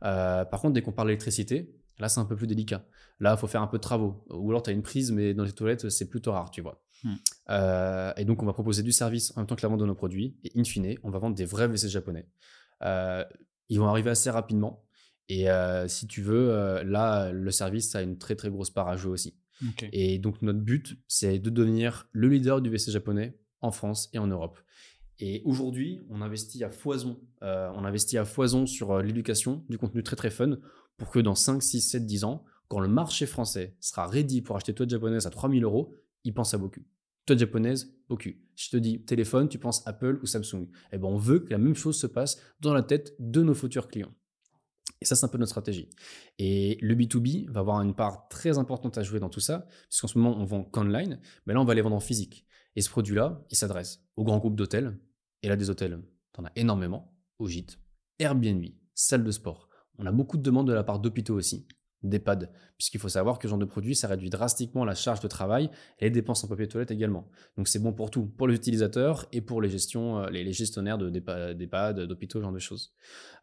Euh, 0.04 0.44
par 0.44 0.60
contre, 0.60 0.74
dès 0.74 0.82
qu'on 0.82 0.92
parle 0.92 1.08
d'électricité, 1.08 1.74
là, 1.98 2.10
c'est 2.10 2.20
un 2.20 2.26
peu 2.26 2.36
plus 2.36 2.46
délicat. 2.46 2.86
Là, 3.22 3.36
il 3.36 3.40
faut 3.40 3.48
faire 3.48 3.62
un 3.62 3.68
peu 3.68 3.78
de 3.78 3.84
travaux. 3.84 4.26
Ou 4.30 4.50
alors, 4.50 4.62
tu 4.62 4.70
as 4.70 4.74
une 4.74 4.84
prise, 4.84 5.12
mais 5.14 5.34
dans 5.34 5.46
les 5.46 5.54
toilettes, 5.54 5.90
c'est 5.90 6.10
plutôt 6.10 6.34
rare, 6.34 6.52
tu 6.52 6.62
vois. 6.62 6.84
Hmm. 7.04 7.16
Euh, 7.52 8.14
et 8.18 8.26
donc, 8.26 8.44
on 8.44 8.46
va 8.46 8.54
proposer 8.54 8.84
du 8.84 8.92
service 8.92 9.32
en 9.38 9.42
même 9.42 9.48
temps 9.48 9.56
que 9.56 9.62
la 9.64 9.70
vente 9.70 9.80
de 9.80 9.86
nos 9.86 9.96
produits. 9.96 10.38
Et 10.44 10.52
in 10.60 10.66
fine, 10.66 10.98
on 11.04 11.10
va 11.10 11.20
vendre 11.20 11.36
des 11.36 11.46
vrais 11.46 11.68
WC 11.70 11.88
japonais. 11.88 12.28
Ils 13.70 13.80
vont 13.80 13.88
arriver 13.88 14.10
assez 14.10 14.30
rapidement. 14.30 14.87
Et 15.30 15.50
euh, 15.50 15.88
si 15.88 16.08
tu 16.08 16.22
veux, 16.22 16.50
euh, 16.52 16.84
là, 16.84 17.32
le 17.32 17.52
service 17.52 17.96
a 17.96 18.02
une 18.02 18.18
très 18.18 18.36
très 18.36 18.50
grosse 18.50 18.70
part 18.70 18.88
à 18.88 18.96
jouer 18.96 19.12
aussi. 19.12 19.36
Et 19.92 20.20
donc 20.20 20.42
notre 20.42 20.60
but, 20.60 20.98
c'est 21.08 21.40
de 21.40 21.50
devenir 21.50 22.08
le 22.12 22.30
leader 22.30 22.62
du 22.62 22.70
WC 22.70 22.92
japonais 22.92 23.38
en 23.62 23.72
France 23.72 24.10
et 24.14 24.20
en 24.20 24.28
Europe. 24.28 24.60
Et 25.20 25.42
aujourd'hui, 25.46 26.02
on 26.10 26.22
investit 26.22 26.64
à 26.64 26.70
foison. 26.70 27.20
euh, 27.42 27.72
on 27.76 27.84
investit 27.84 28.18
à 28.20 28.26
foison 28.26 28.68
sur 28.68 29.02
l'éducation, 29.02 29.66
du 29.68 29.78
contenu 29.80 30.04
très 30.04 30.16
très 30.16 30.30
fun, 30.30 30.58
pour 30.98 31.10
que 31.10 31.20
dans 31.20 31.34
5, 31.36 31.62
6, 31.62 31.82
7, 31.82 32.06
10 32.06 32.24
ans, 32.24 32.46
quand 32.68 32.80
le 32.80 32.88
marché 32.88 33.26
français 33.26 33.76
sera 33.80 34.08
ready 34.08 34.42
pour 34.42 34.56
acheter 34.56 34.74
toilette 34.74 34.92
japonaise 34.92 35.26
à 35.26 35.30
3000 35.30 35.64
euros, 35.64 35.96
il 36.24 36.34
pense 36.34 36.54
à 36.54 36.58
beaucoup. 36.58 36.82
Toilette 37.26 37.40
japonaise, 37.40 37.96
beaucoup. 38.10 38.30
Si 38.56 38.66
je 38.66 38.70
te 38.70 38.78
dis 38.78 39.04
téléphone, 39.06 39.50
tu 39.50 39.58
penses 39.58 39.86
Apple 39.88 40.20
ou 40.22 40.26
Samsung. 40.26 40.68
Eh 40.92 40.98
ben, 40.98 41.08
on 41.08 41.18
veut 41.18 41.40
que 41.40 41.50
la 41.50 41.58
même 41.58 41.76
chose 41.76 42.00
se 42.00 42.08
passe 42.08 42.40
dans 42.60 42.74
la 42.74 42.84
tête 42.84 43.16
de 43.20 43.42
nos 43.42 43.54
futurs 43.54 43.88
clients. 43.88 44.14
Et 45.02 45.06
ça, 45.06 45.16
c'est 45.16 45.26
un 45.26 45.30
peu 45.30 45.38
notre 45.38 45.50
stratégie. 45.50 45.90
Et 46.40 46.78
le 46.82 46.96
B2B 46.96 47.50
va 47.50 47.60
avoir 47.60 47.82
une 47.82 47.94
part 47.94 48.28
très 48.30 48.58
importante 48.58 48.98
à 48.98 49.04
jouer 49.04 49.20
dans 49.20 49.30
tout 49.30 49.40
ça, 49.40 49.68
puisqu'en 49.90 50.08
ce 50.08 50.18
moment, 50.18 50.38
on 50.38 50.46
vend 50.46 50.64
qu'online, 50.64 51.20
mais 51.46 51.54
là, 51.54 51.62
on 51.62 51.66
va 51.66 51.76
les 51.76 51.82
vendre 51.82 51.96
en 51.96 52.00
physique. 52.00 52.46
Et 52.76 52.82
ce 52.82 52.90
produit-là, 52.90 53.44
il 53.50 53.58
s'adresse 53.58 54.04
aux 54.16 54.24
grands 54.24 54.40
groupes 54.40 54.56
d'hôtels. 54.56 54.98
Et 55.44 55.50
là, 55.50 55.56
des 55.56 55.70
hôtels, 55.70 56.02
tu 56.34 56.42
en 56.42 56.46
as 56.46 56.52
énormément, 56.56 57.16
au 57.40 57.48
gîte, 57.48 57.80
Airbnb, 58.20 58.66
salle 58.96 59.24
de 59.24 59.32
sport. 59.32 59.70
On 60.00 60.06
a 60.06 60.12
beaucoup 60.12 60.38
de 60.38 60.44
demandes 60.44 60.68
de 60.68 60.74
la 60.74 60.84
part 60.84 61.00
d'hôpitaux 61.00 61.36
aussi, 61.36 61.68
d'EHPAD, 62.04 62.52
puisqu'il 62.78 63.00
faut 63.00 63.10
savoir 63.10 63.40
que 63.40 63.48
ce 63.48 63.50
genre 63.50 63.58
de 63.58 63.66
produit, 63.66 63.96
ça 63.96 64.08
réduit 64.08 64.30
drastiquement 64.30 64.86
la 64.86 64.94
charge 64.96 65.20
de 65.20 65.28
travail 65.28 65.70
et 66.00 66.06
les 66.06 66.12
dépenses 66.12 66.44
en 66.44 66.48
papier 66.48 66.68
toilette 66.68 66.92
également. 66.92 67.28
Donc 67.58 67.68
c'est 67.68 67.80
bon 67.80 67.92
pour 67.94 68.12
tout, 68.12 68.26
pour 68.26 68.48
les 68.48 68.56
utilisateurs 68.56 69.26
et 69.32 69.42
pour 69.42 69.62
les, 69.62 69.70
gestions, 69.70 70.20
euh, 70.20 70.30
les, 70.30 70.44
les 70.44 70.54
gestionnaires 70.54 70.98
de 70.98 71.10
d'EHPAD, 71.10 72.02
d'hôpitaux, 72.02 72.40
ce 72.40 72.44
genre 72.44 72.52
de 72.54 72.60
choses. 72.60 72.94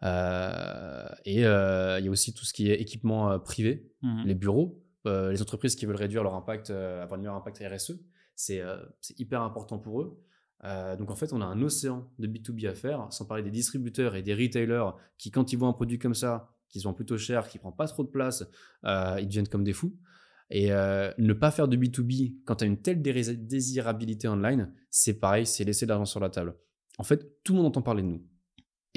Euh, 0.02 1.04
et 1.24 1.44
euh, 1.46 1.98
il 1.98 2.04
y 2.04 2.08
a 2.08 2.10
aussi 2.10 2.32
tout 2.34 2.44
ce 2.44 2.52
qui 2.52 2.70
est 2.70 2.80
équipement 2.80 3.38
privé, 3.38 3.90
Mhm. 4.02 4.24
les 4.26 4.34
bureaux, 4.34 4.82
euh, 5.06 5.30
les 5.30 5.40
entreprises 5.40 5.76
qui 5.76 5.86
veulent 5.86 5.96
réduire 5.96 6.22
leur 6.22 6.34
impact, 6.34 6.70
avoir 6.70 7.14
un 7.14 7.16
meilleur 7.16 7.34
impact 7.34 7.62
RSE, 7.66 7.92
c'est 8.36 8.62
c'est 9.00 9.18
hyper 9.18 9.42
important 9.42 9.78
pour 9.78 10.02
eux. 10.02 10.20
Euh, 10.64 10.96
donc 10.96 11.10
en 11.10 11.14
fait, 11.16 11.32
on 11.32 11.40
a 11.40 11.44
un 11.44 11.60
océan 11.62 12.10
de 12.18 12.26
B2B 12.26 12.66
à 12.68 12.74
faire, 12.74 13.06
sans 13.12 13.26
parler 13.26 13.42
des 13.42 13.50
distributeurs 13.50 14.14
et 14.16 14.22
des 14.22 14.34
retailers 14.34 14.90
qui, 15.18 15.30
quand 15.30 15.52
ils 15.52 15.56
voient 15.56 15.68
un 15.68 15.72
produit 15.74 15.98
comme 15.98 16.14
ça, 16.14 16.53
qui 16.74 16.84
vend 16.84 16.92
plutôt 16.92 17.16
cher, 17.16 17.48
qui 17.48 17.58
prend 17.58 17.72
pas 17.72 17.86
trop 17.86 18.02
de 18.02 18.08
place, 18.08 18.44
euh, 18.84 19.16
ils 19.20 19.26
deviennent 19.28 19.48
comme 19.48 19.64
des 19.64 19.72
fous. 19.72 19.96
Et 20.50 20.72
euh, 20.72 21.10
ne 21.18 21.32
pas 21.32 21.50
faire 21.50 21.68
de 21.68 21.76
B2B 21.76 22.38
quand 22.44 22.56
tu 22.56 22.64
as 22.64 22.66
une 22.66 22.80
telle 22.82 23.00
dé- 23.00 23.36
désirabilité 23.36 24.28
online, 24.28 24.72
c'est 24.90 25.14
pareil, 25.14 25.46
c'est 25.46 25.64
laisser 25.64 25.86
de 25.86 25.90
l'argent 25.90 26.04
sur 26.04 26.20
la 26.20 26.30
table. 26.30 26.56
En 26.98 27.04
fait, 27.04 27.42
tout 27.44 27.52
le 27.52 27.58
monde 27.58 27.66
entend 27.66 27.82
parler 27.82 28.02
de 28.02 28.08
nous. 28.08 28.22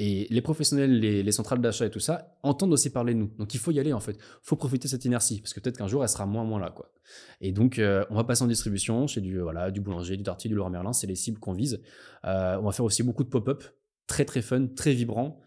Et 0.00 0.26
les 0.30 0.42
professionnels, 0.42 0.98
les, 1.00 1.22
les 1.22 1.32
centrales 1.32 1.60
d'achat 1.60 1.86
et 1.86 1.90
tout 1.90 2.00
ça 2.00 2.36
entendent 2.42 2.72
aussi 2.72 2.90
parler 2.90 3.14
de 3.14 3.20
nous. 3.20 3.32
Donc 3.38 3.54
il 3.54 3.58
faut 3.58 3.70
y 3.72 3.80
aller 3.80 3.92
en 3.92 4.00
fait. 4.00 4.12
Il 4.12 4.22
faut 4.42 4.56
profiter 4.56 4.84
de 4.84 4.90
cette 4.90 5.04
inertie 5.04 5.40
parce 5.40 5.54
que 5.54 5.60
peut-être 5.60 5.78
qu'un 5.78 5.88
jour 5.88 6.02
elle 6.02 6.08
sera 6.08 6.26
moins 6.26 6.44
moins 6.44 6.60
là 6.60 6.70
quoi. 6.70 6.92
Et 7.40 7.50
donc 7.52 7.78
euh, 7.78 8.04
on 8.10 8.14
va 8.14 8.22
passer 8.24 8.44
en 8.44 8.46
distribution 8.46 9.06
chez 9.08 9.20
du 9.20 9.40
voilà 9.40 9.70
du 9.72 9.80
boulanger, 9.80 10.16
du 10.16 10.22
darty, 10.22 10.48
du 10.48 10.54
Leroy 10.54 10.70
Merlin, 10.70 10.92
c'est 10.92 11.06
les 11.08 11.16
cibles 11.16 11.38
qu'on 11.40 11.52
vise. 11.52 11.80
On 12.24 12.62
va 12.62 12.72
faire 12.72 12.84
aussi 12.84 13.02
beaucoup 13.02 13.24
de 13.24 13.28
pop-up, 13.28 13.64
très 14.06 14.24
très 14.24 14.42
fun, 14.42 14.66
très 14.68 14.92
vibrant. 14.92 15.40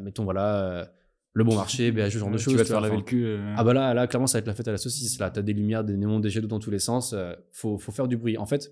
Mettons 0.00 0.24
voilà 0.24 0.92
le 1.38 1.44
bon 1.44 1.54
marché, 1.56 1.90
BHE, 1.92 2.10
ce 2.10 2.18
genre 2.18 2.28
de 2.28 2.34
Ouais, 2.34 2.38
choses. 2.38 2.52
Tu 2.54 2.58
vas 2.58 2.64
te 2.64 2.68
faire 2.68 2.80
laver 2.80 2.96
le 2.96 3.02
cul. 3.02 3.24
euh, 3.24 3.54
ah 3.56 3.64
bah 3.64 3.72
là, 3.72 3.94
là, 3.94 4.06
clairement, 4.06 4.26
ça 4.26 4.38
va 4.38 4.40
être 4.40 4.46
la 4.46 4.54
fête 4.54 4.68
à 4.68 4.72
la 4.72 4.78
saucisse. 4.78 5.18
Là, 5.18 5.30
t'as 5.30 5.42
des 5.42 5.52
lumières, 5.54 5.84
des 5.84 5.96
néons, 5.96 6.20
des 6.20 6.30
jets 6.30 6.40
d'eau 6.40 6.48
dans 6.48 6.58
tous 6.58 6.70
les 6.70 6.78
sens. 6.78 7.12
euh, 7.12 7.32
faut, 7.52 7.78
faut 7.78 7.92
faire 7.92 8.08
du 8.08 8.16
bruit. 8.16 8.36
En 8.36 8.46
fait, 8.46 8.70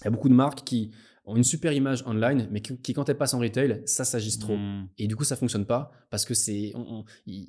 Il 0.00 0.04
y 0.04 0.08
a 0.08 0.10
beaucoup 0.10 0.28
de 0.28 0.34
marques 0.34 0.64
qui 0.64 0.90
ont 1.24 1.36
une 1.36 1.44
super 1.44 1.72
image 1.72 2.02
online, 2.06 2.48
mais 2.50 2.60
qui, 2.60 2.76
qui, 2.78 2.92
quand 2.92 3.08
elles 3.08 3.16
passent 3.16 3.34
en 3.34 3.38
retail, 3.38 3.82
ça 3.86 4.04
s'agisse 4.04 4.38
trop. 4.38 4.56
Hmm. 4.56 4.88
Et 4.98 5.06
du 5.06 5.14
coup, 5.16 5.24
ça 5.24 5.36
fonctionne 5.36 5.64
pas 5.64 5.90
parce 6.10 6.24
que 6.24 6.34
c'est. 6.34 6.72
on- 6.74 6.98
on- 7.00 7.04
ils, 7.26 7.48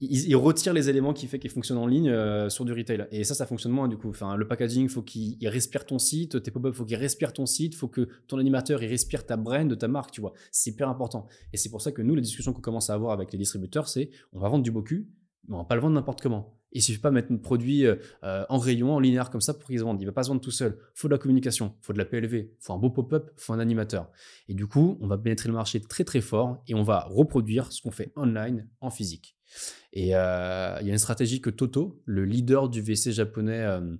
ils- 0.00 0.28
ils 0.30 0.36
retirent 0.36 0.72
les 0.72 0.88
éléments 0.88 1.12
qui 1.12 1.26
fait 1.26 1.38
qu'ils 1.38 1.50
fonctionnent 1.50 1.78
en 1.78 1.86
ligne 1.86 2.08
euh, 2.08 2.48
sur 2.48 2.64
du 2.64 2.72
retail. 2.72 3.06
Et 3.10 3.24
ça, 3.24 3.34
ça 3.34 3.46
fonctionne 3.46 3.72
moins 3.72 3.88
du 3.88 3.96
coup. 3.96 4.08
Enfin, 4.08 4.36
le 4.36 4.46
packaging, 4.48 4.88
faut 4.88 5.02
qu'il 5.02 5.36
il 5.40 5.48
respire 5.48 5.84
ton 5.84 5.98
site. 5.98 6.42
Tes 6.42 6.50
pop-up, 6.50 6.74
faut 6.74 6.84
qu'ils 6.84 6.96
respirent 6.96 7.32
ton 7.32 7.46
site. 7.46 7.74
Faut 7.74 7.88
que 7.88 8.08
ton 8.26 8.38
animateur, 8.38 8.82
il 8.82 8.88
respire 8.88 9.26
ta 9.26 9.36
brand, 9.36 9.76
ta 9.78 9.88
marque, 9.88 10.10
tu 10.12 10.20
vois. 10.20 10.32
C'est 10.50 10.70
hyper 10.70 10.88
important. 10.88 11.26
Et 11.52 11.56
c'est 11.56 11.68
pour 11.70 11.82
ça 11.82 11.92
que 11.92 12.02
nous, 12.02 12.14
les 12.14 12.22
discussions 12.22 12.52
qu'on 12.52 12.60
commence 12.60 12.90
à 12.90 12.94
avoir 12.94 13.12
avec 13.12 13.32
les 13.32 13.38
distributeurs, 13.38 13.88
c'est 13.88 14.10
on 14.32 14.40
va 14.40 14.48
vendre 14.48 14.62
du 14.64 14.70
Bocu, 14.70 15.08
mais 15.48 15.54
on 15.54 15.58
va 15.58 15.64
pas 15.64 15.74
le 15.74 15.80
vendre 15.80 15.94
n'importe 15.94 16.20
comment. 16.20 16.56
Il 16.72 16.82
suffit 16.82 17.00
pas 17.00 17.08
de 17.10 17.14
mettre 17.16 17.32
un 17.32 17.36
produit 17.36 17.84
euh, 17.84 17.96
euh, 18.22 18.44
en 18.48 18.58
rayon, 18.58 18.94
en 18.94 19.00
linéaire 19.00 19.28
comme 19.30 19.40
ça 19.40 19.54
pour 19.54 19.68
qu'ils 19.68 19.80
se 19.80 19.84
vendent. 19.84 20.00
Il 20.00 20.04
va 20.04 20.12
pas 20.12 20.22
se 20.22 20.28
vendre 20.28 20.40
tout 20.40 20.52
seul. 20.52 20.78
Faut 20.94 21.08
de 21.08 21.12
la 21.12 21.18
communication, 21.18 21.74
faut 21.80 21.92
de 21.92 21.98
la 21.98 22.04
PLV, 22.04 22.52
faut 22.60 22.72
un 22.72 22.78
beau 22.78 22.90
pop-up, 22.90 23.32
faut 23.36 23.52
un 23.52 23.58
animateur. 23.58 24.08
Et 24.48 24.54
du 24.54 24.68
coup, 24.68 24.96
on 25.00 25.08
va 25.08 25.18
pénétrer 25.18 25.48
le 25.48 25.54
marché 25.54 25.80
très 25.80 26.04
très 26.04 26.20
fort 26.20 26.62
et 26.68 26.74
on 26.76 26.84
va 26.84 27.00
reproduire 27.10 27.72
ce 27.72 27.82
qu'on 27.82 27.90
fait 27.90 28.12
online 28.14 28.68
en 28.80 28.90
physique. 28.90 29.36
Et 29.92 30.14
euh, 30.14 30.76
il 30.80 30.86
y 30.86 30.90
a 30.90 30.92
une 30.92 30.98
stratégie 30.98 31.40
que 31.40 31.50
Toto, 31.50 32.02
le 32.04 32.24
leader 32.24 32.68
du 32.68 32.80
VC 32.80 33.12
japonais 33.12 33.60
euh, 33.64 33.96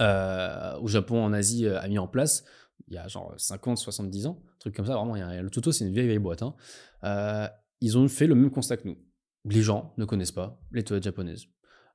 euh, 0.00 0.78
au 0.80 0.88
Japon, 0.88 1.22
en 1.22 1.32
Asie, 1.32 1.68
a 1.68 1.86
mis 1.88 1.98
en 1.98 2.08
place 2.08 2.44
il 2.88 2.94
y 2.94 2.98
a 2.98 3.06
genre 3.08 3.32
50, 3.38 3.78
70 3.78 4.26
ans, 4.26 4.42
un 4.46 4.58
truc 4.58 4.74
comme 4.74 4.84
ça. 4.86 4.94
Vraiment, 4.96 5.16
y 5.16 5.22
a- 5.22 5.40
le 5.40 5.48
Toto, 5.50 5.70
c'est 5.72 5.84
une 5.86 5.92
vieille, 5.92 6.06
vieille 6.06 6.18
boîte. 6.18 6.42
hein. 6.42 6.54
Ils 7.80 7.96
ont 7.96 8.08
fait 8.08 8.26
le 8.26 8.34
même 8.34 8.50
constat 8.50 8.76
que 8.78 8.88
nous. 8.88 8.98
Les 9.48 9.62
gens 9.62 9.94
ne 9.96 10.04
connaissent 10.04 10.32
pas 10.32 10.60
les 10.72 10.82
toilettes 10.84 11.04
japonaises. 11.04 11.44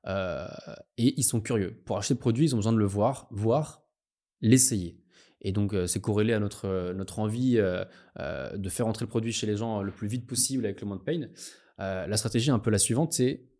Et 0.06 1.14
ils 1.18 1.22
sont 1.24 1.40
curieux. 1.40 1.82
Pour 1.84 1.98
acheter 1.98 2.14
le 2.14 2.20
produit, 2.20 2.46
ils 2.46 2.54
ont 2.54 2.58
besoin 2.58 2.72
de 2.72 2.78
le 2.78 2.86
voir, 2.86 3.28
voir, 3.30 3.82
l'essayer. 4.40 4.98
Et 5.42 5.52
donc, 5.52 5.74
c'est 5.86 6.00
corrélé 6.00 6.32
à 6.32 6.38
notre, 6.40 6.92
notre 6.92 7.18
envie 7.18 7.56
de 7.56 8.68
faire 8.68 8.86
entrer 8.86 9.04
le 9.04 9.10
produit 9.10 9.32
chez 9.32 9.46
les 9.46 9.56
gens 9.56 9.82
le 9.82 9.92
plus 9.92 10.08
vite 10.08 10.26
possible 10.26 10.64
avec 10.64 10.80
le 10.80 10.86
moins 10.86 10.96
de 10.96 11.02
pain. 11.02 11.28
Euh, 11.80 12.06
la 12.06 12.16
stratégie 12.16 12.50
un 12.50 12.58
peu 12.58 12.70
la 12.70 12.78
suivante, 12.78 13.12
c'est 13.12 13.50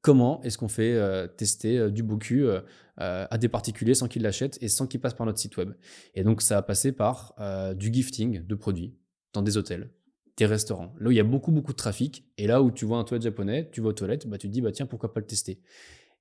comment 0.00 0.40
est-ce 0.42 0.58
qu'on 0.58 0.68
fait 0.68 0.94
euh, 0.94 1.26
tester 1.26 1.78
euh, 1.78 1.90
du 1.90 2.02
Boku 2.02 2.44
euh, 2.44 2.60
à 2.96 3.38
des 3.38 3.48
particuliers 3.48 3.94
sans 3.94 4.08
qu'ils 4.08 4.22
l'achètent 4.22 4.58
et 4.60 4.68
sans 4.68 4.86
qu'ils 4.86 5.00
passent 5.00 5.14
par 5.14 5.26
notre 5.26 5.38
site 5.38 5.56
web. 5.56 5.72
Et 6.14 6.24
donc, 6.24 6.42
ça 6.42 6.58
a 6.58 6.62
passé 6.62 6.92
par 6.92 7.34
du 7.76 7.92
gifting 7.92 8.44
de 8.44 8.54
produits 8.56 8.96
dans 9.32 9.42
des 9.42 9.56
hôtels, 9.56 9.90
des 10.36 10.46
restaurants. 10.46 10.94
Là 10.98 11.08
où 11.08 11.12
il 11.12 11.16
y 11.16 11.20
a 11.20 11.24
beaucoup, 11.24 11.52
beaucoup 11.52 11.70
de 11.70 11.76
trafic, 11.76 12.24
et 12.38 12.48
là 12.48 12.60
où 12.60 12.72
tu 12.72 12.84
vois 12.84 12.98
un 12.98 13.04
toilette 13.04 13.22
japonais, 13.22 13.68
tu 13.70 13.80
vas 13.80 13.90
aux 13.90 13.92
toilettes, 13.92 14.26
bah, 14.26 14.36
tu 14.36 14.48
te 14.48 14.52
dis, 14.52 14.60
bah, 14.60 14.72
tiens, 14.72 14.86
pourquoi 14.86 15.12
pas 15.12 15.20
le 15.20 15.26
tester? 15.26 15.60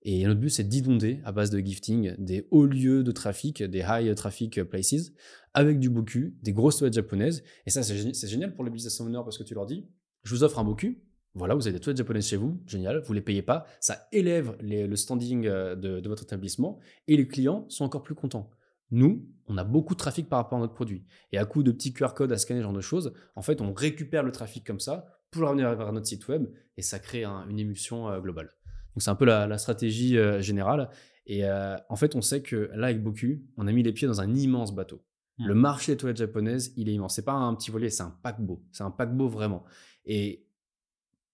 Et 0.04 0.24
notre 0.26 0.40
but, 0.40 0.52
c'est 0.52 0.68
d'inonder 0.68 1.20
à 1.26 1.32
base 1.32 1.50
de 1.50 1.58
gifting 1.58 2.14
des 2.20 2.48
hauts 2.52 2.68
lieux 2.68 3.04
de 3.04 3.12
trafic, 3.12 3.64
des 3.64 3.84
high 3.88 4.14
traffic 4.14 4.62
places, 4.66 5.14
avec 5.56 5.80
du 5.80 5.90
Boku, 5.90 6.36
des 6.44 6.54
grosses 6.54 6.78
toilettes 6.78 6.94
japonaises. 6.94 7.42
Et 7.66 7.72
ça, 7.72 7.82
c'est 7.82 8.28
génial 8.28 8.54
pour 8.54 8.64
les 8.64 8.70
business 8.70 9.02
owners 9.02 9.22
parce 9.24 9.40
que 9.40 9.44
tu 9.44 9.56
leur 9.56 9.66
dis, 9.66 9.88
je 10.22 10.36
vous 10.36 10.44
offre 10.44 10.60
un 10.60 10.64
Boku, 10.64 10.96
voilà, 11.38 11.56
vous 11.56 11.68
avez 11.68 11.74
des 11.74 11.80
toilettes 11.80 11.98
japonaises 11.98 12.28
chez 12.28 12.38
vous, 12.38 12.60
génial, 12.66 13.02
vous 13.06 13.14
les 13.14 13.22
payez 13.22 13.42
pas, 13.42 13.66
ça 13.80 14.08
élève 14.12 14.56
les- 14.62 14.88
le 14.88 14.96
standing 14.96 15.46
euh, 15.46 15.76
de, 15.76 16.00
de 16.00 16.10
votre 16.10 16.24
établissement 16.24 16.80
et 17.08 17.16
les 17.18 17.28
clients 17.28 17.66
sont 17.70 17.86
encore 17.86 18.04
plus 18.04 18.16
contents. 18.16 18.50
Nous, 18.92 19.28
on 19.48 19.58
a 19.58 19.64
beaucoup 19.66 19.94
de 19.94 20.00
trafic 20.00 20.30
par 20.30 20.40
rapport 20.40 20.58
à 20.60 20.62
notre 20.62 20.74
produit. 20.74 21.04
Et 21.34 21.38
à 21.38 21.46
coup 21.46 21.62
de 21.64 21.72
petits 21.72 21.94
QR 21.94 22.14
codes 22.16 22.32
à 22.32 22.38
scanner, 22.38 22.62
ce 22.62 22.64
genre 22.64 22.74
de 22.74 22.82
choses, 22.82 23.14
en 23.36 23.42
fait, 23.42 23.60
on 23.62 23.74
récupère 23.74 24.24
le 24.24 24.32
trafic 24.32 24.66
comme 24.66 24.80
ça 24.80 25.06
pour 25.32 25.42
le 25.42 25.48
ramener 25.48 25.64
vers 25.64 25.92
notre 25.92 26.08
site 26.08 26.28
web 26.30 26.48
et 26.78 26.82
ça 26.82 27.00
crée 27.00 27.24
un- 27.26 27.48
une 27.50 27.60
émulsion 27.60 28.10
euh, 28.10 28.20
globale. 28.22 28.50
Donc 28.96 29.02
c'est 29.04 29.10
un 29.10 29.16
peu 29.16 29.26
la, 29.26 29.46
la 29.46 29.58
stratégie 29.58 30.18
euh, 30.18 30.42
générale. 30.42 30.90
Et 31.26 31.44
euh, 31.44 31.76
en 31.90 31.98
fait, 31.98 32.16
on 32.16 32.22
sait 32.22 32.42
que 32.42 32.70
là, 32.74 32.88
avec 32.88 33.04
Boku, 33.04 33.42
on 33.58 33.68
a 33.68 33.72
mis 33.74 33.84
les 33.84 33.92
pieds 33.92 34.08
dans 34.08 34.22
un 34.22 34.34
immense 34.34 34.74
bateau. 34.74 35.04
Mm. 35.38 35.48
Le 35.48 35.54
marché 35.54 35.92
des 35.92 35.98
toilettes 35.98 36.18
japonaises, 36.18 36.74
il 36.78 36.88
est 36.88 36.94
immense. 36.94 37.16
C'est 37.16 37.26
pas 37.26 37.34
un 37.34 37.54
petit 37.56 37.70
voilier, 37.70 37.90
c'est 37.90 38.04
un 38.04 38.16
paquebot. 38.24 38.64
C'est 38.72 38.84
un 38.84 38.92
paquebot 38.92 39.28
vraiment. 39.28 39.66
Et 40.06 40.47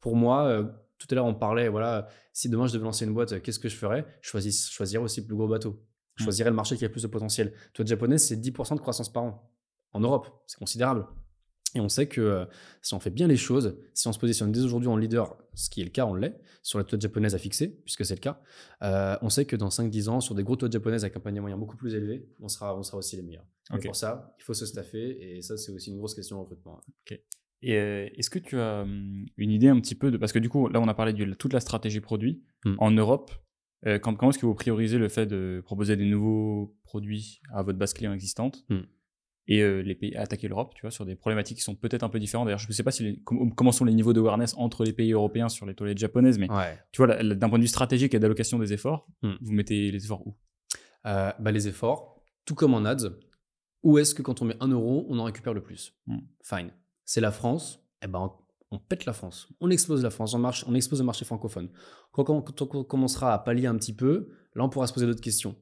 pour 0.04 0.18
moi, 0.18 0.45
euh, 0.47 0.64
tout 0.97 1.08
à 1.12 1.16
l'heure, 1.16 1.26
on 1.26 1.34
parlait, 1.34 1.70
voilà, 1.70 2.08
si 2.34 2.49
demain 2.49 2.68
je 2.68 2.74
devais 2.74 2.84
lancer 2.84 3.06
une 3.06 3.14
boîte, 3.14 3.32
euh, 3.32 3.39
qu'est-ce 3.39 3.58
que 3.60 3.70
je 3.70 3.76
ferais? 3.78 4.06
Je 4.22 4.30
choisis, 4.30 4.70
choisirais 4.70 5.01
aussi 5.01 5.22
le 5.22 5.28
plus 5.28 5.36
gros 5.36 5.47
bateau. 5.47 5.82
Je 6.16 6.24
Mm. 6.24 6.26
choisirais 6.26 6.49
le 6.49 6.56
marché 6.58 6.76
qui 6.76 6.84
a 6.84 6.88
le 6.88 6.91
plus 6.91 7.04
de 7.04 7.08
potentiel. 7.08 7.54
Toilette 7.74 7.88
japonaise, 7.89 8.28
c'est 8.28 8.36
10% 8.36 8.76
de 8.76 8.82
croissance 8.82 9.12
par 9.12 9.24
an. 9.24 9.49
En 9.93 10.01
Europe, 10.01 10.28
c'est 10.45 10.58
considérable. 10.60 11.08
Et 11.76 11.80
on 11.80 11.88
sait 11.89 12.08
que 12.08 12.20
euh, 12.22 12.45
si 12.82 12.93
on 12.93 12.99
fait 12.99 13.10
bien 13.12 13.28
les 13.28 13.38
choses, 13.38 13.76
si 13.93 14.08
on 14.08 14.12
se 14.14 14.20
positionne 14.20 14.51
dès 14.51 14.60
aujourd'hui 14.62 14.89
en 14.89 14.97
leader, 14.97 15.36
ce 15.56 15.70
qui 15.70 15.82
est 15.82 15.86
le 15.86 15.89
cas, 15.89 16.06
on 16.06 16.14
l'est, 16.16 16.38
sur 16.62 16.78
la 16.80 16.84
toilette 16.84 17.01
japonaise 17.01 17.34
à 17.34 17.38
fixer, 17.39 17.70
puisque 17.86 18.06
c'est 18.06 18.14
le 18.16 18.20
cas, 18.20 18.41
euh, 18.84 19.16
on 19.22 19.30
sait 19.30 19.45
que 19.45 19.56
dans 19.56 19.70
5-10 19.70 20.08
ans, 20.10 20.20
sur 20.20 20.36
des 20.36 20.43
gros 20.43 20.56
toilettes 20.58 20.74
japonaises 20.74 21.04
avec 21.06 21.16
un 21.16 21.20
panier 21.22 21.39
moyen 21.39 21.58
beaucoup 21.58 21.78
plus 21.78 21.95
élevé, 21.95 22.28
on 22.41 22.47
sera, 22.49 22.78
on 22.78 22.84
sera 22.84 22.97
aussi 22.97 23.16
les 23.16 23.24
meilleurs. 23.24 23.45
Mais 23.72 23.78
Ok. 23.78 23.86
pour 23.86 23.95
ça, 23.95 24.36
il 24.38 24.43
faut 24.43 24.54
se 24.54 24.66
staffer, 24.68 25.38
et 25.38 25.41
ça, 25.41 25.58
c'est 25.58 25.72
aussi 25.72 25.89
une 25.91 25.97
grosse 25.97 26.14
question 26.14 26.36
de 26.36 26.41
recrutement. 26.41 26.80
Et 27.66 27.78
euh, 27.78 28.09
est-ce 28.16 28.30
que 28.30 28.39
tu 28.39 28.59
as 28.59 28.82
hum, 28.82 29.26
une 29.38 29.49
idée 29.51 29.70
un 29.70 29.80
petit 29.80 29.95
peu 29.95 30.11
de. 30.11 30.18
Parce 30.18 30.34
que 30.34 30.39
du 30.39 30.49
coup, 30.49 30.68
là, 30.68 30.82
on 30.82 30.88
a 30.89 30.93
parlé 30.93 31.14
de 31.14 31.34
toute 31.34 31.53
la 31.53 31.61
stratégie 31.61 32.01
produit. 32.01 32.43
Hmm. 32.66 32.76
En 32.78 32.91
Europe, 32.91 33.32
euh, 33.88 33.99
quand- 33.99 34.14
comment 34.16 34.32
est-ce 34.32 34.39
que 34.39 34.45
vous 34.45 34.53
priorisez 34.55 34.97
le 34.97 35.07
fait 35.09 35.26
de 35.26 35.61
proposer 35.64 35.95
des 35.95 36.05
nouveaux 36.05 36.76
produits 36.84 37.39
à 37.53 37.64
votre 37.64 37.78
base 37.80 37.93
client 37.93 38.14
existante 38.14 38.66
Hmm. 38.70 38.82
et 39.47 39.61
euh, 39.61 39.82
les 39.82 39.95
pays, 39.95 40.14
attaquer 40.16 40.47
l'Europe, 40.49 40.74
tu 40.76 40.82
vois, 40.82 40.91
sur 40.91 41.05
des 41.05 41.16
problématiques 41.16 41.57
qui 41.57 41.64
sont 41.64 41.76
peut-être 41.76 42.03
un 42.03 42.09
peu 42.09 42.20
différentes? 42.20 42.47
D'ailleurs, 42.47 42.59
je 42.59 42.68
ne 42.68 42.74
sais 42.74 42.84
pas 42.84 42.91
si 42.91 43.03
les- 43.03 43.18
com- 43.24 43.53
comment 43.55 43.72
sont 43.72 43.86
les 43.86 43.93
niveaux 43.93 44.14
de 44.14 44.20
awareness 44.20 44.53
entre 44.57 44.84
les 44.84 44.91
pays 44.93 45.11
européens 45.14 45.47
sur 45.49 45.66
les 45.66 45.74
toilettes 45.74 45.97
japonaises, 45.99 46.38
mais 46.39 46.51
Ouais. 46.51 46.78
tu 46.91 47.01
vois, 47.03 47.24
d'un 47.24 47.49
point 47.49 47.59
de 47.59 47.64
vue 47.64 47.68
stratégique 47.70 48.14
et 48.14 48.20
d'allocation 48.20 48.59
des 48.59 48.74
efforts, 48.74 49.07
Hmm. 49.22 49.34
vous 49.41 49.53
mettez 49.53 49.89
les 49.91 50.03
efforts 50.03 50.26
où? 50.28 50.36
Euh, 51.05 51.32
bah, 51.39 51.51
les 51.51 51.68
efforts, 51.70 52.22
tout 52.45 52.55
comme 52.55 52.74
en 52.74 52.84
ads, 52.86 53.09
où 53.84 53.97
est-ce 53.97 54.14
que 54.16 54.22
quand 54.22 54.41
on 54.41 54.45
met 54.45 54.55
1 54.61 54.68
euro, 54.70 55.05
on 55.09 55.18
en 55.20 55.24
récupère 55.26 55.53
le 55.53 55.61
plus? 55.64 55.93
Fine. 56.43 56.72
C'est 57.06 57.22
la 57.22 57.32
France, 57.32 57.80
eh 58.01 58.08
ben, 58.08 58.32
on, 58.72 58.80
pète 58.80 59.06
la 59.06 59.14
France. 59.14 59.47
On 59.62 59.70
explose 59.70 60.04
la 60.04 60.10
France, 60.10 60.34
on, 60.34 60.39
marche, 60.39 60.66
on 60.68 60.74
explose 60.74 60.99
le 60.99 61.06
marché 61.06 61.26
francophone. 61.26 61.70
Quand, 62.12 62.30
on- 62.30 62.41
commencera 62.41 63.34
à 63.34 63.39
pallier 63.39 63.68
un 63.68 63.76
petit 63.76 63.93
peu, 63.93 64.30
là, 64.56 64.64
on 64.64 64.70
pourra 64.70 64.88
se 64.88 64.93
poser 64.93 65.06
d'autres 65.06 65.22
questions. 65.22 65.56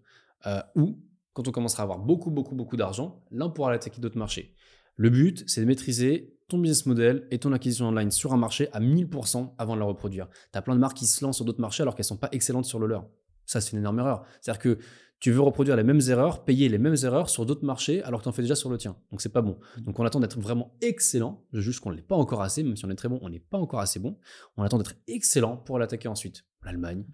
Euh, 0.46 0.62
ou, 0.76 1.00
quand 1.34 1.48
on 1.48 1.52
commencera 1.52 1.84
à 1.84 1.86
avoir 1.86 2.00
beaucoup, 2.00 2.32
beaucoup, 2.32 2.56
beaucoup 2.56 2.78
d'argent, 2.78 3.24
là, 3.32 3.46
on 3.46 3.52
pourra 3.52 3.72
attaquer 3.74 4.02
d'autres 4.02 4.18
marchés. 4.18 4.56
Le 4.96 5.10
but, 5.10 5.44
c'est 5.48 5.62
de 5.62 5.66
maîtriser 5.66 6.38
ton 6.48 6.58
business 6.58 6.86
model 6.86 7.28
et 7.32 7.40
ton 7.40 7.54
acquisition 7.54 7.88
online 7.88 8.12
sur 8.12 8.34
un 8.34 8.38
marché 8.38 8.70
à 8.74 8.80
1000% 8.80 9.54
avant 9.58 9.76
de 9.76 9.80
la 9.80 9.86
reproduire. 9.86 10.28
Tu 10.52 10.58
as 10.58 10.62
plein 10.62 10.76
de 10.76 10.80
marques 10.80 10.98
qui 10.98 11.06
se 11.08 11.24
lancent 11.24 11.38
sur 11.38 11.46
d'autres 11.46 11.62
marchés 11.62 11.82
alors 11.82 11.96
qu'elles 11.96 12.06
sont 12.06 12.18
pas 12.18 12.30
excellentes 12.34 12.66
sur 12.66 12.80
le 12.80 12.88
leur. 12.88 13.08
Ça, 13.46 13.62
c'est 13.62 13.72
une 13.72 13.80
énorme 13.80 14.00
erreur. 14.00 14.26
C'est-à-dire 14.42 14.62
que 14.62 14.78
tu 15.22 15.32
veux 15.32 15.40
reproduire 15.40 15.76
les 15.76 15.84
mêmes 15.84 16.02
erreurs, 16.10 16.44
payer 16.44 16.68
les 16.68 16.80
mêmes 16.80 16.96
erreurs 17.04 17.30
sur 17.30 17.46
d'autres 17.46 17.64
marchés 17.64 18.02
alors 18.02 18.20
que 18.20 18.24
tu 18.24 18.30
en 18.30 18.32
fais 18.32 18.42
déjà 18.42 18.56
sur 18.56 18.72
le 18.72 18.78
tien. 18.80 18.98
Donc, 19.12 19.22
c'est 19.22 19.30
pas 19.30 19.44
bon. 19.44 19.60
Donc, 19.78 20.00
on 20.00 20.04
attend 20.04 20.20
d'être 20.20 20.40
vraiment 20.40 20.76
excellent. 20.82 21.46
Je 21.54 21.62
juge 21.62 21.80
qu'on 21.80 21.92
ne 21.92 21.96
l'est 21.96 22.02
pas 22.02 22.16
encore 22.16 22.42
assez, 22.42 22.64
même 22.64 22.76
si 22.76 22.86
on 22.86 22.90
est 22.90 22.96
très 22.96 23.08
bon, 23.08 23.20
on 23.22 23.30
n'est 23.30 23.40
pas 23.40 23.60
encore 23.60 23.82
assez 23.82 24.00
bon. 24.00 24.18
On 24.58 24.64
attend 24.64 24.80
d'être 24.80 24.96
excellent 25.08 25.58
pour 25.58 25.78
l'attaquer 25.78 26.08
ensuite. 26.08 26.44
L'Allemagne, 26.64 27.06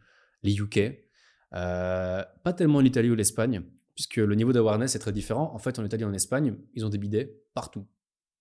les 0.41 0.57
UK, 0.57 0.77
euh, 1.53 2.23
pas 2.43 2.53
tellement 2.53 2.79
l'Italie 2.79 3.09
ou 3.09 3.15
l'Espagne, 3.15 3.61
puisque 3.93 4.15
le 4.15 4.35
niveau 4.35 4.53
d'awareness 4.53 4.95
est 4.95 4.99
très 4.99 5.11
différent. 5.11 5.51
En 5.53 5.59
fait, 5.59 5.77
en 5.77 5.83
Italie 5.83 6.03
et 6.03 6.05
en 6.05 6.13
Espagne, 6.13 6.55
ils 6.75 6.85
ont 6.85 6.89
des 6.89 6.97
bidets 6.97 7.41
partout. 7.53 7.85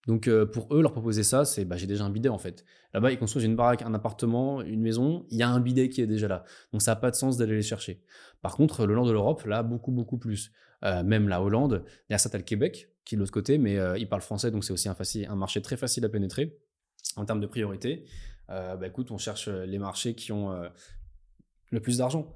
Donc 0.07 0.29
euh, 0.29 0.47
pour 0.47 0.73
eux, 0.75 0.83
leur 0.83 0.93
proposer 0.93 1.23
ça, 1.23 1.45
c'est 1.45 1.65
bah, 1.65 1.77
j'ai 1.77 1.87
déjà 1.87 2.05
un 2.05 2.11
bidet 2.11 2.29
en 2.29 2.39
fait. 2.39 2.65
Là-bas, 2.95 3.11
ils 3.11 3.19
construisent 3.19 3.45
une 3.45 3.57
baraque, 3.57 3.83
un 3.83 3.93
appartement, 3.95 4.63
une 4.63 4.81
maison, 4.81 5.27
il 5.31 5.39
y 5.39 5.43
a 5.43 5.49
un 5.49 5.61
bidet 5.61 5.89
qui 5.89 6.01
est 6.01 6.07
déjà 6.07 6.29
là. 6.29 6.45
Donc 6.73 6.83
ça 6.83 6.93
n'a 6.93 6.97
pas 6.97 7.11
de 7.11 7.17
sens 7.17 7.37
d'aller 7.37 7.57
les 7.57 7.63
chercher. 7.63 8.03
Par 8.41 8.57
contre, 8.57 8.87
le 8.87 8.95
nord 8.95 9.07
de 9.07 9.13
l'Europe, 9.13 9.45
là, 9.45 9.63
beaucoup, 9.63 9.91
beaucoup 9.91 10.19
plus. 10.19 10.53
Euh, 10.85 11.03
même 11.03 11.29
la 11.29 11.43
Hollande, 11.43 11.85
derrière 12.09 12.21
ça, 12.21 12.29
t'as 12.29 12.39
le 12.39 12.45
Québec, 12.45 12.91
qui 13.05 13.15
est 13.15 13.17
de 13.17 13.21
l'autre 13.21 13.33
côté, 13.33 13.59
mais 13.59 13.79
euh, 13.79 13.99
ils 13.99 14.09
parlent 14.09 14.23
français, 14.23 14.51
donc 14.51 14.63
c'est 14.63 14.73
aussi 14.73 14.89
un, 14.89 14.95
facile, 14.95 15.27
un 15.27 15.35
marché 15.35 15.63
très 15.63 15.77
facile 15.77 16.05
à 16.05 16.09
pénétrer 16.09 16.59
en 17.17 17.25
termes 17.25 17.41
de 17.41 17.47
priorité. 17.47 18.05
Bah, 18.49 18.79
écoute, 18.85 19.11
on 19.11 19.19
cherche 19.19 19.49
les 19.49 19.79
marchés 19.79 20.15
qui 20.15 20.31
ont 20.31 20.55
le 21.73 21.81
plus 21.81 21.99
d'argent, 21.99 22.33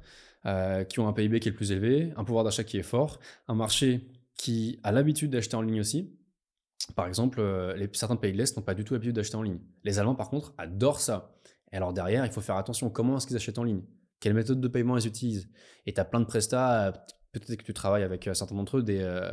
qui 0.88 0.98
ont 0.98 1.06
un 1.06 1.12
PIB 1.12 1.38
qui 1.38 1.48
est 1.48 1.52
le 1.52 1.56
plus 1.56 1.70
élevé, 1.70 2.12
un 2.16 2.24
pouvoir 2.24 2.42
d'achat 2.42 2.64
qui 2.64 2.78
est 2.78 2.82
fort, 2.82 3.20
un 3.46 3.54
marché 3.54 4.08
qui 4.34 4.80
a 4.82 4.90
l'habitude 4.90 5.30
d'acheter 5.30 5.54
en 5.54 5.62
ligne 5.62 5.78
aussi. 5.78 6.10
Par 6.94 7.06
exemple, 7.06 7.38
euh, 7.40 7.74
les, 7.76 7.88
certains 7.92 8.16
pays 8.16 8.32
de 8.32 8.38
l'Est 8.38 8.56
n'ont 8.56 8.62
pas 8.62 8.74
du 8.74 8.84
tout 8.84 8.94
l'habitude 8.94 9.14
d'acheter 9.16 9.36
en 9.36 9.42
ligne. 9.42 9.58
Les 9.84 9.98
Allemands, 9.98 10.14
par 10.14 10.30
contre, 10.30 10.54
adorent 10.58 11.00
ça. 11.00 11.34
Et 11.72 11.76
alors 11.76 11.92
derrière, 11.92 12.24
il 12.26 12.32
faut 12.32 12.40
faire 12.40 12.56
attention. 12.56 12.90
Comment 12.90 13.16
est-ce 13.16 13.26
qu'ils 13.26 13.36
achètent 13.36 13.58
en 13.58 13.64
ligne? 13.64 13.82
Quelle 14.20 14.34
méthode 14.34 14.60
de 14.60 14.68
paiement 14.68 14.96
ils 14.98 15.06
utilisent? 15.06 15.48
Et 15.86 15.94
tu 15.94 16.00
as 16.00 16.04
plein 16.04 16.20
de 16.20 16.26
prestats. 16.26 16.88
euh, 16.88 16.92
Peut-être 17.32 17.56
que 17.58 17.62
tu 17.64 17.72
travailles 17.72 18.02
avec 18.02 18.26
euh, 18.26 18.34
certains 18.34 18.56
d'entre 18.56 18.78
eux, 18.78 18.82
des, 18.82 18.98
euh, 19.00 19.30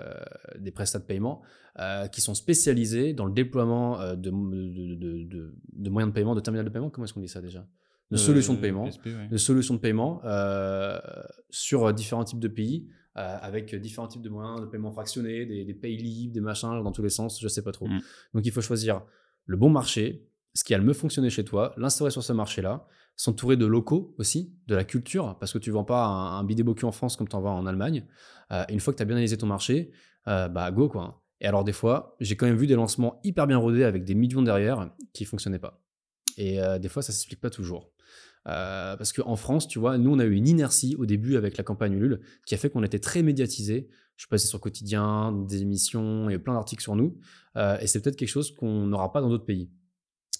des 0.59 0.69
prestats 0.69 0.99
de 0.99 1.03
paiement 1.05 1.41
euh, 1.79 2.05
qui 2.07 2.21
sont 2.21 2.35
spécialisés 2.35 3.13
dans 3.13 3.25
le 3.25 3.31
déploiement 3.33 3.97
de, 4.15 4.15
de, 4.15 4.95
de, 4.95 5.23
de- 5.23 5.55
de 5.73 5.89
moyens 5.89 6.11
de 6.11 6.15
paiement, 6.15 6.35
de 6.35 6.39
terminal 6.39 6.63
de 6.63 6.69
paiement. 6.69 6.91
Comment 6.91 7.05
est-ce 7.05 7.13
qu'on 7.15 7.21
dit 7.21 7.27
ça 7.27 7.41
déjà? 7.41 7.65
De 8.11 8.17
solutions 8.17 8.53
de 8.53 8.59
paiement 8.59 8.85
PSP, 8.85 9.05
ouais. 9.07 9.27
de 9.29 9.37
solutions 9.37 9.73
de 9.73 9.79
paiement 9.79 10.21
euh, 10.25 10.99
sur 11.49 11.91
différents 11.93 12.23
types 12.23 12.39
de 12.39 12.47
pays, 12.47 12.87
euh, 13.17 13.37
avec 13.41 13.73
différents 13.75 14.07
types 14.07 14.21
de 14.21 14.29
moyens 14.29 14.61
de 14.61 14.65
paiement 14.65 14.91
fractionnés, 14.91 15.45
des, 15.45 15.65
des 15.65 15.73
pays 15.73 15.97
libres, 15.97 16.33
des 16.33 16.41
machins 16.41 16.83
dans 16.83 16.91
tous 16.91 17.03
les 17.03 17.09
sens, 17.09 17.39
je 17.41 17.47
sais 17.47 17.63
pas 17.63 17.71
trop. 17.71 17.87
Mm. 17.87 18.01
Donc 18.33 18.45
il 18.45 18.51
faut 18.51 18.61
choisir 18.61 19.03
le 19.45 19.57
bon 19.57 19.69
marché, 19.69 20.27
ce 20.53 20.63
qui 20.63 20.73
a 20.73 20.77
le 20.77 20.83
mieux 20.83 20.93
fonctionner 20.93 21.29
chez 21.29 21.45
toi, 21.45 21.73
l'instaurer 21.77 22.11
sur 22.11 22.23
ce 22.23 22.33
marché-là, 22.33 22.87
s'entourer 23.15 23.57
de 23.57 23.65
locaux 23.65 24.15
aussi, 24.19 24.55
de 24.67 24.75
la 24.75 24.83
culture, 24.83 25.37
parce 25.39 25.51
que 25.51 25.57
tu 25.57 25.71
vends 25.71 25.83
pas 25.83 26.05
un, 26.05 26.39
un 26.39 26.43
bidet 26.43 26.63
en 26.83 26.91
France 26.91 27.17
comme 27.17 27.27
tu 27.27 27.35
en 27.35 27.41
vends 27.41 27.57
en 27.57 27.65
Allemagne. 27.65 28.05
Euh, 28.51 28.63
une 28.69 28.79
fois 28.79 28.93
que 28.93 28.97
tu 28.97 29.03
as 29.03 29.05
bien 29.05 29.15
analysé 29.15 29.37
ton 29.37 29.47
marché, 29.47 29.91
euh, 30.27 30.47
bah 30.47 30.71
go 30.71 30.87
quoi. 30.87 31.23
Et 31.41 31.47
alors 31.47 31.63
des 31.63 31.73
fois, 31.73 32.15
j'ai 32.19 32.35
quand 32.35 32.45
même 32.45 32.57
vu 32.57 32.67
des 32.67 32.75
lancements 32.75 33.19
hyper 33.23 33.47
bien 33.47 33.57
rodés 33.57 33.83
avec 33.83 34.03
des 34.03 34.15
millions 34.15 34.41
derrière 34.41 34.91
qui 35.13 35.25
fonctionnaient 35.25 35.59
pas. 35.59 35.83
Et 36.37 36.61
euh, 36.61 36.79
des 36.79 36.89
fois, 36.89 37.01
ça 37.01 37.11
s'explique 37.11 37.41
pas 37.41 37.49
toujours. 37.49 37.91
Euh, 38.47 38.95
parce 38.95 39.11
qu'en 39.13 39.35
France, 39.35 39.67
tu 39.67 39.77
vois, 39.79 39.97
nous, 39.97 40.11
on 40.11 40.19
a 40.19 40.25
eu 40.25 40.33
une 40.33 40.47
inertie 40.47 40.95
au 40.97 41.05
début 41.05 41.35
avec 41.35 41.57
la 41.57 41.63
campagne 41.63 41.93
Ulule 41.93 42.21
qui 42.45 42.55
a 42.55 42.57
fait 42.57 42.69
qu'on 42.69 42.83
était 42.83 42.99
très 42.99 43.21
médiatisé. 43.23 43.89
Je 44.15 44.23
suis 44.23 44.29
passé 44.29 44.47
sur 44.47 44.59
Quotidien, 44.61 45.31
des 45.47 45.61
émissions, 45.61 46.29
il 46.29 46.33
y 46.33 46.35
a 46.35 46.39
plein 46.39 46.53
d'articles 46.53 46.81
sur 46.81 46.95
nous. 46.95 47.17
Euh, 47.57 47.77
et 47.79 47.87
c'est 47.87 48.01
peut-être 48.01 48.15
quelque 48.15 48.29
chose 48.29 48.53
qu'on 48.55 48.87
n'aura 48.87 49.11
pas 49.11 49.21
dans 49.21 49.29
d'autres 49.29 49.45
pays. 49.45 49.69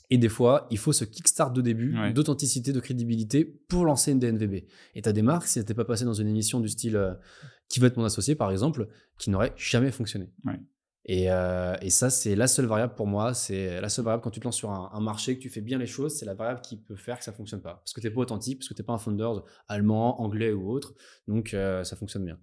Et 0.10 0.18
des 0.18 0.30
fois, 0.30 0.68
il 0.72 0.78
faut 0.78 0.93
ce 0.93 1.03
kickstart 1.03 1.51
de 1.51 1.62
début, 1.62 1.97
Ouais. 1.97 2.14
d'authenticité, 2.14 2.72
de 2.72 2.80
crédibilité 2.80 3.43
pour 3.43 3.84
lancer 3.84 4.14
une 4.14 4.20
DNVB. 4.20 4.64
Et 4.95 5.01
tu 5.01 5.10
as 5.10 5.12
des 5.12 5.22
marques, 5.22 5.47
si 5.47 5.60
n'étaient 5.60 5.74
pas 5.74 5.84
passées 5.84 6.05
dans 6.05 6.14
une 6.14 6.30
émission 6.30 6.62
du 6.62 6.70
style 6.70 6.95
euh, 6.95 7.14
Qui 7.68 7.82
va 7.82 7.88
être 7.88 7.97
mon 7.97 8.05
associé, 8.05 8.34
par 8.36 8.49
exemple, 8.51 8.88
qui 9.20 9.30
n'auraient 9.30 9.53
jamais 9.58 9.91
fonctionné. 9.91 10.32
Ouais. 10.45 10.58
Et, 11.10 11.32
euh, 11.32 11.76
et 11.82 11.89
ça, 11.89 12.10
c'est 12.10 12.36
la 12.36 12.47
seule 12.47 12.66
variable 12.66 12.93
pour 12.95 13.08
moi. 13.08 13.34
C'est 13.34 13.80
la 13.80 13.88
seule 13.88 14.03
variable 14.05 14.24
quand 14.24 14.30
tu 14.32 14.39
te 14.41 14.45
lances 14.45 14.58
sur 14.58 14.72
un, 14.72 14.89
un 14.91 14.99
marché, 14.99 15.38
que 15.38 15.41
tu 15.41 15.49
fais 15.49 15.62
bien 15.62 15.78
les 15.78 15.86
choses, 15.88 16.14
c'est 16.18 16.26
la 16.26 16.34
variable 16.34 16.60
qui 16.62 16.76
peut 16.78 16.97
faire 16.97 17.18
que 17.18 17.24
ça 17.24 17.32
fonctionne 17.32 17.62
pas. 17.62 17.76
Parce 17.76 17.93
que 17.93 18.01
tu 18.01 18.08
n'es 18.08 18.14
pas 18.14 18.22
authentique, 18.22 18.60
parce 18.60 18.68
que 18.68 18.74
tu 18.74 18.82
n'es 18.82 18.86
pas 18.86 18.93
un 18.93 18.97
founder 18.97 19.30
allemand, 19.70 20.22
anglais 20.22 20.51
ou 20.51 20.70
autre. 20.70 20.93
Donc, 21.28 21.53
euh, 21.53 21.84
ça 21.86 21.95
fonctionne 21.95 22.26
bien. 22.26 22.38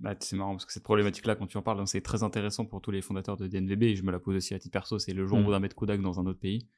Bah, 0.00 0.14
c'est 0.20 0.36
marrant 0.36 0.52
parce 0.52 0.64
que 0.64 0.72
cette 0.72 0.84
problématique-là, 0.84 1.34
quand 1.34 1.48
tu 1.48 1.56
en 1.56 1.62
parles, 1.62 1.84
c'est 1.88 2.00
très 2.00 2.22
intéressant 2.22 2.64
pour 2.64 2.80
tous 2.80 2.92
les 2.92 3.02
fondateurs 3.02 3.36
de 3.36 3.48
DNVB 3.48 3.82
et 3.82 3.96
je 3.96 4.04
me 4.04 4.12
la 4.12 4.20
pose 4.20 4.36
aussi 4.36 4.54
à 4.54 4.58
titre 4.60 4.70
perso. 4.72 5.00
C'est 5.00 5.12
le 5.12 5.26
jour 5.26 5.36
où 5.36 5.40
Mm. 5.40 5.42
on 5.42 5.44
voudra 5.46 5.58
mettre 5.58 5.74
Kodak 5.74 6.00
dans 6.00 6.20
un 6.20 6.26
autre 6.26 6.38
pays. 6.38 6.68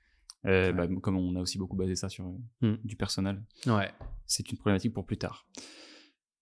Euh, 0.47 0.73
Ouais. 0.73 0.89
bah, 0.89 1.01
comme 1.03 1.19
on 1.19 1.37
a 1.37 1.41
aussi 1.41 1.59
beaucoup 1.59 1.77
basé 1.77 1.97
ça 1.97 2.09
sur 2.09 2.25
Mm. 2.63 2.77
du 2.83 2.97
personnel, 2.97 3.43
Ouais. 3.67 3.91
c'est 4.25 4.51
une 4.51 4.57
problématique 4.57 4.95
pour 4.95 5.05
plus 5.05 5.19
tard. 5.19 5.47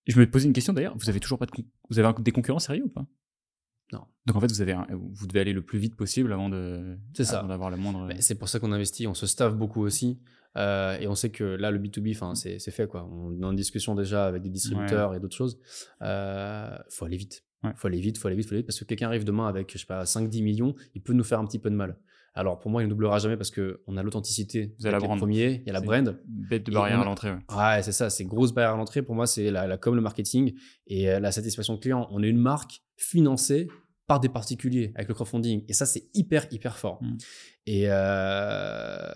Je 0.07 0.21
me 0.21 0.31
posais 0.31 0.47
une 0.47 0.53
question 0.53 0.73
d'ailleurs. 0.73 0.97
Vous 0.97 1.09
avez 1.11 1.19
toujours 1.19 1.41
pas 1.41 1.47
de 1.47 1.53
vous 1.91 1.99
avez 1.99 2.23
des 2.23 2.31
concurrents 2.31 2.61
sérieux 2.61 2.85
ou 2.85 2.89
pas? 2.91 3.05
Non. 3.93 4.05
Donc 4.27 4.37
en 4.37 4.41
fait, 4.41 4.51
vous 4.51 4.61
avez 4.61 4.73
un- 4.73 4.87
vous 4.91 5.27
devez 5.27 5.41
aller 5.41 5.53
le 5.55 5.63
plus 5.63 5.79
vite 5.79 5.97
possible 5.97 6.33
avant 6.33 6.49
d'avoir 6.51 7.71
la 7.71 7.77
moindre. 7.77 8.09
C'est 8.21 8.35
pour 8.39 8.49
ça 8.49 8.61
qu'on 8.61 8.73
investit, 8.73 9.07
on 9.07 9.15
se 9.15 9.27
staffe 9.27 9.55
beaucoup 9.55 9.83
aussi. 9.83 10.19
euh, 10.57 10.99
et 10.99 11.07
on 11.07 11.15
sait 11.15 11.31
que 11.31 11.45
là, 11.45 11.71
le 11.71 11.79
B2B, 11.79 12.13
enfin, 12.17 12.35
c'est 12.35 12.59
fait. 12.71 12.89
Quoi. 12.89 13.05
On 13.11 13.39
est 13.41 13.45
en 13.45 13.53
discussion 13.53 13.95
déjà 13.95 14.27
avec 14.27 14.43
des 14.43 14.49
distributeurs 14.49 15.15
et 15.15 15.21
d'autres 15.21 15.37
choses. 15.37 15.59
Il 16.01 16.85
faut 16.91 17.05
aller 17.05 17.17
vite. 17.17 17.45
Il 17.63 17.69
Ouais. 17.69 17.73
faut 17.77 17.89
aller 17.89 18.01
vite, 18.01 18.19
faut 18.19 18.29
aller 18.29 18.37
vite, 18.37 18.47
faut 18.47 18.53
aller 18.55 18.61
vite. 18.61 18.67
Parce 18.67 18.79
que 18.79 18.85
quelqu'un 18.85 19.09
arrive 19.09 19.25
demain 19.25 19.49
avec, 19.49 19.73
je 19.73 19.79
sais 19.79 19.87
pas, 19.87 20.05
5-10 20.05 20.43
millions, 20.43 20.75
il 20.95 21.03
peut 21.03 21.13
nous 21.13 21.25
faire 21.25 21.41
un 21.41 21.45
petit 21.47 21.59
peu 21.59 21.71
de 21.71 21.75
mal. 21.75 21.97
Alors 22.39 22.61
pour 22.61 22.71
moi, 22.71 22.83
il 22.83 22.85
ne 22.85 22.91
doublera 22.91 23.19
jamais 23.19 23.37
parce 23.37 23.51
qu'on 23.51 23.97
a 23.97 24.03
l'authenticité. 24.05 24.73
Vous 24.79 24.87
avez 24.87 24.93
la 24.93 25.01
brand. 25.01 25.19
premiers, 25.19 25.61
il 25.61 25.67
y 25.67 25.71
a 25.71 25.73
la 25.73 25.81
brand. 25.81 26.21
Bête 26.25 26.65
de 26.65 26.71
barrière 26.71 27.01
on 27.01 27.03
à 27.03 27.05
l'entrée. 27.05 27.33
ouais. 27.33 27.57
Ouais, 27.57 27.83
c'est 27.83 27.91
ça, 27.91 28.11
c'est 28.11 28.25
grosse 28.25 28.53
barrière 28.53 28.75
à 28.75 28.77
l'entrée. 28.77 29.03
Pour 29.03 29.17
moi, 29.17 29.27
c'est 29.27 29.51
la, 29.51 29.67
la 29.67 29.77
com, 29.77 29.97
le 29.97 30.01
marketing 30.01 30.55
et 30.87 31.11
euh, 31.11 31.19
la 31.19 31.33
satisfaction 31.33 31.77
client. 31.77 32.07
On 32.13 32.23
est 32.23 32.29
une 32.29 32.39
marque 32.39 32.83
financée 32.97 33.67
par 34.07 34.21
des 34.21 34.29
particuliers 34.29 34.93
avec 34.95 35.09
le 35.09 35.15
crowdfunding. 35.15 35.65
Et 35.67 35.73
ça, 35.73 35.85
c'est 35.85 36.05
hyper, 36.15 36.47
hyper 36.53 36.79
fort. 36.79 37.03
Mm. 37.03 37.17
Et, 37.67 37.85
euh, 37.89 39.15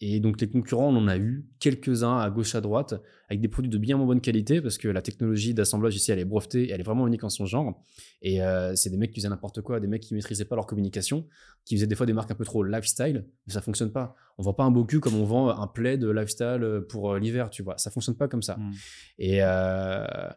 et 0.00 0.20
donc, 0.20 0.40
les 0.40 0.48
concurrents, 0.48 0.88
on 0.94 0.96
en 0.96 1.08
a 1.08 1.16
eu 1.18 1.44
quelques-uns 1.58 2.18
à 2.18 2.30
gauche, 2.30 2.54
à 2.54 2.60
droite, 2.60 2.94
avec 3.28 3.40
des 3.40 3.48
produits 3.48 3.68
de 3.68 3.78
bien 3.78 3.96
moins 3.96 4.06
bonne 4.06 4.20
qualité 4.20 4.60
parce 4.60 4.78
que 4.78 4.86
la 4.86 5.02
technologie 5.02 5.54
d'assemblage 5.54 5.96
ici, 5.96 6.12
elle 6.12 6.20
est 6.20 6.24
brevetée 6.24 6.64
et 6.66 6.70
elle 6.70 6.80
est 6.80 6.84
vraiment 6.84 7.06
unique 7.08 7.24
en 7.24 7.28
son 7.30 7.46
genre. 7.46 7.82
Et 8.22 8.40
euh, 8.40 8.76
c'est 8.76 8.90
des 8.90 8.96
mecs 8.96 9.10
qui 9.10 9.18
faisaient 9.20 9.28
n'importe 9.28 9.60
quoi, 9.60 9.80
des 9.80 9.88
mecs 9.88 10.02
qui 10.02 10.14
maîtrisaient 10.14 10.44
pas 10.44 10.54
leur 10.54 10.66
communication, 10.66 11.26
qui 11.64 11.74
faisaient 11.74 11.88
des 11.88 11.96
fois 11.96 12.06
des 12.06 12.12
marques 12.12 12.30
un 12.30 12.36
peu 12.36 12.44
trop 12.44 12.62
lifestyle, 12.62 13.26
mais 13.46 13.52
ça 13.52 13.60
fonctionne 13.60 13.90
pas. 13.90 14.14
On 14.38 14.44
vend 14.44 14.54
pas 14.54 14.62
un 14.64 14.70
beau 14.70 14.84
cul 14.84 15.00
comme 15.00 15.16
on 15.16 15.24
vend 15.24 15.48
un 15.50 15.66
plaid 15.66 16.04
lifestyle 16.04 16.82
pour 16.88 17.12
euh, 17.12 17.18
l'hiver, 17.18 17.50
tu 17.50 17.64
vois. 17.64 17.76
Ça 17.76 17.90
fonctionne 17.90 18.14
pas 18.16 18.28
comme 18.28 18.42
ça. 18.42 18.56
Mm. 18.56 18.72
Et, 19.18 19.38
euh, 19.42 20.30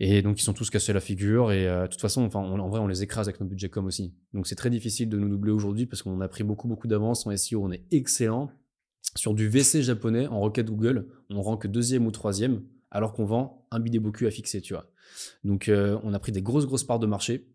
et 0.00 0.22
donc, 0.22 0.40
ils 0.40 0.44
sont 0.44 0.52
tous 0.52 0.70
cassés 0.70 0.92
la 0.92 1.00
figure. 1.00 1.50
Et 1.50 1.66
euh, 1.66 1.82
de 1.82 1.86
toute 1.88 2.00
façon, 2.00 2.22
enfin, 2.22 2.38
on- 2.38 2.60
en 2.60 2.68
vrai, 2.68 2.78
on 2.78 2.86
les 2.86 3.02
écrase 3.02 3.28
avec 3.28 3.40
nos 3.40 3.46
budgets 3.46 3.68
com 3.68 3.86
aussi. 3.86 4.14
Donc, 4.32 4.46
c'est 4.46 4.54
très 4.54 4.70
difficile 4.70 5.08
de 5.08 5.18
nous 5.18 5.28
doubler 5.28 5.50
aujourd'hui 5.50 5.86
parce 5.86 6.02
qu'on 6.02 6.20
a 6.20 6.28
pris 6.28 6.44
beaucoup, 6.44 6.68
beaucoup 6.68 6.86
d'avance 6.86 7.26
en 7.26 7.36
SEO. 7.36 7.64
On 7.64 7.72
est 7.72 7.82
excellent. 7.90 8.50
Sur 9.14 9.34
du 9.34 9.48
VC 9.48 9.82
japonais, 9.82 10.26
en 10.26 10.40
requête 10.40 10.66
Google, 10.66 11.08
on 11.30 11.42
rank 11.42 11.66
deuxième 11.66 12.06
ou 12.06 12.10
troisième, 12.10 12.62
alors 12.90 13.12
qu'on 13.12 13.24
vend 13.24 13.66
un 13.70 13.80
bidet 13.80 13.98
beaucoup 13.98 14.26
à 14.26 14.30
fixer, 14.30 14.60
tu 14.60 14.74
vois. 14.74 14.90
Donc, 15.44 15.68
euh, 15.68 15.98
on 16.02 16.14
a 16.14 16.18
pris 16.18 16.32
des 16.32 16.42
grosses, 16.42 16.66
grosses 16.66 16.84
parts 16.84 16.98
de 16.98 17.06
marché. 17.06 17.48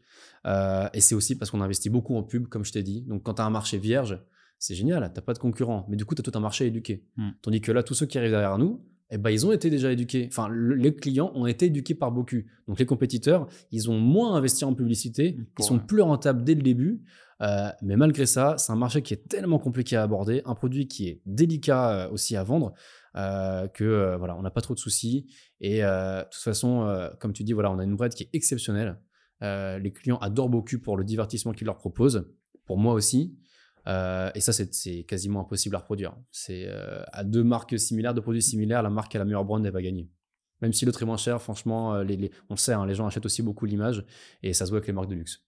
Euh, 0.45 0.89
et 0.93 1.01
c'est 1.01 1.15
aussi 1.15 1.37
parce 1.37 1.51
qu'on 1.51 1.61
investit 1.61 1.89
beaucoup 1.89 2.15
en 2.15 2.23
pub, 2.23 2.47
comme 2.47 2.65
je 2.65 2.71
t'ai 2.71 2.83
dit. 2.83 3.01
Donc, 3.03 3.23
quand 3.23 3.35
tu 3.35 3.41
as 3.41 3.45
un 3.45 3.49
marché 3.49 3.77
vierge, 3.77 4.19
c'est 4.59 4.75
génial, 4.75 5.09
t'as 5.13 5.21
pas 5.21 5.33
de 5.33 5.39
concurrent. 5.39 5.85
Mais 5.89 5.95
du 5.95 6.05
coup, 6.05 6.15
tu 6.15 6.21
as 6.21 6.23
tout 6.23 6.37
un 6.37 6.41
marché 6.41 6.65
éduqué. 6.65 7.05
Hmm. 7.17 7.31
Tandis 7.41 7.61
que 7.61 7.71
là, 7.71 7.83
tous 7.83 7.93
ceux 7.93 8.05
qui 8.05 8.17
arrivent 8.17 8.31
derrière 8.31 8.57
nous, 8.57 8.85
eh 9.09 9.17
ben, 9.17 9.29
ils 9.29 9.45
ont 9.45 9.51
été 9.51 9.69
déjà 9.69 9.91
éduqués. 9.91 10.27
Enfin, 10.27 10.47
le- 10.47 10.75
les 10.75 10.95
clients 10.95 11.31
ont 11.35 11.45
été 11.45 11.67
éduqués 11.67 11.95
par 11.95 12.11
beaucoup. 12.11 12.37
Donc, 12.67 12.79
les 12.79 12.85
compétiteurs, 12.85 13.47
ils 13.71 13.89
ont 13.89 13.99
moins 13.99 14.35
investi 14.35 14.65
en 14.65 14.73
publicité, 14.73 15.37
ils 15.59 15.63
sont 15.63 15.79
plus 15.79 16.01
rentables 16.01 16.43
dès 16.43 16.55
le 16.55 16.61
début. 16.61 17.03
Euh, 17.41 17.69
mais 17.81 17.97
malgré 17.97 18.25
ça, 18.25 18.55
c'est 18.57 18.71
un 18.71 18.75
marché 18.77 19.01
qui 19.01 19.13
est 19.13 19.27
tellement 19.27 19.59
compliqué 19.59 19.95
à 19.97 20.03
aborder, 20.03 20.41
un 20.45 20.55
produit 20.55 20.87
qui 20.87 21.09
est 21.09 21.21
délicat 21.25 21.89
euh, 22.07 22.09
aussi 22.11 22.35
à 22.37 22.43
vendre, 22.43 22.73
euh, 23.17 23.67
que 23.67 24.15
voilà, 24.17 24.35
on 24.37 24.41
n'a 24.41 24.51
pas 24.51 24.61
trop 24.61 24.73
de 24.73 24.79
soucis. 24.79 25.27
Et 25.59 25.81
de 25.81 26.23
toute 26.23 26.41
façon, 26.41 27.09
comme 27.19 27.33
tu 27.33 27.43
dis, 27.43 27.53
voilà, 27.53 27.71
on 27.71 27.79
a 27.79 27.83
une 27.83 27.95
brand 27.95 28.11
qui 28.13 28.23
est 28.23 28.29
exceptionnelle. 28.33 28.97
Les 29.41 29.91
clients 29.93 30.17
adorent 30.17 30.49
beaucoup 30.49 30.79
pour 30.79 30.97
le 30.97 31.03
divertissement 31.03 31.51
qu'ils 31.51 31.65
leur 31.65 31.77
proposent, 31.77 32.25
pour 32.65 32.77
moi 32.77 32.93
aussi. 32.93 33.35
Euh, 33.87 34.31
et 34.35 34.39
ça, 34.41 34.53
c'est 34.53 35.03
quasiment 35.03 35.41
impossible 35.41 35.75
à 35.75 35.79
reproduire. 35.79 36.15
C'est 36.31 36.65
euh, 36.67 37.03
à 37.11 37.23
deux 37.23 37.43
marques 37.43 37.77
similaires, 37.79 38.13
deux 38.13 38.21
produits 38.21 38.41
similaires, 38.41 38.81
la 38.83 38.89
marque 38.89 39.15
a 39.15 39.19
la 39.19 39.25
meilleure 39.25 39.45
brand, 39.45 39.65
elle 39.65 39.71
va 39.73 39.81
gagner. 39.81 40.09
Même 40.61 40.71
si 40.71 40.85
l'autre 40.85 41.01
est 41.01 41.05
moins 41.05 41.17
cher, 41.17 41.41
franchement, 41.41 41.93
euh, 41.95 42.03
les, 42.03 42.15
les- 42.15 42.31
on 42.49 42.53
le 42.53 42.59
sait, 42.59 42.71
hein, 42.73 42.85
les 42.85 42.95
gens 42.95 43.05
achètent 43.05 43.25
aussi 43.25 43.41
beaucoup 43.41 43.65
l'image 43.65 44.05
et 44.41 44.53
ça 44.53 44.65
se 44.65 44.71
voit 44.71 44.77
avec 44.77 44.87
les 44.87 44.93
marques 44.93 45.09
de 45.09 45.15
luxe. 45.15 45.43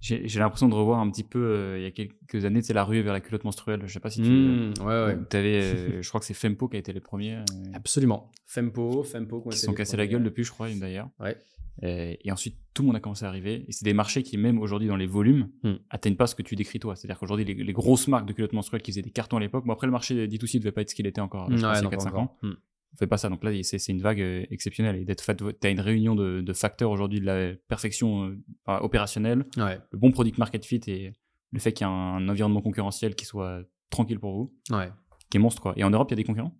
J'ai 0.00 0.38
l'impression 0.38 0.68
de 0.68 0.74
revoir 0.74 1.00
un 1.00 1.10
petit 1.10 1.24
peu 1.24 1.40
euh, 1.44 1.76
il 1.78 1.82
y 1.82 1.86
a 1.86 1.90
quelques 1.90 2.44
années, 2.44 2.62
c'est 2.62 2.72
la 2.72 2.84
ruée 2.84 3.02
vers 3.02 3.12
la 3.12 3.20
culotte 3.20 3.42
menstruelle. 3.42 3.80
Je 3.84 3.92
sais 3.92 3.98
pas 3.98 4.10
si 4.10 4.22
tu. 4.22 4.30
Mmh, 4.30 4.74
ouais, 4.80 4.86
ouais. 4.86 5.18
euh, 5.34 6.00
je 6.02 6.08
crois 6.08 6.20
que 6.20 6.26
c'est 6.26 6.34
Fempo 6.34 6.68
qui 6.68 6.76
a 6.76 6.78
été 6.78 6.92
les 6.92 7.00
premiers. 7.00 7.34
euh, 7.38 7.44
Absolument. 7.74 8.30
Fempo, 8.46 9.02
Fempo, 9.02 9.42
qui 9.50 9.58
se 9.58 9.66
sont 9.66 9.74
cassés 9.74 9.96
la 9.96 10.06
gueule 10.06 10.22
depuis, 10.22 10.44
je 10.44 10.52
crois, 10.52 10.68
d'ailleurs. 10.70 11.10
Ouais. 11.18 11.36
Et, 11.82 12.18
et 12.24 12.32
ensuite, 12.32 12.56
tout 12.74 12.82
le 12.82 12.86
monde 12.88 12.96
a 12.96 13.00
commencé 13.00 13.24
à 13.24 13.28
arriver. 13.28 13.64
Et 13.68 13.72
c'est 13.72 13.84
des 13.84 13.92
marchés 13.94 14.22
qui, 14.22 14.36
même 14.36 14.58
aujourd'hui, 14.60 14.88
dans 14.88 14.96
les 14.96 15.06
volumes, 15.06 15.48
Hmm. 15.62 15.74
atteignent 15.90 16.16
pas 16.16 16.26
ce 16.26 16.34
que 16.34 16.42
tu 16.42 16.56
décris 16.56 16.78
toi. 16.78 16.96
C'est-à-dire 16.96 17.18
qu'aujourd'hui, 17.18 17.44
les, 17.44 17.54
les 17.54 17.72
grosses 17.72 18.08
marques 18.08 18.26
de 18.26 18.32
culottes 18.32 18.52
menstruelles 18.52 18.82
qui 18.82 18.90
faisaient 18.92 19.02
des 19.02 19.10
cartons 19.10 19.36
à 19.36 19.40
l'époque, 19.40 19.64
bon, 19.66 19.72
après, 19.72 19.86
le 19.86 19.92
marché 19.92 20.26
D2C 20.26 20.58
devait 20.58 20.72
pas 20.72 20.82
être 20.82 20.90
ce 20.90 20.94
qu'il 20.94 21.06
était 21.06 21.20
encore, 21.20 21.46
je 21.50 21.56
pense, 21.56 21.60
il 21.60 21.62
y 21.62 21.78
a 21.78 21.82
non, 21.82 21.90
pas 21.90 21.96
4-5 21.96 22.14
ans. 22.16 22.36
Hmm. 22.42 22.52
On 22.94 22.96
fait 22.96 23.06
pas 23.06 23.18
ça. 23.18 23.28
Donc 23.28 23.44
là, 23.44 23.50
c'est 23.62 23.88
une 23.92 24.00
vague 24.00 24.20
euh, 24.20 24.44
exceptionnelle. 24.50 24.96
Et 24.96 25.04
d'être 25.04 25.20
fait, 25.22 25.36
t'as 25.60 25.70
une 25.70 25.80
réunion 25.80 26.14
de, 26.14 26.40
de 26.40 26.52
facteurs 26.52 26.90
aujourd'hui 26.90 27.20
de 27.20 27.26
la 27.26 27.54
perfection 27.68 28.24
euh, 28.68 28.78
opérationnelle, 28.80 29.44
Ouais, 29.56 29.78
le 29.92 29.98
bon 29.98 30.10
product 30.10 30.38
market 30.38 30.64
fit 30.64 30.80
et 30.86 31.12
le 31.52 31.58
fait 31.60 31.72
qu'il 31.72 31.84
y 31.86 31.88
a 31.88 31.92
un, 31.92 32.16
un 32.16 32.28
environnement 32.28 32.60
concurrentiel 32.62 33.14
qui 33.14 33.24
soit 33.24 33.62
tranquille 33.90 34.18
pour 34.18 34.32
vous, 34.34 34.54
ouais. 34.76 34.88
qui 35.30 35.36
est 35.36 35.40
monstre, 35.40 35.62
quoi. 35.62 35.74
Et 35.76 35.84
en 35.84 35.90
Europe, 35.90 36.08
il 36.10 36.12
y 36.12 36.14
a 36.14 36.16
des 36.16 36.24
concurrents? 36.24 36.54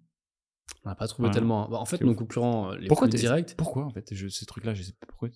On 0.84 0.88
n'a 0.90 0.94
pas 0.94 1.08
trouvé 1.08 1.28
Ouais. 1.28 1.34
tellement. 1.34 1.68
Bah, 1.68 1.78
en 1.78 1.84
fait, 1.84 2.00
nos 2.02 2.14
concurrents, 2.14 2.72
euh, 2.72 2.76
les 2.76 2.88
Pourquoi 2.88 3.08
directs, 3.08 3.54
Pourquoi, 3.56 3.84
en 3.84 3.90
fait, 3.90 4.14
je, 4.14 4.28
ces 4.28 4.46
trucs-là, 4.46 4.74
je 4.74 4.82
sais 4.82 4.92
pas 4.92 5.06
pourquoi. 5.06 5.28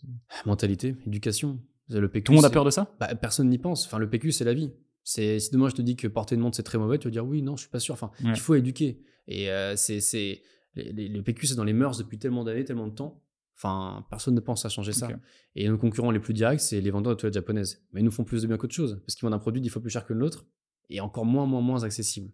mentalité, 0.47 0.95
éducation. 1.07 1.61
Le 1.89 2.09
PQ, 2.09 2.25
Tout 2.25 2.33
le 2.33 2.37
monde 2.37 2.45
a 2.45 2.51
peur 2.51 2.65
de 2.65 2.71
ça? 2.71 2.95
Bah, 3.01 3.15
personne 3.15 3.49
n'y 3.49 3.59
pense. 3.59 3.87
Enfin, 3.87 3.99
le 3.99 4.09
PQ, 4.09 4.33
c'est 4.33 4.45
la 4.45 4.55
vie. 4.55 4.73
C'est 5.05 5.41
si 5.41 5.51
demain 5.51 5.69
je 5.69 5.75
te 5.75 5.83
dis 5.83 5.97
que 5.97 6.07
porter 6.07 6.37
une 6.37 6.41
montre 6.43 6.57
c'est 6.57 6.63
très 6.63 6.79
mauvais, 6.79 6.97
tu 6.99 7.09
vas 7.09 7.11
dire 7.13 7.27
oui, 7.27 7.43
non, 7.43 7.57
je 7.57 7.63
suis 7.63 7.71
pas 7.71 7.81
sûr. 7.81 7.93
Enfin, 7.95 8.13
Ouais. 8.25 8.31
il 8.35 8.39
faut 8.41 8.55
éduquer. 8.55 9.03
Et 9.27 9.51
euh, 9.51 9.75
c'est 9.77 10.41
le 10.77 11.21
PQ, 11.23 11.49
c'est 11.49 11.55
dans 11.57 11.65
les 11.65 11.73
mœurs 11.73 11.99
depuis 11.99 12.19
tellement 12.19 12.45
d'années, 12.45 12.65
tellement 12.65 12.87
de 12.87 12.95
temps. 12.95 13.21
Enfin, 13.57 14.07
personne 14.11 14.35
ne 14.35 14.41
pense 14.41 14.65
à 14.65 14.69
changer 14.69 14.93
ça. 14.93 15.09
Et 15.55 15.69
nos 15.69 15.77
concurrents 15.77 16.11
les 16.13 16.19
plus 16.21 16.35
directs, 16.35 16.61
c'est 16.61 16.81
les 16.81 16.91
vendeurs 16.91 17.15
de 17.15 17.21
toilettes 17.21 17.35
japonaises. 17.35 17.85
Mais 17.93 18.01
ils 18.01 18.05
nous 18.05 18.11
font 18.11 18.25
plus 18.25 18.43
de 18.43 18.47
bien 18.47 18.57
qu'autre 18.57 18.75
chose 18.75 19.01
parce 19.05 19.15
qu'ils 19.17 19.27
vendent 19.27 19.35
un 19.35 19.39
produit 19.39 19.61
dix 19.61 19.69
fois 19.69 19.83
plus 19.83 19.91
cher 19.91 20.07
que 20.07 20.13
l'autre 20.15 20.47
et 20.89 21.01
encore 21.01 21.25
moins, 21.27 21.47
moins, 21.47 21.61
moins 21.61 21.83
accessible. 21.85 22.31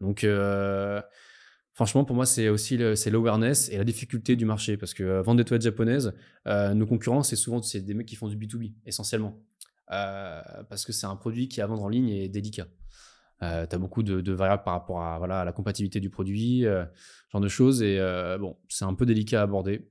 Donc, 0.00 0.24
euh, 0.24 1.00
franchement, 1.74 2.04
pour 2.04 2.16
moi, 2.16 2.24
c'est 2.24 2.48
aussi 2.48 2.78
l'awareness 2.78 3.68
et 3.68 3.76
la 3.76 3.84
difficulté 3.84 4.36
du 4.36 4.46
marché 4.46 4.76
parce 4.76 4.94
que 4.94 5.02
euh, 5.02 5.22
vendre 5.22 5.38
des 5.38 5.44
toilettes 5.44 5.62
japonaises, 5.62 6.14
euh, 6.46 6.72
nos 6.72 6.86
concurrents, 6.86 7.22
c'est 7.22 7.36
souvent 7.36 7.60
c'est 7.60 7.80
des 7.80 7.94
mecs 7.94 8.06
qui 8.06 8.16
font 8.16 8.28
du 8.28 8.36
B2B 8.36 8.72
essentiellement. 8.86 9.38
Euh, 9.90 10.40
parce 10.70 10.86
que 10.86 10.92
c'est 10.92 11.06
un 11.06 11.16
produit 11.16 11.48
qui 11.48 11.60
à 11.60 11.66
vendre 11.66 11.82
en 11.82 11.88
ligne 11.88 12.08
est 12.08 12.28
délicat. 12.28 12.66
tu 13.40 13.46
as 13.46 13.78
beaucoup 13.78 14.02
de, 14.02 14.32
variables 14.32 14.62
par 14.62 14.74
rapport 14.74 15.02
à, 15.02 15.18
voilà, 15.18 15.40
à 15.40 15.44
la 15.44 15.52
compatibilité 15.52 16.00
du 16.00 16.08
produit, 16.08 16.62
ce 16.62 16.86
genre 17.30 17.42
de 17.42 17.48
choses. 17.48 17.82
Et 17.82 17.98
bon, 18.40 18.56
c'est 18.68 18.86
un 18.86 18.94
peu 18.94 19.04
délicat 19.04 19.40
à 19.40 19.42
aborder. 19.44 19.90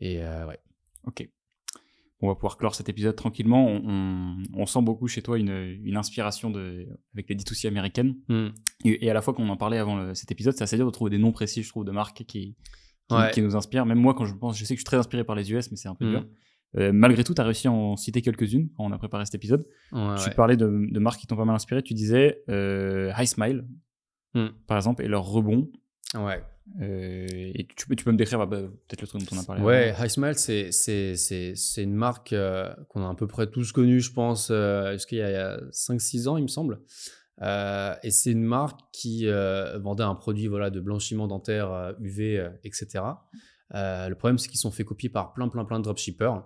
Et 0.00 0.18
ouais. 0.18 0.58
Ok. 1.04 1.28
On 2.22 2.28
va 2.28 2.34
pouvoir 2.34 2.56
clore 2.58 2.74
cet 2.74 2.88
épisode 2.88 3.16
tranquillement. 3.16 3.66
On, 3.66 3.82
on- 3.88 4.36
on 4.54 4.66
sent 4.66 4.82
beaucoup 4.82 5.08
chez 5.08 5.22
toi 5.22 5.38
une, 5.38 5.78
une 5.84 5.96
inspiration 5.96 6.50
de, 6.50 6.86
avec 7.14 7.28
les 7.28 7.34
D2C 7.36 7.66
américaines. 7.68 8.14
Hmm. 8.28 8.48
Et, 8.84 9.06
et 9.06 9.10
à 9.10 9.14
la 9.14 9.22
fois 9.22 9.32
qu'on 9.34 9.48
en 9.48 9.56
parlait 9.56 9.78
avant 9.78 9.96
le- 9.96 10.14
cet 10.14 10.30
épisode, 10.30 10.54
c'est 10.54 10.64
assez 10.64 10.76
dur 10.76 10.84
de 10.86 10.90
trouver 10.90 11.10
des 11.10 11.18
noms 11.18 11.32
précis, 11.32 11.62
je 11.62 11.68
trouve, 11.70 11.84
de 11.84 11.92
marques 11.92 12.18
qui, 12.24 12.24
qui, 12.24 12.56
Ouais. 13.10 13.30
qui 13.32 13.40
nous 13.42 13.56
inspirent. 13.56 13.86
Même 13.86 13.98
moi, 13.98 14.14
quand 14.14 14.24
je 14.26 14.34
pense, 14.34 14.56
je 14.58 14.64
sais 14.64 14.74
que 14.74 14.78
je 14.78 14.82
suis 14.82 14.84
très 14.84 14.98
inspiré 14.98 15.24
par 15.24 15.34
les 15.34 15.50
US, 15.52 15.70
mais 15.70 15.76
c'est 15.76 15.88
un 15.88 15.94
peu 15.94 16.06
Hmm. 16.06 16.10
dur. 16.10 16.26
Euh, 16.76 16.92
malgré 16.92 17.24
tout, 17.24 17.34
tu 17.34 17.40
as 17.40 17.44
réussi 17.44 17.66
à 17.66 17.72
en 17.72 17.96
citer 17.96 18.22
quelques-unes 18.22 18.68
quand 18.76 18.84
on 18.84 18.92
a 18.92 18.98
préparé 18.98 19.24
cet 19.24 19.34
épisode. 19.34 19.66
Ouais, 19.90 20.14
tu 20.22 20.28
ouais. 20.28 20.34
parlais 20.36 20.56
de, 20.56 20.86
de 20.88 20.98
marques 21.00 21.18
qui 21.20 21.26
t'ont 21.26 21.36
pas 21.36 21.44
mal 21.44 21.56
inspiré. 21.56 21.82
Tu 21.82 21.94
disais 21.94 22.42
euh, 22.48 23.10
High 23.18 23.26
Smile, 23.26 23.64
Hmm. 24.34 24.48
par 24.68 24.76
exemple, 24.76 25.02
et 25.02 25.08
leur 25.08 25.24
rebond. 25.24 25.68
Ouais. 26.14 26.40
Euh, 26.80 27.26
et 27.30 27.66
tu 27.76 27.86
peux, 27.86 27.96
tu 27.96 28.04
peux 28.04 28.12
me 28.12 28.16
décrire 28.16 28.38
bah, 28.38 28.46
bah, 28.46 28.68
peut-être 28.88 29.02
le 29.02 29.08
truc 29.08 29.22
dont 29.22 29.36
on 29.36 29.40
a 29.40 29.44
parlé. 29.44 29.62
Ouais. 29.62 29.94
High 29.98 30.08
Smile, 30.08 30.34
c'est, 30.36 31.82
une 31.82 31.94
marque 31.94 32.32
euh, 32.32 32.72
qu'on 32.88 33.04
a 33.04 33.10
à 33.10 33.14
peu 33.14 33.26
près 33.26 33.48
tous 33.48 33.72
connue, 33.72 34.00
je 34.00 34.12
pense, 34.12 34.48
euh, 34.50 34.92
jusqu'il 34.92 35.18
y 35.18 35.22
a, 35.22 35.30
il 35.30 35.32
y 35.32 35.36
a 35.36 35.60
5-6 35.70 36.28
ans, 36.28 36.36
il 36.36 36.44
me 36.44 36.48
semble. 36.48 36.80
Euh, 37.42 37.94
et 38.02 38.10
c'est 38.10 38.30
une 38.30 38.44
marque 38.44 38.80
qui 38.92 39.26
vendait 39.26 40.04
un 40.04 40.14
produit 40.14 40.46
voilà, 40.46 40.70
de 40.70 40.80
blanchiment 40.80 41.26
dentaire 41.26 41.94
UV, 42.00 42.48
etc. 42.64 43.04
Le 43.72 44.12
problème, 44.14 44.38
c'est 44.38 44.48
qu'ils 44.48 44.60
sont 44.60 44.70
fait 44.70 44.84
copier 44.84 45.08
par 45.08 45.32
plein, 45.32 45.48
plein, 45.48 45.64
plein 45.64 45.78
de 45.78 45.84
dropshippers. 45.84 46.42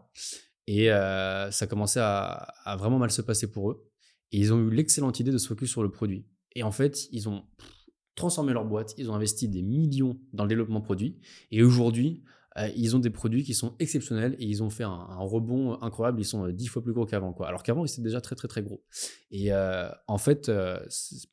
Et 0.67 0.89
ça 0.89 1.67
commençait 1.69 2.01
à, 2.01 2.33
à 2.65 2.77
vraiment 2.77 2.99
mal 2.99 3.11
se 3.11 3.23
passer 3.23 3.51
pour 3.51 3.71
eux. 3.71 3.91
Et 4.33 4.39
ils 4.39 4.53
ont 4.53 4.59
eu 4.59 4.71
l'excellente 4.71 5.21
idée 5.21 5.31
de 5.31 5.39
se 5.39 5.47
focus 5.47 5.71
sur 5.71 5.83
le 5.83 5.91
produit. 5.91 6.27
Et 6.57 6.63
en 6.63 6.73
fait, 6.73 7.09
ils 7.13 7.29
ont 7.29 7.43
pff, 7.59 7.74
transformé 8.15 8.53
leur 8.53 8.65
boîte, 8.65 8.95
ils 8.97 9.11
ont 9.11 9.15
investi 9.15 9.49
des 9.49 9.63
millions 9.63 10.19
dans 10.33 10.45
le 10.45 10.49
développement 10.49 10.81
produit. 10.81 11.19
Et 11.51 11.63
aujourd'hui, 11.63 12.23
euh, 12.57 12.69
ils 12.77 12.95
ont 12.95 13.01
des 13.01 13.11
produits 13.11 13.43
qui 13.43 13.55
sont 13.55 13.75
exceptionnels 13.79 14.37
et 14.39 14.45
ils 14.45 14.63
ont 14.63 14.71
fait 14.71 14.85
un, 14.85 15.17
rebond 15.19 15.81
incroyable. 15.83 16.21
Ils 16.21 16.25
sont 16.25 16.47
euh, 16.47 16.53
dix 16.53 16.69
fois 16.69 16.83
plus 16.83 16.93
gros 16.93 17.07
qu'avant. 17.07 17.35
Alors 17.41 17.63
qu'avant, 17.63 17.85
ils 17.85 17.91
étaient 17.91 18.03
déjà 18.03 18.21
très, 18.21 18.37
très, 18.37 18.49
très 18.49 18.63
gros. 18.63 18.85
Et 19.31 19.53
euh, 19.53 19.89
en 20.07 20.19
fait, 20.19 20.51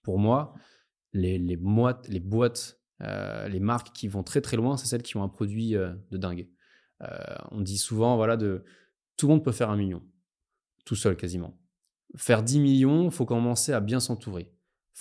pour 0.01 0.17
moi, 0.17 0.55
les, 1.13 1.39
boîtes, 1.57 2.79
les 2.99 3.59
marques 3.59 3.93
qui 3.93 4.07
vont 4.07 4.23
très, 4.23 4.41
très 4.41 4.57
loin, 4.57 4.77
c'est 4.77 4.87
celles 4.87 5.03
qui 5.03 5.17
ont 5.17 5.23
un 5.23 5.29
produit 5.29 5.71
de 5.73 6.17
dingue. 6.17 6.49
On 7.51 7.61
dit 7.61 7.77
souvent, 7.77 8.15
voilà, 8.15 8.37
tout 8.37 9.27
le 9.27 9.27
monde 9.27 9.43
peut 9.43 9.51
faire 9.51 9.69
un 9.69 9.77
million, 9.77 10.01
tout 10.85 10.95
seul 10.95 11.15
quasiment. 11.15 11.59
Faire 12.15 12.43
10 12.43 12.59
millions, 12.59 13.05
il 13.05 13.11
faut 13.11 13.25
commencer 13.25 13.71
à 13.71 13.79
bien 13.79 13.99
s'entourer. 13.99 14.51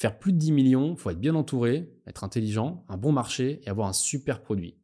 Faire 0.01 0.19
plus 0.19 0.33
de 0.33 0.39
10 0.39 0.53
millions, 0.53 0.95
il 0.95 0.97
faut 0.99 1.11
être 1.11 1.21
bien 1.21 1.35
entouré, 1.35 1.93
être 2.07 2.25
intelligent, 2.25 2.87
un 2.89 2.97
bon 2.97 3.13
marché 3.13 3.61
et 3.63 3.69
avoir 3.69 3.87
un 3.87 3.93
super 3.93 4.41
produit. 4.41 4.79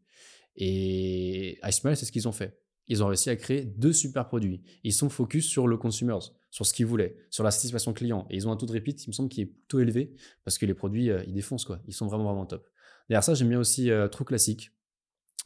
Et 0.56 1.58
Icemail, 1.64 1.96
c'est 1.96 2.04
ce 2.04 2.12
qu'ils 2.12 2.28
ont 2.28 2.32
fait. 2.32 2.60
Ils 2.86 3.02
ont 3.02 3.06
réussi 3.06 3.30
à 3.30 3.36
créer 3.36 3.64
deux 3.64 3.94
super 3.94 4.28
produits. 4.28 4.62
Ils 4.84 4.92
sont 4.92 5.08
focus 5.08 5.48
sur 5.48 5.68
le 5.68 5.78
consumers, 5.78 6.34
sur 6.50 6.66
ce 6.66 6.74
qu'ils 6.74 6.84
voulaient, 6.84 7.16
sur 7.30 7.44
la 7.44 7.50
satisfaction 7.50 7.94
client. 7.94 8.26
Et 8.28 8.36
ils 8.36 8.46
ont 8.46 8.52
un 8.52 8.58
taux 8.58 8.66
de 8.66 8.74
repeat, 8.74 9.06
il 9.06 9.08
me 9.08 9.14
semble, 9.14 9.30
qui 9.30 9.40
est 9.40 9.46
plutôt 9.46 9.80
élevé 9.80 10.12
parce 10.44 10.58
que 10.58 10.66
les 10.66 10.74
produits, 10.74 11.08
euh, 11.08 11.24
ils 11.26 11.32
défoncent, 11.32 11.64
quoi. 11.64 11.80
Ils 11.86 11.94
sont 11.94 12.08
vraiment, 12.08 12.24
vraiment 12.24 12.44
top. 12.44 12.68
Derrière 13.08 13.24
ça, 13.24 13.32
j'aime 13.32 13.48
bien 13.48 13.58
aussi 13.58 13.90
euh, 13.90 14.08
True 14.08 14.26
Classic 14.26 14.70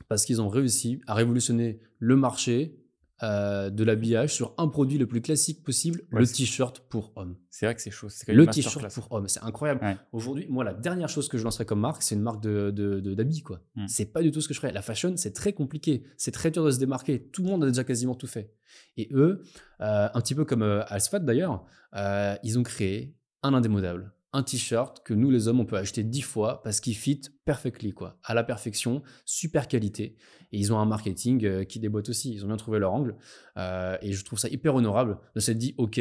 parce 0.08 0.24
qu'ils 0.24 0.42
ont 0.42 0.48
réussi 0.48 1.00
à 1.06 1.14
révolutionner 1.14 1.78
le 2.00 2.16
marché 2.16 2.79
euh, 3.22 3.70
de 3.70 3.84
l'habillage 3.84 4.34
sur 4.34 4.54
un 4.58 4.68
produit 4.68 4.96
le 4.98 5.06
plus 5.06 5.20
classique 5.20 5.62
possible, 5.62 6.00
Ouais, 6.12 6.20
le 6.20 6.26
t-shirt 6.26 6.80
pour 6.88 7.12
homme. 7.16 7.36
C'est 7.50 7.66
vrai 7.66 7.74
que 7.74 7.82
c'est 7.82 7.90
chaud. 7.90 8.08
Le 8.28 8.46
t-shirt 8.46 8.92
pour 8.94 9.12
homme, 9.12 9.28
c'est 9.28 9.42
incroyable. 9.42 9.84
Ouais. 9.84 9.96
Aujourd'hui, 10.12 10.46
moi, 10.48 10.64
la 10.64 10.72
dernière 10.74 11.08
chose 11.08 11.28
que 11.28 11.36
je 11.36 11.44
lancerais 11.44 11.64
comme 11.66 11.80
marque, 11.80 12.02
c'est 12.02 12.14
une 12.14 12.22
marque 12.22 12.42
de- 12.42 12.70
d'habits, 13.14 13.42
quoi. 13.42 13.60
Mm. 13.76 13.86
C'est 13.88 14.06
pas 14.06 14.22
du 14.22 14.30
tout 14.30 14.40
ce 14.40 14.48
que 14.48 14.54
je 14.54 14.60
ferais. 14.60 14.72
La 14.72 14.82
fashion, 14.82 15.14
c'est 15.16 15.32
très 15.32 15.52
compliqué. 15.52 16.04
C'est 16.16 16.30
très 16.32 16.50
dur 16.50 16.64
de 16.64 16.70
se 16.70 16.78
démarquer. 16.78 17.28
Tout 17.32 17.42
le 17.42 17.48
monde 17.50 17.64
a 17.64 17.66
déjà 17.66 17.84
quasiment 17.84 18.14
tout 18.14 18.26
fait. 18.26 18.54
Et 18.96 19.08
eux, 19.12 19.42
euh, 19.80 20.08
un 20.14 20.20
petit 20.20 20.34
peu 20.34 20.44
comme 20.44 20.62
euh, 20.62 20.82
Alsfat 20.86 21.18
d'ailleurs, 21.20 21.64
euh, 21.96 22.36
ils 22.42 22.58
ont 22.58 22.62
créé 22.62 23.14
un 23.42 23.52
indémodable. 23.54 24.12
Un 24.32 24.44
t-shirt 24.44 25.02
que 25.04 25.12
nous, 25.12 25.30
les 25.30 25.48
hommes, 25.48 25.58
on 25.58 25.64
peut 25.64 25.76
acheter 25.76 26.04
dix 26.04 26.22
fois 26.22 26.62
parce 26.62 26.80
qu'il 26.80 26.94
fit 26.94 27.20
perfectly, 27.44 27.92
quoi. 27.92 28.18
À 28.22 28.32
la 28.32 28.44
perfection, 28.44 29.02
super 29.24 29.66
qualité. 29.66 30.16
Et 30.52 30.58
ils 30.58 30.72
ont 30.72 30.78
un 30.78 30.86
marketing 30.86 31.44
euh, 31.44 31.64
qui 31.64 31.80
déboîte 31.80 32.08
aussi. 32.08 32.32
Ils 32.32 32.44
ont 32.44 32.48
bien 32.48 32.56
trouvé 32.56 32.78
leur 32.78 32.92
angle. 32.92 33.16
Euh, 33.56 33.96
et 34.02 34.12
je 34.12 34.24
trouve 34.24 34.38
ça 34.38 34.48
hyper 34.48 34.74
honorable 34.74 35.18
de 35.34 35.40
s'être 35.40 35.58
dit, 35.58 35.74
OK, 35.78 36.00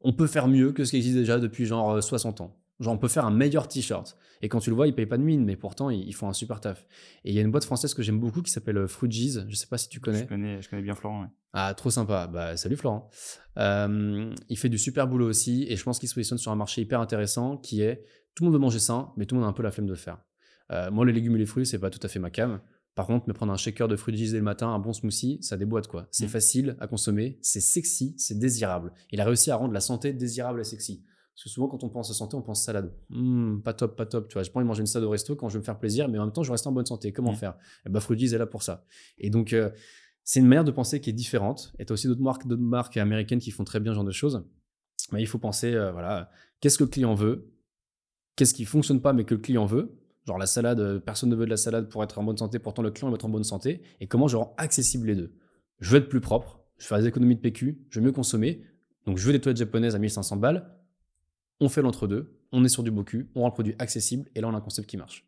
on 0.00 0.12
peut 0.12 0.26
faire 0.26 0.48
mieux 0.48 0.72
que 0.72 0.84
ce 0.84 0.90
qui 0.90 0.96
existe 0.96 1.16
déjà 1.16 1.38
depuis 1.38 1.66
genre 1.66 1.96
euh, 1.96 2.00
60 2.00 2.40
ans. 2.40 2.58
Genre, 2.80 2.94
on 2.94 2.98
peut 2.98 3.08
faire 3.08 3.24
un 3.26 3.32
meilleur 3.32 3.66
t-shirt. 3.66 4.16
Et 4.40 4.48
quand 4.48 4.60
tu 4.60 4.70
le 4.70 4.76
vois, 4.76 4.86
ils 4.86 4.94
payent 4.94 5.06
pas 5.06 5.18
de 5.18 5.22
mine, 5.24 5.44
mais 5.44 5.56
pourtant, 5.56 5.90
ils, 5.90 6.06
ils 6.06 6.12
font 6.14 6.28
un 6.28 6.32
super 6.32 6.60
taf. 6.60 6.86
Et 7.24 7.30
il 7.30 7.34
y 7.34 7.38
a 7.38 7.42
une 7.42 7.50
boîte 7.50 7.64
française 7.64 7.92
que 7.92 8.02
j'aime 8.02 8.20
beaucoup 8.20 8.40
qui 8.40 8.52
s'appelle 8.52 8.78
euh, 8.78 8.86
Fruitgees. 8.86 9.44
Je 9.48 9.54
sais 9.56 9.66
pas 9.66 9.78
si 9.78 9.88
tu 9.88 9.96
Je 9.98 10.00
connais. 10.02 10.26
connais, 10.26 10.62
je 10.62 10.68
connais 10.70 10.82
bien 10.82 10.94
Florent. 10.94 11.22
ouais. 11.22 11.28
Ah, 11.54 11.74
trop 11.74 11.90
sympa. 11.90 12.28
Bah, 12.28 12.56
salut 12.56 12.76
Florent. 12.76 13.10
Euh, 13.58 14.32
il 14.48 14.56
fait 14.56 14.68
du 14.68 14.78
super 14.78 15.08
boulot 15.08 15.26
aussi. 15.28 15.66
Et 15.68 15.76
je 15.76 15.82
pense 15.82 15.98
qu'il 15.98 16.08
se 16.08 16.14
positionne 16.14 16.38
sur 16.38 16.52
un 16.52 16.56
marché 16.56 16.80
hyper 16.82 17.00
intéressant 17.00 17.56
qui 17.56 17.82
est 17.82 18.04
tout 18.34 18.44
le 18.44 18.50
monde 18.50 18.54
veut 18.54 18.60
manger 18.60 18.78
sain, 18.78 19.12
mais 19.16 19.26
tout 19.26 19.34
le 19.34 19.40
monde 19.40 19.48
a 19.48 19.50
un 19.50 19.54
peu 19.54 19.64
la 19.64 19.72
flemme 19.72 19.86
de 19.86 19.92
le 19.92 19.98
faire. 19.98 20.18
Euh, 20.70 20.90
moi, 20.92 21.04
les 21.04 21.12
légumes 21.12 21.34
et 21.34 21.38
les 21.40 21.46
fruits, 21.46 21.66
c'est 21.66 21.78
pas 21.80 21.90
tout 21.90 21.98
à 22.02 22.08
fait 22.08 22.20
ma 22.20 22.30
cam. 22.30 22.60
Par 22.94 23.06
contre, 23.06 23.26
me 23.28 23.32
prendre 23.32 23.52
un 23.52 23.56
shaker 23.56 23.88
de 23.88 23.96
fruits 23.96 24.14
dès 24.14 24.36
le 24.36 24.42
matin, 24.42 24.68
un 24.68 24.78
bon 24.78 24.92
smoothie, 24.92 25.38
ça 25.42 25.56
déboîte 25.56 25.86
quoi. 25.88 26.06
C'est 26.10 26.26
Mm. 26.26 26.28
facile 26.28 26.76
à 26.80 26.86
consommer, 26.86 27.38
c'est 27.42 27.60
sexy, 27.60 28.14
c'est 28.18 28.38
désirable. 28.38 28.92
Il 29.10 29.20
a 29.20 29.24
réussi 29.24 29.50
à 29.50 29.56
rendre 29.56 29.72
la 29.72 29.80
santé 29.80 30.12
désirable 30.12 30.60
et 30.60 30.64
sexy. 30.64 31.04
Parce 31.38 31.44
que 31.44 31.50
souvent, 31.50 31.68
quand 31.68 31.84
on 31.84 31.88
pense 31.88 32.10
à 32.10 32.14
santé, 32.14 32.34
on 32.34 32.42
pense 32.42 32.64
salade. 32.64 32.92
Hmm, 33.10 33.60
pas 33.60 33.72
top, 33.72 33.94
pas 33.96 34.06
top. 34.06 34.26
Tu 34.26 34.32
vois, 34.34 34.42
j'ai 34.42 34.50
pas 34.50 34.58
envie 34.58 34.64
de 34.64 34.68
manger 34.68 34.80
une 34.80 34.86
salade 34.88 35.06
au 35.06 35.10
resto 35.10 35.36
quand 35.36 35.48
je 35.48 35.54
veux 35.54 35.60
me 35.60 35.64
faire 35.64 35.78
plaisir, 35.78 36.08
mais 36.08 36.18
en 36.18 36.24
même 36.24 36.32
temps, 36.32 36.42
je 36.42 36.50
reste 36.50 36.66
en 36.66 36.72
bonne 36.72 36.84
santé. 36.86 37.12
Comment 37.12 37.30
Mm. 37.30 37.36
faire? 37.36 37.54
Et 37.86 37.90
bah, 37.90 38.00
Fruities 38.00 38.34
est 38.34 38.38
là 38.38 38.46
pour 38.46 38.64
ça. 38.64 38.84
Et 39.18 39.30
donc, 39.30 39.52
euh, 39.52 39.70
c'est 40.24 40.40
une 40.40 40.48
manière 40.48 40.64
de 40.64 40.72
penser 40.72 41.00
qui 41.00 41.10
est 41.10 41.12
différente. 41.12 41.72
Et 41.78 41.84
tu 41.86 41.92
as 41.92 41.94
aussi 41.94 42.08
d'autres 42.08 42.22
marques, 42.22 42.44
d'autres 42.48 42.60
marques 42.60 42.96
américaines 42.96 43.38
qui 43.38 43.52
font 43.52 43.62
très 43.62 43.78
bien 43.78 43.92
ce 43.92 43.94
genre 43.94 44.04
de 44.04 44.10
choses. 44.10 44.44
Mais 45.12 45.22
il 45.22 45.26
faut 45.26 45.38
penser, 45.38 45.72
euh, 45.74 45.92
voilà, 45.92 46.28
qu'est-ce 46.60 46.76
que 46.76 46.82
le 46.82 46.90
client 46.90 47.14
veut? 47.14 47.52
Qu'est-ce 48.34 48.52
qui 48.52 48.64
fonctionne 48.64 49.00
pas 49.00 49.12
mais 49.12 49.22
que 49.24 49.34
le 49.36 49.40
client 49.40 49.64
veut? 49.64 49.96
Genre 50.26 50.38
la 50.38 50.46
salade, 50.46 50.80
euh, 50.80 50.98
personne 50.98 51.30
ne 51.30 51.36
veut 51.36 51.44
de 51.44 51.50
la 51.50 51.56
salade 51.56 51.88
pour 51.88 52.02
être 52.02 52.18
en 52.18 52.24
bonne 52.24 52.36
santé, 52.36 52.58
pourtant 52.58 52.82
le 52.82 52.90
client 52.90 53.10
veut 53.10 53.14
être 53.14 53.24
en 53.26 53.28
bonne 53.30 53.44
santé. 53.44 53.80
Et 54.00 54.08
comment 54.08 54.26
je 54.26 54.36
rends 54.36 54.54
accessible 54.58 55.06
les 55.06 55.14
deux? 55.14 55.32
Je 55.78 55.92
veux 55.92 55.98
être 55.98 56.08
plus 56.08 56.20
propre, 56.20 56.60
je 56.78 56.84
veux 56.84 56.88
faire 56.88 56.98
des 56.98 57.06
économies 57.06 57.36
de 57.36 57.40
PQ, 57.40 57.86
je 57.90 58.00
veux 58.00 58.04
mieux 58.06 58.10
consommer. 58.12 58.64
Donc 59.06 59.18
je 59.18 59.24
veux 59.24 59.32
des 59.32 59.40
toilettes 59.40 59.58
japonaises 59.58 59.94
à 59.94 60.00
1500 60.00 60.36
balles. 60.36 60.68
On 61.60 61.68
fait 61.68 61.82
l'entre-deux, 61.82 62.38
on 62.52 62.64
est 62.64 62.68
sur 62.68 62.82
du 62.82 62.90
beau 62.90 63.04
cul, 63.04 63.30
on 63.34 63.40
rend 63.40 63.48
le 63.48 63.52
produit 63.52 63.74
accessible 63.78 64.28
et 64.34 64.40
là 64.40 64.48
on 64.48 64.54
a 64.54 64.58
un 64.58 64.60
concept 64.60 64.88
qui 64.88 64.96
marche. 64.96 65.24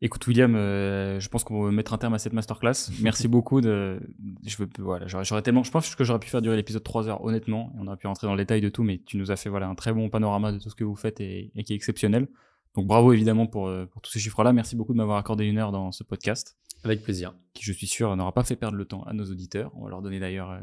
Écoute 0.00 0.24
William, 0.28 0.54
euh, 0.54 1.18
je 1.18 1.28
pense 1.28 1.42
qu'on 1.42 1.64
va 1.64 1.72
mettre 1.72 1.92
un 1.92 1.98
terme 1.98 2.14
à 2.14 2.18
cette 2.18 2.32
masterclass. 2.32 2.74
Merci 3.02 3.26
beaucoup 3.26 3.60
de. 3.60 3.98
Je 4.46 4.56
veux, 4.58 4.68
voilà, 4.78 5.08
j'aurais, 5.08 5.42
tellement, 5.42 5.64
je 5.64 5.72
pense 5.72 5.92
que 5.96 6.04
j'aurais 6.04 6.20
pu 6.20 6.28
faire 6.28 6.40
durer 6.40 6.54
l'épisode 6.54 6.84
3 6.84 7.08
heures 7.08 7.24
honnêtement, 7.24 7.72
et 7.74 7.80
on 7.80 7.86
aurait 7.88 7.96
pu 7.96 8.06
rentrer 8.06 8.28
dans 8.28 8.34
le 8.34 8.42
détail 8.42 8.60
de 8.60 8.68
tout, 8.68 8.84
mais 8.84 8.98
tu 8.98 9.16
nous 9.16 9.32
as 9.32 9.36
fait 9.36 9.48
voilà 9.48 9.66
un 9.66 9.74
très 9.74 9.92
bon 9.92 10.08
panorama 10.08 10.52
de 10.52 10.58
tout 10.58 10.70
ce 10.70 10.76
que 10.76 10.84
vous 10.84 10.94
faites 10.94 11.20
et, 11.20 11.50
et 11.56 11.64
qui 11.64 11.72
est 11.72 11.76
exceptionnel. 11.76 12.28
Donc 12.76 12.86
bravo 12.86 13.12
évidemment 13.12 13.46
pour, 13.46 13.66
euh, 13.66 13.86
pour 13.86 14.00
tous 14.00 14.12
ces 14.12 14.20
chiffres-là. 14.20 14.52
Merci 14.52 14.76
beaucoup 14.76 14.92
de 14.92 14.98
m'avoir 14.98 15.18
accordé 15.18 15.46
une 15.46 15.58
heure 15.58 15.72
dans 15.72 15.90
ce 15.90 16.04
podcast, 16.04 16.56
Avec 16.84 17.02
plaisir. 17.02 17.34
qui 17.54 17.64
je 17.64 17.72
suis 17.72 17.88
sûr 17.88 18.14
n'aura 18.14 18.32
pas 18.32 18.44
fait 18.44 18.54
perdre 18.54 18.76
le 18.76 18.84
temps 18.84 19.02
à 19.02 19.12
nos 19.14 19.24
auditeurs. 19.24 19.72
On 19.74 19.82
va 19.84 19.90
leur 19.90 20.02
donner 20.02 20.20
d'ailleurs 20.20 20.50
euh, 20.52 20.60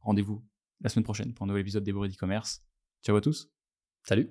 rendez-vous 0.00 0.44
la 0.82 0.90
semaine 0.90 1.04
prochaine 1.04 1.32
pour 1.32 1.42
un 1.44 1.48
nouvel 1.48 1.62
épisode 1.62 1.82
des 1.82 1.92
Bourrées 1.92 2.08
d'e-commerce. 2.08 2.62
Ciao 3.06 3.14
à 3.14 3.20
tous. 3.20 3.48
Salut 4.02 4.28